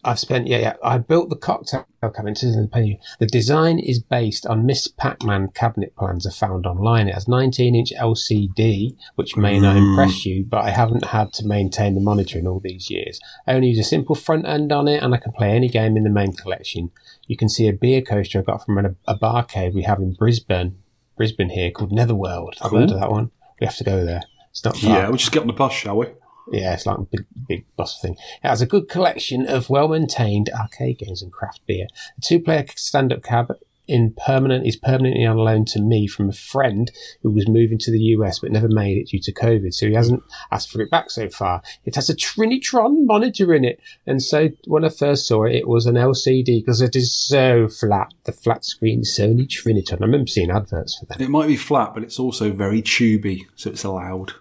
I, 0.05 0.11
I've 0.11 0.19
spent, 0.19 0.47
yeah, 0.47 0.59
yeah. 0.59 0.77
I 0.83 0.99
built 0.99 1.31
the 1.31 1.37
cocktail 1.37 1.87
cabinet. 2.03 2.35
this 2.35 2.45
is 2.45 2.57
the. 2.57 2.97
The 3.19 3.27
design 3.27 3.79
is 3.79 3.99
based 3.99 4.47
on 4.47 4.67
Miss 4.67 4.89
Pac 4.89 5.23
Man 5.23 5.49
cabinet 5.49 5.95
plans 5.97 6.27
are 6.27 6.31
found 6.31 6.67
online. 6.67 7.09
It 7.09 7.15
has 7.15 7.29
19 7.29 7.75
inch 7.75 7.93
LCD, 7.99 8.97
which 9.17 9.37
may 9.37 9.61
not 9.61 9.77
mm. 9.77 9.91
impress 9.91 10.25
you, 10.25 10.45
but 10.45 10.65
I 10.65 10.71
haven't 10.71 11.07
had 11.07 11.33
to 11.35 11.47
maintain 11.47 11.95
the 11.95 12.01
monitor 12.01 12.39
in 12.39 12.47
all 12.47 12.61
these 12.61 12.91
years. 12.91 13.21
I 13.47 13.55
only 13.55 13.69
use 13.69 13.79
a 13.79 13.85
simple 13.85 14.15
front 14.15 14.47
end 14.47 14.73
on 14.73 14.89
it, 14.89 15.03
and 15.03 15.15
I 15.15 15.19
can 15.19 15.33
play 15.33 15.51
any 15.51 15.69
game 15.69 15.97
in 15.97 16.05
the 16.05 16.11
main 16.11 16.33
collection. 16.33 16.91
You 17.27 17.37
can 17.37 17.49
see 17.49 17.69
a 17.69 17.73
beer 17.73 18.03
coaster 18.03 18.41
I 18.41 18.43
got 18.43 18.65
from 18.65 18.79
a, 18.79 18.95
a 19.07 19.19
barcade 19.19 19.75
we 19.75 19.83
have 19.83 19.99
in 19.99 20.15
Brisbane, 20.15 20.79
Brisbane 21.17 21.51
here, 21.51 21.71
called 21.71 21.93
Netherworld. 21.93 22.57
I've 22.63 22.73
heard 22.73 22.91
of 22.91 23.01
that 23.01 23.11
one. 23.11 23.31
We 23.61 23.67
have 23.67 23.77
to 23.77 23.85
go 23.85 24.05
there. 24.05 24.23
It's 24.51 24.65
not 24.65 24.77
far. 24.77 24.91
Yeah, 24.91 25.09
we'll 25.09 25.17
just 25.17 25.33
get 25.33 25.43
on 25.43 25.47
the 25.47 25.53
bus, 25.53 25.73
shall 25.73 25.99
we? 25.99 26.07
Yeah, 26.51 26.75
it's 26.75 26.87
like 26.87 26.99
a 26.99 27.03
big, 27.03 27.27
big 27.49 27.65
boss 27.77 28.01
thing. 28.01 28.17
It 28.43 28.49
has 28.49 28.61
a 28.61 28.67
good 28.67 28.89
collection 28.89 29.47
of 29.47 29.71
well 29.71 29.89
maintained 29.89 30.51
arcade 30.51 30.99
games 30.99 31.23
and 31.23 31.33
craft 31.33 31.61
beer. 31.67 31.87
A 32.19 32.21
two 32.21 32.41
player 32.41 32.65
stand 32.77 33.13
up 33.13 33.23
cab 33.23 33.53
in 33.91 34.15
permanent 34.25 34.65
is 34.65 34.77
permanently 34.77 35.27
on 35.27 35.37
loan 35.37 35.65
to 35.65 35.81
me 35.81 36.07
from 36.07 36.29
a 36.29 36.33
friend 36.33 36.93
who 37.23 37.31
was 37.31 37.49
moving 37.49 37.77
to 37.77 37.91
the 37.91 37.99
US 37.99 38.39
but 38.39 38.53
never 38.53 38.69
made 38.69 38.97
it 38.97 39.09
due 39.09 39.19
to 39.19 39.33
COVID. 39.33 39.75
So 39.75 39.89
he 39.89 39.95
hasn't 39.95 40.23
asked 40.53 40.71
for 40.71 40.81
it 40.81 40.91
back 40.91 41.11
so 41.11 41.29
far. 41.29 41.61
It 41.85 41.97
has 41.97 42.09
a 42.09 42.15
Trinitron 42.15 43.05
monitor 43.05 43.53
in 43.53 43.65
it. 43.65 43.81
And 44.07 44.23
so 44.23 44.51
when 44.67 44.85
I 44.85 44.91
first 44.91 45.27
saw 45.27 45.45
it, 45.45 45.57
it 45.57 45.69
was 45.69 45.87
an 45.87 45.97
LCD 45.97 46.61
because 46.61 46.81
it 46.81 46.95
is 46.95 47.13
so 47.13 47.67
flat. 47.67 48.15
The 48.25 48.33
flat 48.33 48.65
screen 48.65 49.03
Sony 49.03 49.49
Trinitron. 49.49 50.03
I 50.03 50.05
remember 50.05 50.29
seeing 50.29 50.53
adverts 50.53 50.97
for 50.97 51.07
them. 51.07 51.21
It 51.21 51.29
might 51.31 51.49
be 51.49 51.57
flat, 51.57 51.93
but 51.93 52.05
it's 52.05 52.21
also 52.21 52.53
very 52.53 52.83
tubey, 52.83 53.41
so 53.57 53.71
it's 53.71 53.83
allowed. 53.83 54.35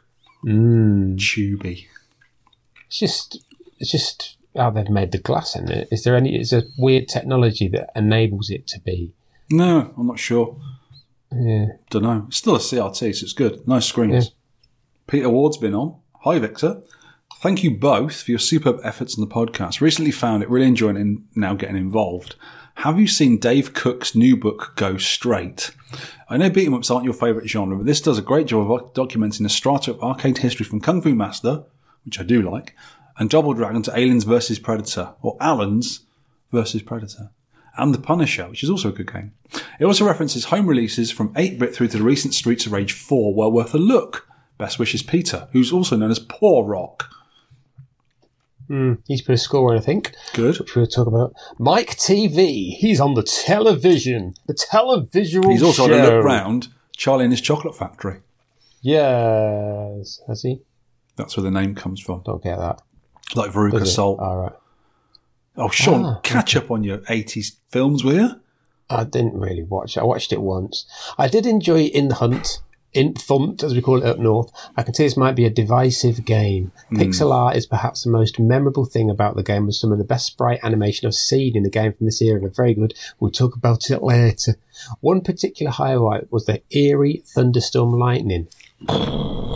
Mm. 0.46 1.18
Tubey. 1.18 1.88
It's 2.90 3.00
just, 3.00 3.46
it's 3.78 3.92
just 3.92 4.38
how 4.56 4.72
they've 4.72 4.90
made 4.90 5.12
the 5.12 5.20
glass 5.20 5.56
in 5.56 5.72
it. 5.72 5.88
Is 5.92 6.04
there 6.04 6.16
any? 6.16 6.40
Is 6.40 6.50
there 6.50 6.64
weird 6.78 7.08
technology 7.08 7.68
that 7.70 7.92
enables 7.96 8.50
it 8.50 8.68
to 8.68 8.80
be? 8.80 9.14
No, 9.52 9.94
I'm 9.96 10.08
not 10.08 10.20
sure. 10.20 10.58
Yeah. 11.32 11.68
Don't 11.92 12.04
know. 12.04 12.26
It's 12.28 12.38
still 12.38 12.56
a 12.56 12.60
CRT, 12.60 12.98
so 13.16 13.24
it's 13.24 13.34
good. 13.34 13.68
Nice 13.68 13.86
screens. 13.86 14.32
Peter 15.08 15.30
Ward's 15.30 15.58
been 15.58 15.76
on. 15.76 15.98
Hi, 16.24 16.40
Victor. 16.40 16.82
Thank 17.42 17.64
you 17.64 17.78
both 17.78 18.24
for 18.24 18.32
your 18.32 18.40
superb 18.40 18.80
efforts 18.84 19.18
on 19.18 19.28
the 19.28 19.34
podcast. 19.34 19.82
Recently 19.82 20.12
found 20.12 20.44
it 20.44 20.50
really 20.50 20.68
enjoying 20.68 20.98
it 20.98 21.02
and 21.02 21.26
now 21.36 21.54
getting 21.54 21.78
involved. 21.78 22.36
Have 22.76 23.00
you 23.00 23.08
seen 23.08 23.38
Dave 23.38 23.74
Cook's 23.74 24.16
new 24.16 24.36
book, 24.36 24.74
Go 24.76 24.98
Straight? 24.98 25.72
I 26.28 26.38
know 26.38 26.50
beat 26.50 26.66
'em 26.66 26.74
ups 26.74 26.90
aren't 26.90 27.06
your 27.06 27.14
favourite 27.14 27.48
genre, 27.48 27.78
but 27.78 27.86
this 27.86 28.02
does 28.02 28.18
a 28.18 28.24
great 28.24 28.48
job 28.48 28.72
of 28.72 28.94
documenting 28.94 29.44
the 29.44 29.50
strata 29.50 29.92
of 29.92 30.02
arcade 30.02 30.40
history 30.40 30.66
from 30.66 30.82
Kung 30.82 31.02
Fu 31.02 31.14
Master, 31.14 31.64
which 32.06 32.20
I 32.20 32.24
do 32.24 32.42
like, 32.42 32.76
and 33.18 33.30
Double 33.30 33.54
Dragon 33.54 33.82
to 33.84 33.98
Aliens 33.98 34.24
vs 34.24 34.60
Predator, 34.60 35.14
or 35.22 35.38
Aliens 35.42 36.02
versus 36.52 36.82
Predator, 36.82 37.32
and 37.78 37.94
The 37.94 38.00
Punisher, 38.00 38.50
which 38.50 38.64
is 38.64 38.70
also 38.70 38.90
a 38.90 38.94
good 38.94 39.12
game. 39.12 39.34
It 39.80 39.86
also 39.86 40.06
references 40.06 40.46
home 40.46 40.68
releases 40.68 41.12
from 41.12 41.34
8-bit 41.34 41.74
through 41.76 41.88
to 41.90 41.98
the 41.98 42.04
recent 42.04 42.34
Streets 42.34 42.66
of 42.66 42.72
Rage 42.72 42.94
4, 42.94 43.34
well 43.34 43.52
worth 43.52 43.74
a 43.74 43.78
look. 43.78 44.28
Best 44.58 44.78
wishes, 44.80 45.02
Peter, 45.04 45.48
who's 45.54 45.72
also 45.72 45.96
known 45.96 46.12
as 46.12 46.20
Poor 46.20 46.66
Rock. 46.66 47.06
Hmm, 48.68 48.96
he's 49.08 49.22
put 49.24 49.34
a 49.34 49.38
score 49.38 49.72
in, 49.74 49.80
I 49.80 49.82
think, 49.84 50.14
Good. 50.34 50.60
which 50.60 50.76
we'll 50.76 50.86
talk 50.86 51.08
about. 51.08 51.34
Mike 51.58 51.96
TV. 51.98 52.76
He's 52.76 53.00
on 53.00 53.16
the 53.16 53.24
television. 53.24 54.36
The 54.46 54.54
televisual 54.54 55.50
He's 55.52 55.64
also 55.64 55.88
show. 55.88 55.94
had 55.98 56.08
a 56.14 56.16
look 56.18 56.26
round 56.26 56.68
Charlie 56.96 57.24
and 57.24 57.34
his 57.34 57.42
Chocolate 57.42 57.76
Factory. 57.76 58.20
Yes. 58.82 60.22
Has 60.28 60.44
he? 60.44 60.60
That's 61.20 61.36
where 61.38 61.44
the 61.44 61.52
name 61.52 61.76
comes 61.76 62.00
from. 62.00 62.22
Don't 62.26 62.42
get 62.42 62.58
that. 62.58 62.82
Like 63.36 63.52
Veruca? 63.52 63.86
Salt. 63.86 64.20
All 64.20 64.38
right. 64.38 64.54
Oh, 65.58 65.70
Sean, 65.70 66.06
Ah, 66.06 66.20
catch 66.24 66.56
up 66.56 66.72
on 66.72 66.84
your 66.86 67.00
80s 67.00 67.58
films, 67.70 68.04
will 68.06 68.16
you? 68.16 68.30
I 68.90 69.04
didn't 69.04 69.38
really 69.38 69.64
watch 69.64 69.98
it. 69.98 70.00
I 70.00 70.04
watched 70.04 70.32
it 70.32 70.42
once. 70.42 70.88
I 71.18 71.28
did 71.28 71.46
enjoy 71.46 71.82
In 71.84 72.08
the 72.08 72.16
Hunt. 72.16 72.62
In 72.94 73.14
Thunt, 73.14 73.62
as 73.62 73.76
we 73.76 73.82
call 73.82 73.98
it 74.02 74.06
up 74.06 74.18
north. 74.18 74.50
I 74.76 74.82
can 74.82 74.94
see 74.96 75.04
this 75.04 75.16
might 75.18 75.36
be 75.36 75.46
a 75.46 75.50
divisive 75.52 76.26
game. 76.26 76.72
Pixel 76.94 77.32
art 77.32 77.56
is 77.56 77.68
perhaps 77.68 78.04
the 78.04 78.10
most 78.10 78.40
memorable 78.40 78.86
thing 78.86 79.12
about 79.12 79.36
the 79.36 79.44
game, 79.44 79.68
with 79.68 79.76
some 79.76 79.92
of 79.92 80.00
the 80.00 80.04
best 80.04 80.26
sprite 80.26 80.62
animation 80.64 81.06
I've 81.06 81.14
seen 81.14 81.56
in 81.56 81.66
a 81.66 81.70
game 81.70 81.94
from 81.94 82.08
this 82.08 82.20
era. 82.22 82.50
Very 82.50 82.74
good. 82.74 82.96
We'll 83.20 83.30
talk 83.30 83.56
about 83.56 83.92
it 83.92 84.02
later. 84.02 84.56
One 85.02 85.22
particular 85.22 85.72
highlight 85.72 86.32
was 86.32 86.46
the 86.46 86.64
eerie 86.72 87.22
thunderstorm 87.28 87.92
lightning. 87.92 88.48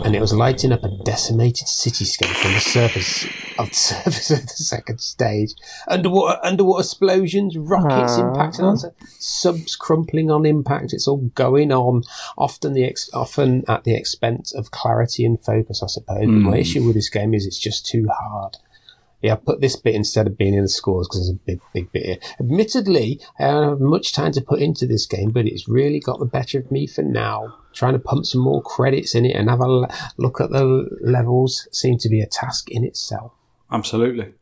And 0.04 0.14
it 0.14 0.20
was 0.20 0.34
lighting 0.34 0.70
up 0.70 0.84
a 0.84 0.90
decimated 1.02 1.66
cityscape 1.66 2.44
on 2.44 2.52
the 2.52 2.60
surface 2.60 3.24
of 3.58 3.70
the 3.70 3.74
surface 3.74 4.30
of 4.30 4.42
the 4.42 4.48
second 4.48 5.00
stage. 5.00 5.54
Underwater, 5.88 6.38
underwater 6.42 6.82
explosions, 6.82 7.56
rockets 7.56 8.18
impacting 8.18 8.64
on 8.64 8.92
subs 9.18 9.76
crumpling 9.76 10.30
on 10.30 10.44
impact. 10.44 10.92
It's 10.92 11.08
all 11.08 11.30
going 11.34 11.72
on. 11.72 12.02
Often 12.36 12.74
the 12.74 12.84
ex- 12.84 13.08
often 13.14 13.64
at 13.66 13.84
the 13.84 13.94
expense 13.94 14.54
of 14.54 14.70
clarity 14.70 15.24
and 15.24 15.42
focus, 15.42 15.82
I 15.82 15.86
suppose. 15.86 16.18
But 16.18 16.28
my 16.28 16.50
hmm. 16.50 16.56
issue 16.56 16.84
with 16.84 16.96
this 16.96 17.08
game 17.08 17.32
is 17.32 17.46
it's 17.46 17.58
just 17.58 17.86
too 17.86 18.06
hard. 18.12 18.58
Yeah, 19.24 19.32
I 19.32 19.36
put 19.36 19.62
this 19.62 19.74
bit 19.74 19.94
instead 19.94 20.26
of 20.26 20.36
being 20.36 20.52
in 20.52 20.60
the 20.60 20.68
scores 20.68 21.08
because 21.08 21.20
there's 21.20 21.30
a 21.30 21.46
big, 21.46 21.60
big 21.72 21.90
bit 21.92 22.04
here. 22.04 22.18
Admittedly, 22.38 23.22
I 23.38 23.52
don't 23.52 23.68
have 23.70 23.80
much 23.80 24.12
time 24.12 24.32
to 24.32 24.42
put 24.42 24.60
into 24.60 24.86
this 24.86 25.06
game, 25.06 25.30
but 25.30 25.46
it's 25.46 25.66
really 25.66 25.98
got 25.98 26.18
the 26.18 26.26
better 26.26 26.58
of 26.58 26.70
me 26.70 26.86
for 26.86 27.00
now. 27.00 27.56
Trying 27.72 27.94
to 27.94 28.00
pump 28.00 28.26
some 28.26 28.42
more 28.42 28.60
credits 28.60 29.14
in 29.14 29.24
it 29.24 29.34
and 29.34 29.48
have 29.48 29.62
a 29.62 29.88
look 30.18 30.42
at 30.42 30.50
the 30.50 30.90
levels 31.00 31.66
seem 31.72 31.96
to 32.00 32.10
be 32.10 32.20
a 32.20 32.26
task 32.26 32.70
in 32.70 32.84
itself. 32.84 33.32
Absolutely. 33.72 34.34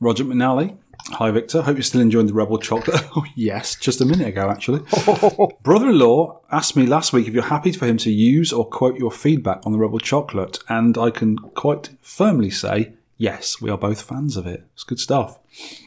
Roger 0.00 0.24
McNally. 0.24 0.76
Hi, 1.10 1.30
Victor. 1.30 1.62
Hope 1.62 1.76
you're 1.76 1.84
still 1.84 2.00
enjoying 2.00 2.26
the 2.26 2.34
Rebel 2.34 2.58
chocolate. 2.58 3.00
Oh, 3.16 3.24
yes, 3.36 3.76
just 3.76 4.00
a 4.00 4.04
minute 4.04 4.26
ago, 4.26 4.50
actually. 4.50 4.80
Brother 5.62 5.90
in 5.90 6.00
law 6.00 6.40
asked 6.50 6.74
me 6.74 6.84
last 6.84 7.12
week 7.12 7.28
if 7.28 7.32
you're 7.32 7.44
happy 7.44 7.70
for 7.70 7.86
him 7.86 7.98
to 7.98 8.10
use 8.10 8.52
or 8.52 8.68
quote 8.68 8.98
your 8.98 9.12
feedback 9.12 9.64
on 9.64 9.70
the 9.70 9.78
Rebel 9.78 10.00
chocolate, 10.00 10.58
and 10.68 10.98
I 10.98 11.10
can 11.10 11.38
quite 11.38 11.90
firmly 12.02 12.50
say, 12.50 12.94
yes, 13.16 13.60
we 13.60 13.70
are 13.70 13.78
both 13.78 14.02
fans 14.02 14.36
of 14.36 14.46
it. 14.46 14.64
It's 14.74 14.84
good 14.84 15.00
stuff. 15.00 15.38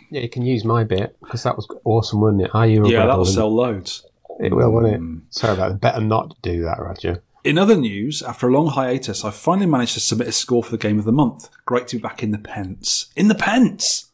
Yeah, 0.09 0.21
you 0.21 0.29
can 0.29 0.43
use 0.43 0.63
my 0.63 0.83
bit 0.83 1.17
because 1.19 1.43
that 1.43 1.55
was 1.55 1.67
awesome, 1.83 2.21
wasn't 2.21 2.43
it? 2.43 2.51
Are 2.53 2.67
you 2.67 2.87
Yeah, 2.87 3.05
that'll 3.05 3.25
sell 3.25 3.53
loads. 3.53 4.05
It 4.39 4.53
will, 4.53 4.71
won't 4.71 4.87
it? 4.87 4.97
Hmm. 4.97 5.19
Sorry 5.29 5.53
about 5.53 5.69
that. 5.69 5.81
Better 5.81 6.01
not 6.01 6.39
do 6.41 6.63
that, 6.63 6.79
Roger. 6.79 7.23
In 7.43 7.57
other 7.57 7.77
news, 7.77 8.21
after 8.21 8.47
a 8.47 8.51
long 8.51 8.67
hiatus, 8.67 9.23
I 9.23 9.31
finally 9.31 9.67
managed 9.67 9.93
to 9.93 9.99
submit 9.99 10.27
a 10.27 10.31
score 10.31 10.63
for 10.63 10.71
the 10.71 10.77
game 10.77 10.99
of 10.99 11.05
the 11.05 11.11
month. 11.11 11.49
Great 11.65 11.87
to 11.87 11.95
be 11.95 12.01
back 12.01 12.21
in 12.21 12.31
the 12.31 12.37
pence. 12.37 13.07
In 13.15 13.29
the 13.29 13.35
pence! 13.35 14.11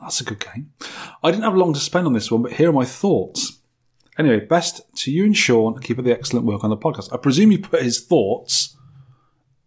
That's 0.00 0.20
a 0.20 0.24
good 0.24 0.40
game. 0.40 0.72
I 1.22 1.30
didn't 1.30 1.44
have 1.44 1.54
long 1.54 1.72
to 1.74 1.80
spend 1.80 2.06
on 2.06 2.12
this 2.12 2.30
one, 2.30 2.42
but 2.42 2.52
here 2.52 2.70
are 2.70 2.72
my 2.72 2.84
thoughts. 2.84 3.58
Anyway, 4.18 4.40
best 4.40 4.82
to 4.96 5.10
you 5.10 5.24
and 5.24 5.36
Sean. 5.36 5.78
Keep 5.78 5.98
up 5.98 6.04
the 6.04 6.12
excellent 6.12 6.46
work 6.46 6.62
on 6.62 6.70
the 6.70 6.76
podcast. 6.76 7.12
I 7.12 7.16
presume 7.16 7.52
you 7.52 7.58
put 7.58 7.82
his 7.82 8.00
thoughts 8.00 8.76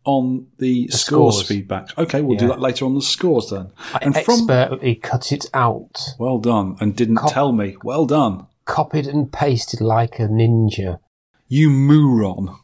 on 0.06 0.48
the, 0.58 0.88
scores. 0.90 1.36
scores. 1.36 1.48
feedback. 1.48 1.98
Okay, 1.98 2.22
we'll 2.22 2.38
do 2.38 2.48
that 2.48 2.60
later 2.60 2.86
on 2.86 2.96
the 2.96 3.02
scores 3.02 3.50
then. 3.50 3.72
I 3.94 4.00
And 4.02 4.14
from 4.14 4.40
expertly 4.42 4.96
cut 4.96 5.32
it 5.32 5.46
out, 5.54 6.00
well 6.20 6.40
done, 6.40 6.76
and 6.80 6.96
didn't 6.96 7.16
Cop- 7.18 7.32
tell 7.34 7.52
me. 7.52 7.78
Well 7.84 8.06
done, 8.06 8.48
copied 8.66 9.08
and 9.08 9.32
pasted 9.32 9.82
like 9.82 10.20
a 10.20 10.24
ninja. 10.28 11.00
you 11.48 11.70
moron. 11.70 12.58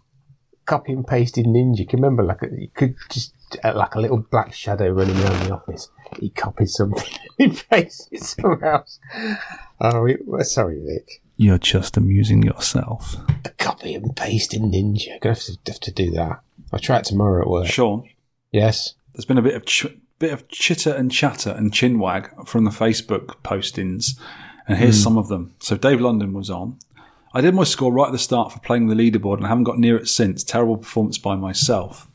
Copy 0.66 0.94
and 0.94 1.08
pasted 1.08 1.46
ninja. 1.46 1.88
Can 1.88 2.00
you 2.00 2.04
remember, 2.04 2.24
like 2.24 2.44
a, 2.44 2.48
you 2.52 2.68
could 2.74 2.96
just 3.10 3.34
uh, 3.64 3.74
like 3.76 3.96
a 3.96 4.00
little 4.00 4.18
black 4.20 4.54
shadow 4.54 4.90
running 4.92 5.18
around 5.20 5.46
the 5.48 5.54
office. 5.54 5.90
He 6.20 6.30
copied 6.30 6.70
something, 6.70 7.08
he 7.38 7.50
pasted 7.50 8.22
somewhere 8.22 8.66
else. 8.76 9.00
Oh, 9.82 10.04
we, 10.04 10.18
sorry, 10.44 10.80
Vic. 10.86 11.24
You're 11.42 11.58
just 11.58 11.96
amusing 11.96 12.44
yourself. 12.44 13.16
A 13.46 13.50
copy 13.52 13.94
and 13.96 14.14
pasted 14.14 14.62
ninja. 14.62 15.22
Gonna 15.22 15.36
have 15.36 15.44
to, 15.46 15.58
have 15.68 15.80
to 15.80 15.92
do 15.92 16.12
that. 16.12 16.42
I'll 16.74 16.80
try 16.80 16.98
it 16.98 17.06
tomorrow 17.06 17.44
at 17.44 17.48
work. 17.48 17.68
Sean, 17.68 18.04
Yes. 18.52 18.96
there's 19.14 19.24
been 19.24 19.38
a 19.38 19.42
bit 19.42 19.56
of 19.56 19.64
ch- 19.64 19.88
bit 20.20 20.34
of 20.34 20.50
chitter 20.50 20.92
and 20.92 21.10
chatter 21.10 21.52
and 21.52 21.72
chinwag 21.72 22.46
from 22.46 22.66
the 22.66 22.72
Facebook 22.72 23.38
postings, 23.42 24.20
and 24.68 24.80
here's 24.80 24.98
hmm. 24.98 25.04
some 25.04 25.18
of 25.18 25.30
them. 25.30 25.54
So 25.60 25.78
Dave 25.78 26.02
London 26.02 26.34
was 26.34 26.50
on. 26.50 26.78
I 27.34 27.40
did 27.40 27.56
my 27.56 27.64
score 27.64 27.94
right 27.94 28.08
at 28.08 28.12
the 28.12 28.20
start 28.20 28.52
for 28.52 28.60
playing 28.60 28.88
the 28.88 28.96
leaderboard 28.96 29.38
and 29.38 29.48
haven't 29.48 29.64
got 29.64 29.80
near 29.80 29.96
it 29.96 30.10
since. 30.10 30.44
Terrible 30.44 30.76
performance 30.76 31.18
by 31.18 31.38
myself. 31.38 32.10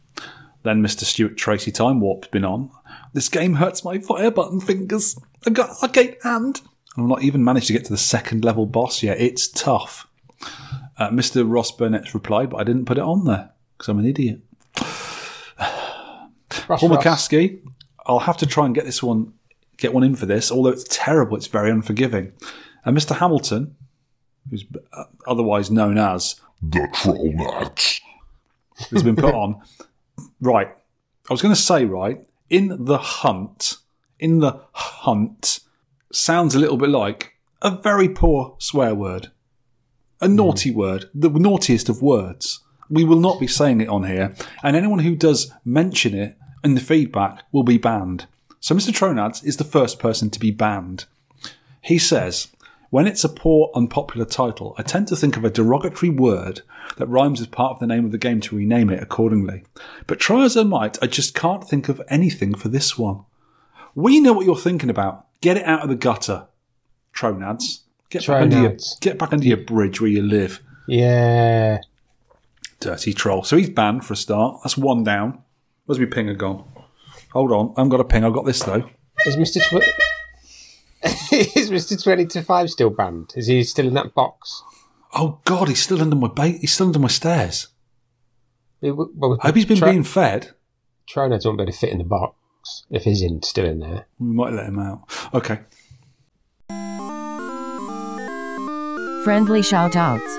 Then 0.65 0.83
Mr. 0.83 1.05
Stuart 1.05 1.39
Tracy 1.39 1.73
Time 1.73 1.99
Warp's 1.99 2.29
been 2.29 2.45
on. 2.45 2.71
This 3.15 3.31
game 3.31 3.55
hurts 3.55 3.87
my 3.87 4.01
fire 4.01 4.31
button 4.31 4.61
fingers. 4.61 5.19
I've 5.47 5.55
got 5.55 5.83
arcade 5.83 6.19
hand. 6.23 6.61
And 6.97 7.05
I've 7.05 7.09
not 7.09 7.23
even 7.23 7.43
managed 7.45 7.67
to 7.69 7.73
get 7.73 7.85
to 7.87 7.93
the 7.93 7.99
second 7.99 8.45
level 8.45 8.67
boss 8.67 9.03
yet. 9.03 9.21
It's 9.21 9.49
tough. 9.49 10.09
Uh, 10.97 11.11
Mr. 11.11 11.45
Ross 11.47 11.73
Burnett's 11.73 12.15
replied, 12.15 12.51
but 12.51 12.59
I 12.59 12.65
didn't 12.65 12.85
put 12.85 12.99
it 12.99 13.05
on 13.05 13.25
there 13.25 13.51
because 13.77 13.89
I'm 13.89 13.99
an 13.99 14.07
idiot. 14.07 14.41
Ross, 16.69 16.81
Paul 16.81 16.89
Ross. 16.91 17.05
McCaskey, 17.05 17.61
I'll 18.07 18.21
have 18.21 18.37
to 18.39 18.47
try 18.47 18.65
and 18.67 18.75
get 18.75 18.85
this 18.85 19.03
one, 19.03 19.33
get 19.77 19.93
one 19.93 20.05
in 20.05 20.15
for 20.15 20.27
this. 20.27 20.53
Although 20.53 20.71
it's 20.71 20.85
terrible, 20.89 21.37
it's 21.37 21.49
very 21.49 21.71
unforgiving. 21.71 22.33
And 22.85 22.97
Mr. 22.97 23.17
Hamilton, 23.17 23.77
who's 24.51 24.65
uh, 24.93 25.05
otherwise 25.27 25.71
known 25.71 25.99
as 25.99 26.41
The 26.63 26.89
Troll 26.95 27.33
Nuts. 27.35 28.01
has 28.91 29.03
been 29.03 29.17
put 29.17 29.35
on. 29.35 29.61
Right. 30.41 30.69
I 31.29 31.33
was 31.33 31.43
going 31.43 31.55
to 31.55 31.61
say, 31.61 31.87
right, 31.87 32.25
in 32.49 32.85
the 32.85 32.99
hunt, 32.99 33.79
in 34.21 34.39
the 34.39 34.61
hunt, 34.73 35.59
sounds 36.15 36.55
a 36.55 36.59
little 36.59 36.77
bit 36.77 36.91
like 36.91 37.35
a 37.63 37.71
very 37.71 38.09
poor 38.09 38.57
swear 38.59 38.95
word, 38.95 39.31
a 40.21 40.29
naughty 40.29 40.71
hmm. 40.71 40.79
word, 40.79 41.11
the 41.15 41.31
naughtiest 41.31 41.89
of 41.89 42.03
words. 42.03 42.61
We 42.91 43.05
will 43.05 43.21
not 43.21 43.41
be 43.41 43.47
saying 43.47 43.81
it 43.81 43.89
on 43.89 44.05
here, 44.05 44.35
and 44.63 44.77
anyone 44.77 45.01
who 45.01 45.17
does 45.17 45.53
mention 45.65 46.15
it 46.15 46.37
in 46.63 46.75
the 46.75 46.81
feedback 46.81 47.43
will 47.51 47.63
be 47.63 47.79
banned. 47.79 48.27
So 48.61 48.75
Mr. 48.75 48.93
Tronads 48.93 49.45
is 49.45 49.57
the 49.57 49.65
first 49.65 49.99
person 49.99 50.31
to 50.31 50.41
be 50.41 50.51
banned. 50.51 51.07
He 51.81 51.99
says, 51.99 52.49
when 52.91 53.07
it's 53.07 53.25
a 53.25 53.29
poor, 53.29 53.71
unpopular 53.75 54.25
title, 54.25 54.75
I 54.79 54.83
tend 54.83 55.09
to 55.09 55.17
think 55.17 55.37
of 55.37 55.45
a 55.45 55.51
derogatory 55.51 56.11
word 56.11 56.61
that 56.97 57.09
rhymes 57.09 57.41
with 57.41 57.51
part 57.51 57.73
of 57.73 57.81
the 57.81 57.87
name 57.87 58.05
of 58.05 58.13
the 58.13 58.19
game 58.19 58.41
to 58.43 58.57
rename 58.57 58.89
it 58.89 59.03
accordingly. 59.03 59.65
But 60.07 60.21
try 60.21 60.45
as 60.45 60.57
I 60.57 60.63
might, 60.63 61.03
I 61.03 61.07
just 61.07 61.35
can't 61.35 61.67
think 61.67 61.89
of 61.89 62.01
anything 62.09 62.55
for 62.55 62.69
this 62.69 62.97
one. 62.97 63.25
We 63.95 64.21
know 64.21 64.33
what 64.33 64.47
you're 64.47 64.57
thinking 64.57 64.91
about. 64.91 65.27
Get 65.45 65.59
it 65.59 65.67
out 65.67 65.83
of 65.83 65.91
the 65.91 65.95
gutter, 65.95 66.47
Tronads. 67.15 67.81
Get 68.09 68.27
back, 68.27 68.41
under 68.41 68.63
your, 68.63 68.77
get 69.03 69.19
back 69.19 69.31
under 69.35 69.45
your 69.47 69.59
bridge 69.59 70.01
where 70.01 70.09
you 70.09 70.23
live, 70.23 70.63
Yeah. 70.89 71.81
dirty 72.81 73.13
troll. 73.13 73.43
So 73.43 73.59
he's 73.59 73.69
banned 73.69 74.07
for 74.07 74.15
a 74.15 74.17
start. 74.17 74.61
That's 74.63 74.79
one 74.79 75.05
down. 75.05 75.43
Where's 75.85 75.99
my 75.99 76.07
pinger 76.07 76.35
gone? 76.35 76.65
Hold 77.35 77.53
on, 77.53 77.75
I 77.77 77.81
haven't 77.81 77.91
got 77.91 78.01
a 78.01 78.05
ping. 78.05 78.25
I've 78.25 78.33
got 78.33 78.47
this 78.47 78.63
though. 78.63 78.89
Is 79.27 79.37
Mr. 79.37 79.61
Tw- 79.69 79.85
is 81.59 81.71
Mr. 81.71 82.03
Twenty 82.03 82.25
to 82.25 82.41
Five 82.43 82.71
still 82.71 82.89
banned? 82.89 83.35
Is 83.37 83.49
he 83.49 83.63
still 83.65 83.87
in 83.87 83.93
that 83.95 84.15
box? 84.15 84.63
Oh 85.13 85.41
God, 85.45 85.69
he's 85.69 85.83
still 85.83 86.01
under 86.01 86.17
my 86.17 86.29
bait. 86.29 86.61
He's 86.63 86.73
still 86.73 86.87
under 86.87 87.01
my 87.01 87.09
stairs. 87.09 87.69
It 88.81 88.93
Well, 88.93 89.37
I 89.43 89.49
hope 89.49 89.57
he's 89.57 89.67
been 89.67 89.77
Tro- 89.77 89.91
being 89.91 90.05
fed. 90.05 90.53
Tronads 91.07 91.45
won't 91.45 91.59
be 91.59 91.65
able 91.65 91.73
to 91.73 91.79
fit 91.79 91.91
in 91.91 91.99
the 91.99 92.05
box 92.05 92.35
if 92.91 93.05
he's 93.05 93.23
in 93.23 93.43
still 93.43 93.67
in 93.67 93.81
there. 93.81 94.07
We 94.19 94.29
might 94.29 94.53
let 94.53 94.67
him 94.67 94.79
out. 94.79 95.01
Okay. 95.35 95.61
Friendly 99.25 99.63
shout 99.63 99.97
outs. 99.97 100.39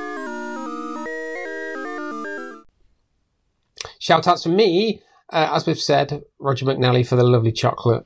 Shout 3.99 4.27
outs 4.27 4.43
from 4.43 4.55
me, 4.55 5.01
uh, 5.33 5.49
as 5.53 5.65
we've 5.65 5.79
said, 5.79 6.23
Roger 6.37 6.65
McNally 6.65 7.07
for 7.07 7.15
the 7.15 7.23
lovely 7.23 7.51
chocolate, 7.51 8.05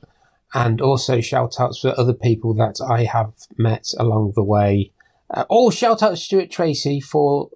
and 0.54 0.80
also 0.80 1.20
shout 1.20 1.60
outs 1.60 1.80
for 1.80 1.94
other 1.98 2.14
people 2.14 2.54
that 2.54 2.80
I 2.80 3.04
have 3.04 3.34
met 3.58 3.92
along 3.98 4.32
the 4.34 4.42
way. 4.42 4.92
Uh, 5.28 5.44
oh, 5.50 5.70
shout 5.70 6.02
out 6.02 6.10
to 6.10 6.16
Stuart 6.16 6.50
Tracy 6.50 7.00
for 7.00 7.50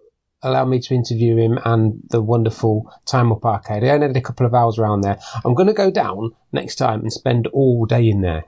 allowing 0.44 0.70
me 0.70 0.80
to 0.80 0.94
interview 0.94 1.36
him 1.36 1.58
and 1.64 2.00
the 2.10 2.22
wonderful 2.22 2.92
Time 3.06 3.32
Up 3.32 3.44
Arcade. 3.44 3.82
I 3.84 3.88
only 3.90 4.06
had 4.08 4.16
a 4.16 4.20
couple 4.20 4.46
of 4.46 4.54
hours 4.54 4.78
around 4.78 5.00
there. 5.00 5.18
I'm 5.44 5.54
going 5.54 5.66
to 5.68 5.72
go 5.74 5.90
down 5.90 6.32
next 6.52 6.76
time 6.76 7.00
and 7.00 7.12
spend 7.12 7.46
all 7.48 7.86
day 7.86 8.08
in 8.08 8.20
there. 8.20 8.44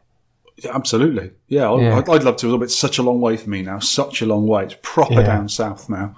Yeah, 0.62 0.74
absolutely. 0.74 1.32
Yeah, 1.49 1.70
I'd, 1.70 1.82
Yeah. 1.82 1.97
I'd, 1.99 2.09
I'd 2.09 2.22
love 2.24 2.36
to. 2.36 2.62
It's 2.62 2.74
such 2.76 2.99
a 2.99 3.03
long 3.03 3.20
way 3.20 3.36
for 3.36 3.51
me 3.51 3.61
now. 3.62 3.78
Such 3.78 4.22
a 4.22 4.26
long 4.26 4.47
way. 4.47 4.64
It's 4.64 4.76
proper 4.82 5.14
Yeah. 5.14 5.22
down 5.26 5.49
south 5.49 5.88
now. 5.90 6.14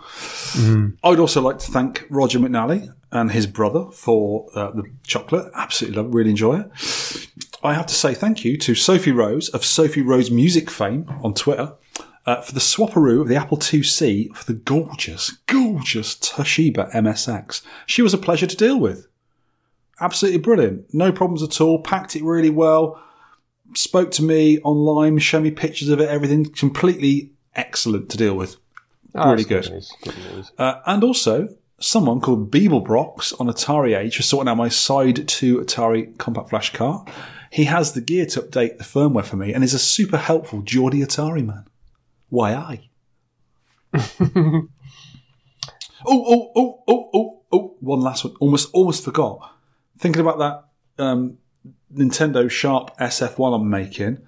I 1.02 1.08
would 1.10 1.18
also 1.20 1.40
like 1.40 1.58
to 1.58 1.70
thank 1.72 2.04
Roger 2.10 2.38
McNally 2.38 2.92
and 3.10 3.32
his 3.32 3.46
brother 3.46 3.86
for 3.92 4.46
uh, 4.54 4.70
the 4.70 4.84
chocolate. 5.06 5.50
Absolutely 5.54 5.96
love 5.96 6.06
it. 6.06 6.14
Really 6.14 6.30
enjoy 6.30 6.60
it. 6.60 7.28
I 7.64 7.74
have 7.74 7.86
to 7.86 7.94
say 7.94 8.14
thank 8.14 8.44
you 8.44 8.56
to 8.58 8.74
Sophie 8.76 9.10
Rose 9.10 9.48
of 9.48 9.64
Sophie 9.64 10.02
Rose 10.02 10.30
Music 10.30 10.70
fame 10.70 11.08
on 11.24 11.34
Twitter 11.34 11.72
uh, 12.28 12.40
for 12.42 12.52
the 12.52 12.60
swapperoo 12.60 13.20
of 13.22 13.28
the 13.28 13.36
Apple 13.36 13.56
IIc 13.58 14.34
for 14.36 14.44
the 14.44 14.58
gorgeous, 14.58 15.30
gorgeous 15.46 16.14
Toshiba 16.16 16.90
MSX. 16.92 17.62
She 17.86 18.02
was 18.02 18.12
a 18.14 18.18
pleasure 18.18 18.46
to 18.46 18.56
deal 18.56 18.78
with. 18.78 19.08
Absolutely 20.00 20.40
brilliant. 20.40 20.92
No 20.92 21.10
problems 21.10 21.42
at 21.42 21.60
all. 21.60 21.82
Packed 21.82 22.14
it 22.16 22.22
really 22.22 22.50
well 22.50 23.02
spoke 23.74 24.10
to 24.12 24.22
me 24.22 24.58
online, 24.60 25.18
showed 25.18 25.42
me 25.42 25.50
pictures 25.50 25.88
of 25.88 26.00
it, 26.00 26.08
everything 26.08 26.44
completely 26.46 27.30
excellent 27.54 28.08
to 28.10 28.16
deal 28.16 28.34
with. 28.34 28.56
Oh, 29.14 29.30
Really 29.30 29.44
good. 29.44 29.70
good. 30.02 30.44
Uh, 30.58 30.80
and 30.86 31.02
also, 31.02 31.48
someone 31.80 32.20
called 32.20 32.50
Beeblebrox 32.50 33.38
on 33.40 33.46
Atari 33.48 33.96
Age 33.96 34.16
for 34.16 34.22
sorting 34.22 34.48
out 34.50 34.56
my 34.56 34.68
side 34.68 35.26
2 35.26 35.58
Atari 35.58 36.16
Compact 36.18 36.50
Flash 36.50 36.72
cart. 36.72 37.08
He 37.50 37.64
has 37.64 37.92
the 37.92 38.00
gear 38.00 38.26
to 38.26 38.42
update 38.42 38.78
the 38.78 38.84
firmware 38.84 39.24
for 39.24 39.36
me 39.36 39.54
and 39.54 39.64
is 39.64 39.74
a 39.74 39.78
super 39.78 40.18
helpful 40.18 40.60
Geordie 40.62 41.00
Atari 41.00 41.44
man. 41.44 41.64
Why 42.28 42.54
I? 42.54 42.88
oh, 43.94 44.68
oh, 46.06 46.52
oh, 46.54 46.82
oh, 46.86 47.10
oh, 47.14 47.42
oh, 47.52 47.76
one 47.80 48.00
last 48.00 48.24
one. 48.24 48.34
Almost, 48.40 48.70
almost 48.72 49.04
forgot. 49.04 49.54
Thinking 49.98 50.20
about 50.20 50.38
that 50.38 51.02
um, 51.02 51.38
Nintendo 51.94 52.50
Sharp 52.50 52.96
SF1 52.98 53.54
I'm 53.54 53.70
making, 53.70 54.18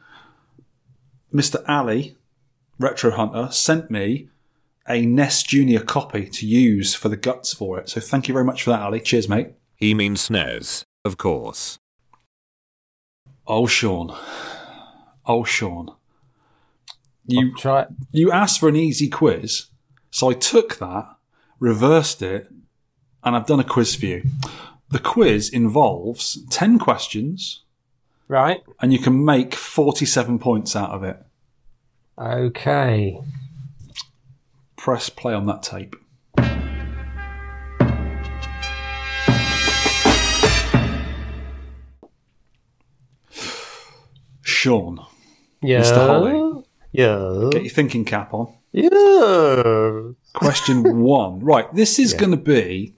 Mr. 1.33 1.63
Ali, 1.69 2.17
Retro 2.79 3.11
Hunter, 3.11 3.49
sent 3.53 3.91
me 3.91 4.29
a 4.89 5.05
NES 5.05 5.43
Junior 5.43 5.81
copy 5.81 6.27
to 6.27 6.47
use 6.47 6.95
for 6.95 7.09
the 7.09 7.17
guts 7.17 7.53
for 7.53 7.79
it. 7.79 7.89
So 7.89 8.01
thank 8.01 8.29
you 8.29 8.33
very 8.35 8.45
much 8.45 8.63
for 8.63 8.71
that, 8.71 8.81
Ali. 8.81 9.01
Cheers, 9.01 9.29
mate. 9.29 9.53
He 9.77 9.95
means 9.95 10.29
SNES, 10.29 10.85
of 11.05 11.17
course. 11.17 11.79
Oh, 13.47 13.67
Sean. 13.67 14.17
Oh, 15.27 15.45
Sean. 15.45 15.95
You 17.33 17.55
Try 17.57 17.83
it. 17.83 17.89
you 18.13 18.33
asked 18.33 18.61
for 18.61 18.69
an 18.69 18.77
easy 18.77 19.09
quiz, 19.09 19.67
so 20.11 20.31
I 20.31 20.35
took 20.35 20.77
that, 20.79 21.07
reversed 21.59 22.23
it, 22.23 22.49
and 23.23 23.37
I've 23.37 23.47
done 23.47 23.61
a 23.61 23.65
quiz 23.65 23.95
for 23.95 24.07
you. 24.07 24.23
The 24.91 24.99
quiz 24.99 25.49
involves 25.51 26.43
10 26.51 26.79
questions, 26.79 27.63
Right. 28.29 28.63
and 28.81 28.93
you 28.93 28.99
can 28.99 29.25
make 29.25 29.55
47 29.55 30.39
points 30.39 30.75
out 30.75 30.91
of 30.91 31.03
it. 31.05 31.19
Okay. 32.19 33.21
Press 34.77 35.09
play 35.11 35.35
on 35.35 35.47
that 35.47 35.63
tape. 35.63 35.95
Sean, 44.43 45.01
Yeah. 45.63 45.81
Mr. 45.83 46.07
Holly. 46.07 46.65
Yeah. 46.93 47.49
get 47.51 47.63
your 47.63 47.71
thinking 47.71 48.05
cap 48.05 48.35
on. 48.35 48.53
Yeah. 48.73 50.13
Question 50.33 50.99
one. 51.01 51.41
Right, 51.41 51.73
this 51.75 51.99
is 51.99 52.15
going 52.15 52.33
to 52.33 52.37
be. 52.37 52.95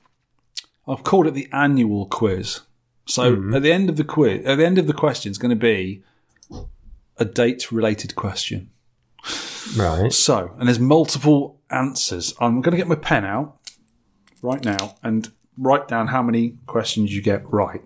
I've 0.86 1.04
called 1.04 1.26
it 1.26 1.34
the 1.34 1.48
annual 1.52 2.06
quiz. 2.06 2.60
So 3.06 3.36
mm-hmm. 3.36 3.54
at 3.54 3.62
the 3.62 3.72
end 3.72 3.88
of 3.88 3.96
the 3.96 4.04
quiz, 4.04 4.44
at 4.44 4.56
the 4.56 4.66
end 4.66 4.78
of 4.78 4.86
the 4.86 4.92
question, 4.92 5.30
is 5.30 5.38
going 5.38 5.50
to 5.50 5.56
be 5.56 6.02
a 7.18 7.24
date-related 7.24 8.14
question. 8.16 8.70
Right. 9.76 10.12
So, 10.12 10.54
and 10.58 10.68
there's 10.68 10.80
multiple 10.80 11.60
answers. 11.70 12.34
I'm 12.40 12.60
going 12.60 12.72
to 12.72 12.76
get 12.76 12.88
my 12.88 12.96
pen 12.96 13.24
out 13.24 13.58
right 14.42 14.64
now 14.64 14.96
and 15.02 15.30
write 15.56 15.86
down 15.88 16.08
how 16.08 16.22
many 16.22 16.56
questions 16.66 17.14
you 17.14 17.22
get 17.22 17.48
right. 17.50 17.82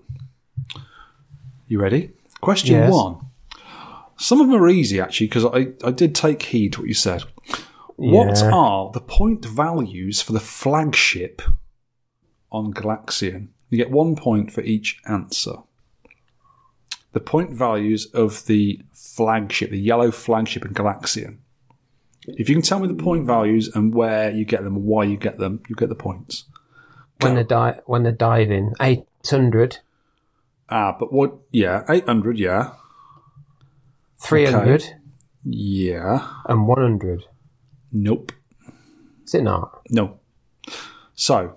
You 1.67 1.81
ready? 1.81 2.13
Question 2.41 2.77
Yes. 2.77 2.93
one. 2.93 3.27
Some 4.17 4.41
of 4.41 4.49
them 4.49 4.57
are 4.63 4.69
easy 4.69 5.01
actually 5.01 5.27
because 5.29 5.45
I, 5.45 5.69
I 5.85 5.91
did 5.91 6.15
take 6.15 6.43
heed 6.43 6.73
to 6.75 6.81
what 6.81 6.89
you 6.89 6.95
said. 6.95 7.25
What 7.97 8.37
Yeah. 8.39 8.51
are 8.53 8.91
the 8.93 9.01
point 9.01 9.45
values 9.45 10.21
for 10.23 10.33
the 10.33 10.41
flagship 10.41 11.43
on 12.51 12.73
Galaxian? 12.73 13.49
You 13.71 13.79
get 13.79 13.91
one 13.91 14.17
point 14.17 14.53
for 14.53 14.61
each 14.63 15.01
answer. 15.09 15.55
The 17.13 17.21
point 17.21 17.51
values 17.53 18.07
of 18.13 18.45
the 18.47 18.81
flagship, 18.93 19.71
the 19.71 19.79
yellow 19.79 20.11
flagship 20.11 20.65
in 20.65 20.73
Galaxian. 20.75 21.39
If 22.27 22.49
you 22.49 22.55
can 22.55 22.63
tell 22.63 22.81
me 22.81 22.89
the 22.89 22.95
point 23.03 23.27
values 23.27 23.69
and 23.75 23.95
where 23.95 24.31
you 24.31 24.45
get 24.45 24.65
them, 24.65 24.85
why 24.85 25.05
you 25.05 25.17
get 25.17 25.39
them, 25.39 25.63
you 25.69 25.75
get 25.77 25.89
the 25.89 25.95
points. 25.95 26.45
When 27.21 27.35
they're 27.35 27.45
di- 27.45 27.81
when 27.87 28.03
they're 28.03 28.13
diving, 28.13 28.75
eight 28.81 29.05
hundred, 29.31 29.79
Ah, 30.69 30.95
but 30.99 31.13
what? 31.13 31.35
Yeah, 31.53 31.85
eight 31.89 32.05
hundred. 32.07 32.39
Yeah, 32.39 32.73
three 34.19 34.47
hundred, 34.47 34.85
yeah. 35.45 36.29
and 36.47 36.67
one 36.67 36.81
hundred. 36.81 37.25
Nope. 37.93 38.33
Is 39.25 39.35
it 39.35 39.43
not? 39.43 39.81
No. 39.91 40.21
So, 41.15 41.57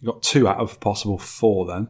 you 0.00 0.06
got 0.06 0.22
two 0.22 0.48
out 0.48 0.58
of 0.58 0.80
possible 0.80 1.18
four 1.18 1.66
then. 1.66 1.88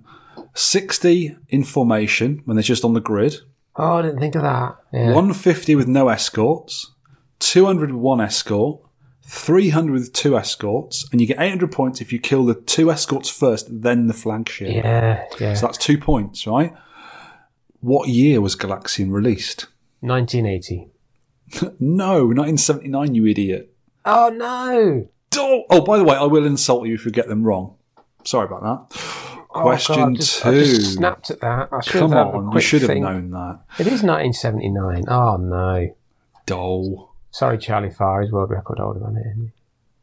60 0.55 1.37
in 1.49 1.65
formation 1.65 2.41
when 2.45 2.57
they're 2.57 2.63
just 2.63 2.85
on 2.85 2.95
the 2.95 3.01
grid, 3.01 3.41
Oh, 3.79 3.97
I 3.97 4.03
didn't 4.03 4.21
think 4.21 4.35
of 4.35 4.43
that. 4.43 4.77
Yeah. 4.93 5.13
150 5.13 5.75
with 5.75 5.87
no 5.87 6.09
escorts, 6.09 6.93
200 7.41 7.93
with 7.93 8.01
one 8.01 8.21
escort, 8.21 8.81
300 9.27 9.93
with 9.93 10.13
two 10.13 10.37
escorts, 10.37 11.07
and 11.13 11.21
you 11.21 11.27
get 11.27 11.41
800 11.41 11.71
points 11.73 12.01
if 12.01 12.13
you 12.13 12.19
kill 12.19 12.47
the 12.47 12.55
two 12.55 12.91
escorts 12.91 13.29
first, 13.29 13.67
then 13.71 14.07
the 14.07 14.15
flagship. 14.15 14.73
Yeah, 14.73 15.25
yeah. 15.39 15.55
So 15.55 15.67
that's 15.67 15.79
two 15.79 15.99
points, 15.99 16.47
right? 16.47 16.73
What 17.81 18.09
year 18.09 18.41
was 18.41 18.57
Galaxian 18.57 19.13
released? 19.13 19.67
1980. 20.01 20.89
No, 21.79 22.25
1979, 22.27 23.15
you 23.15 23.27
idiot. 23.27 23.73
Oh 24.05 24.31
no! 24.31 25.09
Oh, 25.37 25.63
oh, 25.71 25.81
by 25.85 25.97
the 25.99 26.03
way, 26.05 26.17
I 26.17 26.25
will 26.25 26.45
insult 26.45 26.87
you 26.89 26.95
if 26.95 27.05
you 27.05 27.13
get 27.13 27.29
them 27.29 27.45
wrong. 27.45 27.77
Sorry 28.25 28.47
about 28.47 28.63
that. 28.63 29.01
Oh, 29.55 29.63
Question 29.63 29.97
God, 29.97 30.09
I 30.11 30.15
just, 30.15 30.43
two. 30.43 30.49
I 30.49 30.53
just 30.55 30.95
snapped 30.95 31.31
at 31.31 31.41
that. 31.41 31.69
I 31.73 31.81
should 31.83 32.01
Come 32.01 32.13
have 32.13 32.35
on, 32.35 32.53
you 32.53 32.61
should 32.61 32.83
have 32.83 32.89
think. 32.91 33.05
known 33.05 33.31
that. 33.31 33.61
It 33.79 33.87
is 33.87 34.03
1979. 34.03 35.05
Oh 35.09 35.37
no! 35.37 35.95
Dole. 36.47 37.13
Sorry, 37.31 37.59
Charlie 37.59 37.91
Farr 37.91 38.23
is 38.23 38.33
world 38.33 38.51
record 38.51 38.79
holder 38.79 39.05
on 39.05 39.17
it. 39.17 39.53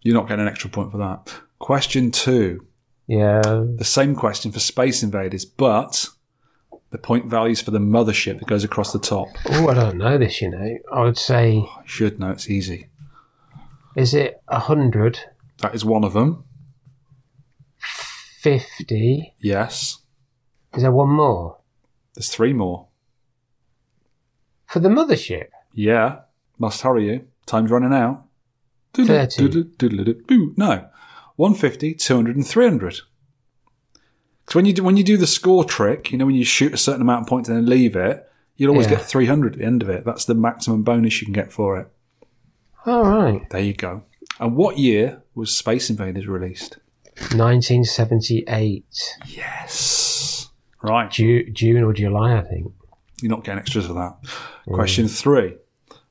You're 0.01 0.15
not 0.15 0.27
getting 0.29 0.43
an 0.45 0.51
extra 0.51 0.69
point 0.69 0.91
for 0.91 0.97
that. 0.99 1.33
Question 1.59 2.11
two. 2.11 2.65
Yeah. 3.07 3.41
The 3.41 3.83
same 3.83 4.15
question 4.15 4.51
for 4.51 4.59
Space 4.59 5.03
Invaders, 5.03 5.43
but 5.45 6.07
the 6.93 6.97
point 6.99 7.25
values 7.25 7.59
for 7.59 7.71
the 7.71 7.79
mothership 7.79 8.37
that 8.39 8.47
goes 8.47 8.63
across 8.63 8.93
the 8.93 8.99
top. 8.99 9.27
Oh, 9.49 9.67
I 9.67 9.73
don't 9.73 9.97
know 9.97 10.17
this. 10.17 10.41
You 10.41 10.51
know, 10.51 10.77
I 10.93 11.01
would 11.01 11.17
say, 11.17 11.57
oh, 11.57 11.81
You 11.81 11.87
should 11.89 12.19
know 12.19 12.29
it's 12.29 12.49
easy. 12.49 12.87
is 13.97 14.13
it 14.13 14.41
100, 14.47 15.19
That 15.57 15.73
is 15.75 15.83
one 15.83 16.03
of 16.03 16.13
them. 16.13 16.45
50? 18.41 19.33
Yes. 19.39 19.99
Is 20.75 20.83
there 20.83 20.91
one 20.91 21.09
more 21.09 21.57
There's 22.15 22.29
three 22.29 22.53
more. 22.53 22.87
for 24.67 24.79
the 24.79 24.89
mothership? 24.89 25.47
Yeah. 25.73 26.19
Must 26.59 26.81
hurry 26.81 27.07
you. 27.07 27.27
Time's 27.45 27.71
running 27.71 27.93
out. 27.93 28.23
30. 28.93 30.53
No. 30.57 30.89
150, 31.37 31.95
200, 31.95 32.35
and 32.35 32.47
300. 32.47 32.99
So 34.49 34.59
when 34.59 34.65
you 34.65 34.73
do, 34.73 34.83
when 34.83 34.97
you 34.97 35.03
do 35.03 35.17
the 35.17 35.27
score 35.27 35.63
trick, 35.63 36.11
you 36.11 36.17
know, 36.17 36.25
when 36.25 36.35
you 36.35 36.43
shoot 36.43 36.73
a 36.73 36.77
certain 36.77 37.01
amount 37.01 37.21
of 37.21 37.27
points 37.27 37.47
and 37.49 37.57
then 37.57 37.65
leave 37.65 37.95
it, 37.95 38.27
you'll 38.57 38.71
always 38.71 38.87
Yeah. 38.87 38.95
get 38.97 39.05
300 39.05 39.53
at 39.53 39.59
the 39.59 39.65
end 39.65 39.81
of 39.81 39.89
it. 39.89 40.03
That's 40.05 40.25
the 40.25 40.35
maximum 40.35 40.83
bonus 40.83 41.21
you 41.21 41.25
can 41.25 41.33
get 41.33 41.51
for 41.51 41.79
it. 41.79 41.87
All 42.85 43.03
right. 43.05 43.49
There 43.49 43.61
you 43.61 43.73
go. 43.73 44.03
And 44.39 44.55
what 44.55 44.77
year 44.77 45.21
was 45.33 45.55
Space 45.55 45.89
Invaders 45.89 46.27
released? 46.27 46.77
1978. 47.35 48.85
Yes. 49.27 50.49
Right. 50.81 51.09
Ju- 51.09 51.49
June 51.51 51.83
or 51.83 51.93
July, 51.93 52.37
I 52.37 52.41
think. 52.41 52.71
You're 53.21 53.29
not 53.29 53.43
getting 53.43 53.59
extras 53.59 53.85
for 53.87 53.93
that. 53.93 54.17
Question 54.67 55.07
three. 55.07 55.55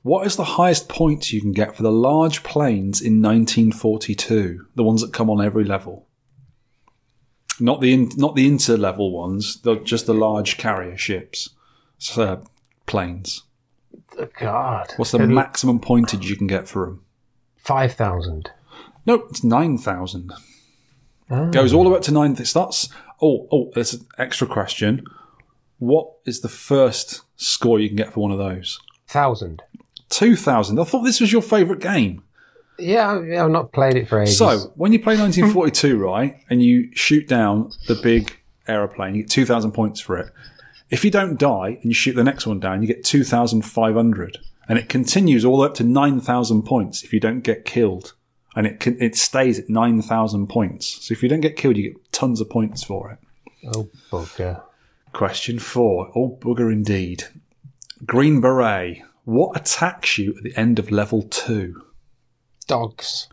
What 0.02 0.26
is 0.26 0.36
the 0.36 0.44
highest 0.44 0.88
points 0.88 1.32
you 1.32 1.40
can 1.40 1.52
get 1.52 1.76
for 1.76 1.82
the 1.82 1.92
large 1.92 2.42
planes 2.42 3.00
in 3.00 3.20
1942? 3.20 4.66
The 4.74 4.82
ones 4.82 5.02
that 5.02 5.12
come 5.12 5.28
on 5.30 5.44
every 5.44 5.64
level. 5.64 6.06
Not 7.62 7.80
the 7.80 7.92
in, 7.92 8.10
not 8.16 8.34
the 8.34 8.48
inter-level 8.48 9.12
ones, 9.12 9.60
the, 9.62 9.76
just 9.76 10.06
the 10.06 10.14
large 10.14 10.58
carrier 10.58 10.98
ships, 10.98 11.50
so, 11.96 12.42
planes. 12.86 13.44
Oh, 14.18 14.26
God. 14.36 14.92
What's 14.96 15.12
the 15.12 15.20
maximum 15.20 15.78
pointage 15.78 16.24
you 16.24 16.34
can 16.34 16.48
get 16.48 16.66
for 16.66 16.86
them? 16.86 17.04
5,000. 17.58 18.50
No, 19.06 19.14
it's 19.30 19.44
9,000. 19.44 20.32
Ah. 21.30 21.50
Goes 21.50 21.72
all 21.72 21.84
the 21.84 21.90
way 21.90 21.96
up 21.96 22.02
to 22.02 22.12
9. 22.12 22.32
It 22.32 22.46
starts. 22.46 22.88
Oh, 23.22 23.46
oh, 23.52 23.70
there's 23.76 23.94
an 23.94 24.06
extra 24.18 24.48
question. 24.48 25.04
What 25.78 26.08
is 26.26 26.40
the 26.40 26.48
first 26.48 27.20
score 27.36 27.78
you 27.78 27.88
can 27.88 27.96
get 27.96 28.12
for 28.12 28.20
one 28.20 28.32
of 28.32 28.38
those? 28.38 28.80
1,000. 29.12 29.62
2,000. 30.08 30.80
I 30.80 30.84
thought 30.84 31.02
this 31.02 31.20
was 31.20 31.32
your 31.32 31.42
favourite 31.42 31.80
game. 31.80 32.24
Yeah, 32.78 33.10
I've 33.10 33.50
not 33.50 33.72
played 33.72 33.96
it 33.96 34.08
for 34.08 34.20
ages. 34.20 34.38
So, 34.38 34.72
when 34.74 34.92
you 34.92 34.98
play 34.98 35.16
1942, 35.16 35.98
right, 36.02 36.36
and 36.50 36.62
you 36.62 36.90
shoot 36.94 37.28
down 37.28 37.72
the 37.86 37.94
big 37.94 38.36
aeroplane, 38.66 39.14
you 39.14 39.22
get 39.22 39.30
2,000 39.30 39.72
points 39.72 40.00
for 40.00 40.16
it. 40.18 40.32
If 40.90 41.04
you 41.04 41.10
don't 41.10 41.38
die 41.38 41.78
and 41.80 41.84
you 41.84 41.94
shoot 41.94 42.14
the 42.14 42.24
next 42.24 42.46
one 42.46 42.60
down, 42.60 42.82
you 42.82 42.88
get 42.88 43.04
2,500. 43.04 44.38
And 44.68 44.78
it 44.78 44.88
continues 44.88 45.44
all 45.44 45.56
the 45.56 45.62
way 45.62 45.68
up 45.68 45.74
to 45.76 45.84
9,000 45.84 46.62
points 46.62 47.02
if 47.02 47.12
you 47.12 47.20
don't 47.20 47.40
get 47.40 47.64
killed. 47.64 48.14
And 48.54 48.66
it 48.66 48.80
can, 48.80 49.00
it 49.00 49.16
stays 49.16 49.58
at 49.58 49.70
9,000 49.70 50.46
points. 50.48 51.06
So 51.06 51.12
if 51.12 51.22
you 51.22 51.28
don't 51.28 51.40
get 51.40 51.56
killed, 51.56 51.76
you 51.76 51.92
get 51.92 52.12
tons 52.12 52.40
of 52.40 52.50
points 52.50 52.84
for 52.84 53.10
it. 53.12 53.18
Oh, 53.74 53.88
bugger. 54.10 54.62
Question 55.12 55.58
four. 55.58 56.10
Oh, 56.14 56.38
bugger 56.40 56.70
indeed. 56.70 57.24
Green 58.04 58.40
Beret. 58.40 59.02
What 59.24 59.56
attacks 59.56 60.18
you 60.18 60.34
at 60.36 60.42
the 60.42 60.56
end 60.56 60.78
of 60.78 60.90
level 60.90 61.22
two? 61.22 61.82
Dogs. 62.64 63.28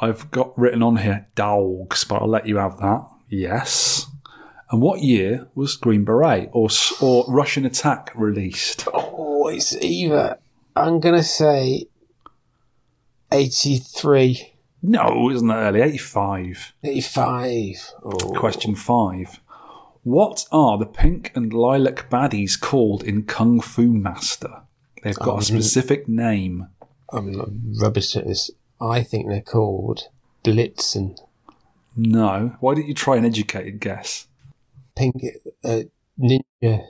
I've 0.00 0.30
got 0.30 0.56
written 0.58 0.82
on 0.82 0.96
here 0.98 1.26
dogs, 1.34 2.04
but 2.04 2.22
I'll 2.22 2.28
let 2.28 2.46
you 2.46 2.56
have 2.56 2.78
that. 2.78 3.06
Yes. 3.28 4.06
And 4.70 4.80
what 4.80 5.00
year 5.00 5.48
was 5.54 5.76
Green 5.76 6.04
Beret 6.04 6.50
or 6.52 6.68
or 7.00 7.24
Rush'n 7.26 7.64
Attack 7.66 8.12
released? 8.14 8.86
Oh, 8.92 9.48
it's 9.48 9.74
either. 9.76 10.38
I'm 10.76 11.00
going 11.00 11.16
to 11.16 11.24
say 11.24 11.86
83, 13.32 14.54
No, 14.82 15.30
isn't 15.30 15.48
that 15.48 15.56
early? 15.56 15.80
85. 15.82 16.74
85. 16.84 17.92
Oh. 18.04 18.10
Question 18.36 18.74
five. 18.74 19.40
What 20.04 20.46
are 20.52 20.78
the 20.78 20.86
pink 20.86 21.32
and 21.34 21.52
lilac 21.52 22.08
baddies 22.08 22.58
called 22.58 23.02
in 23.02 23.24
Kung 23.24 23.60
Fu 23.60 23.92
Master? 23.92 24.62
They've 25.02 25.16
got 25.16 25.28
a 25.28 25.36
um, 25.36 25.40
specific 25.42 26.08
name. 26.08 26.68
I'm 27.12 27.32
not 27.32 27.48
rubbish 27.80 28.14
at 28.16 28.26
this. 28.26 28.50
I 28.80 29.02
think 29.02 29.28
they're 29.28 29.40
called 29.40 30.08
Blitzen. 30.44 31.18
No. 31.96 32.56
Why 32.60 32.74
don't 32.74 32.86
you 32.86 32.94
try 32.94 33.16
an 33.16 33.24
educated 33.24 33.80
guess? 33.80 34.26
Pink. 34.94 35.16
Uh, 35.64 35.82
ninja. 36.20 36.84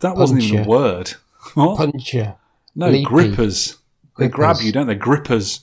That 0.00 0.16
wasn't 0.16 0.42
even 0.42 0.60
a 0.60 0.64
Puncher. 0.64 0.70
word. 0.70 1.12
What? 1.54 1.78
Puncher. 1.78 2.36
no, 2.74 2.90
Leapy. 2.90 3.04
grippers. 3.04 3.78
They 4.18 4.28
grab 4.28 4.58
you, 4.60 4.72
don't 4.72 4.86
they? 4.86 4.94
Grippers. 4.94 5.60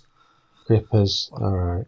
Grippers. 0.65 1.29
Alright. 1.33 1.85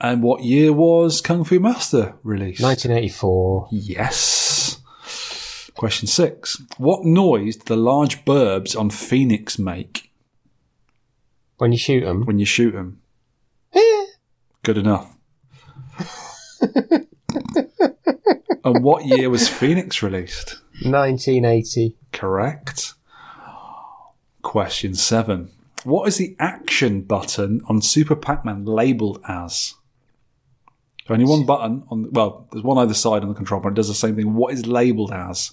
And 0.00 0.22
what 0.22 0.44
year 0.44 0.72
was 0.72 1.20
Kung 1.20 1.42
Fu 1.42 1.58
Master 1.58 2.14
released? 2.22 2.62
1984. 2.62 3.68
Yes. 3.72 4.80
Question 5.74 6.06
six. 6.06 6.62
What 6.76 7.04
noise 7.04 7.56
do 7.56 7.64
the 7.66 7.76
large 7.76 8.24
burbs 8.24 8.78
on 8.78 8.90
Phoenix 8.90 9.58
make 9.58 10.07
When 11.58 11.72
you 11.72 11.78
shoot 11.78 12.04
them. 12.04 12.24
when 12.24 12.38
you 12.38 12.46
shoot 12.46 12.72
them? 12.72 13.00
Good 14.62 14.78
enough. 14.78 15.14
and 18.64 18.82
what 18.82 19.06
year 19.06 19.30
was 19.30 19.48
Phoenix 19.48 20.02
released? 20.02 20.60
1980. 20.82 21.96
Correct. 22.12 22.94
Question 24.42 24.94
seven. 24.94 25.50
What 25.84 26.08
is 26.08 26.16
the 26.16 26.36
action 26.38 27.02
button 27.02 27.62
on 27.68 27.80
Super 27.80 28.16
Pac-Man 28.16 28.64
labelled 28.64 29.20
as? 29.28 29.74
So 31.06 31.14
only 31.14 31.26
one 31.26 31.46
button 31.46 31.84
on. 31.88 32.12
Well, 32.12 32.46
there's 32.52 32.64
one 32.64 32.78
either 32.78 32.94
side 32.94 33.22
on 33.22 33.28
the 33.28 33.34
control 33.34 33.60
panel. 33.60 33.72
It 33.72 33.76
does 33.76 33.88
the 33.88 33.94
same 33.94 34.16
thing. 34.16 34.34
What 34.34 34.52
is 34.52 34.66
labelled 34.66 35.12
as? 35.12 35.52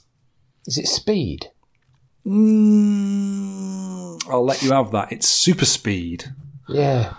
Is 0.66 0.78
it 0.78 0.88
speed? 0.88 1.52
Mm, 2.26 4.22
I'll 4.30 4.46
let 4.46 4.62
you 4.64 4.72
have 4.72 4.92
that. 4.92 5.12
It's 5.12 5.28
super 5.28 5.66
speed. 5.66 6.34
Yeah. 6.68 7.14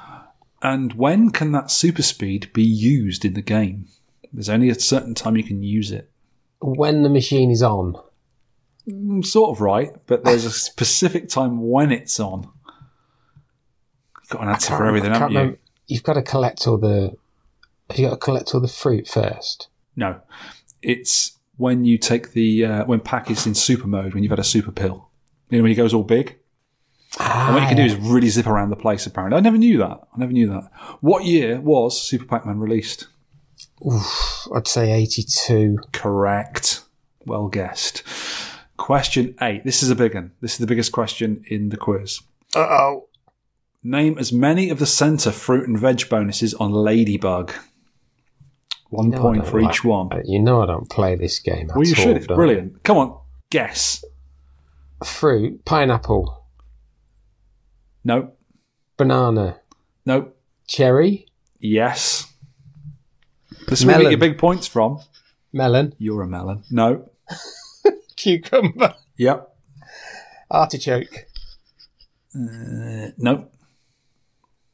And 0.62 0.94
when 0.94 1.30
can 1.30 1.52
that 1.52 1.70
super 1.70 2.02
speed 2.02 2.52
be 2.52 2.62
used 2.64 3.24
in 3.24 3.34
the 3.34 3.42
game? 3.42 3.86
There's 4.32 4.48
only 4.48 4.68
a 4.70 4.74
certain 4.74 5.14
time 5.14 5.36
you 5.36 5.44
can 5.44 5.62
use 5.62 5.92
it. 5.92 6.10
When 6.60 7.02
the 7.02 7.08
machine 7.08 7.50
is 7.50 7.62
on. 7.62 7.94
Mm, 8.88 9.24
Sort 9.24 9.50
of 9.50 9.60
right, 9.60 9.90
but 10.06 10.24
there's 10.24 10.44
a 10.44 10.50
specific 10.50 11.28
time 11.28 11.68
when 11.68 11.92
it's 11.92 12.18
on. 12.18 12.48
You've 14.22 14.30
got 14.30 14.42
an 14.42 14.48
answer 14.48 14.76
for 14.76 14.86
everything, 14.86 15.12
haven't 15.12 15.30
you? 15.32 15.38
remember. 15.38 15.58
You've 15.86 16.02
got 16.02 16.14
to 16.14 16.22
collect 16.22 16.66
all 16.66 16.78
the. 16.78 17.16
Have 17.90 17.98
you 17.98 18.06
got 18.06 18.14
to 18.14 18.16
collect 18.16 18.54
all 18.54 18.60
the 18.60 18.66
fruit 18.68 19.06
first? 19.06 19.68
No, 19.94 20.20
it's 20.82 21.35
when 21.56 21.84
you 21.84 21.98
take 21.98 22.32
the 22.32 22.64
uh, 22.64 22.84
when 22.84 23.00
Pac 23.00 23.30
is 23.30 23.46
in 23.46 23.54
super 23.54 23.86
mode 23.86 24.14
when 24.14 24.22
you've 24.22 24.30
had 24.30 24.38
a 24.38 24.44
super 24.44 24.72
pill. 24.72 25.10
You 25.50 25.58
know 25.58 25.62
when 25.62 25.70
he 25.70 25.76
goes 25.76 25.94
all 25.94 26.02
big. 26.02 26.38
And 27.18 27.54
what 27.54 27.62
you 27.62 27.68
can 27.68 27.76
do 27.76 27.84
is 27.84 27.96
really 27.96 28.28
zip 28.28 28.46
around 28.46 28.70
the 28.70 28.76
place. 28.76 29.06
Apparently, 29.06 29.38
I 29.38 29.40
never 29.40 29.56
knew 29.56 29.78
that. 29.78 30.00
I 30.14 30.18
never 30.18 30.32
knew 30.32 30.48
that. 30.48 30.70
What 31.00 31.24
year 31.24 31.60
was 31.60 32.00
Super 32.00 32.26
Pac-Man 32.26 32.58
released? 32.58 33.06
I'd 34.54 34.66
say 34.66 34.92
82. 34.92 35.78
Correct. 35.92 36.82
Well 37.24 37.48
guessed. 37.48 38.02
Question 38.76 39.34
eight. 39.40 39.64
This 39.64 39.82
is 39.82 39.90
a 39.90 39.96
big 39.96 40.14
one. 40.14 40.32
This 40.40 40.52
is 40.52 40.58
the 40.58 40.66
biggest 40.66 40.92
question 40.92 41.42
in 41.48 41.70
the 41.70 41.76
quiz. 41.76 42.20
Uh 42.54 42.60
oh. 42.60 43.08
Name 43.82 44.18
as 44.18 44.32
many 44.32 44.68
of 44.68 44.78
the 44.78 44.86
centre 44.86 45.32
fruit 45.32 45.66
and 45.66 45.78
veg 45.78 46.08
bonuses 46.08 46.54
on 46.54 46.72
Ladybug. 46.72 47.52
One 48.90 49.10
No, 49.10 49.18
I 49.18 49.20
point 49.20 49.46
for 49.46 49.60
like- 49.60 49.74
each 49.74 49.84
one. 49.84 50.08
You 50.24 50.40
know 50.40 50.62
I 50.62 50.66
don't 50.66 50.88
play 50.88 51.16
this 51.16 51.38
game. 51.40 51.68
Well, 51.74 51.84
you 51.84 51.94
all, 51.96 52.02
should. 52.02 52.16
It's 52.16 52.26
brilliant. 52.26 52.82
Come 52.84 52.98
on, 52.98 53.18
guess. 53.50 54.04
Fruit, 55.04 55.64
pineapple, 55.64 56.44
No, 58.04 58.32
banana, 58.96 59.60
no, 60.06 60.32
cherry, 60.66 61.26
yes. 61.58 62.32
This 63.68 63.80
is 63.80 63.86
where 63.86 63.96
you 63.96 64.02
get 64.04 64.10
your 64.12 64.20
big 64.20 64.38
points 64.38 64.66
from. 64.66 65.00
melon, 65.52 65.94
You're 65.98 66.22
a 66.22 66.26
melon. 66.26 66.62
No. 66.70 67.10
cucumber, 68.16 68.94
Yep. 69.18 69.54
artichoke. 70.50 71.26
Uh, 72.34 73.10
no. 73.18 73.48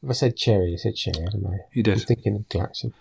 If 0.03 0.09
I 0.09 0.13
said 0.13 0.37
cherry, 0.37 0.73
I 0.73 0.77
said 0.77 0.95
cherry, 0.95 1.25
I? 1.27 1.57
You 1.73 1.81
did. 1.83 1.93
I'm 1.95 1.99
thinking 1.99 2.35
of 2.35 2.47
Glaxon. 2.49 2.93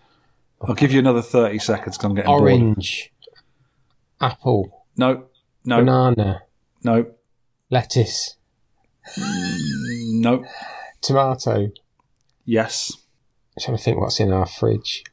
I'll 0.66 0.74
give 0.74 0.92
you 0.92 0.98
another 0.98 1.22
30 1.22 1.58
seconds 1.58 1.96
because 1.96 2.04
I'm 2.10 2.14
getting 2.14 2.28
bored. 2.30 2.42
Orange, 2.42 3.12
apple, 4.20 4.84
No, 4.96 5.24
no, 5.64 5.78
banana, 5.78 6.42
no, 6.84 7.06
lettuce, 7.70 8.36
no. 9.16 10.44
tomato. 11.00 11.70
Yes. 12.44 12.92
I'm 13.56 13.62
trying 13.62 13.76
to 13.76 13.82
think 13.82 14.00
what's 14.00 14.20
in 14.20 14.32
our 14.32 14.46
fridge. 14.46 15.04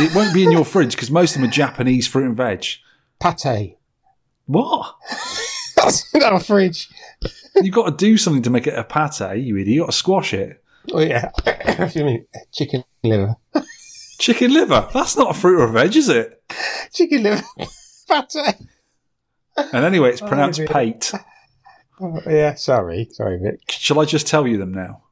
It 0.00 0.14
won't 0.14 0.32
be 0.32 0.44
in 0.44 0.52
your 0.52 0.64
fridge 0.64 0.92
because 0.92 1.10
most 1.10 1.34
of 1.34 1.40
them 1.42 1.50
are 1.50 1.52
Japanese 1.52 2.06
fruit 2.06 2.26
and 2.26 2.36
veg. 2.36 2.64
Pate. 3.20 3.76
What? 4.46 4.94
That's 5.76 6.14
in 6.14 6.22
our 6.22 6.40
fridge. 6.40 6.88
You've 7.56 7.74
got 7.74 7.86
to 7.86 8.04
do 8.04 8.16
something 8.16 8.42
to 8.42 8.50
make 8.50 8.66
it 8.66 8.74
a 8.78 8.84
pate, 8.84 9.38
you 9.42 9.56
idiot. 9.56 9.68
You've 9.68 9.82
got 9.86 9.92
to 9.92 9.96
squash 9.96 10.34
it. 10.34 10.62
Oh 10.92 11.00
yeah. 11.00 11.30
what 11.76 11.92
do 11.92 11.98
you 11.98 12.04
mean? 12.04 12.26
Chicken 12.52 12.84
liver. 13.02 13.36
Chicken 14.24 14.54
liver. 14.54 14.88
That's 14.94 15.18
not 15.18 15.36
a 15.36 15.38
fruit 15.38 15.60
or 15.60 15.64
a 15.64 15.70
veg, 15.70 15.94
is 15.94 16.08
it? 16.08 16.42
Chicken 16.94 17.24
liver. 17.24 17.42
Pate. 18.08 18.54
And 19.54 19.84
anyway, 19.84 20.12
it's 20.12 20.22
pronounced 20.22 20.60
dear. 20.60 20.66
pate. 20.66 21.12
Oh, 22.00 22.22
yeah, 22.26 22.54
sorry. 22.54 23.06
Sorry, 23.12 23.38
Vic. 23.38 23.60
Shall 23.68 24.00
I 24.00 24.06
just 24.06 24.26
tell 24.26 24.46
you 24.46 24.56
them 24.56 24.72
now? 24.72 25.02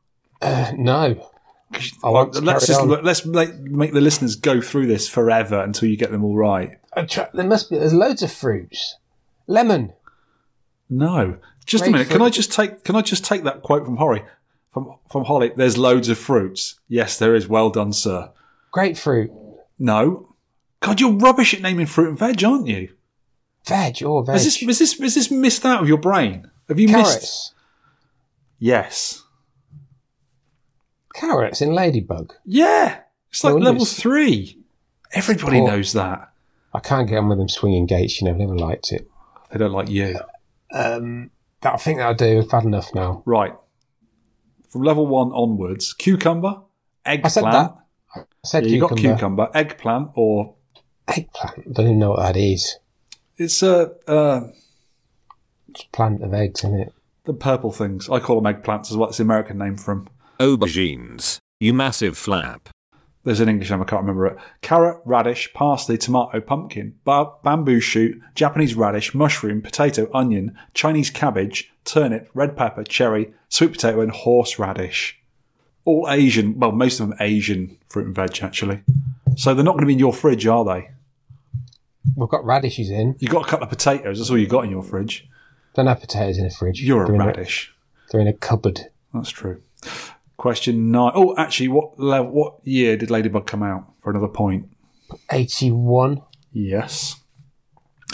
Uh, 0.41 0.73
no. 0.79 1.29
I 2.03 2.09
want 2.09 2.33
to 2.33 2.41
let's 2.41 2.67
just 2.67 2.81
on. 2.81 2.89
let's 2.89 3.27
make, 3.27 3.53
make 3.55 3.93
the 3.93 4.01
listeners 4.01 4.35
go 4.35 4.63
through 4.63 4.87
this 4.87 5.11
forever 5.11 5.61
until 5.61 5.91
you 5.91 5.99
get 5.99 6.11
them 6.11 6.25
all 6.25 6.35
right. 6.35 6.79
Try- 7.07 7.29
there 7.35 7.45
must 7.45 7.69
be. 7.69 7.77
There's 7.77 7.93
loads 7.93 8.23
of 8.23 8.33
fruits. 8.33 8.97
Lemon. 9.47 9.93
No, 10.89 11.37
just 11.67 11.87
a 11.87 11.91
minute. 11.91 12.09
Can 12.09 12.23
I 12.23 12.31
just 12.31 12.51
take 12.51 12.83
can 12.83 12.97
I 12.97 13.03
just 13.03 13.27
take 13.27 13.45
that 13.45 13.61
quote 13.61 13.85
from 13.85 13.99
Holly? 13.99 14.23
From 14.73 14.97
from 15.11 15.27
Holly. 15.27 15.53
There's 15.55 15.77
loads 15.77 16.09
of 16.09 16.17
fruits. 16.17 16.81
Yes, 16.89 17.19
there 17.19 17.35
is. 17.35 17.47
Well 17.47 17.69
done, 17.69 17.93
sir. 17.93 18.31
Grapefruit. 18.73 19.31
No. 19.79 20.35
God, 20.81 21.01
you're 21.01 21.13
rubbish 21.13 21.55
at 21.55 21.61
naming 21.61 21.87
fruit 21.87 22.09
and 22.09 22.19
veg, 22.19 22.43
aren't 22.43 22.67
you? 22.67 22.89
Veg 23.69 24.03
or 24.03 24.25
veg. 24.25 24.35
Is 24.37 24.45
this 24.45 24.61
is 24.63 24.79
this 24.79 25.01
is 25.01 25.15
this 25.15 25.31
missed 25.31 25.65
out 25.65 25.81
of 25.83 25.89
your 25.89 25.99
brain? 25.99 26.51
Have 26.69 26.81
you 26.81 26.89
missed? 26.89 27.05
Carrots. 27.21 27.55
Yes. 28.59 29.23
Carrots 31.15 31.61
in 31.61 31.73
ladybug. 31.75 32.33
Yeah. 32.45 33.01
It's 33.31 33.45
like 33.45 33.53
No 33.55 33.59
level 33.59 33.73
wonders. 33.81 33.93
three. 33.99 34.59
Everybody 35.13 35.59
Poor- 35.61 35.69
knows 35.69 35.93
that. 35.93 36.31
I 36.75 36.81
can't 36.81 37.09
get 37.09 37.19
on 37.19 37.29
with 37.29 37.39
them 37.39 37.49
swinging 37.49 37.87
gates. 37.87 38.21
You 38.21 38.27
know, 38.27 38.33
I've 38.33 38.39
never 38.39 38.57
liked 38.57 38.93
it. 38.93 39.09
They 39.51 39.59
don't 39.59 39.73
like 39.73 39.91
you. 39.91 40.19
Um, 40.73 41.31
that 41.61 41.75
I 41.75 41.77
think 41.77 41.99
that'll 41.99 42.15
do. 42.15 42.41
I've 42.41 42.51
had 42.51 42.65
enough 42.65 42.95
now. 42.95 43.23
Right. 43.27 43.53
From 44.71 44.83
level 44.83 45.07
one 45.07 45.31
onwards, 45.33 45.93
cucumber, 45.93 46.63
eggplant. 47.05 47.27
I 47.27 47.29
said 47.29 47.45
that. 47.45 47.77
I 48.15 48.21
said 48.45 48.67
Yeah, 48.67 48.73
you 48.75 48.81
got 48.81 48.91
cucumber. 48.97 49.15
cucumber, 49.17 49.49
eggplant, 49.55 50.11
or 50.15 50.55
Eggplant. 51.09 51.59
I 51.59 51.71
don't 51.73 51.87
even 51.87 51.99
know 51.99 52.11
what 52.11 52.21
that 52.21 52.37
is. 52.37 52.77
it's 53.37 53.63
a 53.63 53.93
uh, 54.07 54.49
It's 55.69 55.83
a 55.85 55.89
plant 55.93 56.23
of 56.23 56.33
eggs, 56.35 56.61
isn't 56.61 56.81
it? 56.81 56.93
the 57.25 57.33
purple 57.33 57.71
things. 57.71 58.09
I 58.11 58.19
call 58.19 58.41
them 58.41 58.53
eggplants 58.53 58.91
as 58.91 58.97
well. 58.97 59.09
It's 59.09 59.19
the 59.19 59.23
American 59.25 59.57
name 59.59 59.77
for 59.77 59.95
them. 59.95 60.09
Aubergines. 60.41 61.39
You 61.61 61.73
massive 61.73 62.19
flap. 62.19 62.69
There's 63.25 63.39
an 63.39 63.49
English 63.49 63.71
name, 63.71 63.81
I 63.81 63.85
can't 63.85 64.03
remember 64.03 64.27
it. 64.27 64.37
Carrot, 64.63 65.01
radish, 65.05 65.53
parsley, 65.55 65.97
tomato, 65.97 66.41
pumpkin, 66.41 66.97
ba- 67.05 67.31
bamboo 67.45 67.79
shoot, 67.79 68.21
Japanese 68.35 68.75
radish, 68.75 69.15
mushroom, 69.15 69.63
potato, 69.63 70.09
onion, 70.13 70.59
Chinese 70.75 71.11
cabbage, 71.11 71.73
turnip, 71.85 72.29
red 72.35 72.57
pepper, 72.57 72.83
cherry, 72.83 73.33
sweet 73.49 73.71
potato, 73.71 74.01
and 74.01 74.11
horseradish. 74.11 75.22
All 75.85 76.07
Asian, 76.09 76.59
well, 76.59 76.73
most 76.73 77.01
of 77.01 77.09
them 77.09 77.19
Asian 77.21 77.77
fruit 77.89 78.07
and 78.07 78.15
veg, 78.15 78.39
actually. 78.43 78.83
So 79.37 79.55
they're 79.55 79.65
not 79.65 79.73
going 79.73 79.83
to 79.83 79.87
be 79.87 79.95
in 79.95 79.99
your 79.99 80.13
fridge, 80.13 80.47
are 80.47 80.65
they? 80.65 80.91
We've 82.17 82.29
got 82.29 82.45
radishes 82.45 82.91
in. 82.91 83.17
You've 83.19 83.31
got 83.31 83.47
a 83.47 83.49
couple 83.49 83.65
of 83.65 83.71
potatoes, 83.71 84.19
that's 84.19 84.31
all 84.31 84.39
you've 84.39 84.51
got 84.51 84.65
in 84.65 84.71
your 84.71 84.83
fridge. 84.83 85.29
Don't 85.75 85.87
have 85.87 86.01
potatoes 86.01 86.39
in 86.39 86.45
the 86.45 86.51
fridge. 86.51 86.83
You're 86.83 87.05
a 87.05 87.07
they're 87.07 87.15
in 87.15 87.23
radish. 87.23 87.73
they're 88.11 88.21
in 88.21 88.27
a 88.29 88.33
cupboard. 88.33 88.89
That's 89.15 89.31
true. 89.31 89.63
Question 90.37 90.91
nine. 90.91 91.13
Oh, 91.15 91.35
actually, 91.37 91.69
what 91.69 91.99
level, 91.99 92.33
what 92.33 92.55
year 92.65 92.97
did 92.97 93.11
Ladybug 93.11 93.47
come 93.47 93.63
out 93.63 93.93
for 94.03 94.11
another 94.11 94.29
point? 94.29 94.69
81. 95.31 96.21
Yes. 96.53 97.17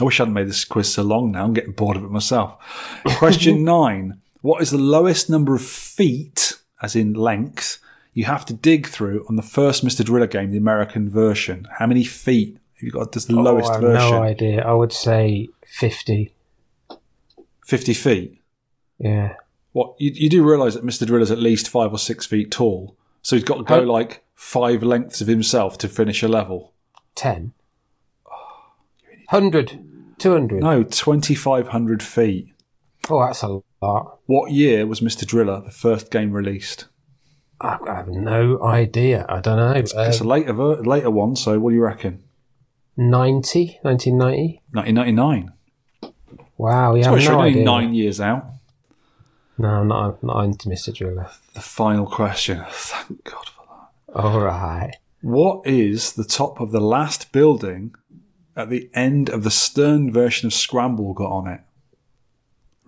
I 0.01 0.05
wish 0.05 0.21
I 0.21 0.23
hadn't 0.23 0.35
made 0.35 0.49
this 0.49 0.65
quiz 0.65 0.93
so 0.93 1.03
long 1.03 1.33
now. 1.33 1.45
I'm 1.45 1.55
getting 1.55 1.73
bored 1.73 1.97
of 1.97 2.05
it 2.05 2.11
myself. 2.11 2.57
Question 3.17 3.65
nine. 3.65 4.21
What 4.43 4.63
is 4.63 4.71
the 4.71 4.79
lowest 4.79 5.29
number 5.29 5.55
of 5.55 5.63
feet, 5.63 6.59
as 6.83 6.97
in 6.97 7.15
length, 7.15 7.79
you 8.13 8.25
have 8.25 8.45
to 8.47 8.55
dig 8.55 8.87
through 8.87 9.25
on 9.29 9.37
the 9.37 9.43
first 9.43 9.85
Mr. 9.85 10.05
Driller 10.05 10.27
game, 10.27 10.51
the 10.51 10.59
American 10.59 11.09
version? 11.09 11.67
How 11.79 11.87
many 11.87 12.05
feet 12.05 12.59
have 12.75 12.83
you 12.83 12.91
got? 12.91 13.13
That's 13.13 13.27
the 13.27 13.37
oh, 13.37 13.43
lowest 13.43 13.71
oh, 13.71 13.71
I 13.71 13.75
have 13.75 13.83
version. 13.83 14.11
no 14.11 14.23
idea. 14.23 14.65
I 14.65 14.73
would 14.73 14.93
say 14.93 15.49
50. 15.67 16.33
50 17.67 17.95
feet. 17.95 18.41
Yeah. 18.99 19.35
What 19.73 19.95
you, 19.99 20.11
you 20.15 20.29
do 20.29 20.43
realise 20.43 20.75
that 20.75 20.85
Mr. 20.85 21.07
Driller's 21.07 21.31
at 21.31 21.39
least 21.39 21.69
five 21.69 21.93
or 21.93 21.99
six 21.99 22.27
feet 22.27 22.51
tall, 22.51 22.97
so 23.23 23.37
he's 23.37 23.45
got 23.45 23.59
to 23.59 23.65
go 23.65 23.81
How- 23.81 23.93
like 23.93 24.25
five 24.35 24.83
lengths 24.83 25.21
of 25.21 25.27
himself 25.27 25.79
to 25.79 25.89
finish 25.89 26.23
a 26.23 26.29
level. 26.29 26.73
10. 27.15 27.53
100. 29.31 29.79
200. 30.19 30.63
No, 30.63 30.83
2,500 30.83 32.03
feet. 32.03 32.55
Oh, 33.11 33.25
that's 33.25 33.43
a 33.43 33.61
What 33.81 34.51
year 34.51 34.87
was 34.87 35.01
Mr. 35.01 35.27
Driller 35.27 35.61
the 35.61 35.71
first 35.71 36.11
game 36.11 36.33
released? 36.33 36.87
I 37.61 37.79
I 37.87 37.95
have 37.97 38.09
no 38.09 38.63
idea. 38.63 39.25
I 39.29 39.41
don't 39.41 39.57
know. 39.57 39.73
It's 39.73 39.95
a 39.95 40.23
Uh, 40.23 40.25
later 40.25 40.53
ver- 40.53 40.83
later 40.83 41.11
one. 41.11 41.37
So 41.37 41.59
what 41.59 41.71
do 41.71 41.77
you 41.77 41.83
reckon? 41.83 42.23
90? 42.97 43.79
1990? 43.83 44.63
1999. 44.73 45.53
Wow, 46.57 46.95
yeah, 46.97 47.05
So 47.05 47.13
I 47.13 47.17
it's 47.17 47.25
have 47.27 47.33
no 47.35 47.39
only 47.39 47.51
idea. 47.51 47.65
nine 47.65 47.95
years 47.95 48.21
out. 48.21 48.47
No, 49.57 49.69
I'm 49.69 49.89
not, 49.89 50.19
I'm 50.23 50.27
not 50.27 50.45
into 50.45 50.69
Mr. 50.69 50.93
Driller. 50.95 51.29
The 51.55 51.61
final 51.61 52.07
question. 52.07 52.65
Thank 52.71 53.25
God 53.25 53.47
for 53.49 53.65
that. 54.13 54.21
All 54.21 54.41
right. 54.41 54.93
What 55.23 55.67
is 55.67 56.13
the 56.13 56.25
top 56.25 56.61
of 56.61 56.71
the 56.73 56.81
last 56.81 57.31
building 57.33 57.95
at 58.57 58.71
the 58.71 58.89
end 58.95 59.29
of 59.29 59.43
the 59.45 59.51
Stern 59.51 60.13
version 60.13 60.47
of 60.49 60.53
Scramble 60.53 61.13
got 61.15 61.31
on 61.31 61.47
it? 61.49 61.61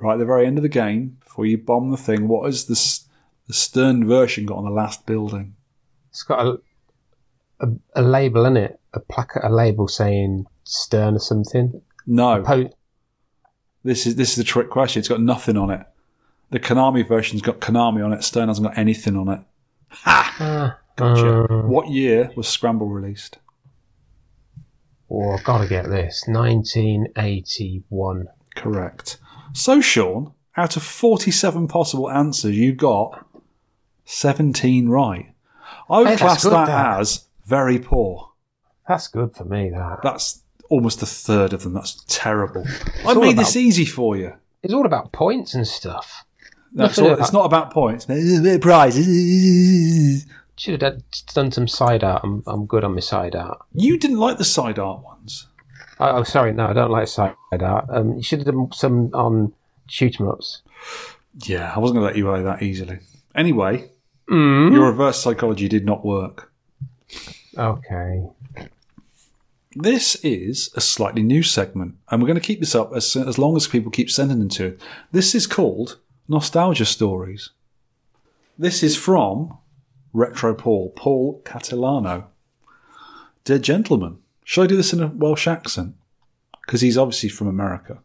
Right 0.01 0.14
at 0.14 0.18
the 0.18 0.24
very 0.24 0.47
end 0.47 0.59
of 0.59 0.62
the 0.62 0.68
game, 0.68 1.18
before 1.24 1.47
you 1.47 1.59
bomb 1.59 1.90
the 1.90 1.97
thing, 1.97 2.28
what 2.28 2.48
is 2.48 2.64
the, 2.64 2.77
Stern 3.52 4.06
version 4.06 4.47
got 4.47 4.59
on 4.59 4.64
the 4.64 4.70
last 4.70 5.06
building? 5.06 5.56
It's 6.10 6.22
got 6.22 6.47
a, 6.47 6.60
a, 7.60 7.66
a 7.97 8.02
label 8.02 8.47
in 8.47 8.56
it, 8.56 8.78
a 8.94 9.01
placard, 9.01 9.43
a 9.44 9.51
label 9.52 9.89
saying 9.89 10.47
Stern 10.64 11.16
or 11.16 11.18
something. 11.18 11.82
No, 12.06 12.43
Po- 12.43 12.70
this 13.82 14.06
is 14.06 14.14
this 14.16 14.31
is 14.31 14.36
the 14.36 14.44
trick 14.44 14.70
question. 14.70 15.01
It's 15.01 15.09
got 15.09 15.20
nothing 15.20 15.56
on 15.56 15.70
it. 15.70 15.85
The 16.51 16.60
Konami 16.60 17.06
version's 17.06 17.43
got 17.43 17.60
Konami 17.60 18.05
on 18.05 18.12
it. 18.12 18.22
Stern 18.22 18.48
hasn't 18.48 18.68
got 18.68 18.78
anything 18.78 19.16
on 19.16 19.28
it. 19.28 19.40
ah, 20.06 20.78
Gotcha. 20.97 21.44
uh, 21.44 21.62
what 21.66 21.89
year 21.90 22.31
was 22.36 22.47
Scramble 22.48 22.89
released? 22.89 23.39
oh, 25.10 25.32
I've 25.32 25.43
got 25.44 25.59
to 25.62 25.68
get 25.68 25.89
this. 25.89 26.22
1981. 26.28 28.28
Correct. 28.55 29.18
So, 29.52 29.81
Sean, 29.81 30.32
out 30.56 30.77
of 30.77 30.82
47 30.82 31.68
possible 31.68 32.10
answers, 32.10 32.56
you 32.56 32.72
got 32.72 33.27
17 34.05 34.89
right. 34.89 35.32
I 35.89 35.98
would 35.98 36.09
Hey, 36.09 36.16
class 36.16 36.43
good, 36.44 36.52
that, 36.52 36.66
that. 36.66 37.01
as 37.01 37.27
very 37.47 37.78
poor. 37.78 38.32
That's 38.89 39.09
good 39.09 39.35
for 39.36 39.44
me, 39.44 39.70
that. 39.70 40.01
That's 40.02 40.43
almost 40.68 41.02
a 41.02 41.06
third 41.06 41.52
of 41.52 41.62
them. 41.62 41.74
That's 41.74 42.02
terrible. 42.09 42.64
I 43.05 43.14
made 43.14 43.32
about- 43.32 43.36
this 43.43 43.56
easy 43.56 43.85
for 43.85 44.16
you. 44.16 44.35
It's 44.62 44.74
all 44.74 44.86
about 44.86 45.12
points 45.12 45.55
and 45.55 45.66
stuff. 45.66 46.24
No, 46.72 46.85
it's, 46.85 46.98
all, 46.98 47.06
about- 47.06 47.18
it's 47.20 47.32
not 47.32 47.47
about 47.47 47.72
points. 47.72 48.06
Prizes. 48.60 50.27
Should 50.56 50.82
have 50.82 51.02
done 51.35 51.51
some 51.51 51.66
side 51.66 52.05
art. 52.05 52.20
I'm, 52.22 52.43
I'm 52.47 52.66
good 52.66 52.85
on 52.85 52.94
my 52.94 53.01
side 53.01 53.35
art. 53.35 53.59
You 53.72 53.97
didn't 53.98 54.18
like 54.18 54.36
the 54.39 54.44
side 54.44 54.78
art 54.78 55.02
ones. 55.02 55.47
Oh, 56.01 56.16
oh, 56.18 56.22
sorry, 56.22 56.52
no, 56.52 56.66
I 56.66 56.72
don't 56.72 56.90
like 56.90 57.09
side 57.09 57.35
art. 57.52 57.86
Um, 57.90 58.14
you 58.16 58.22
should 58.22 58.39
have 58.40 58.47
done 58.47 58.72
some 58.72 59.10
on 59.12 59.52
shoot 59.86 60.20
'em 60.20 60.28
ups. 60.28 60.62
Yeah, 61.44 61.72
I 61.74 61.78
wasn't 61.78 61.97
going 61.98 62.05
to 62.05 62.06
let 62.12 62.16
you 62.16 62.28
away 62.31 62.43
that 62.43 62.62
easily. 62.62 62.98
Anyway, 63.35 63.90
Mm. 64.28 64.72
your 64.72 64.86
reverse 64.86 65.20
psychology 65.20 65.68
did 65.68 65.85
not 65.85 66.05
work. 66.05 66.52
Okay. 67.59 68.28
This 69.77 70.16
is 70.24 70.70
a 70.74 70.81
slightly 70.81 71.22
new 71.22 71.43
segment, 71.43 71.97
and 72.10 72.20
we're 72.22 72.27
going 72.28 72.40
to 72.40 72.47
keep 72.47 72.60
this 72.60 72.74
up 72.74 72.93
as, 72.94 73.14
as 73.16 73.39
long 73.39 73.56
as 73.56 73.66
people 73.68 73.90
keep 73.90 74.10
sending 74.10 74.39
them 74.39 74.48
to 74.51 74.66
it. 74.66 74.81
This 75.12 75.35
is 75.35 75.47
called 75.47 75.98
Nostalgia 76.28 76.85
Stories. 76.86 77.51
This 78.59 78.82
is 78.82 78.97
from 78.97 79.59
Retro 80.12 80.55
Paul, 80.55 80.93
Paul 80.97 81.43
Catalano. 81.44 82.24
Dear 83.44 83.59
gentlemen, 83.59 84.18
should 84.51 84.64
I 84.64 84.66
do 84.66 84.77
this 84.77 84.93
in 84.93 85.01
a 85.01 85.06
Welsh 85.06 85.47
accent? 85.47 85.94
Because 86.66 86.81
he's 86.81 86.98
obviously 86.98 87.28
from 87.28 87.47
America. 87.47 87.98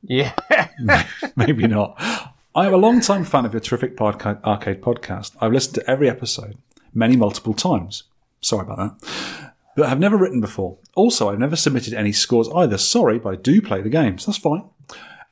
Yeah. 0.00 0.32
Maybe 1.36 1.66
not. 1.66 2.00
I 2.54 2.64
am 2.66 2.72
a 2.72 2.78
long-time 2.78 3.26
fan 3.26 3.44
of 3.44 3.52
your 3.52 3.60
terrific 3.60 3.94
podca- 3.94 4.42
arcade 4.42 4.80
podcast. 4.80 5.32
I've 5.42 5.52
listened 5.52 5.74
to 5.74 5.90
every 5.90 6.08
episode, 6.08 6.56
many 6.94 7.14
multiple 7.14 7.52
times. 7.52 8.04
Sorry 8.40 8.62
about 8.62 8.78
that. 8.78 9.52
But 9.76 9.90
I've 9.90 9.98
never 9.98 10.16
written 10.16 10.40
before. 10.40 10.78
Also, 10.94 11.28
I've 11.28 11.38
never 11.38 11.56
submitted 11.56 11.92
any 11.92 12.12
scores 12.12 12.48
either. 12.48 12.78
Sorry, 12.78 13.18
but 13.18 13.34
I 13.34 13.36
do 13.36 13.60
play 13.60 13.82
the 13.82 13.90
games. 13.90 14.24
That's 14.24 14.38
fine. 14.38 14.64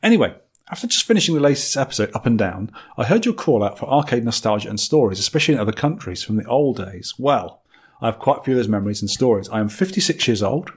Anyway, 0.03 0.35
after 0.71 0.89
just 0.89 1.07
finishing 1.07 1.35
the 1.35 1.41
latest 1.41 1.75
episode, 1.75 2.15
Up 2.15 2.27
and 2.27 2.39
Down, 2.39 2.71
I 2.99 3.05
heard 3.05 3.25
your 3.25 3.33
call 3.33 3.65
out 3.65 3.79
for 3.79 3.89
arcade 3.89 4.27
nostalgia 4.27 4.69
and 4.69 4.79
stories, 4.79 5.19
especially 5.19 5.55
in 5.55 5.61
other 5.61 5.73
countries 5.73 6.23
from 6.23 6.37
the 6.37 6.45
old 6.45 6.77
days. 6.77 7.15
Well, 7.19 7.62
I 8.03 8.07
have 8.07 8.19
quite 8.19 8.41
a 8.41 8.43
few 8.43 8.55
of 8.55 8.59
those 8.59 8.69
memories 8.69 9.01
and 9.01 9.09
stories. 9.09 9.49
I 9.49 9.61
am 9.61 9.69
56 9.69 10.27
years 10.27 10.43
old, 10.43 10.73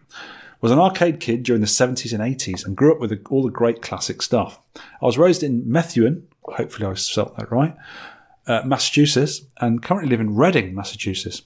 was 0.61 0.71
an 0.71 0.79
arcade 0.79 1.19
kid 1.19 1.41
during 1.43 1.61
the 1.61 1.67
70s 1.67 2.13
and 2.13 2.21
80s, 2.21 2.63
and 2.63 2.77
grew 2.77 2.93
up 2.93 2.99
with 2.99 3.19
all 3.31 3.43
the 3.43 3.49
great 3.49 3.81
classic 3.81 4.21
stuff. 4.21 4.59
I 5.01 5.05
was 5.05 5.17
raised 5.17 5.41
in 5.41 5.69
Methuen, 5.69 6.27
hopefully 6.43 6.87
I 6.87 6.93
spelled 6.93 7.35
that 7.35 7.51
right, 7.51 7.75
uh, 8.45 8.61
Massachusetts, 8.63 9.41
and 9.59 9.81
currently 9.81 10.09
live 10.09 10.21
in 10.21 10.35
Reading, 10.35 10.75
Massachusetts. 10.75 11.41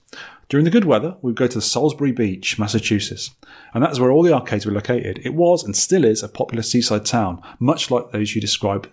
During 0.49 0.65
the 0.65 0.71
good 0.71 0.83
weather, 0.83 1.15
we'd 1.21 1.35
go 1.35 1.47
to 1.47 1.57
the 1.57 1.61
Salisbury 1.61 2.11
Beach, 2.11 2.59
Massachusetts, 2.59 3.31
and 3.73 3.81
that 3.81 3.91
is 3.91 4.01
where 4.01 4.11
all 4.11 4.23
the 4.23 4.33
arcades 4.33 4.65
were 4.65 4.73
located. 4.73 5.21
It 5.23 5.33
was 5.33 5.63
and 5.63 5.75
still 5.77 6.03
is 6.03 6.23
a 6.23 6.27
popular 6.27 6.63
seaside 6.63 7.05
town, 7.05 7.41
much 7.59 7.89
like 7.89 8.11
those 8.11 8.35
you 8.35 8.41
described 8.41 8.89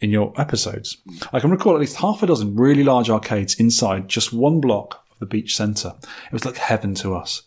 in 0.00 0.10
your 0.10 0.32
episodes. 0.36 0.98
I 1.32 1.40
can 1.40 1.50
recall 1.50 1.74
at 1.74 1.80
least 1.80 1.96
half 1.96 2.22
a 2.22 2.26
dozen 2.26 2.56
really 2.56 2.84
large 2.84 3.08
arcades 3.08 3.54
inside 3.54 4.08
just 4.08 4.32
one 4.32 4.60
block 4.60 5.01
the 5.22 5.26
beach 5.26 5.56
centre. 5.56 5.94
It 6.26 6.32
was 6.32 6.44
like 6.44 6.56
heaven 6.56 6.94
to 6.96 7.14
us. 7.14 7.42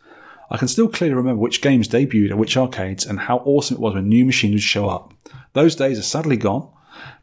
I 0.50 0.58
can 0.58 0.68
still 0.68 0.88
clearly 0.88 1.16
remember 1.16 1.42
which 1.42 1.62
games 1.62 1.88
debuted 1.88 2.32
at 2.32 2.38
which 2.38 2.58
arcades 2.58 3.06
and 3.06 3.20
how 3.22 3.38
awesome 3.46 3.78
it 3.78 3.82
was 3.82 3.94
when 3.96 4.08
new 4.10 4.26
machines 4.26 4.54
would 4.54 4.62
show 4.62 4.90
up. 4.90 5.14
Those 5.54 5.76
days 5.76 5.98
are 6.00 6.04
sadly 6.04 6.38
gone, 6.38 6.70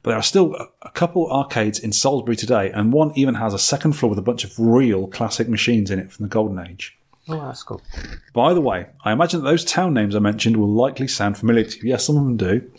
but 0.02 0.10
there 0.10 0.18
are 0.18 0.22
still 0.22 0.54
a- 0.54 0.68
a 0.82 0.90
couple 0.90 1.30
arcades 1.30 1.78
in 1.78 1.92
Salisbury 1.92 2.36
today, 2.36 2.70
and 2.70 2.92
one 2.92 3.12
even 3.14 3.36
has 3.36 3.54
a 3.54 3.58
second 3.58 3.92
floor 3.92 4.10
with 4.10 4.18
a 4.18 4.22
bunch 4.22 4.44
of 4.44 4.58
real 4.58 5.06
classic 5.06 5.48
machines 5.48 5.90
in 5.90 5.98
it 5.98 6.10
from 6.12 6.24
the 6.24 6.28
Golden 6.28 6.58
Age. 6.58 6.98
Oh, 7.28 7.40
that's 7.40 7.62
cool. 7.62 7.80
By 8.32 8.52
the 8.52 8.60
way, 8.60 8.86
I 9.04 9.12
imagine 9.12 9.40
that 9.40 9.48
those 9.48 9.64
town 9.64 9.94
names 9.94 10.16
I 10.16 10.18
mentioned 10.18 10.56
will 10.56 10.72
likely 10.72 11.06
sound 11.06 11.38
familiar 11.38 11.64
to 11.64 11.78
you. 11.78 11.90
Yes, 11.90 12.04
some 12.04 12.16
of 12.16 12.24
them 12.24 12.36
do. 12.36 12.70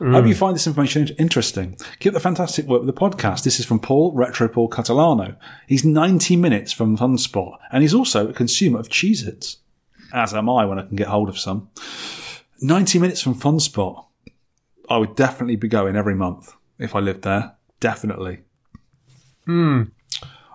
I 0.00 0.12
hope 0.12 0.26
you 0.26 0.34
mm. 0.34 0.36
find 0.36 0.54
this 0.54 0.66
information 0.66 1.08
interesting. 1.18 1.76
Keep 2.00 2.14
the 2.14 2.20
fantastic 2.20 2.66
work 2.66 2.82
with 2.82 2.94
the 2.94 2.98
podcast. 2.98 3.44
This 3.44 3.60
is 3.60 3.66
from 3.66 3.80
Paul, 3.80 4.12
Retro 4.14 4.48
Paul 4.48 4.70
Catalano. 4.70 5.36
He's 5.66 5.84
90 5.84 6.36
minutes 6.36 6.72
from 6.72 6.96
Funspot, 6.96 7.58
and 7.70 7.82
he's 7.82 7.92
also 7.92 8.28
a 8.28 8.32
consumer 8.32 8.80
of 8.80 8.88
Cheez 8.88 9.26
Its, 9.26 9.58
as 10.14 10.32
am 10.32 10.48
I 10.48 10.64
when 10.64 10.78
I 10.78 10.86
can 10.86 10.96
get 10.96 11.08
hold 11.08 11.28
of 11.28 11.38
some. 11.38 11.68
90 12.62 12.98
minutes 12.98 13.20
from 13.20 13.34
Funspot. 13.34 14.06
I 14.88 14.96
would 14.96 15.16
definitely 15.16 15.56
be 15.56 15.68
going 15.68 15.96
every 15.96 16.14
month 16.14 16.54
if 16.78 16.94
I 16.94 17.00
lived 17.00 17.22
there. 17.22 17.56
Definitely. 17.78 18.40
Hmm. 19.44 19.82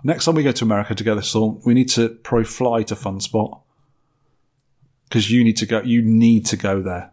Next 0.08 0.24
time 0.24 0.36
we 0.36 0.44
go 0.44 0.54
to 0.54 0.64
America 0.64 0.96
together, 0.96 1.22
Saul, 1.22 1.62
we 1.66 1.74
need 1.74 1.90
to 1.90 2.08
pro 2.08 2.46
fly 2.46 2.82
to 2.84 2.96
Funspot 2.96 3.60
because 5.04 5.30
you 5.30 5.44
need 5.44 5.58
to 5.58 5.66
go. 5.66 5.82
You 5.82 6.02
need 6.02 6.46
to 6.46 6.56
go 6.56 6.82
there. 6.82 7.12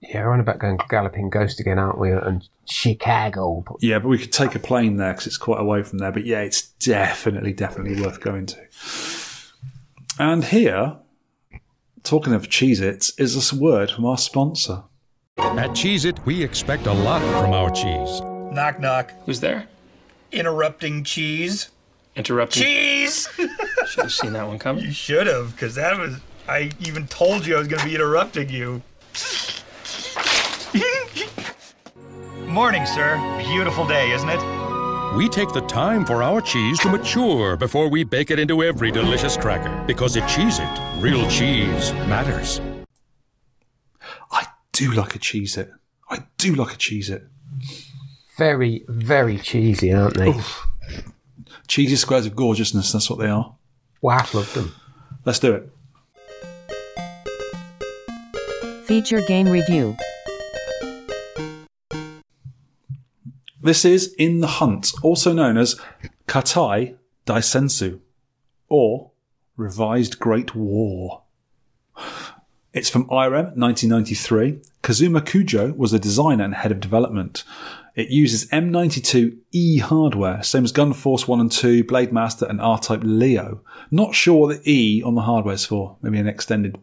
Yeah, 0.00 0.24
we're 0.24 0.32
on 0.32 0.40
about 0.40 0.58
going 0.58 0.78
Galloping 0.88 1.28
Ghost 1.28 1.60
again, 1.60 1.78
aren't 1.78 1.98
we? 1.98 2.10
And 2.10 2.48
Chicago. 2.66 3.62
Yeah, 3.80 3.98
but 3.98 4.08
we 4.08 4.16
could 4.16 4.32
take 4.32 4.54
a 4.54 4.58
plane 4.58 4.96
there 4.96 5.12
because 5.12 5.26
it's 5.26 5.36
quite 5.36 5.60
away 5.60 5.82
from 5.82 5.98
there. 5.98 6.10
But 6.10 6.24
yeah, 6.24 6.40
it's 6.40 6.62
definitely, 6.62 7.52
definitely 7.52 8.00
worth 8.00 8.22
going 8.22 8.46
to. 8.46 8.56
And 10.18 10.44
here, 10.44 10.96
talking 12.04 12.32
of 12.32 12.48
Cheez 12.48 12.80
Its, 12.80 13.10
is 13.18 13.34
this 13.34 13.52
word 13.52 13.90
from 13.90 14.06
our 14.06 14.16
sponsor. 14.16 14.84
At 15.36 15.72
Cheez 15.72 16.06
It, 16.06 16.24
we 16.24 16.42
expect 16.42 16.86
a 16.86 16.92
lot 16.94 17.20
from 17.20 17.52
our 17.52 17.70
cheese. 17.70 18.22
Knock 18.50 18.80
knock. 18.80 19.12
Who's 19.26 19.40
there? 19.40 19.66
Interrupting 20.32 21.04
cheese. 21.04 21.68
Interrupting. 22.14 22.62
Cheese! 22.62 23.28
Should 23.88 24.02
have 24.02 24.12
seen 24.12 24.32
that 24.34 24.46
one 24.46 24.58
coming. 24.58 24.84
you 24.84 24.92
should 24.92 25.26
have, 25.26 25.52
because 25.52 25.74
that 25.76 25.98
was. 25.98 26.16
I 26.48 26.70
even 26.80 27.06
told 27.06 27.46
you 27.46 27.56
I 27.56 27.58
was 27.58 27.68
going 27.68 27.80
to 27.80 27.86
be 27.86 27.94
interrupting 27.94 28.48
you. 28.48 28.82
Morning, 32.46 32.84
sir. 32.84 33.16
Beautiful 33.38 33.86
day, 33.86 34.10
isn't 34.12 34.28
it? 34.28 34.40
We 35.16 35.28
take 35.28 35.52
the 35.52 35.60
time 35.62 36.04
for 36.04 36.22
our 36.22 36.40
cheese 36.40 36.78
to 36.80 36.88
mature 36.90 37.56
before 37.56 37.88
we 37.88 38.02
bake 38.02 38.30
it 38.30 38.38
into 38.38 38.62
every 38.62 38.90
delicious 38.90 39.36
cracker. 39.36 39.84
Because 39.86 40.16
at 40.16 40.28
Cheez 40.28 40.58
It, 40.60 41.02
real 41.02 41.28
cheese 41.28 41.92
matters. 42.08 42.60
I 44.30 44.46
do 44.72 44.92
like 44.92 45.14
a 45.14 45.18
Cheez 45.18 45.56
It. 45.58 45.70
I 46.10 46.24
do 46.38 46.54
like 46.54 46.74
a 46.74 46.76
Cheez 46.76 47.10
It. 47.10 47.24
Very, 48.36 48.84
very 48.88 49.38
cheesy, 49.38 49.92
aren't 49.92 50.16
they? 50.16 50.34
Cheesy 51.72 51.96
squares 51.96 52.26
of 52.26 52.36
gorgeousness, 52.36 52.92
that's 52.92 53.08
what 53.08 53.18
they 53.18 53.28
are. 53.28 53.54
Wow, 54.02 54.26
love 54.34 54.52
them. 54.52 54.74
Let's 55.24 55.38
do 55.38 55.54
it. 55.54 55.72
Feature 58.84 59.22
game 59.22 59.48
review. 59.48 59.96
This 63.62 63.86
is 63.86 64.14
In 64.18 64.40
the 64.40 64.48
Hunt, 64.48 64.92
also 65.02 65.32
known 65.32 65.56
as 65.56 65.80
Kaitei 66.28 66.98
Daisensou, 67.24 68.00
or 68.68 69.12
Revised 69.56 70.18
Great 70.18 70.54
War. 70.54 71.22
It's 72.72 72.88
from 72.88 73.04
IREM 73.10 73.54
1993. 73.56 74.60
Kazuma 74.82 75.20
Kujo 75.20 75.76
was 75.76 75.90
the 75.90 75.98
designer 75.98 76.44
and 76.44 76.54
head 76.54 76.72
of 76.72 76.80
development. 76.80 77.44
It 77.94 78.08
uses 78.08 78.48
M92E 78.48 79.80
hardware, 79.80 80.42
same 80.42 80.64
as 80.64 80.72
Gun 80.72 80.94
Force 80.94 81.28
1 81.28 81.40
and 81.40 81.52
2, 81.52 81.84
Blade 81.84 82.12
Master, 82.12 82.46
and 82.46 82.60
R-Type 82.60 83.00
Leo. 83.02 83.60
Not 83.90 84.14
sure 84.14 84.46
what 84.48 84.64
the 84.64 84.72
E 84.72 85.02
on 85.02 85.14
the 85.14 85.20
hardware 85.22 85.54
is 85.54 85.66
for. 85.66 85.96
Maybe 86.00 86.18
an 86.18 86.26
extended 86.26 86.78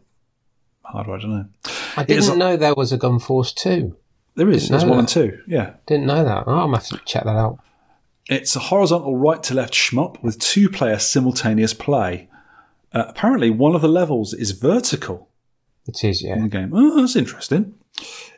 hardware, 0.84 1.16
I 1.18 1.20
don't 1.20 1.30
know. 1.30 1.46
I 1.96 2.04
didn't 2.04 2.30
a- 2.30 2.36
know 2.36 2.56
there 2.56 2.74
was 2.76 2.92
a 2.92 2.96
Gun 2.96 3.18
Force 3.18 3.52
2. 3.52 3.96
There 4.36 4.48
is, 4.48 4.68
there's 4.68 4.84
know 4.84 4.90
one 4.90 5.00
and 5.00 5.08
two, 5.08 5.40
yeah. 5.48 5.74
Didn't 5.86 6.06
know 6.06 6.24
that. 6.24 6.44
Oh, 6.46 6.52
I'm 6.52 6.70
going 6.70 6.80
to 6.80 6.94
have 6.94 7.00
to 7.00 7.04
check 7.04 7.24
that 7.24 7.36
out. 7.36 7.58
It's 8.26 8.54
a 8.54 8.60
horizontal 8.60 9.16
right 9.16 9.42
to 9.42 9.54
left 9.54 9.74
shmup 9.74 10.22
with 10.22 10.38
two 10.38 10.68
player 10.68 11.00
simultaneous 11.00 11.74
play. 11.74 12.28
Uh, 12.92 13.06
apparently, 13.08 13.50
one 13.50 13.74
of 13.74 13.82
the 13.82 13.88
levels 13.88 14.32
is 14.32 14.52
vertical 14.52 15.28
It 15.86 16.04
is, 16.04 16.22
in 16.22 16.28
yeah. 16.28 16.42
the 16.42 16.48
game. 16.48 16.72
Oh, 16.74 17.00
that's 17.00 17.16
interesting. 17.16 17.74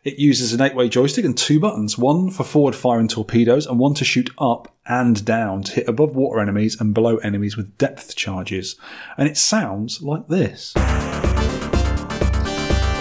It 0.05 0.19
uses 0.19 0.53
an 0.53 0.61
eight 0.61 0.75
way 0.75 0.89
joystick 0.89 1.25
and 1.25 1.39
two 1.39 1.61
buttons 1.61 1.97
one 1.97 2.31
for 2.31 2.43
forward 2.43 2.75
firing 2.75 3.07
torpedoes 3.07 3.67
and 3.67 3.79
one 3.79 3.95
to 3.95 4.05
shoot 4.05 4.31
up 4.39 4.75
and 4.87 5.25
down 5.25 5.63
to 5.63 5.73
hit 5.73 5.89
above 5.89 6.17
water 6.17 6.41
enemies 6.41 6.81
and 6.81 6.93
below 6.93 7.19
enemies 7.19 7.57
with 7.57 7.79
depth 7.79 8.17
charges. 8.17 8.77
And 9.17 9.29
it 9.29 9.37
sounds 9.37 10.03
like 10.03 10.27
this. 10.27 10.73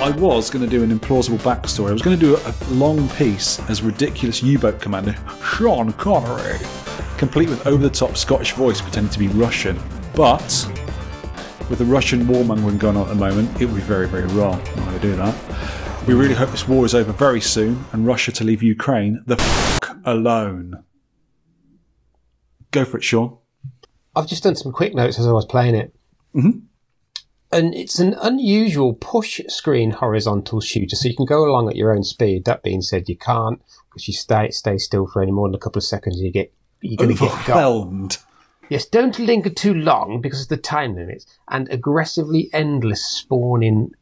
I 0.03 0.09
was 0.17 0.49
going 0.49 0.63
to 0.63 0.69
do 0.69 0.83
an 0.83 0.97
implausible 0.97 1.37
backstory. 1.39 1.89
I 1.89 1.93
was 1.93 2.01
going 2.01 2.19
to 2.19 2.25
do 2.25 2.35
a 2.35 2.53
long 2.73 3.07
piece 3.09 3.59
as 3.69 3.81
ridiculous 3.81 4.41
U 4.43 4.57
boat 4.57 4.81
commander 4.81 5.15
Sean 5.43 5.93
Connery, 5.93 6.57
complete 7.17 7.49
with 7.49 7.65
over 7.67 7.81
the 7.81 7.89
top 7.89 8.17
Scottish 8.17 8.53
voice 8.53 8.81
pretending 8.81 9.11
to 9.11 9.19
be 9.19 9.27
Russian. 9.27 9.79
But 10.15 10.41
with 11.71 11.79
the 11.79 11.85
Russian 11.85 12.25
warmongering 12.25 12.77
going 12.77 12.97
on 12.97 13.03
at 13.03 13.07
the 13.07 13.15
moment, 13.15 13.61
it 13.61 13.65
would 13.65 13.75
be 13.75 13.81
very, 13.81 14.05
very 14.05 14.27
wrong 14.33 14.59
when 14.59 14.89
I 14.89 14.97
do 14.97 15.15
that. 15.15 16.05
We 16.05 16.13
really 16.13 16.33
hope 16.33 16.51
this 16.51 16.67
war 16.67 16.85
is 16.85 16.93
over 16.93 17.13
very 17.13 17.39
soon 17.39 17.85
and 17.93 18.05
Russia 18.05 18.33
to 18.33 18.43
leave 18.43 18.61
Ukraine 18.61 19.23
the 19.25 19.37
fuck 19.37 19.97
alone. 20.03 20.83
Go 22.71 22.83
for 22.83 22.97
it, 22.97 23.03
Sean. 23.05 23.37
I've 24.15 24.27
just 24.27 24.43
done 24.43 24.55
some 24.55 24.73
quick 24.73 24.93
notes 24.93 25.17
as 25.17 25.25
I 25.25 25.31
was 25.31 25.45
playing 25.45 25.75
it. 25.75 25.95
Mm-hmm. 26.35 26.59
And 27.53 27.73
it's 27.73 27.99
an 27.99 28.15
unusual 28.21 28.93
push 28.93 29.39
screen 29.47 29.91
horizontal 29.91 30.59
shooter, 30.59 30.95
so 30.97 31.07
you 31.07 31.15
can 31.15 31.25
go 31.25 31.45
along 31.45 31.69
at 31.69 31.77
your 31.77 31.93
own 31.93 32.03
speed. 32.03 32.43
That 32.45 32.63
being 32.63 32.81
said, 32.81 33.07
you 33.07 33.17
can't 33.17 33.61
because 33.89 34.07
you 34.07 34.13
stay 34.13 34.49
stay 34.51 34.77
still 34.77 35.07
for 35.07 35.21
any 35.21 35.31
more 35.31 35.47
than 35.47 35.55
a 35.55 35.59
couple 35.59 35.79
of 35.79 35.83
seconds. 35.85 36.17
And 36.17 36.25
you 36.25 36.31
get 36.31 36.53
you're 36.81 36.97
going 36.97 37.15
to 37.15 37.21
get 37.21 37.45
got. 37.45 38.17
Yes, 38.71 38.85
don't 38.85 39.19
linger 39.19 39.49
too 39.49 39.73
long 39.73 40.21
because 40.21 40.43
of 40.43 40.47
the 40.47 40.55
time 40.55 40.95
limits 40.95 41.25
and 41.49 41.67
aggressively 41.69 42.49
endless 42.53 43.03
spawning 43.05 43.93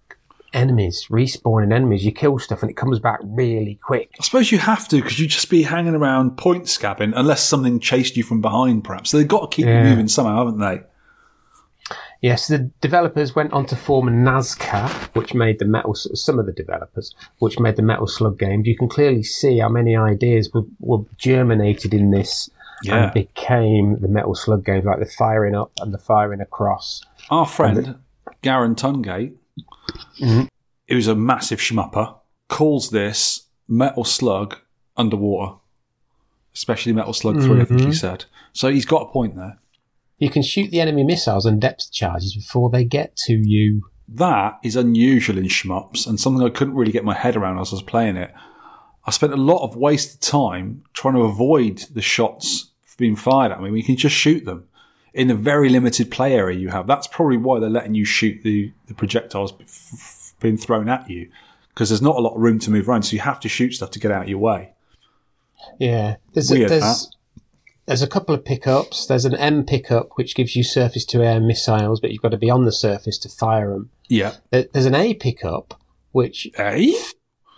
enemies, 0.53 1.07
respawning 1.09 1.73
enemies. 1.73 2.05
You 2.05 2.11
kill 2.11 2.37
stuff 2.37 2.61
and 2.61 2.69
it 2.69 2.75
comes 2.77 2.99
back 2.99 3.19
really 3.23 3.79
quick. 3.81 4.11
I 4.19 4.23
suppose 4.23 4.51
you 4.51 4.59
have 4.59 4.87
to 4.89 4.97
because 4.97 5.19
you'd 5.19 5.31
just 5.31 5.49
be 5.49 5.63
hanging 5.63 5.95
around 5.95 6.37
point 6.37 6.65
scabbing 6.65 7.13
unless 7.15 7.43
something 7.43 7.79
chased 7.79 8.15
you 8.15 8.21
from 8.21 8.41
behind, 8.41 8.83
perhaps. 8.83 9.09
So 9.09 9.17
they've 9.17 9.27
got 9.27 9.49
to 9.49 9.55
keep 9.55 9.65
Yeah. 9.65 9.81
you 9.83 9.89
moving 9.89 10.07
somehow, 10.07 10.37
haven't 10.45 10.59
they? 10.59 10.81
Yes, 12.21 12.47
the 12.47 12.69
developers 12.79 13.33
went 13.33 13.53
on 13.53 13.65
to 13.67 13.75
form 13.75 14.07
Nazca, 14.23 14.87
which 15.15 15.33
made 15.33 15.57
the 15.57 15.65
metal. 15.65 15.95
Some 15.95 16.37
of 16.37 16.45
the 16.45 16.51
developers, 16.51 17.15
which 17.39 17.59
made 17.59 17.75
the 17.75 17.81
Metal 17.81 18.05
Slug 18.05 18.37
games. 18.37 18.67
You 18.67 18.77
can 18.77 18.87
clearly 18.89 19.23
see 19.23 19.57
how 19.57 19.69
many 19.69 19.95
ideas 19.95 20.51
were, 20.53 20.65
were 20.79 21.05
germinated 21.17 21.91
in 21.93 22.11
this 22.11 22.51
Yeah. 22.83 23.05
and 23.05 23.13
became 23.13 23.99
the 23.99 24.07
Metal 24.07 24.35
Slug 24.35 24.65
games, 24.65 24.85
like 24.85 24.99
the 24.99 25.05
firing 25.05 25.55
up 25.55 25.71
and 25.81 25.93
the 25.93 25.97
firing 25.97 26.41
across. 26.41 27.01
Our 27.29 27.45
friend 27.45 27.95
Garen 28.41 28.75
Tungate, 28.75 29.33
who's 30.87 31.07
a 31.07 31.15
massive 31.15 31.59
schmupper, 31.59 32.15
calls 32.47 32.89
this 32.89 33.47
Metal 33.67 34.03
Slug 34.03 34.57
underwater, 34.97 35.55
especially 36.53 36.93
Metal 36.93 37.13
Slug 37.13 37.41
Three. 37.41 37.61
I 37.61 37.65
think 37.65 37.81
he 37.81 37.87
Mhm. 37.87 37.95
said. 37.95 38.25
So 38.53 38.71
he's 38.71 38.85
got 38.85 39.03
a 39.03 39.11
point 39.11 39.35
there. 39.35 39.59
You 40.17 40.29
can 40.29 40.41
shoot 40.41 40.71
the 40.71 40.81
enemy 40.81 41.03
missiles 41.03 41.45
and 41.45 41.61
depth 41.61 41.91
charges 41.91 42.35
before 42.35 42.69
they 42.69 42.83
get 42.83 43.15
to 43.27 43.33
you. 43.33 43.83
That 44.07 44.57
is 44.63 44.75
unusual 44.75 45.37
in 45.37 45.45
shmups 45.45 46.07
and 46.07 46.19
something 46.19 46.43
I 46.45 46.49
couldn't 46.49 46.73
really 46.73 46.91
get 46.91 47.05
my 47.05 47.13
head 47.13 47.35
around 47.35 47.59
as 47.59 47.71
I 47.71 47.75
was 47.75 47.83
playing 47.83 48.17
it. 48.17 48.33
I 49.05 49.11
spent 49.11 49.33
a 49.33 49.37
lot 49.37 49.63
of 49.63 49.75
wasted 49.75 50.19
time 50.21 50.83
trying 50.93 51.13
to 51.13 51.21
avoid 51.21 51.85
the 51.93 52.01
shots 52.01 52.68
being 52.99 53.15
fired 53.15 53.51
at 53.51 53.61
me. 53.61 53.71
we 53.71 53.83
can 53.83 53.95
just 53.95 54.15
shoot 54.15 54.45
them 54.45 54.67
in 55.13 55.27
the 55.27 55.35
very 55.35 55.69
limited 55.69 56.11
play 56.11 56.33
area 56.33 56.57
you 56.57 56.69
have. 56.69 56.87
That's 56.87 57.07
probably 57.07 57.37
why 57.37 57.59
they're 57.59 57.69
letting 57.69 57.95
you 57.95 58.05
shoot 58.05 58.43
the, 58.43 58.71
the 58.87 58.93
projectiles 58.93 59.53
being 60.39 60.57
thrown 60.57 60.87
at 60.89 61.09
you 61.09 61.29
because 61.69 61.89
there's 61.89 62.01
not 62.01 62.17
a 62.17 62.19
lot 62.19 62.35
of 62.35 62.41
room 62.41 62.59
to 62.59 62.71
move 62.71 62.87
around. 62.87 63.03
So 63.03 63.13
you 63.13 63.21
have 63.21 63.39
to 63.41 63.49
shoot 63.49 63.73
stuff 63.73 63.91
to 63.91 63.99
get 63.99 64.11
out 64.11 64.23
of 64.23 64.29
your 64.29 64.39
way. 64.39 64.73
Yeah, 65.79 66.17
there's 66.33 66.51
Weird, 66.51 66.71
a, 66.71 66.79
there's 66.79 67.09
there's 67.85 68.01
a 68.01 68.07
couple 68.07 68.35
of 68.35 68.45
pickups. 68.45 69.07
There's 69.07 69.25
an 69.25 69.35
M 69.35 69.65
pickup 69.65 70.11
which 70.15 70.35
gives 70.35 70.55
you 70.55 70.63
surface 70.63 71.05
to 71.05 71.23
air 71.23 71.39
missiles, 71.39 71.99
but 71.99 72.11
you've 72.11 72.21
got 72.21 72.29
to 72.29 72.37
be 72.37 72.49
on 72.49 72.65
the 72.65 72.71
surface 72.71 73.17
to 73.19 73.29
fire 73.29 73.71
them. 73.71 73.89
Yeah. 74.07 74.35
There's 74.51 74.85
an 74.85 74.95
A 74.95 75.15
pickup 75.15 75.79
which 76.11 76.47
A 76.57 76.93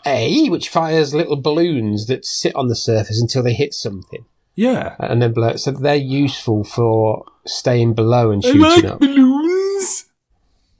A 0.05 0.49
which 0.49 0.69
fires 0.69 1.13
little 1.13 1.35
balloons 1.35 2.07
that 2.07 2.25
sit 2.25 2.55
on 2.55 2.67
the 2.67 2.75
surface 2.75 3.21
until 3.21 3.43
they 3.43 3.53
hit 3.53 3.73
something 3.73 4.25
Yeah. 4.55 4.95
and 4.99 5.21
then 5.21 5.33
blow. 5.33 5.55
So 5.55 5.71
they're 5.71 5.95
useful 5.95 6.63
for 6.63 7.25
staying 7.45 7.93
below 7.93 8.31
and 8.31 8.43
I 8.45 8.47
shooting 8.47 8.61
like 8.61 8.83
up. 8.85 8.99
balloons. 8.99 10.05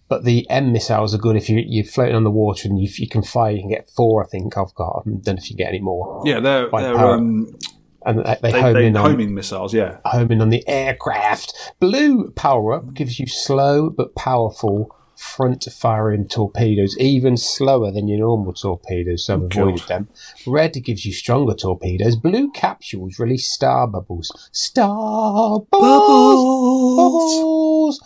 But 0.10 0.26
the 0.26 0.50
M 0.50 0.74
missiles 0.74 1.16
are 1.16 1.18
good 1.18 1.38
if 1.38 1.50
you 1.50 1.64
you're 1.66 1.86
floating 1.86 2.16
on 2.16 2.26
the 2.26 2.32
water 2.32 2.68
and 2.68 2.78
you, 2.78 2.90
you 2.98 3.08
can 3.08 3.24
fire. 3.24 3.52
You 3.52 3.62
can 3.62 3.70
get 3.70 3.90
four, 3.90 4.24
I 4.24 4.28
think 4.28 4.58
I've 4.58 4.74
got. 4.76 5.04
I 5.06 5.10
don't 5.10 5.26
know 5.26 5.34
if 5.38 5.50
you 5.50 5.56
get 5.56 5.70
any 5.70 5.80
more. 5.80 6.22
Yeah, 6.26 6.42
they're, 6.42 6.70
they're 6.70 6.98
um, 6.98 7.58
And 8.06 8.20
they, 8.20 8.38
they, 8.42 8.52
they, 8.52 8.62
home 8.62 8.74
they 8.74 8.88
in 8.88 8.98
on 8.98 9.12
homing 9.12 9.34
missiles. 9.34 9.74
Yeah. 9.74 10.00
homing 10.06 10.42
on 10.42 10.50
the 10.50 10.68
aircraft. 10.68 11.54
Blue 11.80 12.32
power 12.32 12.74
up 12.74 12.94
gives 12.94 13.20
you 13.20 13.28
slow 13.28 13.90
but 13.90 14.14
powerful 14.16 14.94
front 15.22 15.66
firing 15.72 16.28
torpedoes, 16.28 16.98
even 16.98 17.38
slower 17.38 17.92
than 17.92 18.08
your 18.08 18.20
normal 18.20 18.54
torpedoes, 18.54 19.26
so 19.26 19.36
I've 19.36 19.42
Oh, 19.44 19.46
avoided 19.46 19.80
God. 19.82 19.88
them. 19.88 20.10
Red 20.48 20.74
gives 20.84 21.06
you 21.06 21.14
stronger 21.14 21.54
torpedoes. 21.54 22.16
Blue 22.16 22.50
capsules 22.52 23.20
release 23.20 23.52
star 23.52 23.88
bubbles. 23.88 24.32
Star 24.52 25.60
bubbles! 25.72 26.96
Bubbles! 26.98 28.02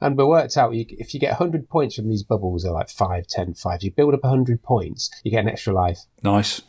And 0.00 0.16
we 0.16 0.24
worked 0.24 0.56
out 0.56 0.74
you, 0.74 0.86
if 0.90 1.12
you 1.12 1.20
get 1.20 1.32
100 1.38 1.68
points 1.68 1.96
from 1.96 2.08
these 2.08 2.22
bubbles, 2.22 2.62
they're 2.62 2.72
like 2.72 2.88
5, 2.88 3.26
10, 3.26 3.54
5. 3.54 3.82
You 3.82 3.90
build 3.90 4.14
up 4.14 4.22
100 4.22 4.62
points, 4.62 5.10
you 5.24 5.30
get 5.30 5.40
an 5.40 5.48
extra 5.48 5.72
life. 5.74 6.00
Nice. 6.22 6.62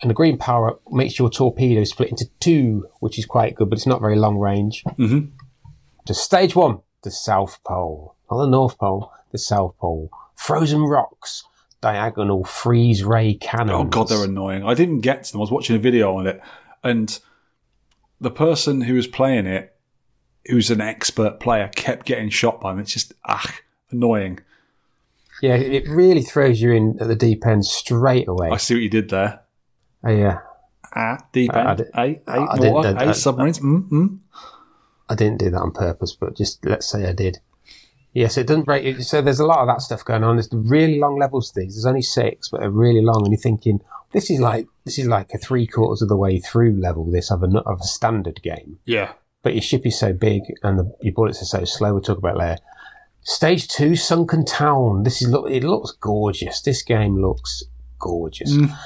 And 0.00 0.10
the 0.10 0.14
green 0.14 0.36
power 0.36 0.72
up 0.72 0.80
makes 0.90 1.18
your 1.18 1.30
torpedo 1.30 1.84
split 1.84 2.10
into 2.10 2.28
two, 2.40 2.86
which 3.00 3.18
is 3.18 3.24
quite 3.24 3.54
good, 3.54 3.70
but 3.70 3.78
it's 3.78 3.86
not 3.86 4.00
very 4.00 4.16
long 4.16 4.36
range. 4.36 4.82
Mhm. 4.98 5.30
To 6.06 6.14
stage 6.14 6.56
one, 6.56 6.80
the 7.02 7.12
South 7.12 7.60
Pole. 7.64 8.16
Not 8.28 8.38
the 8.38 8.46
North 8.50 8.78
Pole, 8.78 9.12
the 9.32 9.38
South 9.38 9.76
Pole. 9.78 10.10
Frozen 10.36 10.82
rocks, 10.84 11.44
diagonal 11.80 12.44
freeze 12.44 13.02
ray 13.04 13.34
cannons. 13.34 13.72
Oh 13.72 13.84
god, 13.84 14.08
they're 14.08 14.24
annoying. 14.24 14.64
I 14.64 14.74
didn't 14.74 15.00
get 15.00 15.24
to 15.24 15.32
them. 15.32 15.40
I 15.40 15.42
was 15.42 15.50
watching 15.50 15.76
a 15.76 15.78
video 15.78 16.14
on 16.16 16.26
it, 16.26 16.40
and 16.84 17.18
the 18.20 18.30
person 18.30 18.82
who 18.82 18.94
was 18.94 19.06
playing 19.06 19.46
it, 19.46 19.74
who's 20.46 20.70
an 20.70 20.80
expert 20.80 21.40
player, 21.40 21.68
kept 21.74 22.06
getting 22.06 22.28
shot 22.28 22.60
by 22.60 22.70
them. 22.70 22.80
It's 22.80 22.92
just 22.92 23.12
ah 23.24 23.52
annoying. 23.90 24.40
Yeah, 25.40 25.54
it 25.56 25.88
really 25.88 26.22
throws 26.22 26.60
you 26.62 26.70
in 26.72 26.98
at 27.00 27.08
the 27.08 27.16
deep 27.16 27.44
end 27.46 27.64
straight 27.64 28.28
away. 28.28 28.50
I 28.50 28.58
see 28.58 28.74
what 28.74 28.82
you 28.82 28.88
did 28.88 29.10
there. 29.10 29.40
Oh, 30.04 30.10
yeah. 30.10 30.38
Ah, 30.94 31.18
deep 31.32 31.52
I- 31.54 31.70
end. 31.70 31.78
did- 31.78 31.86
A, 31.94 32.00
A, 32.00 32.40
I 32.50 32.56
didn't- 32.56 32.72
water, 32.72 32.94
I- 32.96 33.12
submarines. 33.12 33.58
Mm, 33.58 33.88
mm. 33.88 34.18
I 35.08 35.14
didn't 35.16 35.38
do 35.38 35.50
that 35.50 35.60
on 35.60 35.72
purpose, 35.72 36.14
but 36.14 36.36
just 36.36 36.64
let's 36.64 36.88
say 36.88 37.08
I 37.08 37.12
did. 37.12 37.40
Yes, 38.14 38.36
it 38.36 38.46
doesn't 38.46 38.64
break. 38.64 39.00
So 39.00 39.22
there's 39.22 39.40
a 39.40 39.46
lot 39.46 39.60
of 39.60 39.68
that 39.68 39.80
stuff 39.80 40.04
going 40.04 40.22
on. 40.22 40.36
There's 40.36 40.48
really 40.52 40.98
long 40.98 41.18
levels. 41.18 41.50
to 41.50 41.60
These 41.60 41.76
there's 41.76 41.86
only 41.86 42.02
six, 42.02 42.48
but 42.50 42.60
they're 42.60 42.70
really 42.70 43.00
long, 43.02 43.22
and 43.24 43.32
you're 43.32 43.40
thinking 43.40 43.80
this 44.12 44.30
is 44.30 44.38
like 44.40 44.66
this 44.84 44.98
is 44.98 45.06
like 45.06 45.32
a 45.32 45.38
three 45.38 45.66
quarters 45.66 46.02
of 46.02 46.08
the 46.08 46.16
way 46.16 46.38
through 46.38 46.78
level. 46.80 47.10
This 47.10 47.30
of 47.30 47.42
a 47.42 47.46
of 47.66 47.80
a 47.80 47.84
standard 47.84 48.42
game, 48.42 48.78
Yeah. 48.84 49.12
but 49.42 49.54
your 49.54 49.62
ship 49.62 49.86
is 49.86 49.98
so 49.98 50.12
big 50.12 50.42
and 50.62 50.78
the, 50.78 50.92
your 51.00 51.14
bullets 51.14 51.40
are 51.40 51.46
so 51.46 51.64
slow. 51.64 51.94
We'll 51.94 52.02
talk 52.02 52.18
about 52.18 52.36
later. 52.36 52.58
Stage 53.22 53.68
two, 53.68 53.94
Sunken 53.96 54.44
Town. 54.44 55.04
This 55.04 55.22
is 55.22 55.28
look. 55.30 55.50
It 55.50 55.64
looks 55.64 55.92
gorgeous. 55.92 56.60
This 56.60 56.82
game 56.82 57.22
looks 57.22 57.62
gorgeous. 57.98 58.52
Mm. 58.54 58.76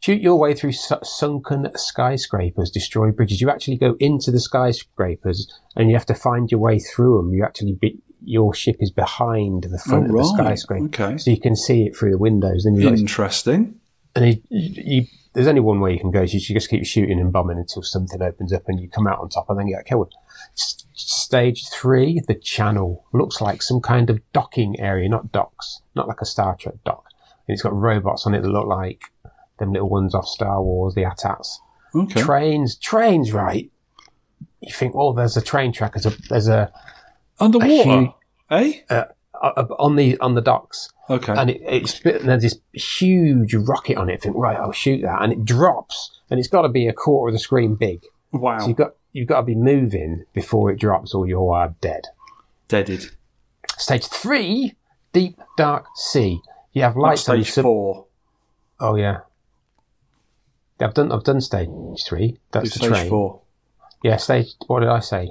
Shoot 0.00 0.20
your 0.20 0.38
way 0.38 0.54
through 0.54 0.72
su- 0.72 1.00
sunken 1.02 1.66
skyscrapers, 1.74 2.70
destroy 2.70 3.10
bridges. 3.10 3.40
You 3.40 3.50
actually 3.50 3.78
go 3.78 3.96
into 3.98 4.30
the 4.30 4.38
skyscrapers 4.38 5.52
and 5.74 5.88
you 5.90 5.96
have 5.96 6.06
to 6.06 6.14
find 6.14 6.48
your 6.50 6.60
way 6.60 6.78
through 6.78 7.16
them. 7.16 7.32
You 7.34 7.42
actually 7.44 7.72
be, 7.80 7.98
your 8.26 8.52
ship 8.54 8.76
is 8.80 8.90
behind 8.90 9.64
the 9.64 9.78
front 9.78 10.02
Oh, 10.10 10.18
of 10.20 10.26
the 10.26 10.42
right. 10.42 10.58
skyscraper, 10.58 10.84
Okay. 10.86 11.18
so 11.18 11.30
you 11.30 11.40
can 11.40 11.56
see 11.56 11.84
it 11.86 11.96
through 11.96 12.10
the 12.10 12.18
windows. 12.18 12.64
And 12.66 12.80
you, 12.80 12.88
Interesting. 12.88 13.76
and 14.14 14.26
you, 14.26 14.42
you, 14.50 15.06
there's 15.32 15.46
only 15.46 15.60
one 15.60 15.80
way 15.80 15.92
you 15.92 16.00
can 16.00 16.10
go. 16.10 16.26
So 16.26 16.34
you 16.34 16.40
just 16.40 16.68
keep 16.68 16.84
shooting 16.84 17.20
and 17.20 17.32
bombing 17.32 17.58
until 17.58 17.82
something 17.82 18.20
opens 18.20 18.52
up 18.52 18.64
and 18.68 18.80
you 18.80 18.88
come 18.88 19.06
out 19.06 19.20
on 19.20 19.28
top 19.28 19.48
and 19.48 19.58
then 19.58 19.66
you 19.68 19.76
get 19.76 19.86
killed. 19.86 20.12
S- 20.54 20.82
Stage 20.98 21.68
three, 21.68 22.22
the 22.26 22.34
channel 22.34 23.04
looks 23.12 23.40
like 23.40 23.60
some 23.62 23.80
kind 23.80 24.08
of 24.10 24.20
docking 24.32 24.78
area, 24.80 25.08
not 25.08 25.30
docks, 25.32 25.82
not 25.94 26.08
like 26.08 26.20
a 26.20 26.24
Star 26.24 26.56
Trek 26.56 26.76
dock. 26.86 27.04
And 27.46 27.52
it's 27.54 27.62
got 27.62 27.74
robots 27.74 28.26
on 28.26 28.34
it 28.34 28.40
that 28.42 28.48
look 28.48 28.66
like 28.66 29.02
them 29.58 29.72
little 29.72 29.88
ones 29.90 30.14
off 30.14 30.26
Star 30.26 30.62
Wars, 30.62 30.94
the 30.94 31.04
AT-ATs. 31.04 31.60
Okay. 31.94 32.20
Trains, 32.20 32.76
trains, 32.76 33.32
right? 33.32 33.70
You 34.60 34.72
think, 34.72 34.94
oh, 34.96 35.12
there's 35.12 35.36
a 35.36 35.42
train 35.42 35.72
track. 35.72 35.92
There's 35.94 36.06
a 36.06 36.16
there's 36.28 36.48
a 36.48 36.72
Underwater. 37.38 37.68
huge- 37.82 38.10
eh? 38.50 38.80
uh, 38.90 39.04
uh, 39.40 39.64
on 39.78 39.96
the 39.96 40.18
on 40.18 40.34
the 40.34 40.40
docks, 40.40 40.88
Okay. 41.10 41.32
and 41.36 41.50
it, 41.50 41.60
it's 41.66 42.00
and 42.04 42.28
there's 42.28 42.42
this 42.42 42.58
huge 42.72 43.54
rocket 43.54 43.96
on 43.96 44.08
it. 44.08 44.22
Think, 44.22 44.36
right, 44.36 44.56
I'll 44.56 44.72
shoot 44.72 45.02
that, 45.02 45.22
and 45.22 45.32
it 45.32 45.44
drops, 45.44 46.20
and 46.30 46.38
it's 46.38 46.48
got 46.48 46.62
to 46.62 46.68
be 46.68 46.86
a 46.88 46.92
quarter 46.92 47.28
of 47.28 47.34
the 47.34 47.38
screen 47.38 47.74
big. 47.74 48.02
wow. 48.32 48.58
So 48.58 48.68
you've 48.68 48.76
got 48.76 48.94
you've 49.12 49.28
got 49.28 49.40
to 49.40 49.46
be 49.46 49.54
moving 49.54 50.24
before 50.32 50.70
it 50.70 50.78
drops, 50.80 51.14
or 51.14 51.26
you 51.26 51.48
are 51.50 51.74
dead. 51.80 52.06
Deaded. 52.68 53.10
Stage 53.78 54.06
three, 54.06 54.74
deep 55.12 55.38
dark 55.56 55.86
sea. 55.96 56.40
You 56.72 56.82
have 56.82 56.96
lights 56.96 57.22
stage 57.22 57.50
sub- 57.50 57.62
four. 57.64 58.06
Oh 58.80 58.96
yeah. 58.96 59.20
I've 60.80 60.94
done 60.94 61.10
I've 61.12 61.24
done 61.24 61.40
stage 61.40 61.68
three. 62.06 62.32
Do 62.32 62.38
That's 62.52 62.72
the 62.72 62.78
stage 62.80 62.90
train. 62.90 63.08
four. 63.08 63.40
Yeah, 64.02 64.16
stage. 64.16 64.54
What 64.66 64.80
did 64.80 64.88
I 64.90 65.00
say? 65.00 65.30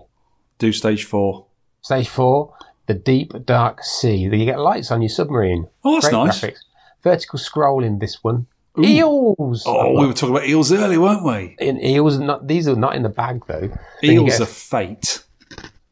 Do 0.57 0.71
stage 0.71 1.03
four. 1.05 1.45
Stage 1.81 2.07
four, 2.09 2.55
the 2.88 2.94
deep 2.94 3.34
dark 3.45 3.84
sea. 3.84 4.16
You 4.16 4.45
get 4.45 4.60
lights 4.60 4.91
on 4.91 5.02
your 5.02 5.10
submarine. 5.10 5.68
Oh, 5.84 5.94
that's 5.95 6.10
Great 6.10 6.18
nice. 6.26 6.40
graphics. 6.41 6.57
Vertical 7.03 7.40
scrolling. 7.40 7.99
This 7.99 8.24
one. 8.24 8.48
Eels. 8.78 9.64
Oh, 9.66 9.98
we 9.99 10.06
were 10.07 10.14
talking 10.14 10.36
about 10.36 10.48
eels 10.48 10.72
earlier, 10.72 10.99
weren't 10.99 11.24
we? 11.24 11.56
in 11.60 11.82
eels. 11.84 12.18
Not 12.20 12.48
these 12.48 12.68
are 12.68 12.76
not 12.76 12.95
in 12.95 13.03
the 13.03 13.10
bag 13.10 13.44
though. 13.48 13.72
Eels 14.03 14.32
get- 14.32 14.41
of 14.41 14.49
Fate. 14.49 15.24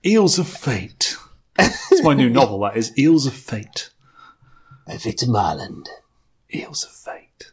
Eels 0.06 0.38
of 0.38 0.48
Fate. 0.48 1.15
It's 1.57 2.03
my 2.03 2.14
new 2.14 2.30
novel, 2.30 2.60
that 2.61 2.76
is. 2.76 2.91
Eels 2.98 3.26
of 3.26 3.34
Fate. 3.34 3.91
If 4.88 5.06
it's 5.06 5.24
Marland, 5.26 5.88
Eels 6.53 6.84
of 6.84 6.91
Fate. 6.91 7.52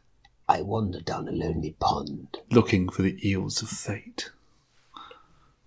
I 0.48 0.62
wander 0.62 1.00
down 1.00 1.28
a 1.28 1.32
lonely 1.32 1.76
pond. 1.78 2.38
Looking 2.50 2.88
for 2.88 3.02
the 3.02 3.16
eels 3.28 3.62
of 3.62 3.68
fate. 3.68 4.30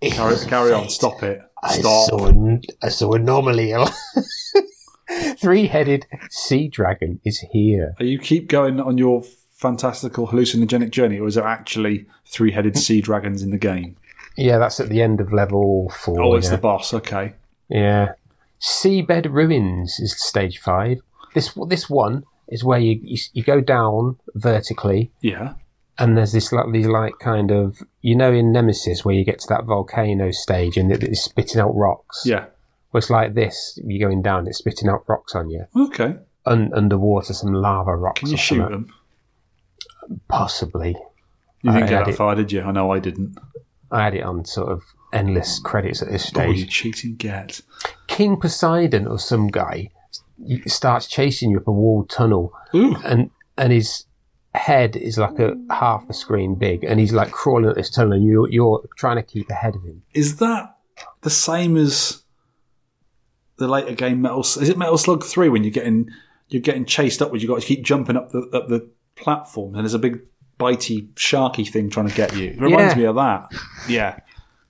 Carry, 0.02 0.36
carry 0.46 0.72
on, 0.72 0.90
stop 0.90 1.22
it. 1.22 1.40
I 1.64 1.78
Stop. 1.78 2.08
saw, 2.10 2.26
a, 2.28 2.60
I 2.82 2.88
saw 2.90 3.12
a 3.14 3.18
normal 3.18 3.58
eel. 3.58 3.88
Three-headed 5.38 6.06
sea 6.30 6.68
dragon 6.68 7.20
is 7.24 7.40
here. 7.52 7.94
Are 7.98 8.04
you 8.04 8.18
keep 8.18 8.48
going 8.48 8.80
on 8.80 8.98
your 8.98 9.22
fantastical 9.54 10.28
hallucinogenic 10.28 10.90
journey, 10.90 11.18
or 11.18 11.26
is 11.26 11.36
there 11.36 11.46
actually 11.46 12.06
three 12.26 12.50
headed 12.52 12.76
sea 12.76 13.00
dragons 13.00 13.42
in 13.42 13.50
the 13.50 13.58
game? 13.58 13.96
Yeah, 14.36 14.58
that's 14.58 14.80
at 14.80 14.88
the 14.88 15.00
end 15.02 15.20
of 15.20 15.32
level 15.32 15.90
four. 15.90 16.20
Oh, 16.20 16.34
it's 16.34 16.46
yeah. 16.46 16.52
the 16.52 16.58
boss, 16.58 16.92
okay. 16.94 17.34
Yeah. 17.68 18.12
Seabed 18.60 19.30
ruins 19.30 20.00
is 20.00 20.18
stage 20.20 20.58
five. 20.58 21.00
This 21.34 21.52
this 21.68 21.88
one 21.88 22.24
is 22.48 22.64
where 22.64 22.78
you 22.78 22.98
you, 23.02 23.18
you 23.32 23.42
go 23.42 23.60
down 23.60 24.16
vertically, 24.34 25.10
Yeah. 25.20 25.54
And 25.98 26.16
there's 26.16 26.32
this 26.32 26.52
like 26.52 26.72
these 26.72 26.86
like 26.86 27.14
kind 27.20 27.50
of 27.50 27.78
you 28.02 28.16
know 28.16 28.32
in 28.32 28.52
Nemesis 28.52 29.04
where 29.04 29.14
you 29.14 29.24
get 29.24 29.38
to 29.40 29.46
that 29.48 29.64
volcano 29.64 30.30
stage 30.30 30.76
and 30.76 30.90
it- 30.92 31.02
it's 31.04 31.22
spitting 31.22 31.60
out 31.60 31.74
rocks. 31.74 32.22
Yeah. 32.24 32.46
Well, 32.92 32.98
it's 32.98 33.10
like 33.10 33.34
this. 33.34 33.78
You're 33.84 34.08
going 34.08 34.22
down, 34.22 34.46
it's 34.46 34.58
spitting 34.58 34.88
out 34.88 35.04
rocks 35.08 35.34
on 35.34 35.50
you. 35.50 35.64
Okay. 35.76 36.16
Un- 36.46 36.72
underwater, 36.74 37.32
some 37.32 37.52
lava 37.52 37.96
rocks. 37.96 38.20
Can 38.20 38.30
you 38.30 38.36
shoot 38.36 38.56
something. 38.58 38.70
them? 38.72 38.92
Possibly. 40.28 40.96
You 41.62 41.70
I 41.70 41.74
didn't 41.74 41.88
get 41.88 41.98
had 41.98 42.06
that 42.08 42.16
far, 42.16 42.34
did 42.34 42.52
you? 42.52 42.60
I 42.62 42.70
know 42.72 42.90
I 42.92 42.98
didn't. 42.98 43.36
I 43.90 44.04
had 44.04 44.14
it 44.14 44.22
on 44.22 44.44
sort 44.44 44.70
of 44.70 44.82
endless 45.12 45.58
credits 45.58 46.02
at 46.02 46.10
this 46.10 46.26
stage. 46.26 46.48
Oh, 46.48 46.52
you 46.52 46.66
cheating 46.66 47.16
get. 47.16 47.60
King 48.06 48.36
Poseidon 48.38 49.06
or 49.06 49.18
some 49.18 49.48
guy 49.48 49.90
starts 50.66 51.06
chasing 51.06 51.50
you 51.50 51.58
up 51.58 51.66
a 51.68 51.72
walled 51.72 52.10
tunnel, 52.10 52.52
Ooh. 52.74 52.96
and 53.04 53.30
and 53.56 53.72
his 53.72 54.04
head 54.54 54.96
is 54.96 55.18
like 55.18 55.38
a 55.38 55.54
half 55.70 56.06
the 56.06 56.14
screen 56.14 56.54
big, 56.54 56.84
and 56.84 57.00
he's 57.00 57.12
like 57.12 57.30
crawling 57.32 57.68
at 57.68 57.76
this 57.76 57.90
tunnel, 57.90 58.12
and 58.12 58.24
you 58.24 58.46
you're 58.50 58.82
trying 58.96 59.16
to 59.16 59.22
keep 59.22 59.50
ahead 59.50 59.74
of 59.76 59.82
him. 59.84 60.02
Is 60.14 60.36
that 60.36 60.76
the 61.22 61.30
same 61.30 61.76
as 61.76 62.22
the 63.56 63.68
later 63.68 63.94
game 63.94 64.20
Metal? 64.22 64.40
Is 64.40 64.68
it 64.68 64.78
Metal 64.78 64.98
Slug 64.98 65.24
Three 65.24 65.48
when 65.48 65.64
you're 65.64 65.70
getting 65.72 66.08
you're 66.48 66.62
getting 66.62 66.84
chased 66.84 67.20
upwards? 67.22 67.42
You 67.42 67.48
have 67.48 67.56
got 67.56 67.62
to 67.62 67.66
keep 67.68 67.84
jumping 67.84 68.16
up 68.16 68.30
the 68.30 68.48
up 68.52 68.68
the 68.68 68.90
platform, 69.16 69.74
and 69.74 69.84
there's 69.84 69.94
a 69.94 69.98
big 69.98 70.20
bitey 70.58 71.12
sharky 71.14 71.68
thing 71.68 71.90
trying 71.90 72.08
to 72.08 72.14
get 72.14 72.34
you. 72.36 72.50
It 72.50 72.60
reminds 72.60 72.94
Yeah. 72.94 72.98
me 73.00 73.04
of 73.06 73.16
that. 73.16 73.52
Yeah, 73.88 74.18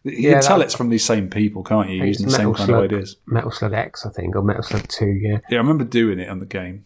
you 0.02 0.12
Yeah, 0.12 0.32
can 0.35 0.43
tell 0.43 0.62
it's 0.62 0.74
from 0.74 0.89
these 0.89 1.05
same 1.05 1.28
people, 1.28 1.62
can't 1.62 1.90
you? 1.90 2.05
Using 2.05 2.27
the 2.27 2.32
same 2.32 2.48
Metal 2.51 2.55
kind 2.55 2.70
of 2.70 2.85
ideas. 2.85 3.16
Metal 3.27 3.51
Slug 3.51 3.73
X, 3.74 4.06
I 4.06 4.11
think, 4.11 4.35
or 4.35 4.43
Metal 4.43 4.62
Slug 4.62 4.89
Two. 4.89 5.06
Yeah, 5.06 5.39
Yeah, 5.51 5.59
I 5.59 5.61
remember 5.61 5.85
doing 5.85 6.19
it 6.20 6.28
on 6.28 6.40
the 6.40 6.47
game. 6.47 6.85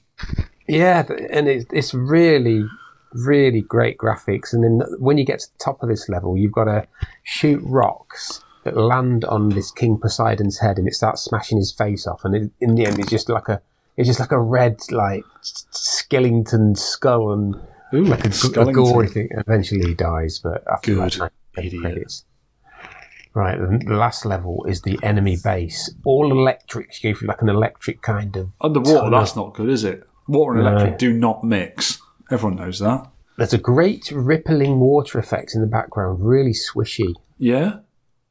yeah, 0.66 1.04
and 1.30 1.46
it's 1.48 1.66
it's 1.72 1.94
really 1.94 2.64
really 3.12 3.60
great 3.62 3.98
graphics. 3.98 4.52
And 4.52 4.62
then 4.64 4.80
when 4.98 5.18
you 5.18 5.24
get 5.24 5.40
to 5.40 5.46
the 5.46 5.58
top 5.64 5.82
of 5.82 5.88
this 5.88 6.08
level, 6.08 6.36
you've 6.36 6.52
got 6.52 6.64
to 6.64 6.86
shoot 7.24 7.60
rocks 7.64 8.42
that 8.64 8.76
land 8.76 9.24
on 9.26 9.50
this 9.50 9.70
King 9.70 9.98
Poseidon's 9.98 10.58
head, 10.58 10.78
and 10.78 10.86
it 10.88 10.94
starts 10.94 11.22
smashing 11.22 11.58
his 11.58 11.72
face 11.72 12.06
off. 12.06 12.24
And 12.24 12.34
it, 12.34 12.50
in 12.60 12.74
the 12.74 12.86
end, 12.86 12.98
it's 12.98 13.10
just 13.10 13.28
like 13.28 13.48
a 13.48 13.60
it's 13.96 14.06
just 14.08 14.20
like 14.20 14.32
a 14.32 14.40
red 14.40 14.78
like 14.90 15.24
s- 15.40 15.66
skeleton 15.70 16.74
skull 16.74 17.32
and 17.32 17.56
Ooh, 17.94 18.04
like 18.04 18.24
a, 18.26 18.60
a 18.60 18.72
gory 18.72 19.08
thing. 19.08 19.28
Eventually, 19.32 19.80
he 19.88 19.94
dies, 19.94 20.38
but 20.38 20.62
after 20.70 20.94
Good. 20.94 21.18
like 21.18 21.32
Idiot. 21.56 21.82
credits. 21.82 22.24
Right, 23.34 23.58
the 23.58 23.78
the 23.86 23.94
last 23.94 24.24
level 24.24 24.64
is 24.68 24.82
the 24.82 24.98
enemy 25.02 25.36
base. 25.42 25.92
All 26.04 26.30
electric, 26.32 27.02
you 27.02 27.12
go 27.12 27.18
through 27.18 27.28
like 27.28 27.42
an 27.42 27.48
electric 27.48 28.02
kind 28.02 28.36
of. 28.36 28.50
Underwater, 28.60 28.94
tunnel. 29.00 29.10
that's 29.20 29.36
not 29.36 29.54
good, 29.54 29.68
is 29.68 29.84
it? 29.84 30.02
Water 30.26 30.54
and 30.56 30.64
No. 30.64 30.70
electric 30.72 30.98
do 30.98 31.12
not 31.12 31.44
mix. 31.44 32.00
Everyone 32.30 32.56
knows 32.56 32.78
that. 32.80 33.06
There's 33.36 33.52
a 33.54 33.58
great 33.58 34.10
rippling 34.10 34.80
water 34.80 35.18
effect 35.18 35.54
in 35.54 35.60
the 35.60 35.66
background, 35.66 36.18
really 36.26 36.52
swishy. 36.52 37.14
Yeah, 37.38 37.78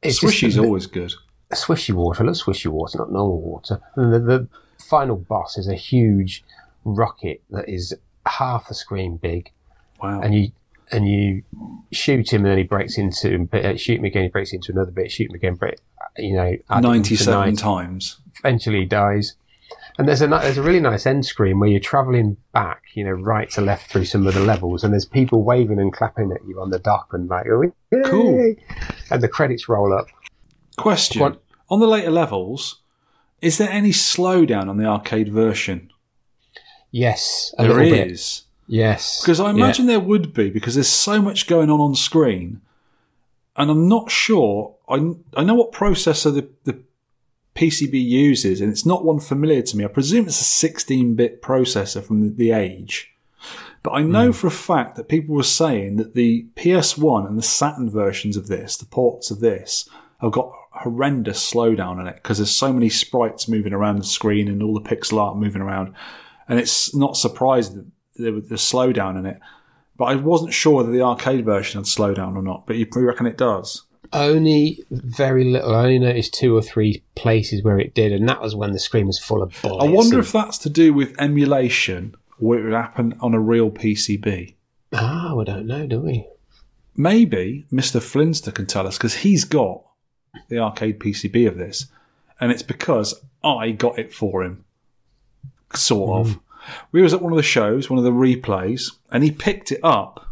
It's 0.02 0.20
just 0.20 0.34
swishy's 0.34 0.56
bit- 0.56 0.64
always 0.64 0.86
good. 0.86 1.12
swishy 1.52 1.94
water. 1.94 2.22
I 2.22 2.26
love 2.26 2.36
swishy 2.36 2.66
water, 2.66 2.98
not 2.98 3.10
normal 3.10 3.40
water. 3.40 3.80
And 3.96 4.12
the, 4.12 4.18
the 4.20 4.48
final 4.78 5.16
boss 5.16 5.56
is 5.56 5.66
a 5.68 5.74
huge 5.74 6.44
rocket 6.84 7.42
that 7.50 7.68
is 7.68 7.94
half 8.26 8.70
a 8.70 8.74
screen 8.74 9.16
big, 9.16 9.50
Wow. 10.02 10.20
and 10.20 10.34
you 10.34 10.52
and 10.92 11.06
you 11.08 11.42
shoot 11.92 12.32
him, 12.32 12.42
and 12.42 12.50
then 12.52 12.58
he 12.58 12.64
breaks 12.64 12.96
into 12.98 13.48
uh, 13.52 13.76
shoot 13.76 13.98
him 13.98 14.04
again. 14.04 14.22
He 14.24 14.28
breaks 14.28 14.52
into 14.52 14.72
another 14.72 14.90
bit. 14.90 15.10
Shoot 15.10 15.28
him 15.30 15.34
again. 15.34 15.54
Break. 15.54 15.76
You 16.16 16.34
know, 16.34 16.56
Ninety-seven 16.80 17.56
times. 17.56 18.20
Eventually, 18.40 18.80
he 18.80 18.84
dies. 18.86 19.34
And 19.98 20.08
there's 20.08 20.22
a 20.22 20.28
there's 20.28 20.56
a 20.58 20.62
really 20.62 20.78
nice 20.80 21.06
end 21.06 21.26
screen 21.26 21.58
where 21.58 21.68
you're 21.68 21.80
travelling 21.80 22.36
back, 22.52 22.82
you 22.94 23.04
know, 23.04 23.10
right 23.10 23.50
to 23.50 23.60
left 23.60 23.90
through 23.90 24.04
some 24.04 24.28
of 24.28 24.34
the 24.34 24.40
levels, 24.40 24.84
and 24.84 24.92
there's 24.92 25.04
people 25.04 25.42
waving 25.42 25.80
and 25.80 25.92
clapping 25.92 26.30
at 26.30 26.46
you 26.46 26.60
on 26.60 26.70
the 26.70 26.78
dock 26.78 27.08
and 27.12 27.28
like, 27.28 27.46
oh, 27.50 27.62
yay! 27.90 28.04
Cool. 28.04 28.54
And 29.10 29.20
the 29.22 29.28
credits 29.28 29.68
roll 29.68 29.92
up. 29.92 30.06
Question: 30.76 31.20
What? 31.20 31.42
On 31.68 31.80
the 31.80 31.88
later 31.88 32.12
levels, 32.12 32.80
is 33.42 33.58
there 33.58 33.70
any 33.70 33.90
slowdown 33.90 34.68
on 34.68 34.76
the 34.76 34.86
arcade 34.86 35.32
version? 35.32 35.90
Yes, 36.92 37.52
There 37.58 37.68
little 37.68 37.90
bit. 37.90 38.42
Yes, 38.68 39.20
Because 39.22 39.40
I 39.40 39.46
Yeah. 39.46 39.50
imagine 39.64 39.86
there 39.86 39.98
would 40.00 40.32
be, 40.32 40.50
because 40.50 40.74
there's 40.74 40.88
so 40.88 41.20
much 41.20 41.46
going 41.46 41.70
on 41.70 41.80
on 41.80 41.94
screen, 41.94 42.60
and 43.56 43.70
I'm 43.70 43.88
not 43.88 44.10
sure. 44.10 44.76
I 44.88 44.94
I 45.36 45.42
know 45.42 45.54
what 45.54 45.72
processor 45.72 46.32
the 46.32 46.48
the 46.64 46.78
PCB 47.58 48.00
uses, 48.00 48.60
and 48.60 48.70
it's 48.70 48.86
not 48.86 49.04
one 49.04 49.18
familiar 49.18 49.62
to 49.62 49.76
me. 49.76 49.84
I 49.84 49.88
presume 49.88 50.26
it's 50.26 50.40
a 50.40 50.68
16-bit 50.68 51.42
processor 51.42 52.04
from 52.04 52.22
the, 52.22 52.28
the 52.32 52.52
age, 52.52 53.12
but 53.82 53.90
I 53.90 54.02
know 54.02 54.26
hmm. 54.26 54.32
for 54.32 54.46
a 54.46 54.52
fact 54.52 54.94
that 54.94 55.08
people 55.08 55.34
were 55.34 55.42
saying 55.42 55.96
that 55.96 56.14
the 56.14 56.46
PS1 56.54 57.26
and 57.26 57.36
the 57.36 57.42
Saturn 57.42 57.90
versions 57.90 58.36
of 58.36 58.46
this, 58.46 58.76
the 58.76 58.86
ports 58.86 59.32
of 59.32 59.40
this, 59.40 59.88
have 60.20 60.30
got 60.30 60.52
horrendous 60.70 61.52
slowdown 61.52 62.00
in 62.00 62.06
it 62.06 62.14
because 62.16 62.38
there's 62.38 62.54
so 62.54 62.72
many 62.72 62.88
sprites 62.88 63.48
moving 63.48 63.72
around 63.72 63.98
the 63.98 64.04
screen 64.04 64.46
and 64.46 64.62
all 64.62 64.74
the 64.74 64.88
pixel 64.88 65.20
art 65.20 65.36
moving 65.36 65.62
around, 65.62 65.94
and 66.46 66.60
it's 66.60 66.94
not 66.94 67.16
surprising 67.16 67.90
that 68.14 68.22
there 68.22 68.32
was 68.32 68.50
a 68.52 68.54
slowdown 68.54 69.18
in 69.18 69.26
it. 69.26 69.40
But 69.96 70.04
I 70.04 70.14
wasn't 70.14 70.54
sure 70.54 70.76
whether 70.76 70.92
the 70.92 71.02
arcade 71.02 71.44
version 71.44 71.80
had 71.80 71.86
slowdown 71.86 72.36
or 72.36 72.42
not. 72.42 72.68
But 72.68 72.76
you 72.76 72.86
reckon 72.94 73.26
it 73.26 73.36
does? 73.36 73.82
Only 74.12 74.84
very 74.90 75.44
little. 75.44 75.74
I 75.74 75.84
only 75.84 75.98
noticed 75.98 76.34
two 76.34 76.56
or 76.56 76.62
three 76.62 77.02
places 77.14 77.62
where 77.62 77.78
it 77.78 77.94
did, 77.94 78.12
and 78.12 78.28
that 78.28 78.40
was 78.40 78.54
when 78.54 78.72
the 78.72 78.78
screen 78.78 79.06
was 79.06 79.18
full 79.18 79.42
of 79.42 79.54
bullets. 79.62 79.84
I 79.84 79.88
wonder 79.88 80.16
and- 80.16 80.24
if 80.24 80.32
that's 80.32 80.58
to 80.58 80.70
do 80.70 80.92
with 80.92 81.14
emulation, 81.20 82.14
or 82.40 82.58
it 82.58 82.64
would 82.64 82.72
happen 82.72 83.16
on 83.20 83.34
a 83.34 83.40
real 83.40 83.70
PCB. 83.70 84.54
Ah, 84.92 85.34
we 85.36 85.44
don't 85.44 85.66
know, 85.66 85.86
do 85.86 86.00
we? 86.00 86.26
Maybe 86.96 87.66
Mr. 87.72 88.00
Flinster 88.00 88.52
can 88.52 88.66
tell 88.66 88.86
us 88.86 88.96
because 88.96 89.16
he's 89.16 89.44
got 89.44 89.82
the 90.48 90.58
arcade 90.58 90.98
PCB 90.98 91.46
of 91.46 91.56
this, 91.56 91.86
and 92.40 92.50
it's 92.50 92.62
because 92.62 93.14
I 93.44 93.70
got 93.70 93.98
it 93.98 94.12
for 94.12 94.42
him, 94.42 94.64
sort 95.74 96.20
of. 96.26 96.38
We 96.92 97.02
was 97.02 97.14
at 97.14 97.22
one 97.22 97.32
of 97.32 97.36
the 97.36 97.42
shows, 97.42 97.88
one 97.88 97.98
of 97.98 98.04
the 98.04 98.10
replays, 98.10 98.92
and 99.10 99.22
he 99.24 99.30
picked 99.30 99.72
it 99.72 99.80
up, 99.82 100.27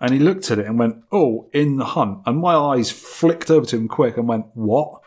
and 0.00 0.12
he 0.12 0.18
looked 0.18 0.50
at 0.50 0.58
it 0.58 0.66
and 0.66 0.78
went, 0.78 1.02
"Oh, 1.10 1.48
in 1.52 1.76
the 1.76 1.84
hunt," 1.84 2.20
and 2.26 2.38
my 2.38 2.54
eyes 2.54 2.90
flicked 2.90 3.50
over 3.50 3.66
to 3.66 3.76
him 3.76 3.88
quick 3.88 4.16
and 4.16 4.28
went, 4.28 4.46
"What?" 4.54 5.00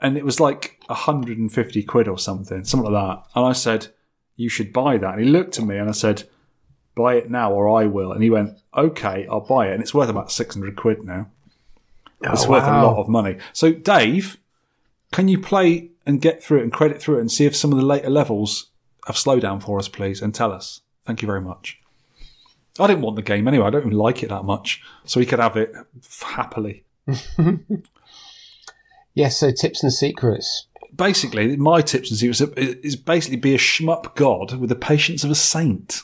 And 0.00 0.16
it 0.16 0.24
was 0.24 0.38
like 0.40 0.80
150 0.88 1.82
quid 1.82 2.08
or 2.08 2.18
something, 2.18 2.64
something 2.64 2.92
like 2.92 3.02
that. 3.02 3.22
And 3.34 3.44
I 3.44 3.52
said, 3.52 3.88
"You 4.36 4.48
should 4.48 4.72
buy 4.72 4.98
that." 4.98 5.14
And 5.14 5.24
he 5.24 5.30
looked 5.30 5.58
at 5.58 5.64
me 5.64 5.76
and 5.76 5.88
I 5.88 5.92
said, 5.92 6.24
buy 6.98 7.14
it 7.14 7.30
now 7.30 7.52
or 7.52 7.80
I 7.80 7.86
will. 7.86 8.12
And 8.12 8.22
he 8.22 8.28
went, 8.28 8.58
okay, 8.76 9.24
I'll 9.30 9.40
buy 9.40 9.68
it. 9.68 9.74
And 9.74 9.80
it's 9.80 9.94
worth 9.94 10.08
about 10.08 10.32
600 10.32 10.74
quid 10.74 11.04
now. 11.04 11.28
Oh, 12.26 12.32
it's 12.32 12.44
Oh, 12.44 12.50
worth 12.50 12.64
a 12.64 12.82
lot 12.84 12.98
of 12.98 13.08
money. 13.08 13.38
So, 13.52 13.72
Dave, 13.72 14.36
can 15.12 15.28
you 15.28 15.40
play 15.40 15.92
and 16.04 16.20
get 16.20 16.42
through 16.42 16.58
it 16.58 16.64
and 16.64 16.72
credit 16.72 17.00
through 17.00 17.18
it 17.18 17.20
and 17.20 17.30
see 17.30 17.46
if 17.46 17.54
some 17.54 17.72
of 17.72 17.78
the 17.78 17.84
later 17.84 18.10
levels 18.10 18.70
have 19.06 19.14
slowdown 19.14 19.62
for 19.62 19.78
us, 19.78 19.86
please? 19.86 20.20
And 20.20 20.34
tell 20.34 20.50
us. 20.52 20.80
Thank 21.06 21.22
you 21.22 21.26
very 21.26 21.40
much. 21.40 21.80
I 22.78 22.86
didn't 22.86 23.02
want 23.02 23.16
the 23.16 23.22
game 23.22 23.48
anyway. 23.48 23.66
I 23.66 23.70
don't 23.70 23.86
even 23.86 23.98
like 23.98 24.22
it 24.22 24.28
that 24.28 24.44
much. 24.44 24.82
So 25.04 25.20
he 25.20 25.26
could 25.26 25.40
have 25.40 25.56
it 25.56 25.74
happily. 26.22 26.84
Yes, 29.18 29.36
so 29.36 29.50
tips 29.50 29.82
and 29.82 29.92
secrets. 29.92 30.68
Basically, 30.94 31.56
my 31.56 31.80
tips 31.82 32.08
and 32.08 32.16
secrets 32.20 32.40
is 32.56 32.94
basically 32.94 33.36
be 33.36 33.52
a 33.52 33.58
shmup 33.58 34.14
god 34.14 34.54
with 34.60 34.68
the 34.68 34.76
patience 34.76 35.24
of 35.24 35.30
a 35.32 35.34
saint. 35.34 36.02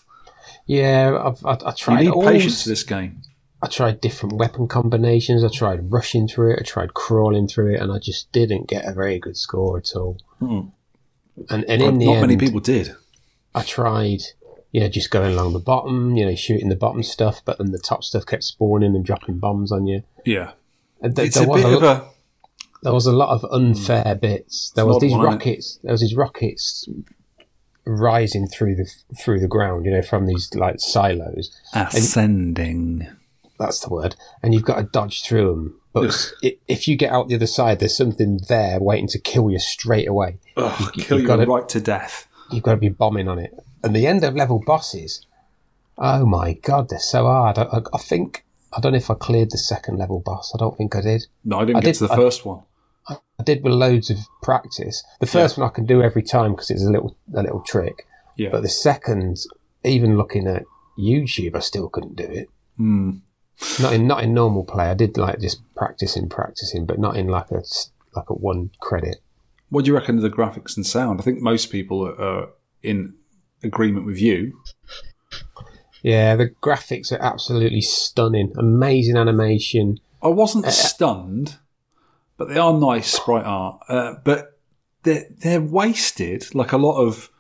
Yeah, 0.67 1.17
I've, 1.25 1.47
I, 1.47 1.53
I 1.65 1.69
You 1.69 1.77
tried 1.77 2.01
need 2.01 2.11
all 2.11 2.25
patience 2.25 2.65
for 2.65 2.71
this 2.71 2.83
game. 2.83 3.23
I 3.63 3.69
tried 3.69 4.01
different 4.01 4.35
weapon 4.35 4.67
combinations. 4.67 5.45
I 5.45 5.49
tried 5.49 5.93
rushing 5.93 6.27
through 6.27 6.55
it. 6.55 6.59
I 6.59 6.65
tried 6.65 6.95
crawling 6.95 7.47
through 7.47 7.75
it, 7.75 7.81
and 7.81 7.93
I 7.93 8.01
just 8.01 8.33
didn't 8.33 8.67
get 8.67 8.85
a 8.85 8.93
very 8.93 9.21
good 9.21 9.37
score 9.37 9.79
at 9.79 9.95
all. 9.95 10.19
Mm. 10.43 10.73
And 11.51 11.65
and 11.67 11.83
in 11.83 11.99
the 11.99 12.07
not 12.07 12.13
end, 12.15 12.21
many 12.23 12.37
people 12.37 12.59
did. 12.59 12.97
I 13.55 13.63
tried, 13.63 14.23
you 14.75 14.81
know, 14.81 14.89
just 14.89 15.11
going 15.13 15.33
along 15.33 15.53
the 15.53 15.61
bottom, 15.61 16.17
you 16.17 16.27
know, 16.27 16.35
shooting 16.35 16.69
the 16.69 16.75
bottom 16.75 17.01
stuff, 17.05 17.41
but 17.45 17.59
then 17.59 17.71
the 17.71 17.79
top 17.79 18.03
stuff 18.03 18.27
kept 18.27 18.43
spawning 18.43 18.97
and 18.97 19.05
dropping 19.05 19.39
bombs 19.39 19.71
on 19.71 19.87
you. 19.87 20.03
Yeah. 20.25 20.51
And 21.01 21.15
th- 21.15 21.29
It's 21.29 21.37
there 21.37 21.47
a 21.47 21.49
was 21.49 21.63
bit 21.63 21.73
a, 21.73 21.77
of 21.77 21.83
a. 21.85 22.05
there 22.83 22.93
was 22.93 23.07
a 23.07 23.13
lot 23.13 23.29
of 23.29 23.43
hmm. 23.43 23.55
unfair 23.55 24.17
bits. 24.17 24.73
There 24.75 24.85
was 24.85 24.99
these 25.01 25.13
one, 25.13 25.21
it? 25.21 25.25
rockets. 25.27 25.79
There 25.85 25.93
was 25.93 26.01
these 26.01 26.17
rockets 26.17 26.89
rising 27.87 28.49
through 28.49 28.75
the 28.75 28.91
through 29.23 29.39
the 29.39 29.47
ground, 29.47 29.85
you 29.85 29.93
know, 29.93 30.03
from 30.03 30.27
these 30.27 30.53
like 30.57 30.81
silos. 30.81 31.51
Ascending. 31.73 33.07
That's 33.59 33.79
the 33.79 33.91
word. 33.91 34.17
And 34.43 34.53
you've 34.55 34.65
got 34.65 34.79
to 34.79 34.83
dodge 34.83 35.23
through 35.23 35.49
them. 35.55 35.81
But 35.93 36.33
i- 36.43 36.57
if 36.67 36.89
you 36.89 36.97
get 36.97 37.13
out 37.13 37.29
the 37.29 37.37
other 37.37 37.47
side, 37.47 37.79
there's 37.79 37.97
something 37.97 38.41
there 38.49 38.81
waiting 38.81 39.07
to 39.09 39.21
kill 39.21 39.51
you 39.53 39.61
straight 39.61 40.09
away. 40.09 40.39
Ugh, 40.57 40.81
You- 40.81 41.03
kill 41.05 41.19
you've 41.19 41.23
you 41.23 41.27
gotta- 41.29 41.47
right 41.47 41.69
to 41.69 41.81
death. 41.81 42.27
You've 42.51 42.65
got 42.65 42.73
to 42.73 42.77
be 42.79 42.89
bombing 42.89 43.29
on 43.29 43.39
it. 43.39 43.55
And 43.85 43.95
the 43.95 44.07
end 44.07 44.25
of 44.25 44.35
level 44.35 44.61
bosses, 44.67 45.25
oh 45.99 46.25
my 46.27 46.55
god, 46.55 46.89
they're 46.89 46.99
so 46.99 47.25
hard. 47.27 47.59
I, 47.59 47.63
I, 47.65 47.81
I 47.93 47.99
think 47.99 48.45
I 48.77 48.81
don't 48.81 48.93
know 48.93 48.99
if 48.99 49.11
I 49.11 49.15
cleared 49.15 49.51
the 49.51 49.59
second 49.59 49.99
level 49.99 50.21
boss. 50.21 50.53
I 50.55 50.59
don't 50.59 50.77
think 50.77 50.97
I 50.97 51.01
did. 51.03 51.27
No, 51.45 51.59
I 51.61 51.65
didn't 51.65 51.77
I 51.77 51.81
get 51.81 51.87
did- 51.87 51.95
to 51.99 52.07
the 52.09 52.13
I- 52.15 52.17
first 52.17 52.45
one. 52.47 52.63
I 53.39 53.43
did 53.45 53.63
with 53.63 53.75
loads 53.75 54.09
of 54.11 54.17
practice. 54.43 55.05
The 55.21 55.27
first 55.27 55.59
one 55.59 55.69
I 55.69 55.71
can 55.71 55.85
do 55.85 56.03
every 56.03 56.23
time 56.23 56.53
because 56.53 56.71
it's 56.71 56.83
a 56.85 56.91
little 56.91 57.15
a 57.37 57.43
little 57.43 57.61
trick. 57.61 58.07
Yeah. 58.37 58.49
But 58.51 58.63
the 58.63 58.69
second, 58.71 59.39
even 59.85 60.17
looking 60.17 60.47
at 60.47 60.63
YouTube, 60.99 61.55
I 61.55 61.59
still 61.59 61.89
couldn't 61.91 62.17
do 62.17 62.25
it. 62.25 62.49
Hmm. 62.79 63.11
Not 63.81 63.93
in 63.93 64.07
not 64.07 64.23
in 64.25 64.33
normal 64.33 64.65
play. 64.65 64.87
I 64.87 64.95
did 64.95 65.19
like 65.19 65.41
just 65.41 65.61
practicing, 65.75 66.29
practicing, 66.31 66.87
but 66.87 66.99
not 66.99 67.17
in 67.17 67.27
like 67.27 67.51
a 67.51 67.63
like 68.17 68.31
a 68.31 68.35
one 68.35 68.71
credit. 68.81 69.17
What 69.69 69.85
do 69.85 69.91
you 69.91 69.95
reckon 69.95 70.17
of 70.17 70.23
the 70.23 70.31
graphics 70.31 70.77
and 70.77 70.87
sound? 70.87 71.21
I 71.21 71.25
think 71.25 71.41
most 71.43 71.67
people 71.71 72.07
are 72.07 72.49
in 72.83 73.15
agreement 73.65 74.07
with 74.07 74.21
you. 74.21 74.61
Yeah, 76.03 76.37
the 76.37 76.51
graphics 76.51 77.13
are 77.13 77.23
absolutely 77.23 77.81
stunning. 77.81 78.53
Amazing 78.57 79.17
animation. 79.17 80.01
I 80.23 80.29
wasn't 80.29 80.67
stunned, 80.67 81.57
but 82.37 82.49
they 82.49 82.59
are 82.59 82.79
nice 82.79 83.11
sprite 83.11 83.47
art. 83.47 83.81
Uh, 83.89 84.15
but 84.23 84.59
they're 85.05 85.27
they're 85.31 85.61
wasted, 85.61 86.55
like 86.55 86.73
a 86.73 86.79
lot 86.79 87.01
of 87.01 87.31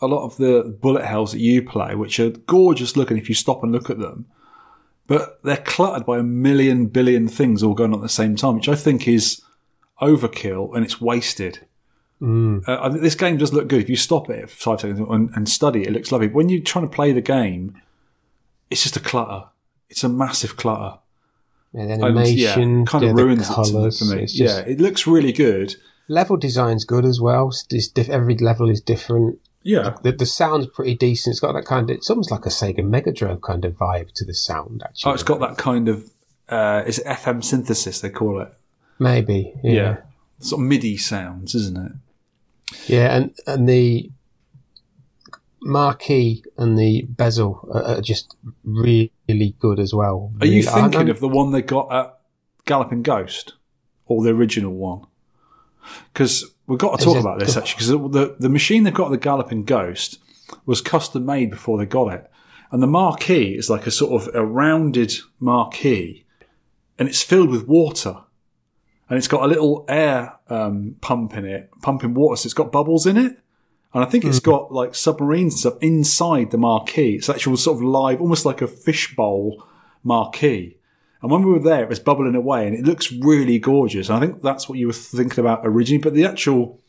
a 0.00 0.06
lot 0.06 0.24
of 0.24 0.36
the 0.36 0.76
bullet 0.80 1.04
hells 1.04 1.32
that 1.32 1.40
you 1.40 1.62
play, 1.62 1.94
which 1.94 2.20
are 2.20 2.30
gorgeous 2.30 2.96
looking 2.96 3.18
if 3.18 3.28
you 3.28 3.34
stop 3.34 3.62
and 3.62 3.72
look 3.72 3.90
at 3.90 3.98
them. 3.98 4.26
But 5.06 5.42
they're 5.42 5.56
cluttered 5.56 6.06
by 6.06 6.18
a 6.18 6.22
million 6.22 6.86
billion 6.86 7.26
things 7.26 7.62
all 7.62 7.74
going 7.74 7.92
on 7.92 7.98
at 7.98 8.02
the 8.02 8.08
same 8.08 8.36
time, 8.36 8.54
which 8.54 8.68
I 8.68 8.76
think 8.76 9.08
is 9.08 9.42
overkill 10.00 10.74
and 10.74 10.84
it's 10.84 11.00
wasted. 11.00 11.66
Mm. 12.20 12.68
Uh, 12.68 12.78
I 12.82 12.90
think 12.90 13.00
this 13.02 13.14
game 13.14 13.36
does 13.38 13.52
look 13.52 13.68
good 13.68 13.80
if 13.82 13.88
you 13.88 13.96
stop 13.96 14.28
it 14.28 14.50
for 14.50 14.56
five 14.56 14.80
seconds 14.80 15.00
and, 15.00 15.30
and 15.34 15.48
study 15.48 15.82
it. 15.82 15.88
It 15.88 15.92
looks 15.92 16.12
lovely. 16.12 16.28
But 16.28 16.34
when 16.34 16.48
you're 16.50 16.60
trying 16.62 16.88
to 16.88 16.94
play 16.94 17.12
the 17.12 17.20
game, 17.22 17.80
it's 18.70 18.82
just 18.82 18.96
a 18.96 19.00
clutter. 19.00 19.46
It's 19.88 20.04
a 20.04 20.08
massive 20.08 20.56
clutter. 20.56 20.98
Yeah, 21.72 21.86
the 21.86 21.92
And, 21.94 22.04
animation, 22.04 22.78
yeah, 22.80 22.84
kind 22.84 23.04
yeah, 23.04 23.10
of 23.10 23.16
the 23.16 23.24
ruins 23.24 23.48
it 23.48 23.52
colours. 23.54 23.98
for 24.00 24.14
me. 24.14 24.22
Just- 24.22 24.34
yeah, 24.36 24.58
it 24.60 24.80
looks 24.80 25.06
really 25.06 25.32
good. 25.32 25.76
Level 26.08 26.36
design's 26.36 26.84
good 26.84 27.04
as 27.04 27.20
well. 27.20 27.48
It's 27.48 27.64
it's 27.70 27.88
diff- 27.88 28.08
every 28.10 28.36
level 28.36 28.68
is 28.68 28.80
different. 28.80 29.38
Yeah, 29.62 29.94
The, 30.02 30.12
the 30.12 30.26
sound's 30.26 30.66
pretty 30.66 30.94
decent. 30.96 31.34
It's 31.34 31.40
got 31.40 31.52
that 31.52 31.66
kind 31.66 31.88
of. 31.90 31.96
It's 31.96 32.10
almost 32.10 32.30
like 32.30 32.46
a 32.46 32.48
Sega 32.48 32.82
Mega 32.84 33.12
Drive 33.12 33.42
kind 33.42 33.64
of 33.64 33.74
vibe 33.74 34.10
to 34.14 34.24
the 34.24 34.34
sound. 34.34 34.82
Actually, 34.84 35.10
oh, 35.10 35.14
it's 35.14 35.22
got 35.22 35.38
that 35.40 35.56
kind 35.58 35.88
of 35.88 36.10
uh, 36.48 36.82
is 36.86 36.98
it 36.98 37.06
FM 37.06 37.44
synthesis 37.44 38.00
they 38.00 38.10
call 38.10 38.40
it? 38.40 38.52
maybe. 38.98 39.54
Yeah, 39.62 39.98
sort 40.40 40.60
of 40.62 40.66
MIDI 40.66 40.96
sounds, 40.96 41.54
isn't 41.54 41.76
it? 41.78 41.92
Yeah, 42.86 43.16
and 43.16 43.34
and 43.46 43.68
the 43.68 44.10
marquee 45.62 46.42
and 46.56 46.78
the 46.78 47.02
bezel 47.02 47.68
are, 47.72 48.00
just 48.00 48.36
really 48.64 49.54
good 49.58 49.78
as 49.78 49.92
well. 49.92 50.32
Are 50.40 50.46
you 50.46 50.62
Really- 50.62 50.62
thinking 50.82 51.08
of 51.10 51.20
the 51.20 51.28
one 51.28 51.50
they 51.52 51.62
got 51.62 51.92
at 51.92 52.18
Galloping 52.64 53.02
Ghost 53.02 53.54
or 54.06 54.22
the 54.22 54.30
original 54.30 54.72
one? 54.72 55.02
Because 56.12 56.44
we've 56.66 56.78
got 56.78 56.98
to 56.98 57.04
talk 57.04 57.16
about 57.18 57.40
this 57.40 57.56
actually. 57.56 57.74
Because 57.86 58.12
the 58.12 58.36
the 58.38 58.48
machine 58.48 58.84
they've 58.84 58.94
got 58.94 59.06
at 59.06 59.12
the 59.12 59.18
Galloping 59.18 59.64
Ghost 59.64 60.18
was 60.66 60.80
custom 60.80 61.24
made 61.26 61.50
before 61.50 61.78
they 61.78 61.86
got 61.86 62.12
it, 62.12 62.30
and 62.70 62.82
the 62.82 62.86
marquee 62.86 63.54
is 63.54 63.70
like 63.70 63.86
a 63.86 63.90
sort 63.90 64.22
of 64.22 64.34
a 64.34 64.44
rounded 64.44 65.14
marquee, 65.38 66.24
and 66.98 67.08
it's 67.08 67.22
filled 67.22 67.50
with 67.50 67.66
water, 67.68 68.18
and 69.10 69.18
it's 69.18 69.28
got 69.28 69.42
a 69.42 69.48
little 69.48 69.84
air 69.88 70.38
um, 70.48 70.94
pump 71.00 71.34
in 71.34 71.44
it, 71.44 71.68
pumping 71.82 72.14
water, 72.14 72.36
so 72.36 72.46
it's 72.46 72.54
got 72.54 72.70
bubbles 72.70 73.06
in 73.06 73.16
it. 73.16 73.36
And 73.92 74.04
I 74.04 74.06
think 74.06 74.24
it's 74.24 74.38
got 74.38 74.72
like 74.72 74.94
submarines 74.94 75.52
and 75.54 75.60
stuff 75.60 75.74
inside 75.80 76.52
the 76.52 76.58
marquee. 76.58 77.16
It's 77.16 77.28
actual 77.28 77.56
sort 77.56 77.78
of 77.78 77.82
live, 77.82 78.20
almost 78.20 78.46
like 78.46 78.62
a 78.62 78.68
fishbowl 78.68 79.66
marquee. 80.04 80.76
And 81.22 81.30
when 81.30 81.42
we 81.42 81.50
were 81.50 81.58
there, 81.58 81.82
it 81.82 81.88
was 81.88 81.98
bubbling 81.98 82.36
away, 82.36 82.68
and 82.68 82.76
it 82.76 82.84
looks 82.84 83.12
really 83.12 83.58
gorgeous. 83.58 84.08
And 84.08 84.16
I 84.16 84.20
think 84.20 84.42
that's 84.42 84.68
what 84.68 84.78
you 84.78 84.86
were 84.86 84.92
thinking 84.92 85.40
about 85.40 85.62
originally. 85.64 86.00
But 86.00 86.14
the 86.14 86.24
actual, 86.24 86.80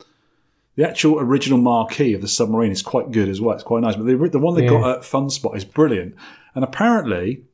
the 0.76 0.88
actual 0.88 1.19
original 1.19 1.57
marquee 1.57 2.14
of 2.14 2.22
the 2.22 2.27
submarine 2.27 2.72
is 2.72 2.84
quite 2.84 3.11
good 3.11 3.30
as 3.30 3.41
well. 3.41 3.56
It's 3.56 3.64
quite 3.64 3.81
nice. 3.81 3.95
But 3.95 4.06
the 4.06 4.15
the 4.30 4.39
one 4.39 4.56
they 4.56 4.68
got 4.68 4.98
at 4.98 5.03
Fun 5.03 5.31
Spot 5.31 5.57
is 5.57 5.65
brilliant. 5.65 6.15
And 6.53 6.64
apparently, 6.64 7.45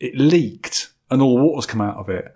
it 0.00 0.16
leaked, 0.16 0.90
and 1.12 1.22
all 1.22 1.36
the 1.36 1.44
water's 1.44 1.66
come 1.66 1.80
out 1.80 1.96
of 1.96 2.10
it. 2.10 2.35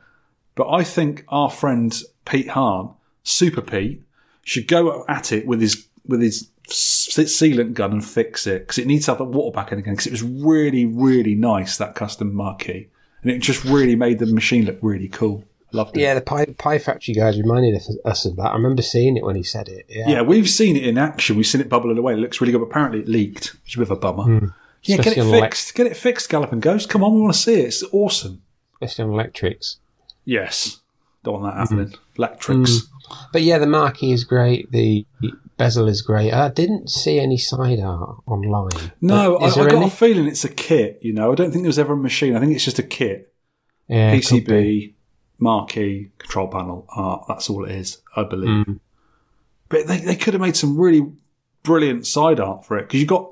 But 0.61 0.69
I 0.73 0.85
think 0.85 1.25
our 1.29 1.51
friend 1.51 1.91
Pete 2.27 2.51
Hahn, 2.51 2.93
Super 3.23 3.63
Pete, 3.63 4.03
should 4.45 4.69
go 4.69 5.07
at 5.09 5.33
it 5.33 5.47
with 5.47 5.63
his 5.63 5.87
with 6.07 6.21
his 6.21 6.51
sealant 6.69 7.73
gun 7.73 7.93
and 7.93 8.05
fix 8.05 8.47
it 8.47 8.59
because 8.59 8.77
it 8.77 8.87
needs 8.87 9.07
to 9.07 9.13
have 9.13 9.19
the 9.19 9.25
water 9.25 9.55
back 9.55 9.73
in 9.73 9.79
again 9.79 9.95
because 9.95 10.07
it 10.07 10.11
was 10.13 10.23
really 10.23 10.85
really 10.85 11.35
nice 11.35 11.79
that 11.79 11.95
custom 11.95 12.35
marquee 12.35 12.91
and 13.23 13.31
it 13.31 13.39
just 13.39 13.65
really 13.65 13.97
made 13.97 14.19
the 14.19 14.27
machine 14.27 14.67
look 14.67 14.77
really 14.83 15.09
cool. 15.09 15.45
I 15.73 15.79
loved 15.79 15.97
it. 15.97 16.01
Yeah, 16.01 16.13
the 16.13 16.21
Pie, 16.21 16.45
Pie 16.59 16.79
Factory 16.79 17.15
guys 17.15 17.39
reminded 17.39 17.77
us- 18.05 18.27
of 18.27 18.37
that. 18.37 18.51
I 18.51 18.53
remember 18.55 18.83
seeing 18.83 19.17
it 19.17 19.25
when 19.25 19.37
he 19.37 19.43
said 19.43 19.67
it. 19.71 19.87
Yeah, 19.89 20.11
Yeah, 20.11 20.21
we've 20.23 20.51
seen 20.51 20.77
it 20.77 20.85
in 20.85 20.99
action. 20.99 21.37
We've 21.37 21.47
seen 21.47 21.63
it 21.63 21.71
bubbling 21.71 21.97
away. 21.97 22.13
It 22.13 22.19
looks 22.19 22.39
really 22.43 22.53
good. 22.53 22.59
But 22.59 22.67
apparently, 22.67 23.01
it 23.01 23.09
leaked, 23.09 23.55
which 23.65 23.73
is 23.73 23.77
a 23.77 23.79
bit 23.79 23.91
of 23.91 23.97
a 23.97 24.01
bummer. 24.01 24.25
Hmm. 24.25 24.47
Yeah, 24.83 24.97
get 24.99 25.07
it. 25.07 25.19
Especially 25.21 25.41
fixed. 25.41 25.75
Get 25.75 25.87
it 25.87 25.97
fixed, 25.97 26.29
Galloping 26.29 26.61
Ghost. 26.61 26.91
Come 26.91 27.03
on, 27.03 27.15
we 27.15 27.23
want 27.23 27.33
to 27.33 27.39
see 27.39 27.55
it. 27.61 27.67
It's 27.69 27.83
awesome. 27.93 28.43
especially 28.75 29.05
on 29.05 29.11
electrics. 29.11 29.77
Yes, 30.31 30.81
don't 31.25 31.41
want 31.41 31.45
that 31.47 31.55
Hmm. 31.69 31.79
happening. 31.79 31.99
Electrics. 32.17 32.87
But 33.33 33.43
yeah, 33.43 33.59
the 33.59 33.67
marquee 33.67 34.13
is 34.13 34.23
great. 34.23 34.71
The 34.71 35.05
bezel 35.57 35.89
is 35.89 36.03
great. 36.03 36.33
I 36.33 36.49
didn't 36.49 36.89
see 36.89 37.19
any 37.19 37.37
side 37.37 37.81
art 37.81 38.19
online. 38.27 38.93
No, 39.01 39.37
I, 39.39 39.47
I 39.47 39.51
got 39.51 39.73
any? 39.73 39.87
a 39.87 39.91
feeling 39.91 40.27
it's 40.29 40.45
a 40.45 40.49
kit. 40.49 41.01
You 41.03 41.13
know, 41.13 41.33
I 41.33 41.35
don't 41.35 41.51
think 41.51 41.65
there 41.65 41.69
was 41.69 41.81
ever 41.81 41.95
a 41.95 41.97
machine. 41.97 42.37
I 42.37 42.41
think 42.41 42.55
it's 42.55 42.65
just 42.65 42.79
a 42.79 42.85
kit. 42.85 43.33
Yeah, 43.89 44.13
it 44.13 44.25
could 44.25 44.45
be. 44.45 44.53
PCB, 44.53 44.95
marquee, 45.41 46.11
control 46.19 46.47
panel, 46.47 46.87
art. 46.91 47.25
That's 47.27 47.51
all 47.51 47.65
it 47.65 47.73
is, 47.73 47.99
I 48.15 48.23
believe. 48.23 48.67
Mm. 48.67 48.79
But 49.69 49.89
they, 49.89 49.99
they 49.99 50.15
could 50.17 50.35
have 50.35 50.41
made 50.41 50.57
some 50.57 50.79
really 50.79 51.11
brilliant 51.65 52.07
side 52.07 52.39
art 52.39 52.65
for 52.65 52.79
it 52.79 52.83
because 52.83 53.01
you 53.01 53.07
got 53.07 53.31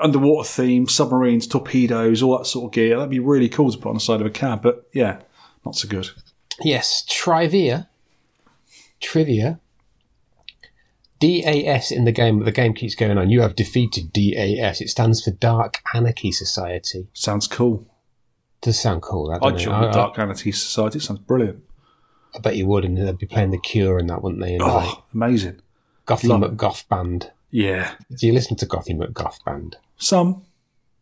underwater 0.00 0.48
theme, 0.48 0.86
submarines, 0.86 1.48
torpedoes, 1.48 2.22
all 2.22 2.38
that 2.38 2.46
sort 2.46 2.66
of 2.66 2.72
gear. 2.72 2.96
That'd 2.96 3.10
be 3.10 3.18
really 3.18 3.48
cool 3.48 3.72
to 3.72 3.78
put 3.78 3.88
on 3.88 3.94
the 3.94 4.00
side 4.00 4.20
of 4.20 4.26
a 4.28 4.30
cab. 4.30 4.62
But 4.62 4.86
yeah, 4.92 5.20
not 5.66 5.74
so 5.74 5.88
good. 5.88 6.08
Yes, 6.62 7.04
trivia. 7.08 7.88
Trivia. 9.00 9.60
DAS 11.20 11.90
in 11.90 12.04
the 12.04 12.12
game, 12.12 12.44
the 12.44 12.52
game 12.52 12.74
keeps 12.74 12.94
going 12.94 13.18
on. 13.18 13.30
You 13.30 13.40
have 13.42 13.56
defeated 13.56 14.12
DAS. 14.12 14.80
It 14.80 14.88
stands 14.88 15.22
for 15.22 15.32
Dark 15.32 15.80
Anarchy 15.92 16.30
Society. 16.30 17.08
Sounds 17.12 17.46
cool. 17.46 17.86
Does 18.60 18.78
sound 18.78 19.02
cool, 19.02 19.30
that 19.30 19.42
I'd 19.42 19.58
join 19.58 19.82
the 19.82 19.90
Dark 19.90 20.18
Anarchy 20.18 20.52
Society. 20.52 20.98
Sounds 20.98 21.20
brilliant. 21.20 21.62
I, 22.34 22.40
bet 22.40 22.56
you 22.56 22.66
would, 22.66 22.84
and 22.84 22.96
they'd 22.96 23.16
be 23.16 23.26
playing 23.26 23.50
The 23.50 23.58
Cure 23.58 23.98
and 23.98 24.10
that, 24.10 24.22
wouldn't 24.22 24.42
they? 24.42 24.54
And 24.54 24.62
like 24.62 24.88
Oh, 24.88 25.04
amazing. 25.14 25.60
Gothy 26.06 26.28
love 26.28 26.42
it. 26.42 26.56
McGoth 26.56 26.88
Band. 26.88 27.30
Yeah. 27.50 27.94
Do 28.14 28.26
you 28.26 28.32
listen 28.32 28.56
to 28.56 28.66
Gothy 28.66 28.96
McGoth 28.96 29.42
Band? 29.44 29.76
Some. 29.96 30.42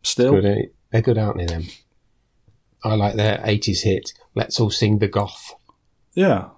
Still. 0.03 0.33
Good, 0.33 0.45
eh? 0.45 0.61
They're 0.91 1.01
good, 1.01 1.17
aren't 1.17 1.37
they, 1.37 1.45
them? 1.45 1.63
I 2.83 2.93
like 2.95 3.15
their 3.15 3.39
80s 3.39 3.81
hit, 3.83 4.13
Let's 4.37 4.59
All 4.59 4.69
Sing 4.69 4.99
the 4.99 5.07
Goth. 5.07 5.53
Yeah. 6.13 6.49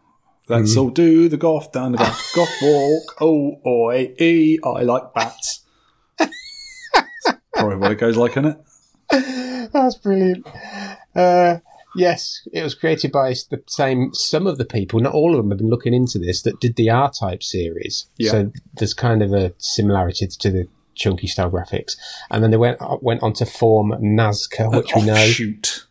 Let's 0.48 0.74
Mm. 0.76 0.78
all 0.82 0.90
do 0.90 1.30
the 1.30 1.38
goth 1.38 1.72
down 1.72 1.92
the 1.92 2.00
golf, 2.00 2.32
golf 2.36 2.50
walk. 2.62 3.16
Oh, 3.22 3.60
oi, 3.66 4.14
e, 4.20 4.58
I 4.64 4.82
like 4.82 5.14
bats. 5.14 5.64
Probably 7.54 7.76
what 7.78 7.92
it 7.92 8.00
goes 8.00 8.18
like, 8.18 8.32
isn't 8.32 8.46
it? 9.12 9.70
That's 9.74 9.96
brilliant. 9.96 10.48
Uh, 11.16 11.58
yes, 11.96 12.48
it 12.54 12.64
was 12.64 12.74
created 12.74 13.12
by 13.12 13.30
the 13.50 13.62
same. 13.68 14.14
Some 14.14 14.48
of 14.48 14.58
the 14.58 14.66
people, 14.66 15.00
not 15.00 15.14
all 15.14 15.32
of 15.32 15.38
them, 15.38 15.50
have 15.52 15.60
been 15.60 15.70
looking 15.70 15.94
into 15.94 16.18
this 16.20 16.42
that 16.44 16.60
did 16.60 16.76
the 16.78 16.90
R 16.90 17.12
Type 17.12 17.44
series. 17.44 18.08
Yeah. 18.18 18.32
So 18.32 18.52
there's 18.76 18.94
kind 18.94 19.22
of 19.22 19.34
a 19.34 19.54
similarity 19.58 20.26
to 20.28 20.50
the 20.52 20.68
chunky 20.96 21.28
style 21.28 21.52
graphics. 21.52 21.96
And 22.32 22.44
then 22.44 22.52
they 22.52 22.58
went 22.58 22.80
went 23.04 23.22
on 23.24 23.34
to 23.34 23.46
form 23.46 23.92
Nazca, 24.02 24.72
which 24.76 24.96
we 24.96 25.04
know. 25.04 25.14
Offshoot. 25.14 25.86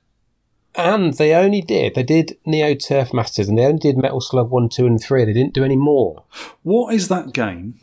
And 0.79 1.15
they 1.15 1.35
only 1.35 1.61
did 1.61 1.95
they 1.97 2.03
did 2.05 2.39
Neo 2.47 2.75
Turf 2.75 3.13
Masters, 3.13 3.49
and 3.49 3.59
they 3.59 3.65
only 3.67 3.81
did 3.81 3.99
Metal 3.99 4.21
Slug 4.21 4.51
one, 4.51 4.69
two, 4.69 4.87
and 4.87 5.01
three. 5.03 5.25
They 5.25 5.33
didn't 5.33 5.53
do 5.55 5.65
any 5.65 5.77
more. 5.77 6.25
What 6.63 6.95
is 6.95 7.09
that 7.09 7.33
game 7.33 7.81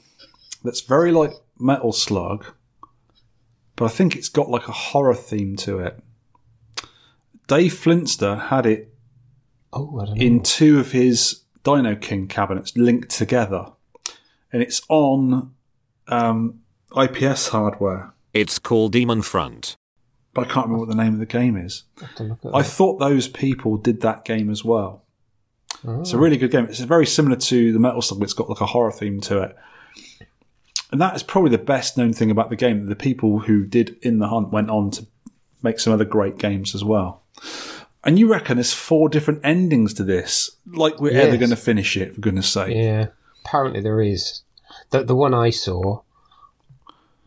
that's 0.64 0.82
very 0.82 1.12
like 1.12 1.34
Metal 1.60 1.92
Slug, 1.92 2.46
but 3.76 3.86
I 3.86 3.90
think 3.90 4.16
it's 4.16 4.30
got 4.30 4.50
like 4.50 4.68
a 4.68 4.72
horror 4.72 5.14
theme 5.16 5.56
to 5.58 5.80
it? 5.80 6.00
Dave 7.48 7.74
Flinster 7.74 8.48
had 8.48 8.66
it 8.66 8.92
Oh, 9.74 10.00
I 10.00 10.06
don't 10.06 10.16
know. 10.18 10.22
in 10.26 10.42
two 10.42 10.80
of 10.80 10.92
his 10.94 11.42
Dino 11.64 11.96
King 11.96 12.28
cabinets 12.28 12.76
linked 12.78 13.10
together, 13.10 13.66
and 14.54 14.62
it's 14.62 14.82
on 14.88 15.54
um, 16.08 16.62
IGS 16.92 17.50
hardware. 17.50 18.14
It's 18.34 18.58
called 18.58 18.94
Demon 18.94 19.22
Front. 19.22 19.76
But 20.36 20.48
I 20.48 20.54
can't 20.54 20.68
remember 20.68 20.86
what 20.86 20.96
the 20.96 21.02
name 21.02 21.14
of 21.14 21.20
the 21.20 21.26
game 21.26 21.56
is. 21.56 21.84
I 21.98 22.06
have 22.06 22.16
to 22.16 22.24
look 22.24 22.46
at 22.46 22.54
I 22.54 22.62
that. 22.62 22.68
thought 22.68 23.00
those 23.00 23.28
people 23.28 23.78
did 23.78 24.02
that 24.02 24.26
game 24.26 24.52
as 24.52 24.64
well. 24.64 25.02
Oh. 25.88 26.02
It's 26.02 26.12
a 26.12 26.18
really 26.18 26.38
good 26.38 26.52
game. 26.52 26.66
It's 26.66 26.80
very 26.82 27.06
similar 27.06 27.38
to 27.38 27.72
the 27.74 27.80
Metal 27.80 28.02
Slug. 28.02 28.22
It's 28.22 28.34
got 28.34 28.50
like 28.50 28.62
a 28.62 28.66
horror 28.66 28.92
theme 28.92 29.22
to 29.22 29.42
it. 29.42 29.56
And 30.92 31.00
that 31.02 31.16
is 31.16 31.24
probably 31.24 31.52
the 31.52 31.58
best 31.58 31.98
known 31.98 32.14
thing 32.14 32.30
about 32.30 32.50
the 32.50 32.56
game. 32.56 32.86
The 32.86 32.96
people 32.96 33.40
who 33.40 33.66
did 33.66 33.98
In 34.02 34.20
the 34.20 34.28
Hunt 34.28 34.52
went 34.52 34.70
on 34.70 34.92
to 34.92 35.08
make 35.64 35.80
some 35.80 35.94
other 35.94 36.06
great 36.06 36.38
games 36.38 36.76
as 36.76 36.84
well. 36.84 37.24
And 38.04 38.20
you 38.20 38.30
reckon 38.30 38.58
there's 38.58 38.74
four 38.74 39.10
different 39.10 39.40
endings 39.44 39.94
to 39.96 40.04
this? 40.04 40.52
Like 40.68 41.00
we're 41.00 41.18
ever 41.18 41.38
going 41.38 41.50
to 41.50 41.56
finish 41.56 41.98
it, 41.98 42.14
for 42.14 42.22
goodness 42.22 42.48
sake. 42.48 42.76
Yeah, 42.76 43.08
apparently 43.44 43.82
there 43.82 44.02
is. 44.02 44.44
The 44.92 45.04
the 45.04 45.16
one 45.16 45.34
I 45.34 45.50
saw 45.50 46.02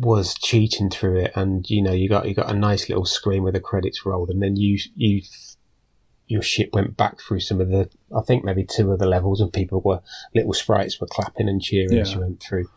was 0.01 0.35
cheating 0.35 0.91
through 0.91 1.17
it, 1.21 1.33
and 1.35 1.69
you 1.69 1.83
know 1.83 1.93
you 1.93 2.09
got 2.09 2.29
you 2.29 2.35
got 2.35 2.51
a 2.51 2.55
nice 2.57 2.89
little 2.89 3.05
screen 3.05 3.43
where 3.43 3.53
the 3.53 3.61
credits 3.61 4.05
rolled, 4.07 4.31
and 4.31 4.43
then 4.43 4.57
you 4.57 4.79
you 4.95 5.23
your 6.27 6.43
ship 6.43 6.71
went 6.75 6.97
back 6.97 7.19
through 7.21 7.41
some 7.41 7.59
of 7.59 7.71
the, 7.71 7.89
I 8.15 8.21
think 8.21 8.45
maybe 8.45 8.63
two 8.63 8.93
of 8.93 8.99
the 8.99 9.07
levels, 9.07 9.41
and 9.41 9.51
people 9.53 9.81
were 9.81 10.01
little 10.35 10.53
sprites 10.53 11.01
were 11.01 11.07
clapping 11.07 11.49
and 11.49 11.63
cheering 11.63 11.99
as 11.99 12.13
you 12.13 12.21
went 12.21 12.43
through. 12.43 12.69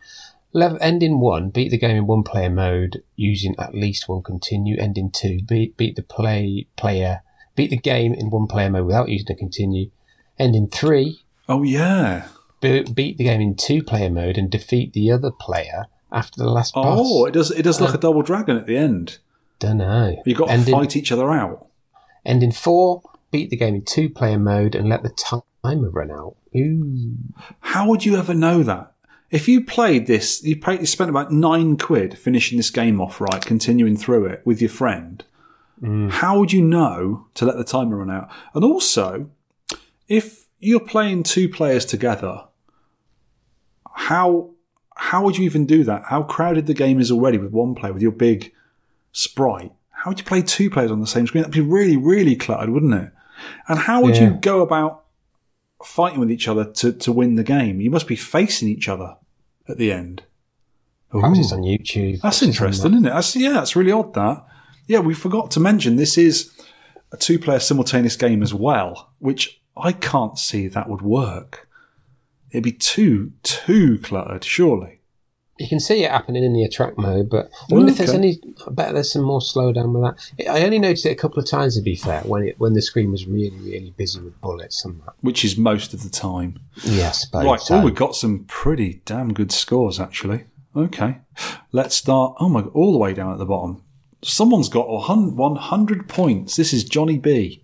Level, 0.54 0.78
ending 0.80 1.20
one, 1.20 1.50
beat 1.50 1.70
the 1.70 1.78
game 1.78 1.96
in 1.96 2.06
one 2.06 2.22
player 2.22 2.50
mode 2.50 3.02
using 3.14 3.54
at 3.58 3.74
least 3.74 4.08
one 4.08 4.22
continue. 4.22 4.76
Ending 4.78 5.10
two, 5.10 5.40
beat 5.42 5.76
beat 5.76 5.96
the 5.96 6.02
play 6.02 6.66
player, 6.76 7.22
beat 7.54 7.70
the 7.70 7.76
game 7.76 8.14
in 8.14 8.30
one 8.30 8.46
player 8.46 8.70
mode 8.70 8.86
without 8.86 9.08
using 9.08 9.30
a 9.30 9.34
continue. 9.34 9.90
Ending 10.38 10.66
three, 10.68 11.20
Oh 11.48 11.62
yeah. 11.62 12.28
be- 12.60 12.82
beat 12.84 13.16
the 13.18 13.24
game 13.24 13.40
in 13.40 13.54
two 13.54 13.82
player 13.82 14.10
mode 14.10 14.36
and 14.38 14.50
defeat 14.50 14.92
the 14.94 15.10
other 15.10 15.30
player 15.30 15.86
after 16.12 16.40
the 16.40 16.50
last 16.50 16.74
oh, 16.76 16.82
boss. 16.82 16.98
Oh, 17.00 17.24
it 17.26 17.32
does. 17.32 17.50
It 17.50 17.62
does 17.62 17.80
look 17.80 17.90
um, 17.90 17.96
a 17.96 17.98
double 17.98 18.22
dragon 18.22 18.56
at 18.56 18.66
the 18.66 18.76
end. 18.76 19.18
Don't 19.58 19.78
know. 19.78 20.20
You 20.26 20.34
got 20.34 20.48
to 20.48 20.70
fight 20.70 20.96
each 20.96 21.12
other 21.12 21.30
out. 21.30 21.66
Ending 22.24 22.52
four, 22.52 23.02
beat 23.30 23.50
the 23.50 23.56
game 23.56 23.74
in 23.76 23.84
two 23.84 24.08
player 24.08 24.38
mode 24.38 24.74
and 24.74 24.88
let 24.88 25.02
the 25.02 25.10
timer 25.62 25.90
run 25.90 26.10
out. 26.10 26.36
Ooh. 26.56 27.14
How 27.60 27.88
would 27.88 28.04
you 28.04 28.16
ever 28.16 28.34
know 28.34 28.62
that? 28.62 28.92
If 29.30 29.48
you 29.48 29.64
played 29.64 30.06
this, 30.06 30.42
you, 30.44 30.56
paid, 30.56 30.80
you 30.80 30.86
spent 30.86 31.10
about 31.10 31.32
nine 31.32 31.78
quid 31.78 32.18
finishing 32.18 32.58
this 32.58 32.70
game 32.70 33.00
off 33.00 33.20
right, 33.20 33.42
continuing 33.42 33.96
through 33.96 34.26
it 34.26 34.42
with 34.44 34.60
your 34.60 34.68
friend. 34.68 35.24
Mm. 35.82 36.10
How 36.10 36.38
would 36.38 36.52
you 36.52 36.62
know 36.62 37.26
to 37.34 37.46
let 37.46 37.56
the 37.56 37.64
timer 37.64 37.96
run 37.96 38.10
out? 38.10 38.28
And 38.54 38.62
also, 38.62 39.30
if 40.06 40.46
you're 40.60 40.80
playing 40.80 41.22
two 41.22 41.48
players 41.48 41.86
together, 41.86 42.44
how 43.94 44.50
how 44.96 45.24
would 45.24 45.36
you 45.36 45.44
even 45.44 45.66
do 45.66 45.84
that? 45.84 46.04
How 46.04 46.22
crowded 46.22 46.66
the 46.66 46.74
game 46.74 47.00
is 47.00 47.10
already 47.10 47.38
with 47.38 47.52
one 47.52 47.74
player 47.74 47.92
with 47.92 48.02
your 48.02 48.12
big 48.12 48.52
sprite. 49.12 49.72
How 49.90 50.10
would 50.10 50.18
you 50.18 50.24
play 50.24 50.42
two 50.42 50.70
players 50.70 50.90
on 50.90 51.00
the 51.00 51.06
same 51.06 51.26
screen? 51.26 51.42
That'd 51.42 51.54
be 51.54 51.60
really, 51.60 51.96
really 51.96 52.36
cluttered, 52.36 52.70
wouldn't 52.70 52.94
it? 52.94 53.10
And 53.68 53.78
how 53.78 54.02
would 54.02 54.16
you 54.16 54.30
go 54.40 54.60
about 54.62 55.04
fighting 55.84 56.20
with 56.20 56.30
each 56.30 56.48
other 56.48 56.64
to, 56.64 56.92
to 56.92 57.12
win 57.12 57.36
the 57.36 57.44
game? 57.44 57.80
You 57.80 57.90
must 57.90 58.06
be 58.06 58.16
facing 58.16 58.68
each 58.68 58.88
other 58.88 59.16
at 59.68 59.78
the 59.78 59.92
end. 59.92 60.22
Perhaps 61.10 61.38
Ooh. 61.38 61.40
it's 61.40 61.52
on 61.52 61.62
YouTube. 61.62 62.20
That's 62.20 62.42
interesting, 62.42 62.92
isn't 62.92 63.06
it? 63.06 63.10
That's, 63.10 63.36
yeah, 63.36 63.52
that's 63.52 63.76
really 63.76 63.92
odd. 63.92 64.14
That 64.14 64.44
yeah, 64.86 65.00
we 65.00 65.14
forgot 65.14 65.50
to 65.52 65.60
mention 65.60 65.96
this 65.96 66.18
is 66.18 66.52
a 67.12 67.16
two-player 67.16 67.60
simultaneous 67.60 68.16
game 68.16 68.42
as 68.42 68.52
well, 68.52 69.12
which 69.18 69.60
I 69.76 69.92
can't 69.92 70.38
see 70.38 70.68
that 70.68 70.88
would 70.88 71.02
work. 71.02 71.68
It'd 72.52 72.64
be 72.64 72.72
too 72.72 73.32
too 73.42 73.98
cluttered, 73.98 74.44
surely. 74.44 75.00
You 75.58 75.68
can 75.68 75.80
see 75.80 76.04
it 76.04 76.10
happening 76.10 76.44
in 76.44 76.52
the 76.52 76.64
attract 76.64 76.98
mode, 76.98 77.30
but 77.30 77.50
I 77.70 77.74
wonder 77.74 77.92
if 77.92 77.98
there's 77.98 78.10
any. 78.10 78.38
I 78.66 78.70
bet 78.70 78.92
there's 78.92 79.12
some 79.12 79.22
more 79.22 79.40
slowdown 79.40 79.92
with 79.92 80.02
that. 80.38 80.50
I 80.50 80.64
only 80.64 80.78
noticed 80.78 81.06
it 81.06 81.10
a 81.10 81.14
couple 81.14 81.38
of 81.38 81.48
times, 81.48 81.76
to 81.76 81.82
be 81.82 81.96
fair, 81.96 82.20
when 82.22 82.44
it 82.44 82.58
when 82.58 82.74
the 82.74 82.82
screen 82.82 83.10
was 83.10 83.26
really, 83.26 83.56
really 83.58 83.94
busy 83.96 84.20
with 84.20 84.38
bullets 84.40 84.84
and 84.84 85.00
that. 85.02 85.14
Which 85.20 85.44
is 85.44 85.56
most 85.56 85.94
of 85.94 86.02
the 86.02 86.10
time. 86.10 86.58
Yeah, 86.84 87.12
I 87.32 87.44
Right. 87.44 87.60
Oh, 87.60 87.64
so. 87.64 87.76
Oh, 87.76 87.84
we've 87.84 87.94
got 87.94 88.16
some 88.16 88.44
pretty 88.44 89.02
damn 89.04 89.32
good 89.32 89.52
scores 89.52 89.98
actually. 89.98 90.44
Okay, 90.76 91.18
let's 91.70 91.96
start. 91.96 92.36
Oh 92.38 92.48
my! 92.48 92.62
All 92.62 92.92
the 92.92 92.98
way 92.98 93.14
down 93.14 93.32
at 93.32 93.38
the 93.38 93.46
bottom. 93.46 93.82
Someone's 94.22 94.68
got 94.68 94.88
100 94.88 96.08
points. 96.08 96.56
This 96.56 96.72
is 96.72 96.84
Johnny 96.84 97.18
B. 97.18 97.62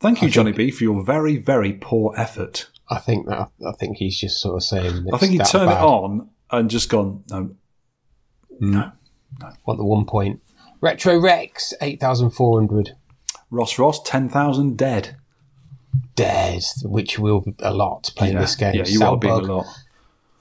Thank 0.00 0.22
you, 0.22 0.30
Johnny 0.30 0.52
B, 0.52 0.70
for 0.70 0.84
your 0.84 1.02
very, 1.02 1.36
very 1.36 1.72
poor 1.74 2.14
effort. 2.16 2.68
I 2.90 2.98
think 2.98 3.26
that 3.26 3.50
I 3.66 3.72
think 3.72 3.98
he's 3.98 4.18
just 4.18 4.40
sort 4.40 4.56
of 4.56 4.62
saying. 4.62 5.06
I 5.12 5.18
think 5.18 5.32
he 5.32 5.38
turned 5.38 5.70
it 5.70 5.78
on 5.78 6.30
and 6.50 6.70
just 6.70 6.88
gone, 6.88 7.24
no, 7.30 7.50
hmm. 8.58 8.70
no. 8.72 8.92
Want 9.66 9.78
the 9.78 9.84
one 9.84 10.06
point? 10.06 10.40
Retro 10.80 11.18
Rex 11.18 11.74
eight 11.80 12.00
thousand 12.00 12.30
four 12.30 12.58
hundred 12.58 12.92
Ross 13.50 13.78
Ross, 13.78 14.02
10,000 14.02 14.76
dead. 14.76 15.16
dead, 16.14 16.62
which 16.82 17.18
will 17.18 17.40
be 17.40 17.54
a 17.60 17.72
lot 17.72 18.10
playing 18.16 18.34
yeah, 18.34 18.40
this 18.40 18.56
game. 18.56 18.74
yeah, 18.74 18.84
you 18.86 19.02
are 19.02 19.16
be 19.16 19.28
a 19.28 19.36
lot. 19.36 19.66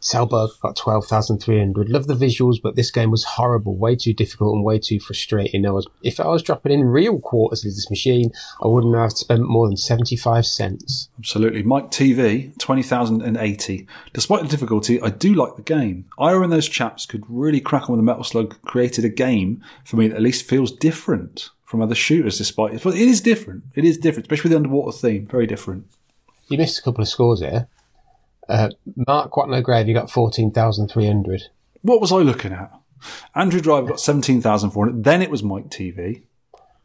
Cellbug 0.08 0.60
got 0.62 0.76
12,300. 0.76 1.90
Love 1.90 2.08
the 2.08 2.14
visuals, 2.14 2.62
but 2.62 2.76
this 2.76 2.92
game 2.92 3.12
was 3.12 3.24
horrible, 3.24 3.76
way 3.76 3.96
too 3.96 4.14
difficult 4.14 4.56
and 4.56 4.64
way 4.64 4.80
too 4.80 5.00
frustrating. 5.00 5.66
I 5.66 5.72
was, 5.72 5.88
if 6.02 6.20
I 6.20 6.28
was 6.28 6.44
dropping 6.44 6.72
in 6.72 6.86
real 6.86 7.20
quarters 7.20 7.66
of 7.66 7.72
this 7.76 7.90
machine, 7.90 8.32
I 8.64 8.68
wouldn't 8.68 8.96
have 8.96 9.12
spent 9.14 9.48
more 9.48 9.68
than 9.68 9.76
75 9.76 10.46
cents. 10.46 11.10
Absolutely. 11.20 11.64
Mike 11.64 11.92
TV, 11.92 12.58
20,080. 12.58 13.88
Despite 14.14 14.44
the 14.44 14.48
difficulty, 14.48 15.02
I 15.02 15.10
do 15.10 15.34
like 15.34 15.56
the 15.56 15.62
game. 15.62 16.06
Irem 16.18 16.46
and 16.46 16.54
those 16.54 16.70
chaps 16.70 17.06
could 17.06 17.24
really 17.28 17.60
crack 17.60 17.90
on 17.90 17.92
with 17.92 18.00
the 18.00 18.04
Metal 18.04 18.24
Slug, 18.24 18.62
created 18.64 19.04
a 19.04 19.10
game 19.10 19.62
for 19.84 19.98
me 19.98 20.08
that 20.08 20.16
at 20.16 20.22
least 20.22 20.48
feels 20.48 20.72
different 20.72 21.50
from 21.66 21.82
other 21.82 21.96
shooters, 21.96 22.38
despite 22.38 22.74
it. 22.74 22.84
But 22.84 22.96
it 22.96 23.08
is 23.08 23.20
different. 23.20 23.64
It 23.76 23.84
is 23.84 23.98
different, 23.98 24.28
especially 24.28 24.50
with 24.50 24.52
the 24.52 24.58
underwater 24.58 24.98
theme. 24.98 25.28
Very 25.28 25.48
different. 25.48 25.86
You 26.48 26.58
missed 26.58 26.80
a 26.80 26.82
couple 26.82 27.02
of 27.02 27.10
scores 27.10 27.42
here. 27.42 27.68
Uh, 28.50 28.70
Mark 29.08 29.32
Watno 29.34 29.62
Grave, 29.62 29.88
you 29.88 29.94
got 29.94 30.12
14,300. 30.12 31.44
What 31.82 32.02
was 32.02 32.12
I 32.12 32.18
looking 32.18 32.54
at? 32.54 32.72
Andrew 33.36 33.62
Driver 33.62 33.88
got 33.88 34.00
17,400. 34.00 35.04
Then 35.04 35.22
it 35.22 35.30
was 35.30 35.44
Mike 35.44 35.70
TV. 35.70 36.24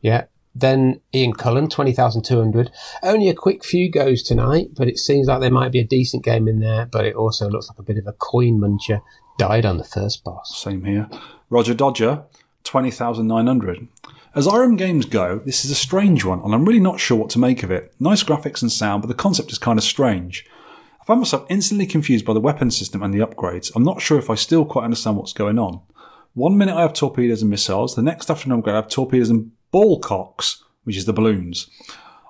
Yeah. 0.00 0.24
Then 0.54 1.00
Ian 1.14 1.32
Cullen, 1.32 1.68
20,200. 1.68 2.70
Only 3.02 3.28
a 3.28 3.34
quick 3.34 3.64
few 3.64 3.90
goes 3.90 4.22
tonight, 4.22 4.68
but 4.74 4.86
it 4.86 4.98
seems 4.98 5.26
like 5.26 5.40
there 5.40 5.50
might 5.50 5.72
be 5.72 5.80
a 5.80 5.84
decent 5.84 6.24
game 6.24 6.46
in 6.46 6.60
there, 6.60 6.86
but 6.86 7.06
it 7.06 7.14
also 7.14 7.48
looks 7.48 7.68
like 7.68 7.78
a 7.78 7.82
bit 7.82 7.96
of 7.96 8.06
a 8.06 8.12
coin 8.12 8.60
muncher. 8.60 9.00
Died 9.38 9.64
on 9.64 9.78
the 9.78 9.84
first 9.84 10.22
boss. 10.24 10.54
Same 10.62 10.84
here. 10.84 11.08
Roger 11.48 11.72
Dodger, 11.72 12.24
20,900. 12.64 13.88
As 14.34 14.46
Irem 14.46 14.76
games 14.76 15.06
go, 15.06 15.40
this 15.44 15.64
is 15.64 15.70
a 15.70 15.74
strange 15.74 16.24
one, 16.24 16.40
and 16.40 16.54
I'm 16.54 16.64
really 16.64 16.80
not 16.80 17.00
sure 17.00 17.16
what 17.16 17.30
to 17.30 17.38
make 17.38 17.62
of 17.62 17.70
it. 17.70 17.94
Nice 17.98 18.22
graphics 18.22 18.62
and 18.62 18.70
sound, 18.70 19.02
but 19.02 19.08
the 19.08 19.14
concept 19.14 19.52
is 19.52 19.58
kind 19.58 19.78
of 19.78 19.84
strange. 19.84 20.46
Find 21.12 21.20
myself 21.20 21.44
instantly 21.50 21.84
confused 21.84 22.24
by 22.24 22.32
the 22.32 22.40
weapon 22.40 22.70
system 22.70 23.02
and 23.02 23.12
the 23.12 23.18
upgrades. 23.18 23.70
I'm 23.76 23.82
not 23.82 24.00
sure 24.00 24.18
if 24.18 24.30
I 24.30 24.34
still 24.34 24.64
quite 24.64 24.84
understand 24.84 25.18
what's 25.18 25.34
going 25.34 25.58
on. 25.58 25.82
One 26.32 26.56
minute 26.56 26.74
I 26.74 26.80
have 26.80 26.94
torpedoes 26.94 27.42
and 27.42 27.50
missiles, 27.50 27.94
the 27.94 28.00
next 28.00 28.30
after 28.30 28.46
an 28.46 28.58
upgrade 28.58 28.72
I 28.72 28.78
have 28.78 28.88
torpedoes 28.88 29.28
and 29.28 29.50
ballcocks, 29.74 30.62
which 30.84 30.96
is 30.96 31.04
the 31.04 31.12
balloons. 31.12 31.68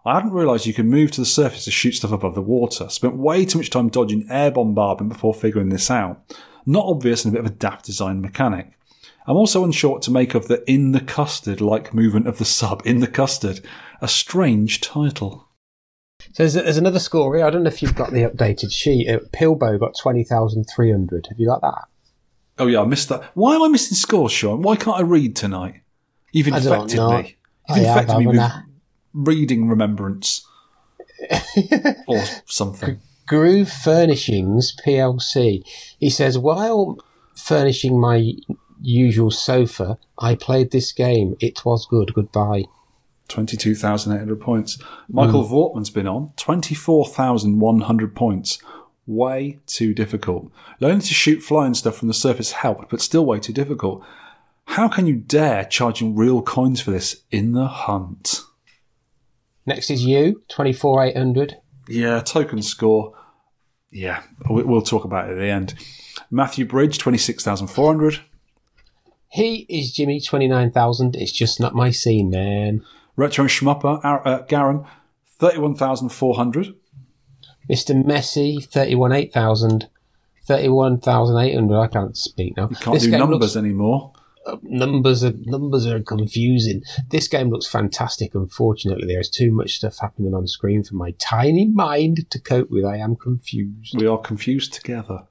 I 0.05 0.15
hadn't 0.15 0.33
realised 0.33 0.67
you 0.67 0.75
could 0.75 0.87
move 0.87 1.13
to 1.13 1.21
the 1.21 1.27
surface 1.27 1.65
to 1.67 1.71
shoot 1.71 1.93
stuff 1.93 2.11
above 2.11 2.35
the 2.35 2.43
water. 2.43 2.89
Spent 2.89 3.17
way 3.17 3.45
too 3.45 3.59
much 3.59 3.71
time 3.71 3.89
dodging 3.89 4.27
air 4.29 4.51
bombardment 4.51 5.13
before 5.13 5.33
figuring 5.33 5.69
this 5.69 5.89
out. 5.89 6.21
Not 6.67 6.85
obvious 6.85 7.25
and 7.25 7.33
a 7.33 7.39
bit 7.39 7.47
of 7.47 7.53
a 7.53 7.55
daft 7.55 7.85
design 7.85 8.21
mechanic. 8.21 8.73
I'm 9.29 9.37
also 9.37 9.63
unsure 9.63 9.93
what 9.93 10.03
to 10.03 10.11
make 10.11 10.35
of 10.35 10.49
the 10.49 10.69
in 10.69 10.91
the 10.91 11.01
custard 11.01 11.61
like 11.61 11.95
movement 11.95 12.27
of 12.27 12.39
the 12.39 12.45
sub 12.45 12.83
in 12.85 12.99
the 12.99 13.07
custard. 13.07 13.61
A 14.01 14.09
strange 14.09 14.81
title. 14.81 15.47
So 16.33 16.43
there's, 16.43 16.55
there's 16.55 16.77
another 16.77 16.99
score 16.99 17.37
here. 17.37 17.45
I 17.45 17.51
don't 17.51 17.63
know 17.63 17.69
if 17.69 17.83
you've 17.83 17.95
got 17.95 18.13
the 18.13 18.23
updated 18.23 18.73
sheet. 18.73 19.09
Uh, 19.09 19.21
Pilbo 19.33 19.79
got 19.79 19.97
20,300. 19.99 21.27
Have 21.29 21.39
you 21.39 21.47
got 21.47 21.61
that? 21.61 21.85
Oh 22.59 22.67
yeah, 22.67 22.81
I 22.81 22.85
missed 22.85 23.09
that. 23.09 23.23
Why 23.35 23.55
am 23.55 23.63
I 23.63 23.69
missing 23.69 23.97
scores, 23.97 24.33
Sean? 24.33 24.63
Why 24.63 24.77
can't 24.77 24.99
I 24.99 25.03
read 25.03 25.37
tonight? 25.37 25.83
You've 26.33 26.49
infected 26.49 26.99
me. 26.99 27.37
You've 27.69 27.77
I 27.77 27.81
infected 27.81 28.19
me 28.19 28.27
with 28.27 28.39
I? 28.39 28.63
reading 29.13 29.69
remembrance. 29.69 30.47
or 32.09 32.23
something. 32.47 33.01
Groove 33.27 33.71
Furnishings 33.71 34.75
PLC. 34.85 35.63
He 35.99 36.11
says, 36.11 36.39
while 36.39 36.99
furnishing 37.37 38.01
my 38.01 38.33
usual 38.81 39.31
sofa, 39.31 39.99
I 40.19 40.35
played 40.35 40.71
this 40.71 40.93
game. 40.93 41.37
It 41.41 41.65
was 41.65 41.87
good. 41.87 42.15
Goodbye. 42.15 42.65
22,800 43.29 44.41
points. 44.41 44.79
Michael 45.09 45.47
hmm. 45.47 45.55
Vortman's 45.55 45.91
been 45.91 46.07
on. 46.07 46.33
24,100 46.37 48.15
points. 48.15 48.59
Way 49.07 49.61
too 49.67 49.95
difficult. 49.95 50.53
Learning 50.81 51.01
to 51.01 51.15
shoot 51.15 51.43
flying 51.43 51.75
stuff 51.75 51.97
from 51.97 52.09
the 52.09 52.15
surface 52.15 52.53
helped, 52.53 52.91
but 52.91 53.01
still 53.01 53.27
way 53.27 53.41
too 53.41 53.53
difficult. 53.53 54.05
How 54.67 54.89
can 54.89 55.07
you 55.07 55.17
dare 55.17 55.65
charging 55.65 56.15
real 56.15 56.41
coins 56.43 56.81
for 56.81 56.93
this 56.93 57.23
in 57.31 57.53
the 57.53 57.67
hunt? 57.67 58.41
Next 59.67 59.91
is 59.91 60.05
you, 60.05 60.43
24,800. 60.49 61.57
Yeah, 61.89 62.21
token 62.21 62.63
score. 62.63 63.15
Yeah, 63.91 64.23
we- 64.49 64.63
we'll 64.63 64.83
talk 64.83 65.05
about 65.05 65.29
it 65.29 65.33
at 65.33 65.39
the 65.39 65.51
end. 65.51 65.75
Matthew 66.31 66.65
Bridge, 66.65 66.99
26,400. 66.99 68.21
He 69.29 69.67
is 69.69 69.93
Jimmy, 69.93 70.21
29,000. 70.21 71.17
It's 71.17 71.33
just 71.33 71.59
not 71.59 71.75
my 71.75 71.91
scene, 71.91 72.31
man. 72.31 72.83
Retro 73.17 73.43
and 73.45 73.51
Schmupper, 73.51 74.01
Ar- 74.05 74.27
uh, 74.27 74.43
Garen, 74.43 74.85
31,400. 75.39 76.75
Mr. 77.71 78.03
Messi, 78.05 78.65
31,800. 78.65 79.89
31,800. 80.47 81.79
I 81.79 81.87
can't 81.87 82.17
speak 82.17 82.57
now. 82.57 82.69
You 82.71 82.77
can't 82.77 83.01
do 83.01 83.11
numbers 83.11 83.57
anymore. 83.57 84.13
numbers 84.63 85.23
are 85.23 85.33
numbers 85.45 85.87
are 85.87 86.03
confusing. 86.03 86.83
This 87.11 87.29
game 87.29 87.51
looks 87.51 87.67
fantastic. 87.69 88.35
Unfortunately, 88.35 89.07
there 89.07 89.21
is 89.21 89.31
too 89.31 89.53
much 89.53 89.77
stuff 89.77 89.99
happening 90.01 90.35
on 90.35 90.49
screen 90.49 90.83
for 90.83 90.97
my 90.97 91.13
tiny 91.13 91.67
mind 91.69 92.29
to 92.31 92.41
cope 92.41 92.71
with. 92.71 92.85
I 92.85 92.97
am 92.97 93.15
confused. 93.15 93.95
We 93.97 94.07
are 94.09 94.19
confused 94.19 94.73
together. 94.73 95.25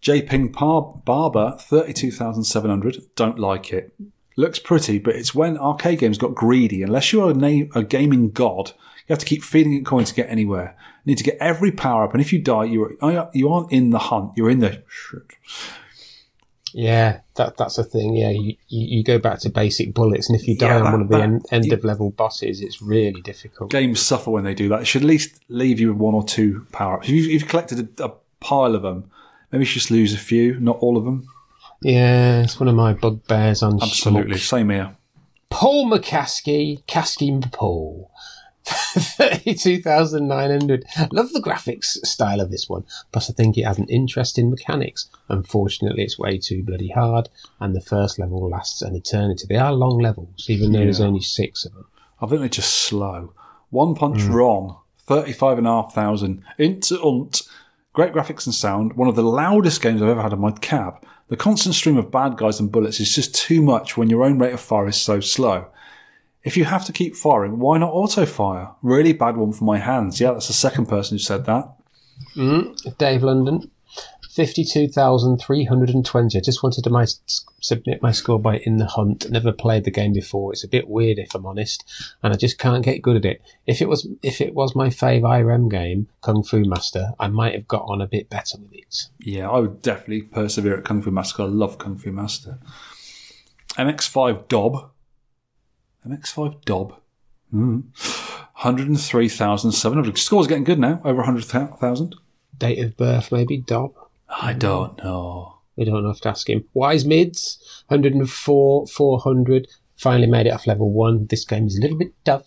J 0.00 0.22
Ping 0.22 0.50
Par- 0.50 1.00
Barber, 1.04 1.56
32,700. 1.60 3.14
Don't 3.14 3.38
like 3.38 3.72
it. 3.72 3.94
Looks 4.36 4.58
pretty, 4.58 4.98
but 4.98 5.16
it's 5.16 5.34
when 5.34 5.58
arcade 5.58 5.98
games 5.98 6.16
got 6.18 6.34
greedy. 6.34 6.82
Unless 6.82 7.12
you're 7.12 7.30
a, 7.30 7.34
name, 7.34 7.70
a 7.74 7.82
gaming 7.82 8.30
god, 8.30 8.72
You 9.08 9.12
have 9.14 9.18
to 9.18 9.26
keep 9.26 9.42
feeding 9.42 9.74
it 9.74 9.84
coins 9.84 10.10
to 10.10 10.14
get 10.14 10.30
anywhere. 10.30 10.76
You 11.04 11.10
need 11.10 11.18
to 11.18 11.24
get 11.24 11.36
every 11.40 11.72
power 11.72 12.04
up, 12.04 12.12
and 12.12 12.20
if 12.20 12.32
you 12.32 12.40
die, 12.40 12.64
you 12.64 12.96
are 13.02 13.30
you 13.34 13.48
aren't 13.52 13.72
in 13.72 13.90
the 13.90 13.98
hunt. 13.98 14.32
You're 14.36 14.50
in 14.50 14.60
the 14.60 14.82
Yeah, 16.72 17.20
that 17.34 17.56
that's 17.56 17.78
a 17.78 17.82
thing. 17.84 18.14
Yeah, 18.16 18.30
you, 18.30 18.54
you, 18.68 18.98
you 18.98 19.04
go 19.04 19.18
back 19.18 19.40
to 19.40 19.50
basic 19.50 19.92
bullets, 19.92 20.30
and 20.30 20.38
if 20.40 20.46
you 20.46 20.56
die 20.56 20.68
Yeah, 20.68 20.82
on 20.84 20.92
one 20.92 21.00
of 21.02 21.08
the 21.08 21.16
that- 21.16 21.22
end, 21.24 21.46
end 21.50 21.72
of 21.72 21.82
level 21.84 22.10
bosses, 22.10 22.60
it's 22.60 22.80
really 22.80 23.20
difficult. 23.22 23.70
games 23.70 24.00
suffer 24.00 24.30
when 24.30 24.44
they 24.44 24.54
do 24.54 24.68
that. 24.68 24.82
It 24.82 24.84
should 24.86 25.02
at 25.02 25.08
least 25.08 25.40
leave 25.48 25.80
you 25.80 25.88
with 25.88 25.96
one 26.00 26.14
or 26.14 26.22
two 26.24 26.64
power 26.70 26.94
ups. 26.98 27.08
If 27.08 27.14
you've, 27.14 27.26
if 27.26 27.32
you've 27.32 27.48
collected 27.48 28.00
a, 28.00 28.04
a 28.04 28.12
pile 28.38 28.76
of 28.76 28.82
them, 28.82 29.10
maybe 29.50 29.62
you 29.62 29.66
should 29.66 29.80
just 29.80 29.90
lose 29.90 30.14
a 30.14 30.18
few, 30.18 30.60
not 30.60 30.76
all 30.78 30.96
of 30.96 31.04
them. 31.04 31.26
Yeah, 31.82 32.42
it's 32.42 32.60
one 32.60 32.68
of 32.68 32.74
my 32.74 32.92
bugbears 32.92 33.62
on 33.62 33.82
Absolutely, 33.82 34.36
Schmuck. 34.36 34.48
same 34.48 34.68
here. 34.70 34.96
Paul 35.48 35.90
McCaskey, 35.90 36.84
Caskey 36.84 37.50
Paul. 37.52 38.10
32,900. 38.64 40.84
Love 41.12 41.32
the 41.32 41.40
graphics 41.40 41.96
style 42.06 42.40
of 42.40 42.50
this 42.50 42.68
one, 42.68 42.84
plus 43.12 43.30
I 43.30 43.32
think 43.32 43.56
it 43.56 43.64
has 43.64 43.78
an 43.78 43.88
interesting 43.88 44.50
mechanics. 44.50 45.08
Unfortunately, 45.28 46.04
it's 46.04 46.18
way 46.18 46.38
too 46.38 46.62
bloody 46.62 46.90
hard, 46.90 47.28
and 47.58 47.74
the 47.74 47.80
first 47.80 48.18
level 48.18 48.48
lasts 48.48 48.82
an 48.82 48.94
eternity. 48.94 49.46
They 49.48 49.56
are 49.56 49.72
long 49.72 49.98
levels, 49.98 50.46
even 50.48 50.72
though 50.72 50.80
there's 50.80 51.00
only 51.00 51.20
six 51.20 51.64
of 51.64 51.72
them. 51.72 51.86
I 52.20 52.26
think 52.26 52.40
they're 52.40 52.48
just 52.48 52.74
slow. 52.74 53.32
One 53.70 53.94
punch 53.94 54.22
Hmm. 54.22 54.32
wrong, 54.32 54.76
35,500. 55.06 56.42
Into 56.58 57.00
unt. 57.02 57.42
Great 57.92 58.12
graphics 58.12 58.46
and 58.46 58.54
sound. 58.54 58.92
One 58.92 59.08
of 59.08 59.16
the 59.16 59.24
loudest 59.24 59.82
games 59.82 60.00
I've 60.00 60.08
ever 60.10 60.22
had 60.22 60.32
in 60.32 60.38
my 60.40 60.52
cab. 60.52 61.04
The 61.30 61.36
constant 61.36 61.76
stream 61.76 61.96
of 61.96 62.10
bad 62.10 62.36
guys 62.36 62.58
and 62.58 62.72
bullets 62.72 62.98
is 62.98 63.14
just 63.14 63.36
too 63.36 63.62
much 63.62 63.96
when 63.96 64.10
your 64.10 64.24
own 64.24 64.40
rate 64.40 64.52
of 64.52 64.60
fire 64.60 64.88
is 64.88 65.00
so 65.00 65.20
slow. 65.20 65.66
If 66.42 66.56
you 66.56 66.64
have 66.64 66.84
to 66.86 66.92
keep 66.92 67.14
firing, 67.14 67.60
why 67.60 67.78
not 67.78 67.92
auto 67.92 68.26
fire? 68.26 68.72
Really 68.82 69.12
bad 69.12 69.36
one 69.36 69.52
for 69.52 69.62
my 69.62 69.78
hands. 69.78 70.20
Yeah, 70.20 70.32
that's 70.32 70.48
the 70.48 70.54
second 70.54 70.86
person 70.86 71.14
who 71.14 71.20
said 71.20 71.46
that. 71.46 71.72
Mm, 72.34 72.98
Dave 72.98 73.22
London, 73.22 73.70
52,320. 74.30 76.38
I 76.38 76.40
just 76.40 76.62
wanted 76.62 76.84
to 76.84 76.90
my, 76.90 77.04
submit 77.60 78.00
my 78.00 78.12
score 78.12 78.38
by 78.38 78.58
In 78.58 78.76
the 78.76 78.86
Hunt. 78.86 79.28
Never 79.28 79.50
played 79.50 79.82
the 79.82 79.90
game 79.90 80.12
before. 80.12 80.52
It's 80.52 80.62
a 80.62 80.68
bit 80.68 80.88
weird 80.88 81.18
if 81.18 81.34
I'm 81.34 81.46
honest, 81.46 81.84
and 82.22 82.32
I 82.32 82.36
just 82.36 82.56
can't 82.56 82.84
get 82.84 83.02
good 83.02 83.16
at 83.16 83.24
it. 83.24 83.42
If 83.66 83.82
it 83.82 83.88
was 83.88 84.06
if 84.22 84.40
it 84.40 84.54
was 84.54 84.76
my 84.76 84.88
fave 84.88 85.22
IREM 85.22 85.68
game, 85.68 86.06
Kung 86.20 86.44
Fu 86.44 86.64
Master, 86.64 87.10
I 87.18 87.26
might 87.26 87.54
have 87.54 87.66
got 87.66 87.82
on 87.88 88.00
a 88.00 88.06
bit 88.06 88.30
better 88.30 88.56
with 88.58 88.72
it. 88.72 89.08
Yeah, 89.18 89.50
I 89.50 89.58
would 89.58 89.82
definitely 89.82 90.22
persevere 90.22 90.78
at 90.78 90.84
Kung 90.84 91.02
Fu 91.02 91.10
Master. 91.10 91.42
I 91.42 91.46
love 91.46 91.78
Kung 91.78 91.98
Fu 91.98 92.12
Master. 92.12 92.60
MX5 93.76 94.46
Dob. 94.46 94.92
MX5 96.06 96.64
Dob. 96.64 96.94
Mm. 97.52 97.82
103,700. 98.62 100.18
Score's 100.18 100.46
getting 100.46 100.64
good 100.64 100.78
now, 100.78 101.00
over 101.02 101.16
100,000. 101.16 102.14
Date 102.58 102.78
of 102.78 102.96
birth, 102.96 103.32
maybe, 103.32 103.56
Dob? 103.56 103.94
I 104.30 104.52
don't 104.52 104.96
know. 105.02 105.56
We 105.76 105.84
don't 105.84 106.04
have 106.06 106.20
to 106.20 106.28
ask 106.28 106.48
him. 106.48 106.64
Wise 106.74 107.04
Mids, 107.04 107.82
104, 107.88 108.86
400. 108.86 109.68
Finally 109.96 110.26
made 110.28 110.46
it 110.46 110.50
off 110.52 110.66
level 110.66 110.90
1. 110.92 111.26
This 111.26 111.44
game 111.44 111.66
is 111.66 111.76
a 111.78 111.80
little 111.80 111.98
bit 111.98 112.12
tough. 112.24 112.46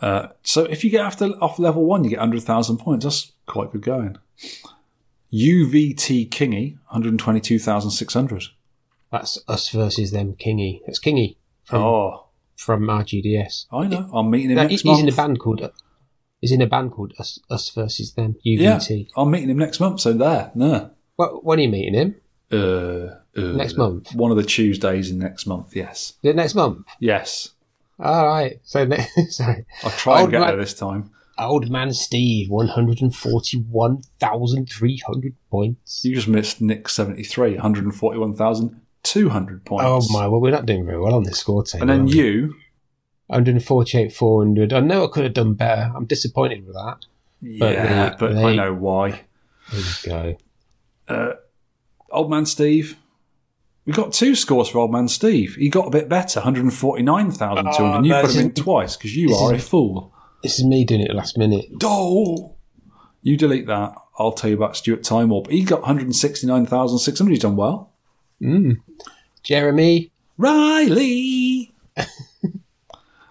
Uh, 0.00 0.28
so 0.42 0.64
if 0.64 0.82
you 0.84 0.90
get 0.90 1.04
after 1.04 1.26
off 1.40 1.58
level 1.58 1.84
one, 1.86 2.04
you 2.04 2.10
get 2.10 2.18
100,000 2.18 2.76
points. 2.78 3.04
That's 3.04 3.32
quite 3.46 3.70
good 3.72 3.82
going. 3.82 4.18
UVT 5.32 6.28
Kingy, 6.30 6.74
122,600. 6.90 8.44
That's 9.10 9.38
us 9.48 9.68
versus 9.70 10.10
them, 10.10 10.34
Kingy. 10.34 10.80
That's 10.86 11.00
Kingy 11.00 11.36
from, 11.64 11.82
Oh, 11.82 12.26
from 12.56 12.82
RGDS. 12.82 13.66
I 13.72 13.86
know. 13.86 14.10
I'm 14.12 14.30
meeting 14.30 14.50
him 14.50 14.56
No, 14.56 14.62
next 14.62 14.72
he's 14.72 14.84
month. 14.84 15.00
in 15.00 15.08
a 15.08 15.12
band 15.12 15.38
called 15.40 15.70
He's 16.40 16.52
in 16.52 16.60
a 16.60 16.66
band 16.66 16.92
called 16.92 17.14
Us, 17.18 17.38
Us 17.50 17.70
versus 17.70 18.12
Them. 18.14 18.36
UVT. 18.46 18.60
Yeah, 18.60 18.80
I'm 19.16 19.30
meeting 19.30 19.50
him 19.50 19.58
next 19.58 19.80
month. 19.80 20.00
So 20.00 20.12
there, 20.12 20.50
no. 20.54 20.90
What, 21.16 21.44
when 21.44 21.58
are 21.58 21.62
you 21.62 21.68
meeting 21.68 21.94
him? 21.94 22.16
Uh, 22.52 22.56
uh, 23.36 23.52
Next 23.56 23.76
month? 23.76 24.14
One 24.14 24.30
of 24.30 24.36
the 24.36 24.42
Tuesdays 24.44 25.10
in 25.10 25.18
next 25.18 25.46
month. 25.46 25.74
Yes, 25.74 26.12
Is 26.22 26.30
it 26.30 26.36
next 26.36 26.54
month? 26.54 26.86
yes. 27.00 27.50
All 27.98 28.26
right. 28.26 28.60
So 28.64 28.84
ne- 28.84 29.06
sorry. 29.28 29.64
I'll 29.84 29.90
try 29.92 30.20
and 30.22 30.30
get 30.30 30.40
man- 30.40 30.48
there 30.48 30.56
this 30.58 30.74
time. 30.74 31.10
Old 31.38 31.70
man 31.70 31.92
Steve, 31.92 32.50
one 32.50 32.68
hundred 32.68 33.00
and 33.00 33.14
forty-one 33.14 34.02
thousand 34.20 34.68
three 34.68 35.00
hundred 35.06 35.34
points. 35.50 36.04
You 36.04 36.14
just 36.14 36.28
missed 36.28 36.60
Nick 36.60 36.88
73, 36.88 37.54
141,200 37.54 39.64
points. 39.64 39.84
Oh 39.86 40.00
my! 40.12 40.28
Well, 40.28 40.40
we're 40.40 40.50
not 40.52 40.66
doing 40.66 40.84
very 40.86 41.00
well 41.00 41.14
on 41.14 41.24
this 41.24 41.38
score 41.38 41.64
table. 41.64 41.82
And 41.82 41.90
then 41.90 42.06
you, 42.08 42.54
148, 43.28 44.12
400. 44.12 44.72
I 44.72 44.80
know 44.80 45.04
I 45.04 45.08
could 45.08 45.24
have 45.24 45.34
done 45.34 45.54
better. 45.54 45.90
I'm 45.94 46.04
disappointed 46.06 46.66
with 46.66 46.74
that. 46.74 46.98
But 47.58 47.72
yeah, 47.74 48.10
they- 48.10 48.16
but 48.18 48.36
I 48.36 48.54
know 48.56 48.74
why. 48.74 49.20
There 49.72 49.80
you 49.80 50.36
go. 51.08 51.36
Old 52.10 52.30
Man 52.30 52.46
Steve. 52.46 52.96
We 53.86 53.92
got 53.92 54.12
two 54.14 54.34
scores 54.34 54.68
for 54.68 54.78
Old 54.78 54.92
Man 54.92 55.08
Steve. 55.08 55.56
He 55.56 55.68
got 55.68 55.86
a 55.86 55.90
bit 55.90 56.08
better, 56.08 56.40
149,200. 56.40 57.66
Oh, 57.78 58.02
you 58.02 58.08
no, 58.10 58.22
put 58.22 58.34
him 58.34 58.40
in 58.46 58.52
twice 58.54 58.96
because 58.96 59.14
you 59.14 59.34
are 59.34 59.52
a 59.52 59.58
fool. 59.58 60.10
This 60.42 60.58
is 60.58 60.64
me 60.64 60.84
doing 60.84 61.02
it 61.02 61.10
at 61.10 61.16
last 61.16 61.36
minute. 61.36 61.66
Oh, 61.82 62.54
you 63.22 63.36
delete 63.36 63.66
that. 63.66 63.94
I'll 64.18 64.32
tell 64.32 64.48
you 64.50 64.56
about 64.56 64.76
Stuart 64.76 65.02
Time 65.02 65.30
Warp. 65.30 65.50
He 65.50 65.64
got 65.64 65.80
169,600. 65.80 67.30
He's 67.30 67.38
done 67.40 67.56
well. 67.56 67.92
Mm. 68.40 68.76
Jeremy, 69.42 70.12
Riley. 70.38 71.43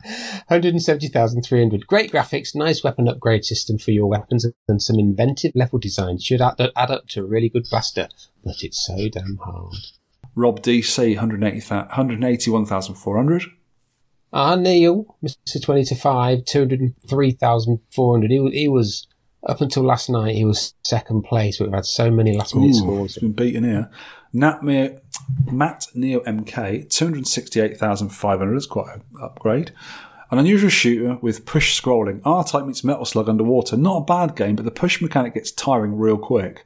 170,300. 0.03 1.87
Great 1.87 2.11
graphics, 2.11 2.55
nice 2.55 2.83
weapon 2.83 3.07
upgrade 3.07 3.45
system 3.45 3.77
for 3.77 3.91
your 3.91 4.07
weapons, 4.07 4.45
and 4.67 4.81
some 4.81 4.99
inventive 4.99 5.51
level 5.55 5.79
design 5.79 6.19
should 6.19 6.41
add, 6.41 6.59
add 6.75 6.91
up 6.91 7.07
to 7.09 7.21
a 7.21 7.25
really 7.25 7.49
good 7.49 7.65
blaster. 7.69 8.07
But 8.43 8.63
it's 8.63 8.85
so 8.85 9.09
damn 9.09 9.37
hard. 9.43 9.73
Rob 10.35 10.61
DC, 10.61 11.15
180, 11.15 11.59
181,400. 11.75 13.43
Ah, 14.35 14.55
Neil, 14.55 15.15
Mr. 15.23 15.61
20 15.61 15.83
to 15.85 15.95
5, 15.95 16.45
203,400. 16.45 18.31
He, 18.31 18.49
he 18.51 18.67
was, 18.67 19.07
up 19.47 19.61
until 19.61 19.83
last 19.83 20.09
night, 20.09 20.35
he 20.35 20.43
was 20.43 20.73
second 20.83 21.23
place, 21.23 21.59
but 21.59 21.65
we've 21.65 21.75
had 21.75 21.85
so 21.85 22.09
many 22.09 22.35
last 22.35 22.55
minute 22.55 22.75
Ooh, 22.75 22.79
scores. 22.79 23.13
He's 23.13 23.21
been 23.21 23.33
beaten 23.33 23.63
here. 23.63 23.91
Nat 24.33 24.63
Mea- 24.63 24.97
Matt 25.51 25.87
Neo 25.93 26.21
MK, 26.21 26.89
268,500. 26.89 28.55
is 28.55 28.65
quite 28.65 28.95
an 28.95 29.03
upgrade. 29.21 29.71
An 30.31 30.39
unusual 30.39 30.69
shooter 30.69 31.17
with 31.21 31.45
push 31.45 31.79
scrolling. 31.79 32.21
R 32.25 32.43
Type 32.43 32.65
meets 32.65 32.83
Metal 32.83 33.05
Slug 33.05 33.29
underwater. 33.29 33.77
Not 33.77 33.97
a 33.97 34.05
bad 34.05 34.35
game, 34.35 34.55
but 34.55 34.65
the 34.65 34.71
push 34.71 34.99
mechanic 35.01 35.35
gets 35.35 35.51
tiring 35.51 35.95
real 35.97 36.17
quick. 36.17 36.65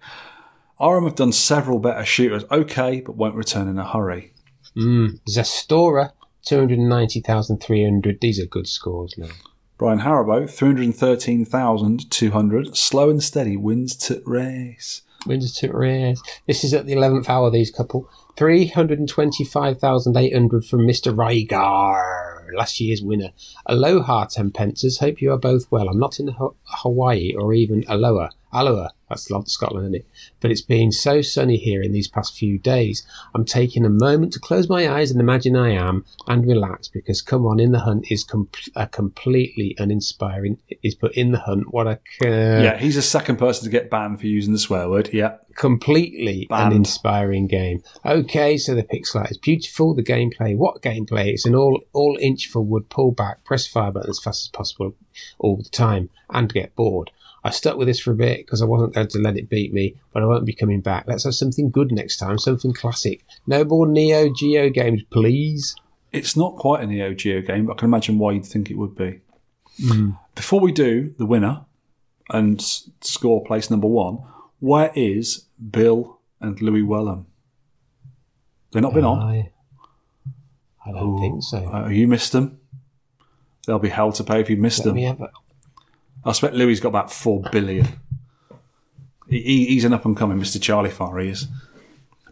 IREM 0.80 1.06
have 1.06 1.16
done 1.16 1.32
several 1.32 1.80
better 1.80 2.06
shooters. 2.06 2.44
Okay, 2.52 3.02
but 3.02 3.18
won't 3.18 3.34
return 3.36 3.68
in 3.68 3.80
a 3.80 3.86
hurry. 3.86 4.32
Mm. 4.76 5.20
Zestora, 5.28 6.12
290,300. 6.46 8.22
These 8.22 8.40
are 8.40 8.46
good 8.46 8.68
scores 8.68 9.18
now. 9.18 9.30
Brian 9.78 10.00
Haribo, 10.00 10.50
313,200. 10.50 12.78
Slow 12.78 13.10
and 13.10 13.24
steady 13.24 13.58
wins 13.58 13.98
to 13.98 14.22
race. 14.26 15.02
Windsor 15.26 15.68
to 15.68 15.74
race. 15.76 16.22
This 16.48 16.64
is 16.64 16.74
at 16.74 16.86
the 16.86 16.94
11th 16.94 17.28
hour, 17.28 17.52
these 17.52 17.70
couple. 17.70 18.10
325,800 18.38 20.64
from 20.64 20.82
Mr. 20.82 21.12
Rygar, 21.14 22.56
last 22.56 22.80
year's 22.80 23.02
winner. 23.02 23.32
Aloha, 23.66 24.28
Tempencers. 24.28 25.00
Hope 25.00 25.20
you 25.22 25.32
are 25.32 25.40
both 25.40 25.66
well. 25.72 25.90
I'm 25.90 26.00
not 26.00 26.20
in 26.20 26.36
Hawaii 26.64 27.34
or 27.36 27.56
even 27.56 27.84
Alloa. 27.90 28.30
Alloa, 28.54 28.92
that's 29.10 29.30
Scotland, 29.46 29.86
isn't 29.86 29.96
it? 29.96 30.08
But 30.40 30.52
it's 30.52 30.62
been 30.62 30.92
so 30.92 31.22
sunny 31.22 31.58
here 31.58 31.82
in 31.82 31.92
these 31.92 32.08
past 32.08 32.38
few 32.38 32.58
days. 32.58 33.06
I'm 33.34 33.46
taking 33.46 33.86
a 33.86 33.90
moment 33.90 34.34
to 34.34 34.40
close 34.40 34.68
my 34.70 34.90
eyes 34.90 35.12
and 35.12 35.20
imagine 35.20 35.56
I 35.56 35.72
am 35.72 36.06
and 36.28 36.46
relax 36.46 36.88
because 36.88 37.22
come 37.22 37.46
on, 37.46 37.60
In 37.60 37.72
the 37.72 37.80
Hunt 37.80 38.12
is 38.12 38.24
com- 38.24 38.50
a 38.76 38.88
completely 38.88 39.76
uninspiring. 39.78 40.60
Is 40.84 40.96
put 40.96 41.14
In 41.16 41.32
the 41.32 41.40
Hunt. 41.40 41.74
What 41.74 41.88
a. 41.88 42.00
Uh, 42.24 42.62
yeah, 42.62 42.78
he's 42.78 42.96
the 42.96 43.02
second 43.02 43.38
person 43.38 43.66
to 43.66 43.70
get 43.70 43.90
banned 43.90 44.20
for 44.20 44.28
using 44.28 44.54
the 44.54 44.60
swear 44.60 44.90
word. 44.90 45.10
Yeah. 45.14 45.38
completely 45.56 46.46
Banned. 46.50 46.72
an 46.74 46.78
inspiring 46.78 47.48
game. 47.48 47.84
Okay, 48.06 48.58
so 48.58 48.76
the 48.76 48.84
pixel 48.84 49.22
art 49.22 49.32
is 49.32 49.38
beautiful. 49.38 49.94
The 49.96 50.04
gameplay, 50.04 50.56
what 50.56 50.82
gameplay? 50.82 51.28
It's 51.28 51.46
an 51.46 51.56
all 51.56 51.82
all 51.94 52.18
inch 52.20 52.48
forward, 52.48 52.90
pull 52.90 53.12
back, 53.12 53.44
press 53.44 53.68
fire 53.68 53.92
button 53.92 54.10
as 54.10 54.20
fast 54.20 54.46
as 54.46 54.50
possible 54.50 54.96
all 55.40 55.58
the 55.58 55.70
time, 55.70 56.10
and 56.30 56.54
get 56.54 56.76
bored. 56.76 57.12
I 57.48 57.52
stuck 57.52 57.78
with 57.78 57.88
this 57.88 58.02
for 58.02 58.12
a 58.12 58.16
bit 58.16 58.40
because 58.40 58.62
I 58.62 58.66
wasn't 58.66 58.94
going 58.94 59.08
to 59.08 59.20
let 59.20 59.38
it 59.38 59.50
beat 59.50 59.74
me, 59.74 59.96
but 60.12 60.22
I 60.22 60.26
won't 60.26 60.46
be 60.46 60.52
coming 60.54 60.82
back. 60.82 61.06
Let's 61.08 61.24
have 61.24 61.34
something 61.34 61.72
good 61.72 61.94
next 61.94 62.18
time, 62.18 62.38
something 62.38 62.74
classic. 62.74 63.24
No 63.48 63.64
more 63.64 63.88
Neo 63.88 64.30
Geo 64.34 64.70
games, 64.70 65.04
please. 65.12 65.74
It's 66.12 66.36
not 66.36 66.58
quite 66.58 66.84
a 66.84 66.88
Neo 66.88 67.14
Geo 67.14 67.42
game, 67.42 67.66
but 67.66 67.74
I 67.74 67.76
can 67.78 67.88
imagine 67.88 68.20
why 68.20 68.34
you'd 68.34 68.46
think 68.46 68.70
it 68.70 68.78
would 68.78 68.96
be. 68.96 69.22
Before 70.36 70.60
we 70.60 70.74
do 70.74 71.16
the 71.18 71.26
winner 71.26 71.66
and 72.32 72.62
score 73.00 73.46
place 73.46 73.72
number 73.72 73.88
one, 73.88 74.20
where 74.60 74.92
is 74.94 75.46
Bill 75.72 76.20
and 76.42 76.62
Louis 76.62 76.82
Wellham? 76.82 77.28
They've 78.74 78.84
not 78.84 78.94
been 78.94 79.06
on. 79.06 79.50
I, 80.86 80.92
don't 80.92 81.22
think 81.22 81.44
so. 81.44 81.60
Uh, 81.60 81.88
you 81.88 82.10
missed 82.10 82.34
them. 82.34 82.60
There'll 83.66 83.80
be 83.80 83.88
hell 83.90 84.12
to 84.12 84.24
pay 84.26 84.42
if 84.42 84.50
you 84.50 84.58
missed 84.58 84.80
Let 84.80 84.86
them. 84.86 84.96
me 84.96 85.04
have 85.04 85.22
a 85.22 85.30
I 86.28 86.32
expect 86.32 86.54
Louis's 86.56 86.82
got 86.82 86.90
about 86.90 87.12
four 87.12 87.42
billion. 87.52 87.88
He, 89.30 89.42
he- 89.42 89.66
he's 89.68 89.86
an 89.86 89.94
up 89.94 90.06
and 90.06 90.16
coming 90.16 90.40
Mr. 90.40 90.62
Charlie 90.62 90.90
Farr. 90.92 91.18
He 91.20 91.30
is. 91.30 91.48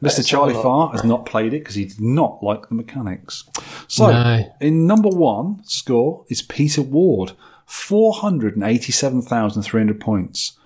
Mr. 0.04 0.26
Charlie 0.26 0.54
Farr 0.54 0.90
has 0.92 1.04
not 1.06 1.26
played 1.26 1.54
it 1.54 1.60
because 1.60 1.76
he 1.76 1.86
did 1.86 2.02
not 2.02 2.44
like 2.44 2.68
the 2.70 2.76
mechanics. 2.76 3.46
So, 3.88 4.12
No. 4.12 4.54
in 4.60 4.86
number 4.86 5.08
one 5.10 5.62
score 5.64 6.26
is 6.30 6.42
Peter 6.42 6.82
Ward, 6.82 7.32
487,300 7.66 10.00
points. 10.00 10.58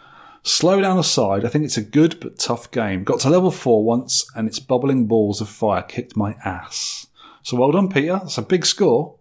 Slow 0.43 0.81
down 0.81 0.97
aside, 0.97 1.45
I 1.45 1.49
think 1.49 1.65
it's 1.65 1.77
a 1.77 1.81
good 1.83 2.19
but 2.19 2.39
tough 2.39 2.71
game. 2.71 3.03
Got 3.03 3.19
to 3.21 3.29
level 3.29 3.51
four 3.51 3.83
once, 3.83 4.25
and 4.35 4.47
its 4.47 4.59
bubbling 4.59 5.05
balls 5.05 5.41
of 5.41 5.49
fire 5.49 5.81
kicked 5.83 6.15
my 6.17 6.35
ass. 6.45 7.07
So 7.43 7.57
well 7.57 7.71
done, 7.71 7.89
Peter. 7.89 8.13
That's 8.13 8.37
a 8.37 8.41
big 8.41 8.65
score. 8.65 9.15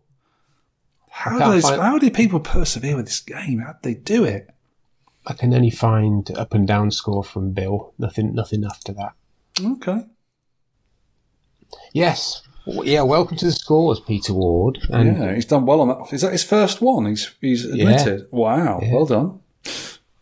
How 1.19 1.53
do, 1.53 1.61
find- 1.61 1.81
how 1.83 1.99
do 1.99 2.11
people 2.11 2.41
persevere 2.41 2.97
with 2.97 3.07
this 3.07 3.21
game? 3.21 3.59
How 3.59 3.73
do 3.73 3.79
they 3.83 3.95
do 3.95 4.25
it? 4.25 4.49
I 5.27 5.33
can 5.35 5.53
only 5.53 5.71
find 5.71 6.31
up 6.37 6.55
and 6.55 6.67
down 6.67 6.91
score 6.91 7.25
from 7.25 7.51
Bill. 7.53 7.93
Nothing, 7.99 8.35
nothing 8.35 8.65
after 8.65 8.93
that. 8.93 9.13
Okay. 9.63 10.05
Yes. 11.93 12.43
Yeah. 12.67 13.03
Welcome 13.03 13.37
to 13.39 13.47
the 13.47 13.53
scores, 13.53 14.01
Peter 14.01 14.33
Ward. 14.33 14.79
And 14.91 15.19
yeah, 15.19 15.35
he's 15.35 15.45
done 15.45 15.67
well 15.67 15.81
on 15.81 15.89
that. 15.89 16.13
Is 16.13 16.21
that 16.23 16.33
his 16.33 16.45
first 16.45 16.81
one? 16.81 17.07
He's 17.07 17.35
he's 17.41 17.65
admitted. 17.65 18.29
Wow, 18.31 18.81
well 18.83 19.07
done. 19.07 19.41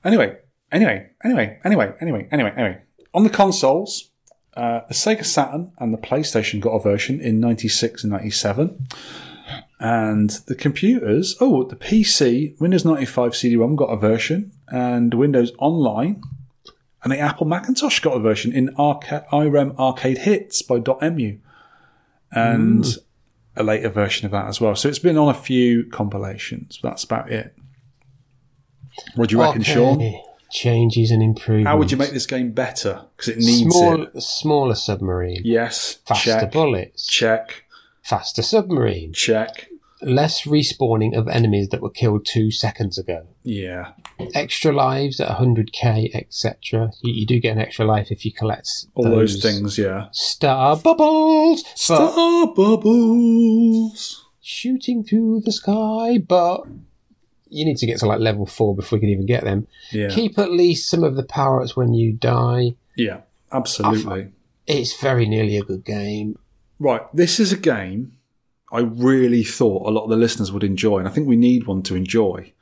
Anyway, 0.05 0.37
anyway, 0.73 1.11
anyway, 1.25 1.59
anyway, 1.65 1.93
anyway, 2.01 2.29
anyway, 2.31 2.53
anyway. 2.57 2.83
On 3.15 3.25
the 3.25 3.31
consoles, 3.31 4.11
uh, 4.57 4.81
the 4.89 4.95
Sega 4.95 5.25
Saturn 5.25 5.73
and 5.79 5.93
the 5.93 5.99
PlayStation 5.99 6.61
got 6.61 6.71
a 6.71 6.81
version 6.81 7.21
in 7.21 7.41
'96 7.41 8.05
and 8.05 8.13
'97, 8.13 8.87
and 9.79 10.31
the 10.47 10.55
computers. 10.55 11.37
Oh, 11.41 11.65
the 11.65 11.77
PC 11.77 12.59
Windows 12.61 12.85
95 12.85 13.37
CD-ROM 13.37 13.77
got 13.77 13.87
a 13.87 13.97
version, 13.97 14.53
and 14.69 15.13
Windows 15.15 15.53
Online. 15.59 16.23
And 17.03 17.13
the 17.13 17.19
Apple 17.21 17.47
Macintosh 17.47 18.01
got 18.01 18.17
a 18.17 18.21
version 18.21 18.53
in 18.53 18.75
Arca- 18.77 19.27
IREM 19.31 19.77
Arcade 19.79 20.19
Hits 20.19 20.63
by 20.63 20.81
Dotemu, 20.81 21.39
and 22.33 22.83
mm. 22.85 22.99
a 23.57 23.63
later 23.63 23.89
version 23.91 24.27
of 24.27 24.33
that 24.33 24.47
as 24.47 24.61
well. 24.61 24.75
So 24.75 24.89
it's 24.89 24.99
been 24.99 25.17
on 25.19 25.29
a 25.29 25.35
few 25.39 25.85
compilations. 25.85 26.81
That's 26.83 27.05
about 27.05 27.31
it. 27.31 27.55
What 29.15 29.29
do 29.29 29.37
you 29.37 29.43
reckon, 29.43 29.61
Okay. 29.63 29.73
Sean? 29.75 30.23
Changes 30.51 31.11
and 31.11 31.23
improvements. 31.23 31.69
How 31.69 31.77
would 31.77 31.91
you 31.91 31.97
make 31.97 32.11
this 32.13 32.27
game 32.27 32.53
better? 32.53 33.03
Because 33.17 33.29
it 33.29 33.39
needs 33.39 33.73
Small, 33.75 34.03
it. 34.05 34.23
smaller 34.23 34.75
submarine, 34.75 35.43
Yes. 35.45 35.99
faster 36.07 36.41
check. 36.41 36.53
bullets, 36.53 37.07
Check. 37.07 37.65
Faster 38.09 38.43
submarine, 38.43 39.13
Check. 39.13 39.69
less 40.03 40.43
respawning 40.43 41.17
of 41.17 41.29
enemies 41.29 41.69
that 41.71 41.81
were 41.81 41.91
killed 41.91 42.25
two 42.27 42.51
seconds 42.51 42.99
ago. 42.99 43.27
Yeah. 43.43 43.93
Extra 44.35 44.73
lives 44.73 45.21
at 45.21 45.29
100k, 45.39 46.15
etc. 46.15 46.91
You, 47.03 47.13
you 47.15 47.27
do 47.27 47.39
get 47.41 47.53
an 47.53 47.59
extra 47.63 47.85
life 47.85 48.11
if 48.11 48.25
you 48.25 48.33
collect 48.33 48.69
All 48.95 49.05
those, 49.05 49.43
things. 49.43 49.77
Yeah. 49.79 50.09
Star 50.13 50.77
bubbles, 50.77 51.65
Star 51.75 52.47
bubbles. 52.55 54.25
shooting 54.41 55.05
through 55.05 55.41
the 55.45 55.53
sky. 55.53 56.19
But 56.19 56.63
you 57.49 57.65
need 57.65 57.77
to 57.79 57.87
get 57.87 57.99
to 58.01 58.07
like 58.07 58.21
level 58.21 58.47
four 58.47 58.75
before 58.75 58.97
you 58.99 59.01
can 59.01 59.11
even 59.11 59.27
get 59.27 59.45
them. 59.45 59.67
Yeah. 59.93 60.09
Keep 60.09 60.39
at 60.39 60.51
least 60.53 60.89
some 60.89 61.05
of 61.05 61.17
the 61.17 61.23
power 61.25 61.61
ups 61.63 61.77
when 61.77 61.95
you 61.95 62.13
die. 62.13 62.75
Yeah. 62.97 63.21
Absolutely. 63.53 64.29
It's 64.67 64.99
very 65.01 65.27
nearly 65.27 65.57
a 65.57 65.63
good 65.63 65.85
game. 65.85 66.39
Right. 66.79 67.03
This 67.15 67.41
is 67.41 67.53
a 67.53 67.57
game 67.57 68.13
I 68.73 68.81
really 68.81 69.45
thought 69.45 69.87
a 69.87 69.91
lot 69.91 70.05
of 70.05 70.11
the 70.11 70.17
listeners 70.17 70.51
would 70.53 70.65
enjoy, 70.65 70.99
and 70.99 71.09
I 71.09 71.11
think 71.11 71.29
we 71.29 71.37
need 71.37 71.67
one 71.67 71.83
to 71.85 71.95
enjoy. 71.95 72.53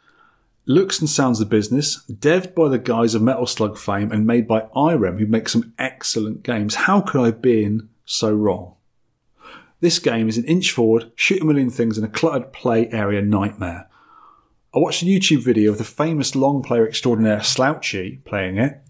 Looks 0.66 1.00
and 1.00 1.08
sounds 1.08 1.38
the 1.38 1.46
business, 1.46 2.04
devved 2.10 2.54
by 2.54 2.68
the 2.68 2.78
guys 2.78 3.14
of 3.14 3.22
Metal 3.22 3.46
Slug 3.46 3.76
fame 3.76 4.12
and 4.12 4.26
made 4.26 4.46
by 4.46 4.68
IREM, 4.74 5.18
who 5.18 5.26
make 5.26 5.48
some 5.48 5.74
excellent 5.78 6.42
games. 6.42 6.74
How 6.74 7.00
could 7.00 7.20
I 7.20 7.26
have 7.26 7.42
been 7.42 7.88
so 8.04 8.32
wrong? 8.32 8.74
This 9.80 9.98
game 9.98 10.28
is 10.28 10.38
an 10.38 10.44
inch 10.44 10.72
forward, 10.72 11.10
shoot 11.14 11.42
a 11.42 11.44
million 11.44 11.68
things 11.68 11.98
in 11.98 12.04
a 12.04 12.08
cluttered 12.08 12.52
play 12.52 12.88
area 12.90 13.20
nightmare. 13.20 13.88
I 14.74 14.78
watched 14.78 15.02
a 15.02 15.06
YouTube 15.06 15.42
video 15.42 15.70
of 15.70 15.78
the 15.78 15.84
famous 15.84 16.34
long 16.34 16.62
player 16.62 16.86
extraordinaire 16.86 17.42
Slouchy 17.42 18.20
playing 18.24 18.56
it, 18.56 18.80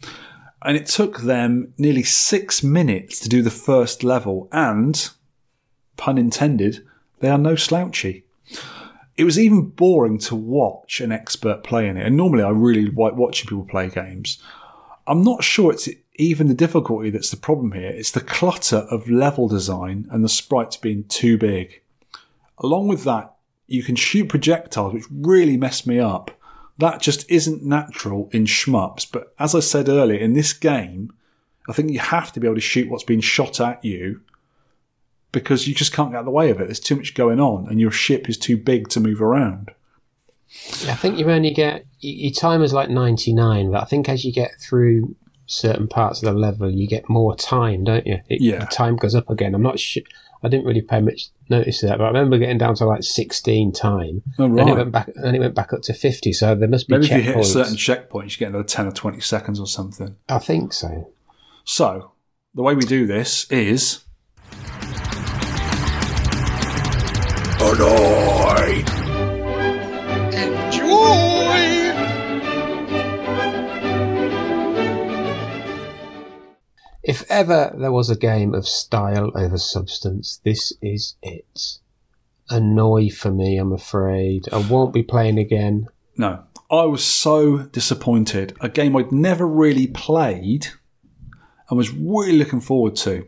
and 0.64 0.76
it 0.76 0.86
took 0.86 1.20
them 1.20 1.74
nearly 1.76 2.02
six 2.02 2.62
minutes 2.62 3.20
to 3.20 3.28
do 3.28 3.42
the 3.42 3.50
first 3.50 4.02
level, 4.02 4.48
and, 4.50 5.10
pun 5.96 6.18
intended, 6.18 6.84
they 7.20 7.28
are 7.28 7.38
no 7.38 7.54
slouchy. 7.54 8.24
It 9.16 9.24
was 9.24 9.38
even 9.38 9.66
boring 9.66 10.18
to 10.20 10.34
watch 10.34 11.00
an 11.00 11.12
expert 11.12 11.62
play 11.62 11.88
in 11.88 11.96
it, 11.96 12.06
and 12.06 12.16
normally 12.16 12.42
I 12.42 12.50
really 12.50 12.86
like 12.86 13.14
watching 13.14 13.48
people 13.48 13.64
play 13.64 13.88
games. 13.88 14.42
I'm 15.06 15.22
not 15.22 15.44
sure 15.44 15.70
it's 15.70 15.88
even 16.16 16.48
the 16.48 16.54
difficulty 16.54 17.10
that's 17.10 17.30
the 17.30 17.36
problem 17.36 17.72
here. 17.72 17.90
It's 17.90 18.10
the 18.10 18.20
clutter 18.20 18.86
of 18.90 19.10
level 19.10 19.48
design 19.48 20.06
and 20.10 20.24
the 20.24 20.28
sprites 20.28 20.76
being 20.76 21.04
too 21.04 21.36
big. 21.36 21.82
Along 22.58 22.88
with 22.88 23.04
that, 23.04 23.34
you 23.66 23.82
can 23.82 23.96
shoot 23.96 24.28
projectiles, 24.28 24.94
which 24.94 25.04
really 25.10 25.56
mess 25.56 25.86
me 25.86 25.98
up. 25.98 26.30
That 26.78 27.00
just 27.00 27.30
isn't 27.30 27.62
natural 27.62 28.28
in 28.32 28.44
shmups. 28.44 29.06
But 29.10 29.32
as 29.38 29.54
I 29.54 29.60
said 29.60 29.88
earlier, 29.88 30.18
in 30.18 30.32
this 30.32 30.52
game, 30.52 31.12
I 31.68 31.72
think 31.72 31.90
you 31.90 32.00
have 32.00 32.32
to 32.32 32.40
be 32.40 32.46
able 32.46 32.56
to 32.56 32.60
shoot 32.60 32.90
what's 32.90 33.04
being 33.04 33.20
shot 33.20 33.60
at 33.60 33.84
you 33.84 34.20
because 35.32 35.66
you 35.66 35.74
just 35.74 35.92
can't 35.92 36.10
get 36.10 36.16
out 36.16 36.20
of 36.20 36.26
the 36.26 36.30
way 36.30 36.50
of 36.50 36.60
it. 36.60 36.66
There's 36.66 36.80
too 36.80 36.96
much 36.96 37.14
going 37.14 37.40
on, 37.40 37.68
and 37.68 37.80
your 37.80 37.90
ship 37.90 38.28
is 38.28 38.38
too 38.38 38.56
big 38.56 38.88
to 38.88 39.00
move 39.00 39.20
around. 39.20 39.70
I 40.86 40.94
think 40.94 41.18
you 41.18 41.28
only 41.30 41.52
get 41.52 41.84
your 41.98 42.32
timer's 42.32 42.72
like 42.72 42.88
99, 42.88 43.72
but 43.72 43.82
I 43.82 43.84
think 43.86 44.08
as 44.08 44.24
you 44.24 44.32
get 44.32 44.52
through 44.60 45.16
certain 45.46 45.88
parts 45.88 46.22
of 46.22 46.32
the 46.32 46.38
level, 46.38 46.70
you 46.70 46.86
get 46.86 47.08
more 47.08 47.34
time, 47.34 47.84
don't 47.84 48.06
you? 48.06 48.18
It, 48.28 48.40
Yeah. 48.40 48.60
The 48.60 48.66
time 48.66 48.96
goes 48.96 49.14
up 49.14 49.28
again. 49.28 49.54
I'm 49.54 49.62
not 49.62 49.80
sure. 49.80 50.04
I 50.42 50.48
didn't 50.48 50.66
really 50.66 50.82
pay 50.82 51.00
much 51.00 51.30
notice 51.48 51.80
to 51.80 51.86
that, 51.86 51.98
but 51.98 52.04
I 52.04 52.08
remember 52.08 52.38
getting 52.38 52.58
down 52.58 52.74
to 52.76 52.84
like 52.86 53.02
16 53.02 53.72
time. 53.72 54.22
Oh, 54.38 54.48
Then 54.54 54.58
it 54.68 54.70
right. 54.72 54.76
went 54.78 54.92
back. 54.92 55.10
Then 55.14 55.34
it 55.34 55.38
went 55.40 55.54
back 55.54 55.72
up 55.72 55.82
to 55.82 55.94
50. 55.94 56.32
So 56.32 56.54
there 56.54 56.68
must 56.68 56.88
be 56.88 56.94
Maybe 56.94 57.06
if 57.06 57.12
you 57.12 57.22
hit 57.22 57.36
a 57.36 57.38
checkpoints. 57.40 57.44
certain 57.52 57.76
checkpoint, 57.76 58.32
you 58.32 58.38
get 58.38 58.48
another 58.48 58.64
10 58.64 58.86
or 58.88 58.92
20 58.92 59.20
seconds 59.20 59.60
or 59.60 59.66
something. 59.66 60.16
I 60.28 60.38
think 60.38 60.72
so. 60.72 61.10
So, 61.64 62.12
the 62.54 62.62
way 62.62 62.74
we 62.74 62.82
do 62.84 63.06
this 63.06 63.50
is. 63.50 64.00
Annoy! 67.60 69.03
If 77.04 77.30
ever 77.30 77.74
there 77.76 77.92
was 77.92 78.08
a 78.08 78.16
game 78.16 78.54
of 78.54 78.66
style 78.66 79.30
over 79.34 79.58
substance, 79.58 80.40
this 80.42 80.72
is 80.80 81.16
it. 81.22 81.78
Annoy 82.48 83.10
for 83.10 83.30
me, 83.30 83.58
I'm 83.58 83.72
afraid. 83.72 84.48
I 84.50 84.56
won't 84.56 84.94
be 84.94 85.02
playing 85.02 85.38
again. 85.38 85.88
No. 86.16 86.44
I 86.70 86.84
was 86.84 87.04
so 87.04 87.58
disappointed. 87.58 88.56
A 88.62 88.70
game 88.70 88.96
I'd 88.96 89.12
never 89.12 89.46
really 89.46 89.86
played 89.86 90.68
and 91.68 91.76
was 91.76 91.92
really 91.92 92.38
looking 92.38 92.60
forward 92.60 92.96
to. 92.96 93.26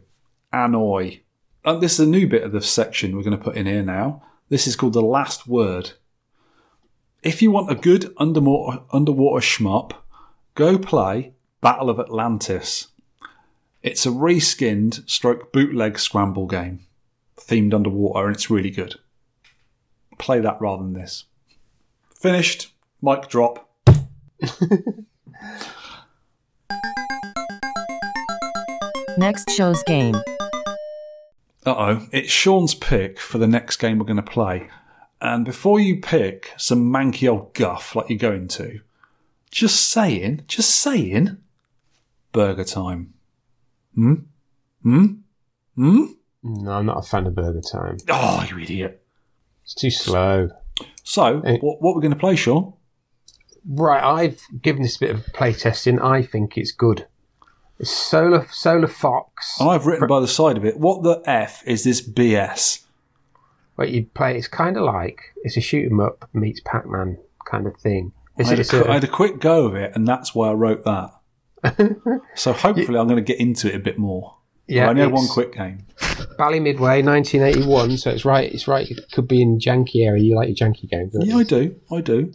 Annoy. 0.54 1.20
And 1.62 1.82
this 1.82 1.94
is 1.94 2.06
a 2.06 2.10
new 2.10 2.26
bit 2.26 2.44
of 2.44 2.52
the 2.52 2.62
section 2.62 3.14
we're 3.14 3.24
going 3.24 3.36
to 3.36 3.44
put 3.44 3.56
in 3.56 3.66
here 3.66 3.82
now. 3.82 4.22
This 4.48 4.66
is 4.66 4.74
called 4.74 4.94
The 4.94 5.02
Last 5.02 5.46
Word. 5.46 5.92
If 7.22 7.42
you 7.42 7.50
want 7.50 7.70
a 7.70 7.74
good 7.74 8.14
underwater, 8.16 8.82
underwater 8.90 9.44
shmup, 9.44 9.92
go 10.54 10.78
play 10.78 11.34
Battle 11.60 11.90
of 11.90 12.00
Atlantis. 12.00 12.88
It's 13.86 14.04
a 14.04 14.08
reskinned 14.08 15.08
stroke 15.08 15.52
bootleg 15.52 16.00
scramble 16.00 16.48
game 16.48 16.80
themed 17.36 17.72
underwater 17.72 18.26
and 18.26 18.34
it's 18.34 18.50
really 18.50 18.70
good. 18.70 18.96
Play 20.18 20.40
that 20.40 20.60
rather 20.60 20.82
than 20.82 20.94
this. 20.94 21.26
Finished. 22.12 22.72
Mic 23.00 23.28
drop. 23.28 23.70
Next 29.16 29.52
show's 29.52 29.84
game. 29.84 30.16
Uh 31.64 31.76
oh. 31.78 32.08
It's 32.10 32.32
Sean's 32.32 32.74
pick 32.74 33.20
for 33.20 33.38
the 33.38 33.46
next 33.46 33.76
game 33.76 34.00
we're 34.00 34.06
going 34.06 34.16
to 34.16 34.22
play. 34.22 34.68
And 35.20 35.44
before 35.44 35.78
you 35.78 36.00
pick 36.00 36.52
some 36.56 36.90
manky 36.92 37.30
old 37.30 37.54
guff 37.54 37.94
like 37.94 38.10
you're 38.10 38.18
going 38.18 38.48
to, 38.48 38.80
just 39.52 39.88
saying, 39.88 40.42
just 40.48 40.74
saying, 40.74 41.36
burger 42.32 42.64
time. 42.64 43.12
Hmm? 43.96 44.14
Hmm? 44.82 45.06
Hmm? 45.74 46.04
No, 46.44 46.70
I'm 46.70 46.86
not 46.86 46.98
a 46.98 47.02
fan 47.02 47.26
of 47.26 47.34
Burger 47.34 47.60
Time. 47.60 47.96
Oh, 48.08 48.46
you 48.48 48.58
idiot. 48.60 49.02
It's 49.64 49.74
too 49.74 49.90
slow. 49.90 50.50
So, 51.02 51.42
Hey. 51.44 51.58
what, 51.58 51.82
what 51.82 51.94
we're 51.96 52.00
going 52.02 52.12
to 52.14 52.18
play, 52.18 52.36
Sean? 52.36 52.74
Right, 53.68 54.02
I've 54.04 54.40
given 54.62 54.82
this 54.82 54.96
a 54.96 55.00
bit 55.00 55.10
of 55.10 55.24
playtesting. 55.32 56.00
I 56.00 56.22
think 56.22 56.56
it's 56.56 56.70
good. 56.70 57.06
It's 57.80 57.90
Solar 57.90 58.46
Solar 58.52 58.86
Fox. 58.86 59.56
And 59.60 59.68
I've 59.68 59.86
written 59.86 60.06
by 60.06 60.20
the 60.20 60.28
side 60.28 60.56
of 60.56 60.64
it, 60.64 60.78
what 60.78 61.02
the 61.02 61.20
F 61.26 61.62
is 61.66 61.82
this 61.84 62.00
BS? 62.06 62.84
Where 63.74 63.88
you 63.88 64.06
play, 64.14 64.36
it's 64.38 64.48
kind 64.48 64.76
of 64.76 64.84
like 64.84 65.20
it's 65.42 65.56
a 65.56 65.60
shoot 65.60 65.90
'em 65.90 66.00
up 66.00 66.28
meets 66.32 66.60
Pac 66.64 66.86
Man 66.86 67.18
kind 67.44 67.66
of 67.66 67.76
thing. 67.76 68.12
Is 68.38 68.46
I, 68.46 68.50
had 68.50 68.58
it 68.60 68.72
a, 68.72 68.84
a- 68.86 68.90
I 68.90 68.94
had 68.94 69.04
a 69.04 69.08
quick 69.08 69.40
go 69.40 69.66
of 69.66 69.74
it, 69.74 69.92
and 69.94 70.06
that's 70.06 70.34
why 70.34 70.48
I 70.48 70.52
wrote 70.52 70.84
that. 70.84 71.10
so 72.34 72.52
hopefully, 72.52 72.98
I'm 72.98 73.06
going 73.08 73.16
to 73.16 73.32
get 73.32 73.38
into 73.40 73.68
it 73.68 73.74
a 73.74 73.78
bit 73.78 73.98
more. 73.98 74.36
Yeah, 74.68 74.86
I 74.86 74.90
only 74.90 75.02
had 75.02 75.12
one 75.12 75.28
quick 75.28 75.52
game. 75.54 75.86
Bally 76.38 76.58
Midway, 76.58 77.02
1981. 77.02 77.98
So 77.98 78.10
it's 78.10 78.24
right. 78.24 78.52
It's 78.52 78.66
right. 78.66 78.90
It 78.90 78.98
could 79.12 79.28
be 79.28 79.40
in 79.40 79.58
janky 79.58 80.04
area. 80.06 80.22
You 80.22 80.34
like 80.34 80.48
your 80.48 80.56
janky 80.56 80.88
games? 80.90 81.14
Yeah, 81.14 81.34
you? 81.34 81.40
I 81.40 81.42
do. 81.44 81.76
I 81.92 82.00
do. 82.00 82.32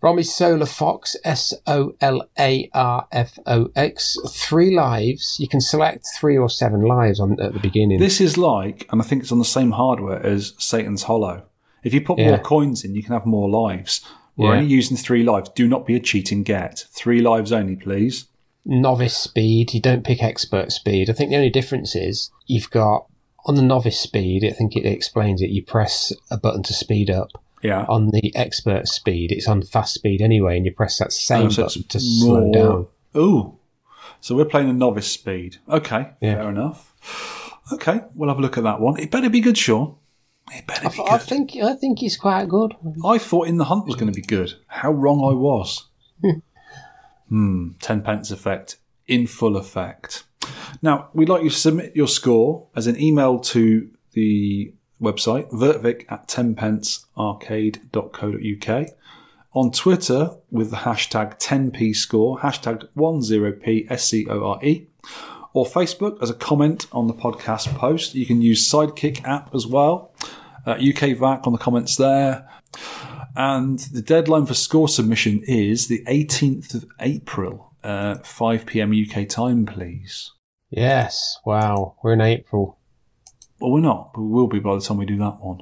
From 0.00 0.18
is 0.18 0.34
Solar 0.34 0.66
Fox, 0.66 1.14
S 1.24 1.54
O 1.68 1.92
L 2.00 2.28
A 2.36 2.68
R 2.74 3.06
F 3.12 3.38
O 3.46 3.68
X. 3.76 4.16
Three 4.32 4.74
lives. 4.74 5.36
You 5.38 5.46
can 5.46 5.60
select 5.60 6.04
three 6.18 6.36
or 6.36 6.50
seven 6.50 6.82
lives 6.82 7.20
on 7.20 7.38
at 7.40 7.52
the 7.52 7.60
beginning. 7.60 8.00
This 8.00 8.20
is 8.20 8.36
like, 8.36 8.88
and 8.90 9.00
I 9.00 9.04
think 9.04 9.22
it's 9.22 9.30
on 9.30 9.38
the 9.38 9.44
same 9.44 9.70
hardware 9.70 10.20
as 10.26 10.54
Satan's 10.58 11.04
Hollow. 11.04 11.44
If 11.84 11.94
you 11.94 12.00
put 12.00 12.18
Yeah. 12.18 12.30
more 12.30 12.38
coins 12.40 12.84
in, 12.84 12.96
you 12.96 13.04
can 13.04 13.12
have 13.12 13.26
more 13.26 13.48
lives. 13.48 14.00
We're 14.36 14.54
Yeah. 14.54 14.60
only 14.60 14.70
using 14.72 14.96
three 14.96 15.22
lives. 15.22 15.50
Do 15.54 15.68
not 15.68 15.86
be 15.86 15.94
a 15.94 16.00
cheating 16.00 16.42
get. 16.42 16.84
Three 16.90 17.20
lives 17.20 17.52
only, 17.52 17.76
please. 17.76 18.26
novice 18.64 19.16
speed. 19.16 19.74
You 19.74 19.80
don't 19.80 20.04
pick 20.04 20.22
expert 20.22 20.70
speed. 20.70 21.10
I 21.10 21.12
think 21.14 21.30
the 21.30 21.36
only 21.36 21.50
difference 21.50 21.96
is 21.96 22.30
you've 22.46 22.70
got 22.70 23.06
on 23.44 23.56
the 23.56 23.62
novice 23.62 23.98
speed. 23.98 24.44
I 24.44 24.50
think 24.52 24.76
it 24.76 24.86
explains 24.86 25.42
it. 25.42 25.50
You 25.50 25.64
press 25.64 26.12
a 26.30 26.36
button 26.38 26.62
to 26.64 26.72
speed 26.72 27.10
up. 27.10 27.28
Yeah. 27.62 27.86
On 27.88 28.10
the 28.10 28.32
expert 28.36 28.86
speed, 28.86 29.32
it's 29.32 29.48
on 29.48 29.62
fast 29.62 29.94
speed 29.94 30.22
anyway, 30.22 30.56
and 30.56 30.64
you 30.64 30.72
press 30.72 30.98
that 30.98 31.06
oh, 31.08 31.10
same 31.10 31.46
Oh, 31.46 31.50
so 31.50 31.62
button 31.64 31.82
to 31.88 32.00
slow 32.00 32.40
more- 32.40 32.52
down. 32.52 32.86
Ooh. 33.16 33.58
So 34.20 34.36
we're 34.36 34.44
playing 34.44 34.70
a 34.70 34.72
novice 34.72 35.08
speed. 35.10 35.56
Okay, 35.68 36.10
Yeah. 36.20 36.36
fair 36.36 36.50
enough. 36.50 36.94
Okay, 37.72 38.00
we'll 38.14 38.28
have 38.28 38.38
a 38.38 38.42
look 38.42 38.56
at 38.58 38.62
that 38.64 38.80
one. 38.80 38.96
It 39.00 39.10
better 39.10 39.28
be 39.28 39.40
good, 39.40 39.58
Sean. 39.58 39.96
It 40.50 40.66
better 40.66 40.88
be 40.90 40.98
I 41.00 41.18
good. 41.18 41.26
think 41.26 41.56
I 41.62 41.74
think 41.74 41.98
he's 42.00 42.16
quite 42.16 42.48
good. 42.48 42.74
I 43.04 43.18
thought 43.18 43.48
In 43.48 43.58
the 43.58 43.64
Hunt 43.66 43.86
was 43.86 43.96
going 43.96 44.12
to 44.12 44.20
be 44.20 44.26
good. 44.26 44.54
How 44.66 44.90
wrong 44.92 45.20
I 45.20 45.34
was. 45.34 45.86
hmm, 47.28 47.70
10 47.80 48.02
pence 48.02 48.30
effect 48.30 48.76
in 49.06 49.26
full 49.26 49.56
effect. 49.56 50.24
Now, 50.82 51.08
we'd 51.14 51.28
like 51.28 51.42
you 51.42 51.50
to 51.50 51.56
submit 51.56 51.94
your 51.94 52.08
score 52.08 52.66
as 52.74 52.86
an 52.86 52.98
email 53.00 53.38
to 53.38 53.90
the 54.12 54.72
website, 55.00 55.50
vertvic 55.50 56.04
at 56.10 56.26
10pencearcade.co.uk. 56.28 58.86
On 59.54 59.70
Twitter 59.70 60.30
with 60.50 60.70
the 60.70 60.78
hashtag 60.78 61.38
10p 61.38 61.94
score, 61.94 62.38
hashtag 62.38 62.88
10pscore, 62.96 64.86
or 65.54 65.66
Facebook 65.66 66.22
as 66.22 66.30
a 66.30 66.34
comment 66.34 66.86
on 66.92 67.06
the 67.06 67.14
podcast 67.14 67.74
post. 67.76 68.14
You 68.14 68.26
can 68.26 68.42
use 68.42 68.68
Sidekick 68.68 69.24
app 69.26 69.54
as 69.54 69.66
well. 69.66 70.12
Uh, 70.64 70.74
UKVAC 70.74 71.46
on 71.46 71.52
the 71.52 71.58
comments 71.58 71.96
there. 71.96 72.48
And 73.34 73.78
the 73.78 74.02
deadline 74.02 74.46
for 74.46 74.54
score 74.54 74.88
submission 74.88 75.42
is 75.46 75.88
the 75.88 76.04
18th 76.04 76.74
of 76.74 76.86
April, 77.00 77.72
uh, 77.82 78.16
5 78.16 78.66
pm 78.66 78.92
UK 78.92 79.28
time, 79.28 79.66
please. 79.66 80.32
Yes. 80.70 81.38
Wow. 81.44 81.96
We're 82.02 82.14
in 82.14 82.20
April. 82.20 82.78
Well, 83.60 83.72
we're 83.72 83.80
not, 83.80 84.12
but 84.14 84.22
we 84.22 84.28
will 84.28 84.48
be 84.48 84.58
by 84.58 84.74
the 84.74 84.80
time 84.80 84.96
we 84.96 85.06
do 85.06 85.18
that 85.18 85.40
one. 85.40 85.60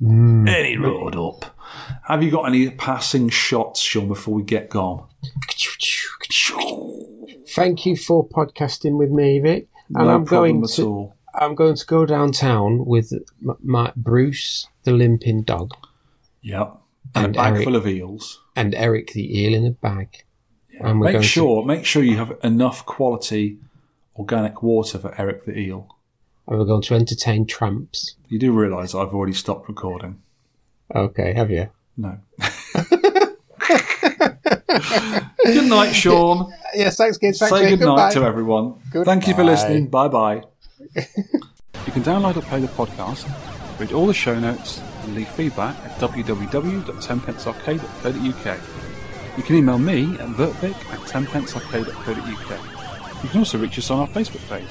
Mm. 0.00 0.48
Any 0.48 0.76
road 0.76 1.16
up. 1.16 1.56
Have 2.04 2.22
you 2.22 2.30
got 2.30 2.44
any 2.44 2.70
passing 2.70 3.28
shots, 3.28 3.80
Sean, 3.80 4.06
before 4.08 4.34
we 4.34 4.42
get 4.42 4.70
gone? 4.70 5.08
Thank 7.54 7.86
you 7.86 7.96
for 7.96 8.26
podcasting 8.28 8.96
with 8.98 9.10
me, 9.10 9.38
Vic. 9.40 9.68
And 9.94 10.06
No 10.06 10.14
I'm 10.14 10.24
going 10.24 10.66
to 10.66 10.86
all. 10.86 11.14
I'm 11.34 11.54
going 11.54 11.76
to 11.76 11.86
go 11.86 12.04
downtown 12.04 12.84
with 12.84 13.12
my 13.62 13.92
Bruce, 13.96 14.66
the 14.84 14.92
limping 14.92 15.42
dog, 15.42 15.72
Yep. 16.42 16.74
And, 17.14 17.26
And 17.26 17.36
a 17.36 17.38
bag 17.38 17.52
Eric. 17.54 17.64
full 17.64 17.76
of 17.76 17.86
eels. 17.86 18.42
and 18.54 18.74
Eric 18.74 19.12
the 19.12 19.40
eel 19.40 19.54
in 19.54 19.64
a 19.64 19.70
bag. 19.70 20.24
And 20.80 21.00
we're 21.00 21.06
Make 21.06 21.12
going 21.14 21.22
to- 21.22 21.28
sure, 21.28 21.64
make 21.64 21.84
sure 21.84 22.02
you 22.02 22.16
have 22.18 22.36
enough 22.42 22.84
quality 22.86 23.58
organic 24.16 24.62
water 24.62 24.98
for 24.98 25.14
Eric 25.20 25.44
the 25.46 25.56
eel. 25.58 25.96
and 26.46 26.58
we're 26.58 26.64
going 26.66 26.82
to 26.82 26.94
entertain 26.94 27.46
tramps. 27.46 28.16
You 28.28 28.38
do 28.38 28.52
realise 28.52 28.94
I've 28.94 29.14
already 29.14 29.32
stopped 29.34 29.68
recording. 29.68 30.20
Okay, 30.94 31.32
have 31.34 31.50
you? 31.50 31.68
No. 31.96 32.18
good 35.44 35.68
night, 35.68 35.92
Sean. 35.92 36.52
Yes, 36.74 36.96
thanks, 36.98 37.16
kids. 37.16 37.38
Thanks, 37.38 37.56
Say 37.56 37.70
good 37.76 37.80
night 37.80 38.12
to 38.12 38.22
everyone. 38.22 38.74
Thank 38.92 39.26
you 39.26 39.32
for 39.34 39.42
listening. 39.42 39.86
Bye 39.86 40.08
bye. 40.08 40.42
you 40.94 41.92
can 41.92 42.02
download 42.02 42.36
or 42.36 42.42
play 42.42 42.60
the 42.60 42.66
podcast, 42.68 43.26
read 43.80 43.92
all 43.92 44.06
the 44.06 44.12
show 44.12 44.38
notes, 44.38 44.82
and 45.04 45.14
leave 45.14 45.28
feedback 45.28 45.74
at 45.84 45.98
www.tenpencearcade.co.uk. 45.98 48.60
You 49.38 49.42
can 49.42 49.56
email 49.56 49.78
me 49.78 50.02
at 50.18 50.28
vertvic 50.28 50.74
at 50.92 51.00
tenpencearcade.co.uk. 51.00 53.22
You 53.22 53.28
can 53.30 53.38
also 53.38 53.56
reach 53.56 53.78
us 53.78 53.90
on 53.90 54.00
our 54.00 54.08
Facebook 54.08 54.46
page. 54.50 54.68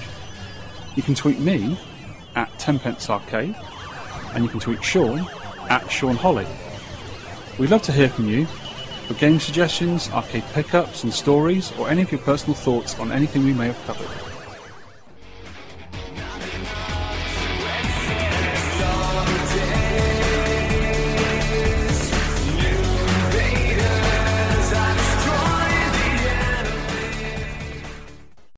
You 0.95 1.01
can 1.01 1.15
tweet 1.15 1.39
me 1.39 1.75
at 2.35 2.51
tenpencearcade, 2.59 3.55
and 4.35 4.43
you 4.43 4.49
can 4.49 4.59
tweet 4.59 4.83
Sean 4.83 5.27
at 5.69 5.89
Sean 5.89 6.15
Holly. 6.15 6.45
We'd 7.57 7.71
love 7.71 7.81
to 7.83 7.91
hear 7.91 8.09
from 8.09 8.29
you 8.29 8.45
for 9.07 9.13
game 9.13 9.39
suggestions, 9.39 10.09
arcade 10.11 10.43
pickups 10.53 11.03
and 11.03 11.13
stories, 11.13 11.71
or 11.79 11.89
any 11.89 12.01
of 12.01 12.11
your 12.11 12.21
personal 12.21 12.55
thoughts 12.55 12.99
on 12.99 13.11
anything 13.11 13.45
we 13.45 13.53
may 13.53 13.67
have 13.67 13.85
covered. 13.85 14.26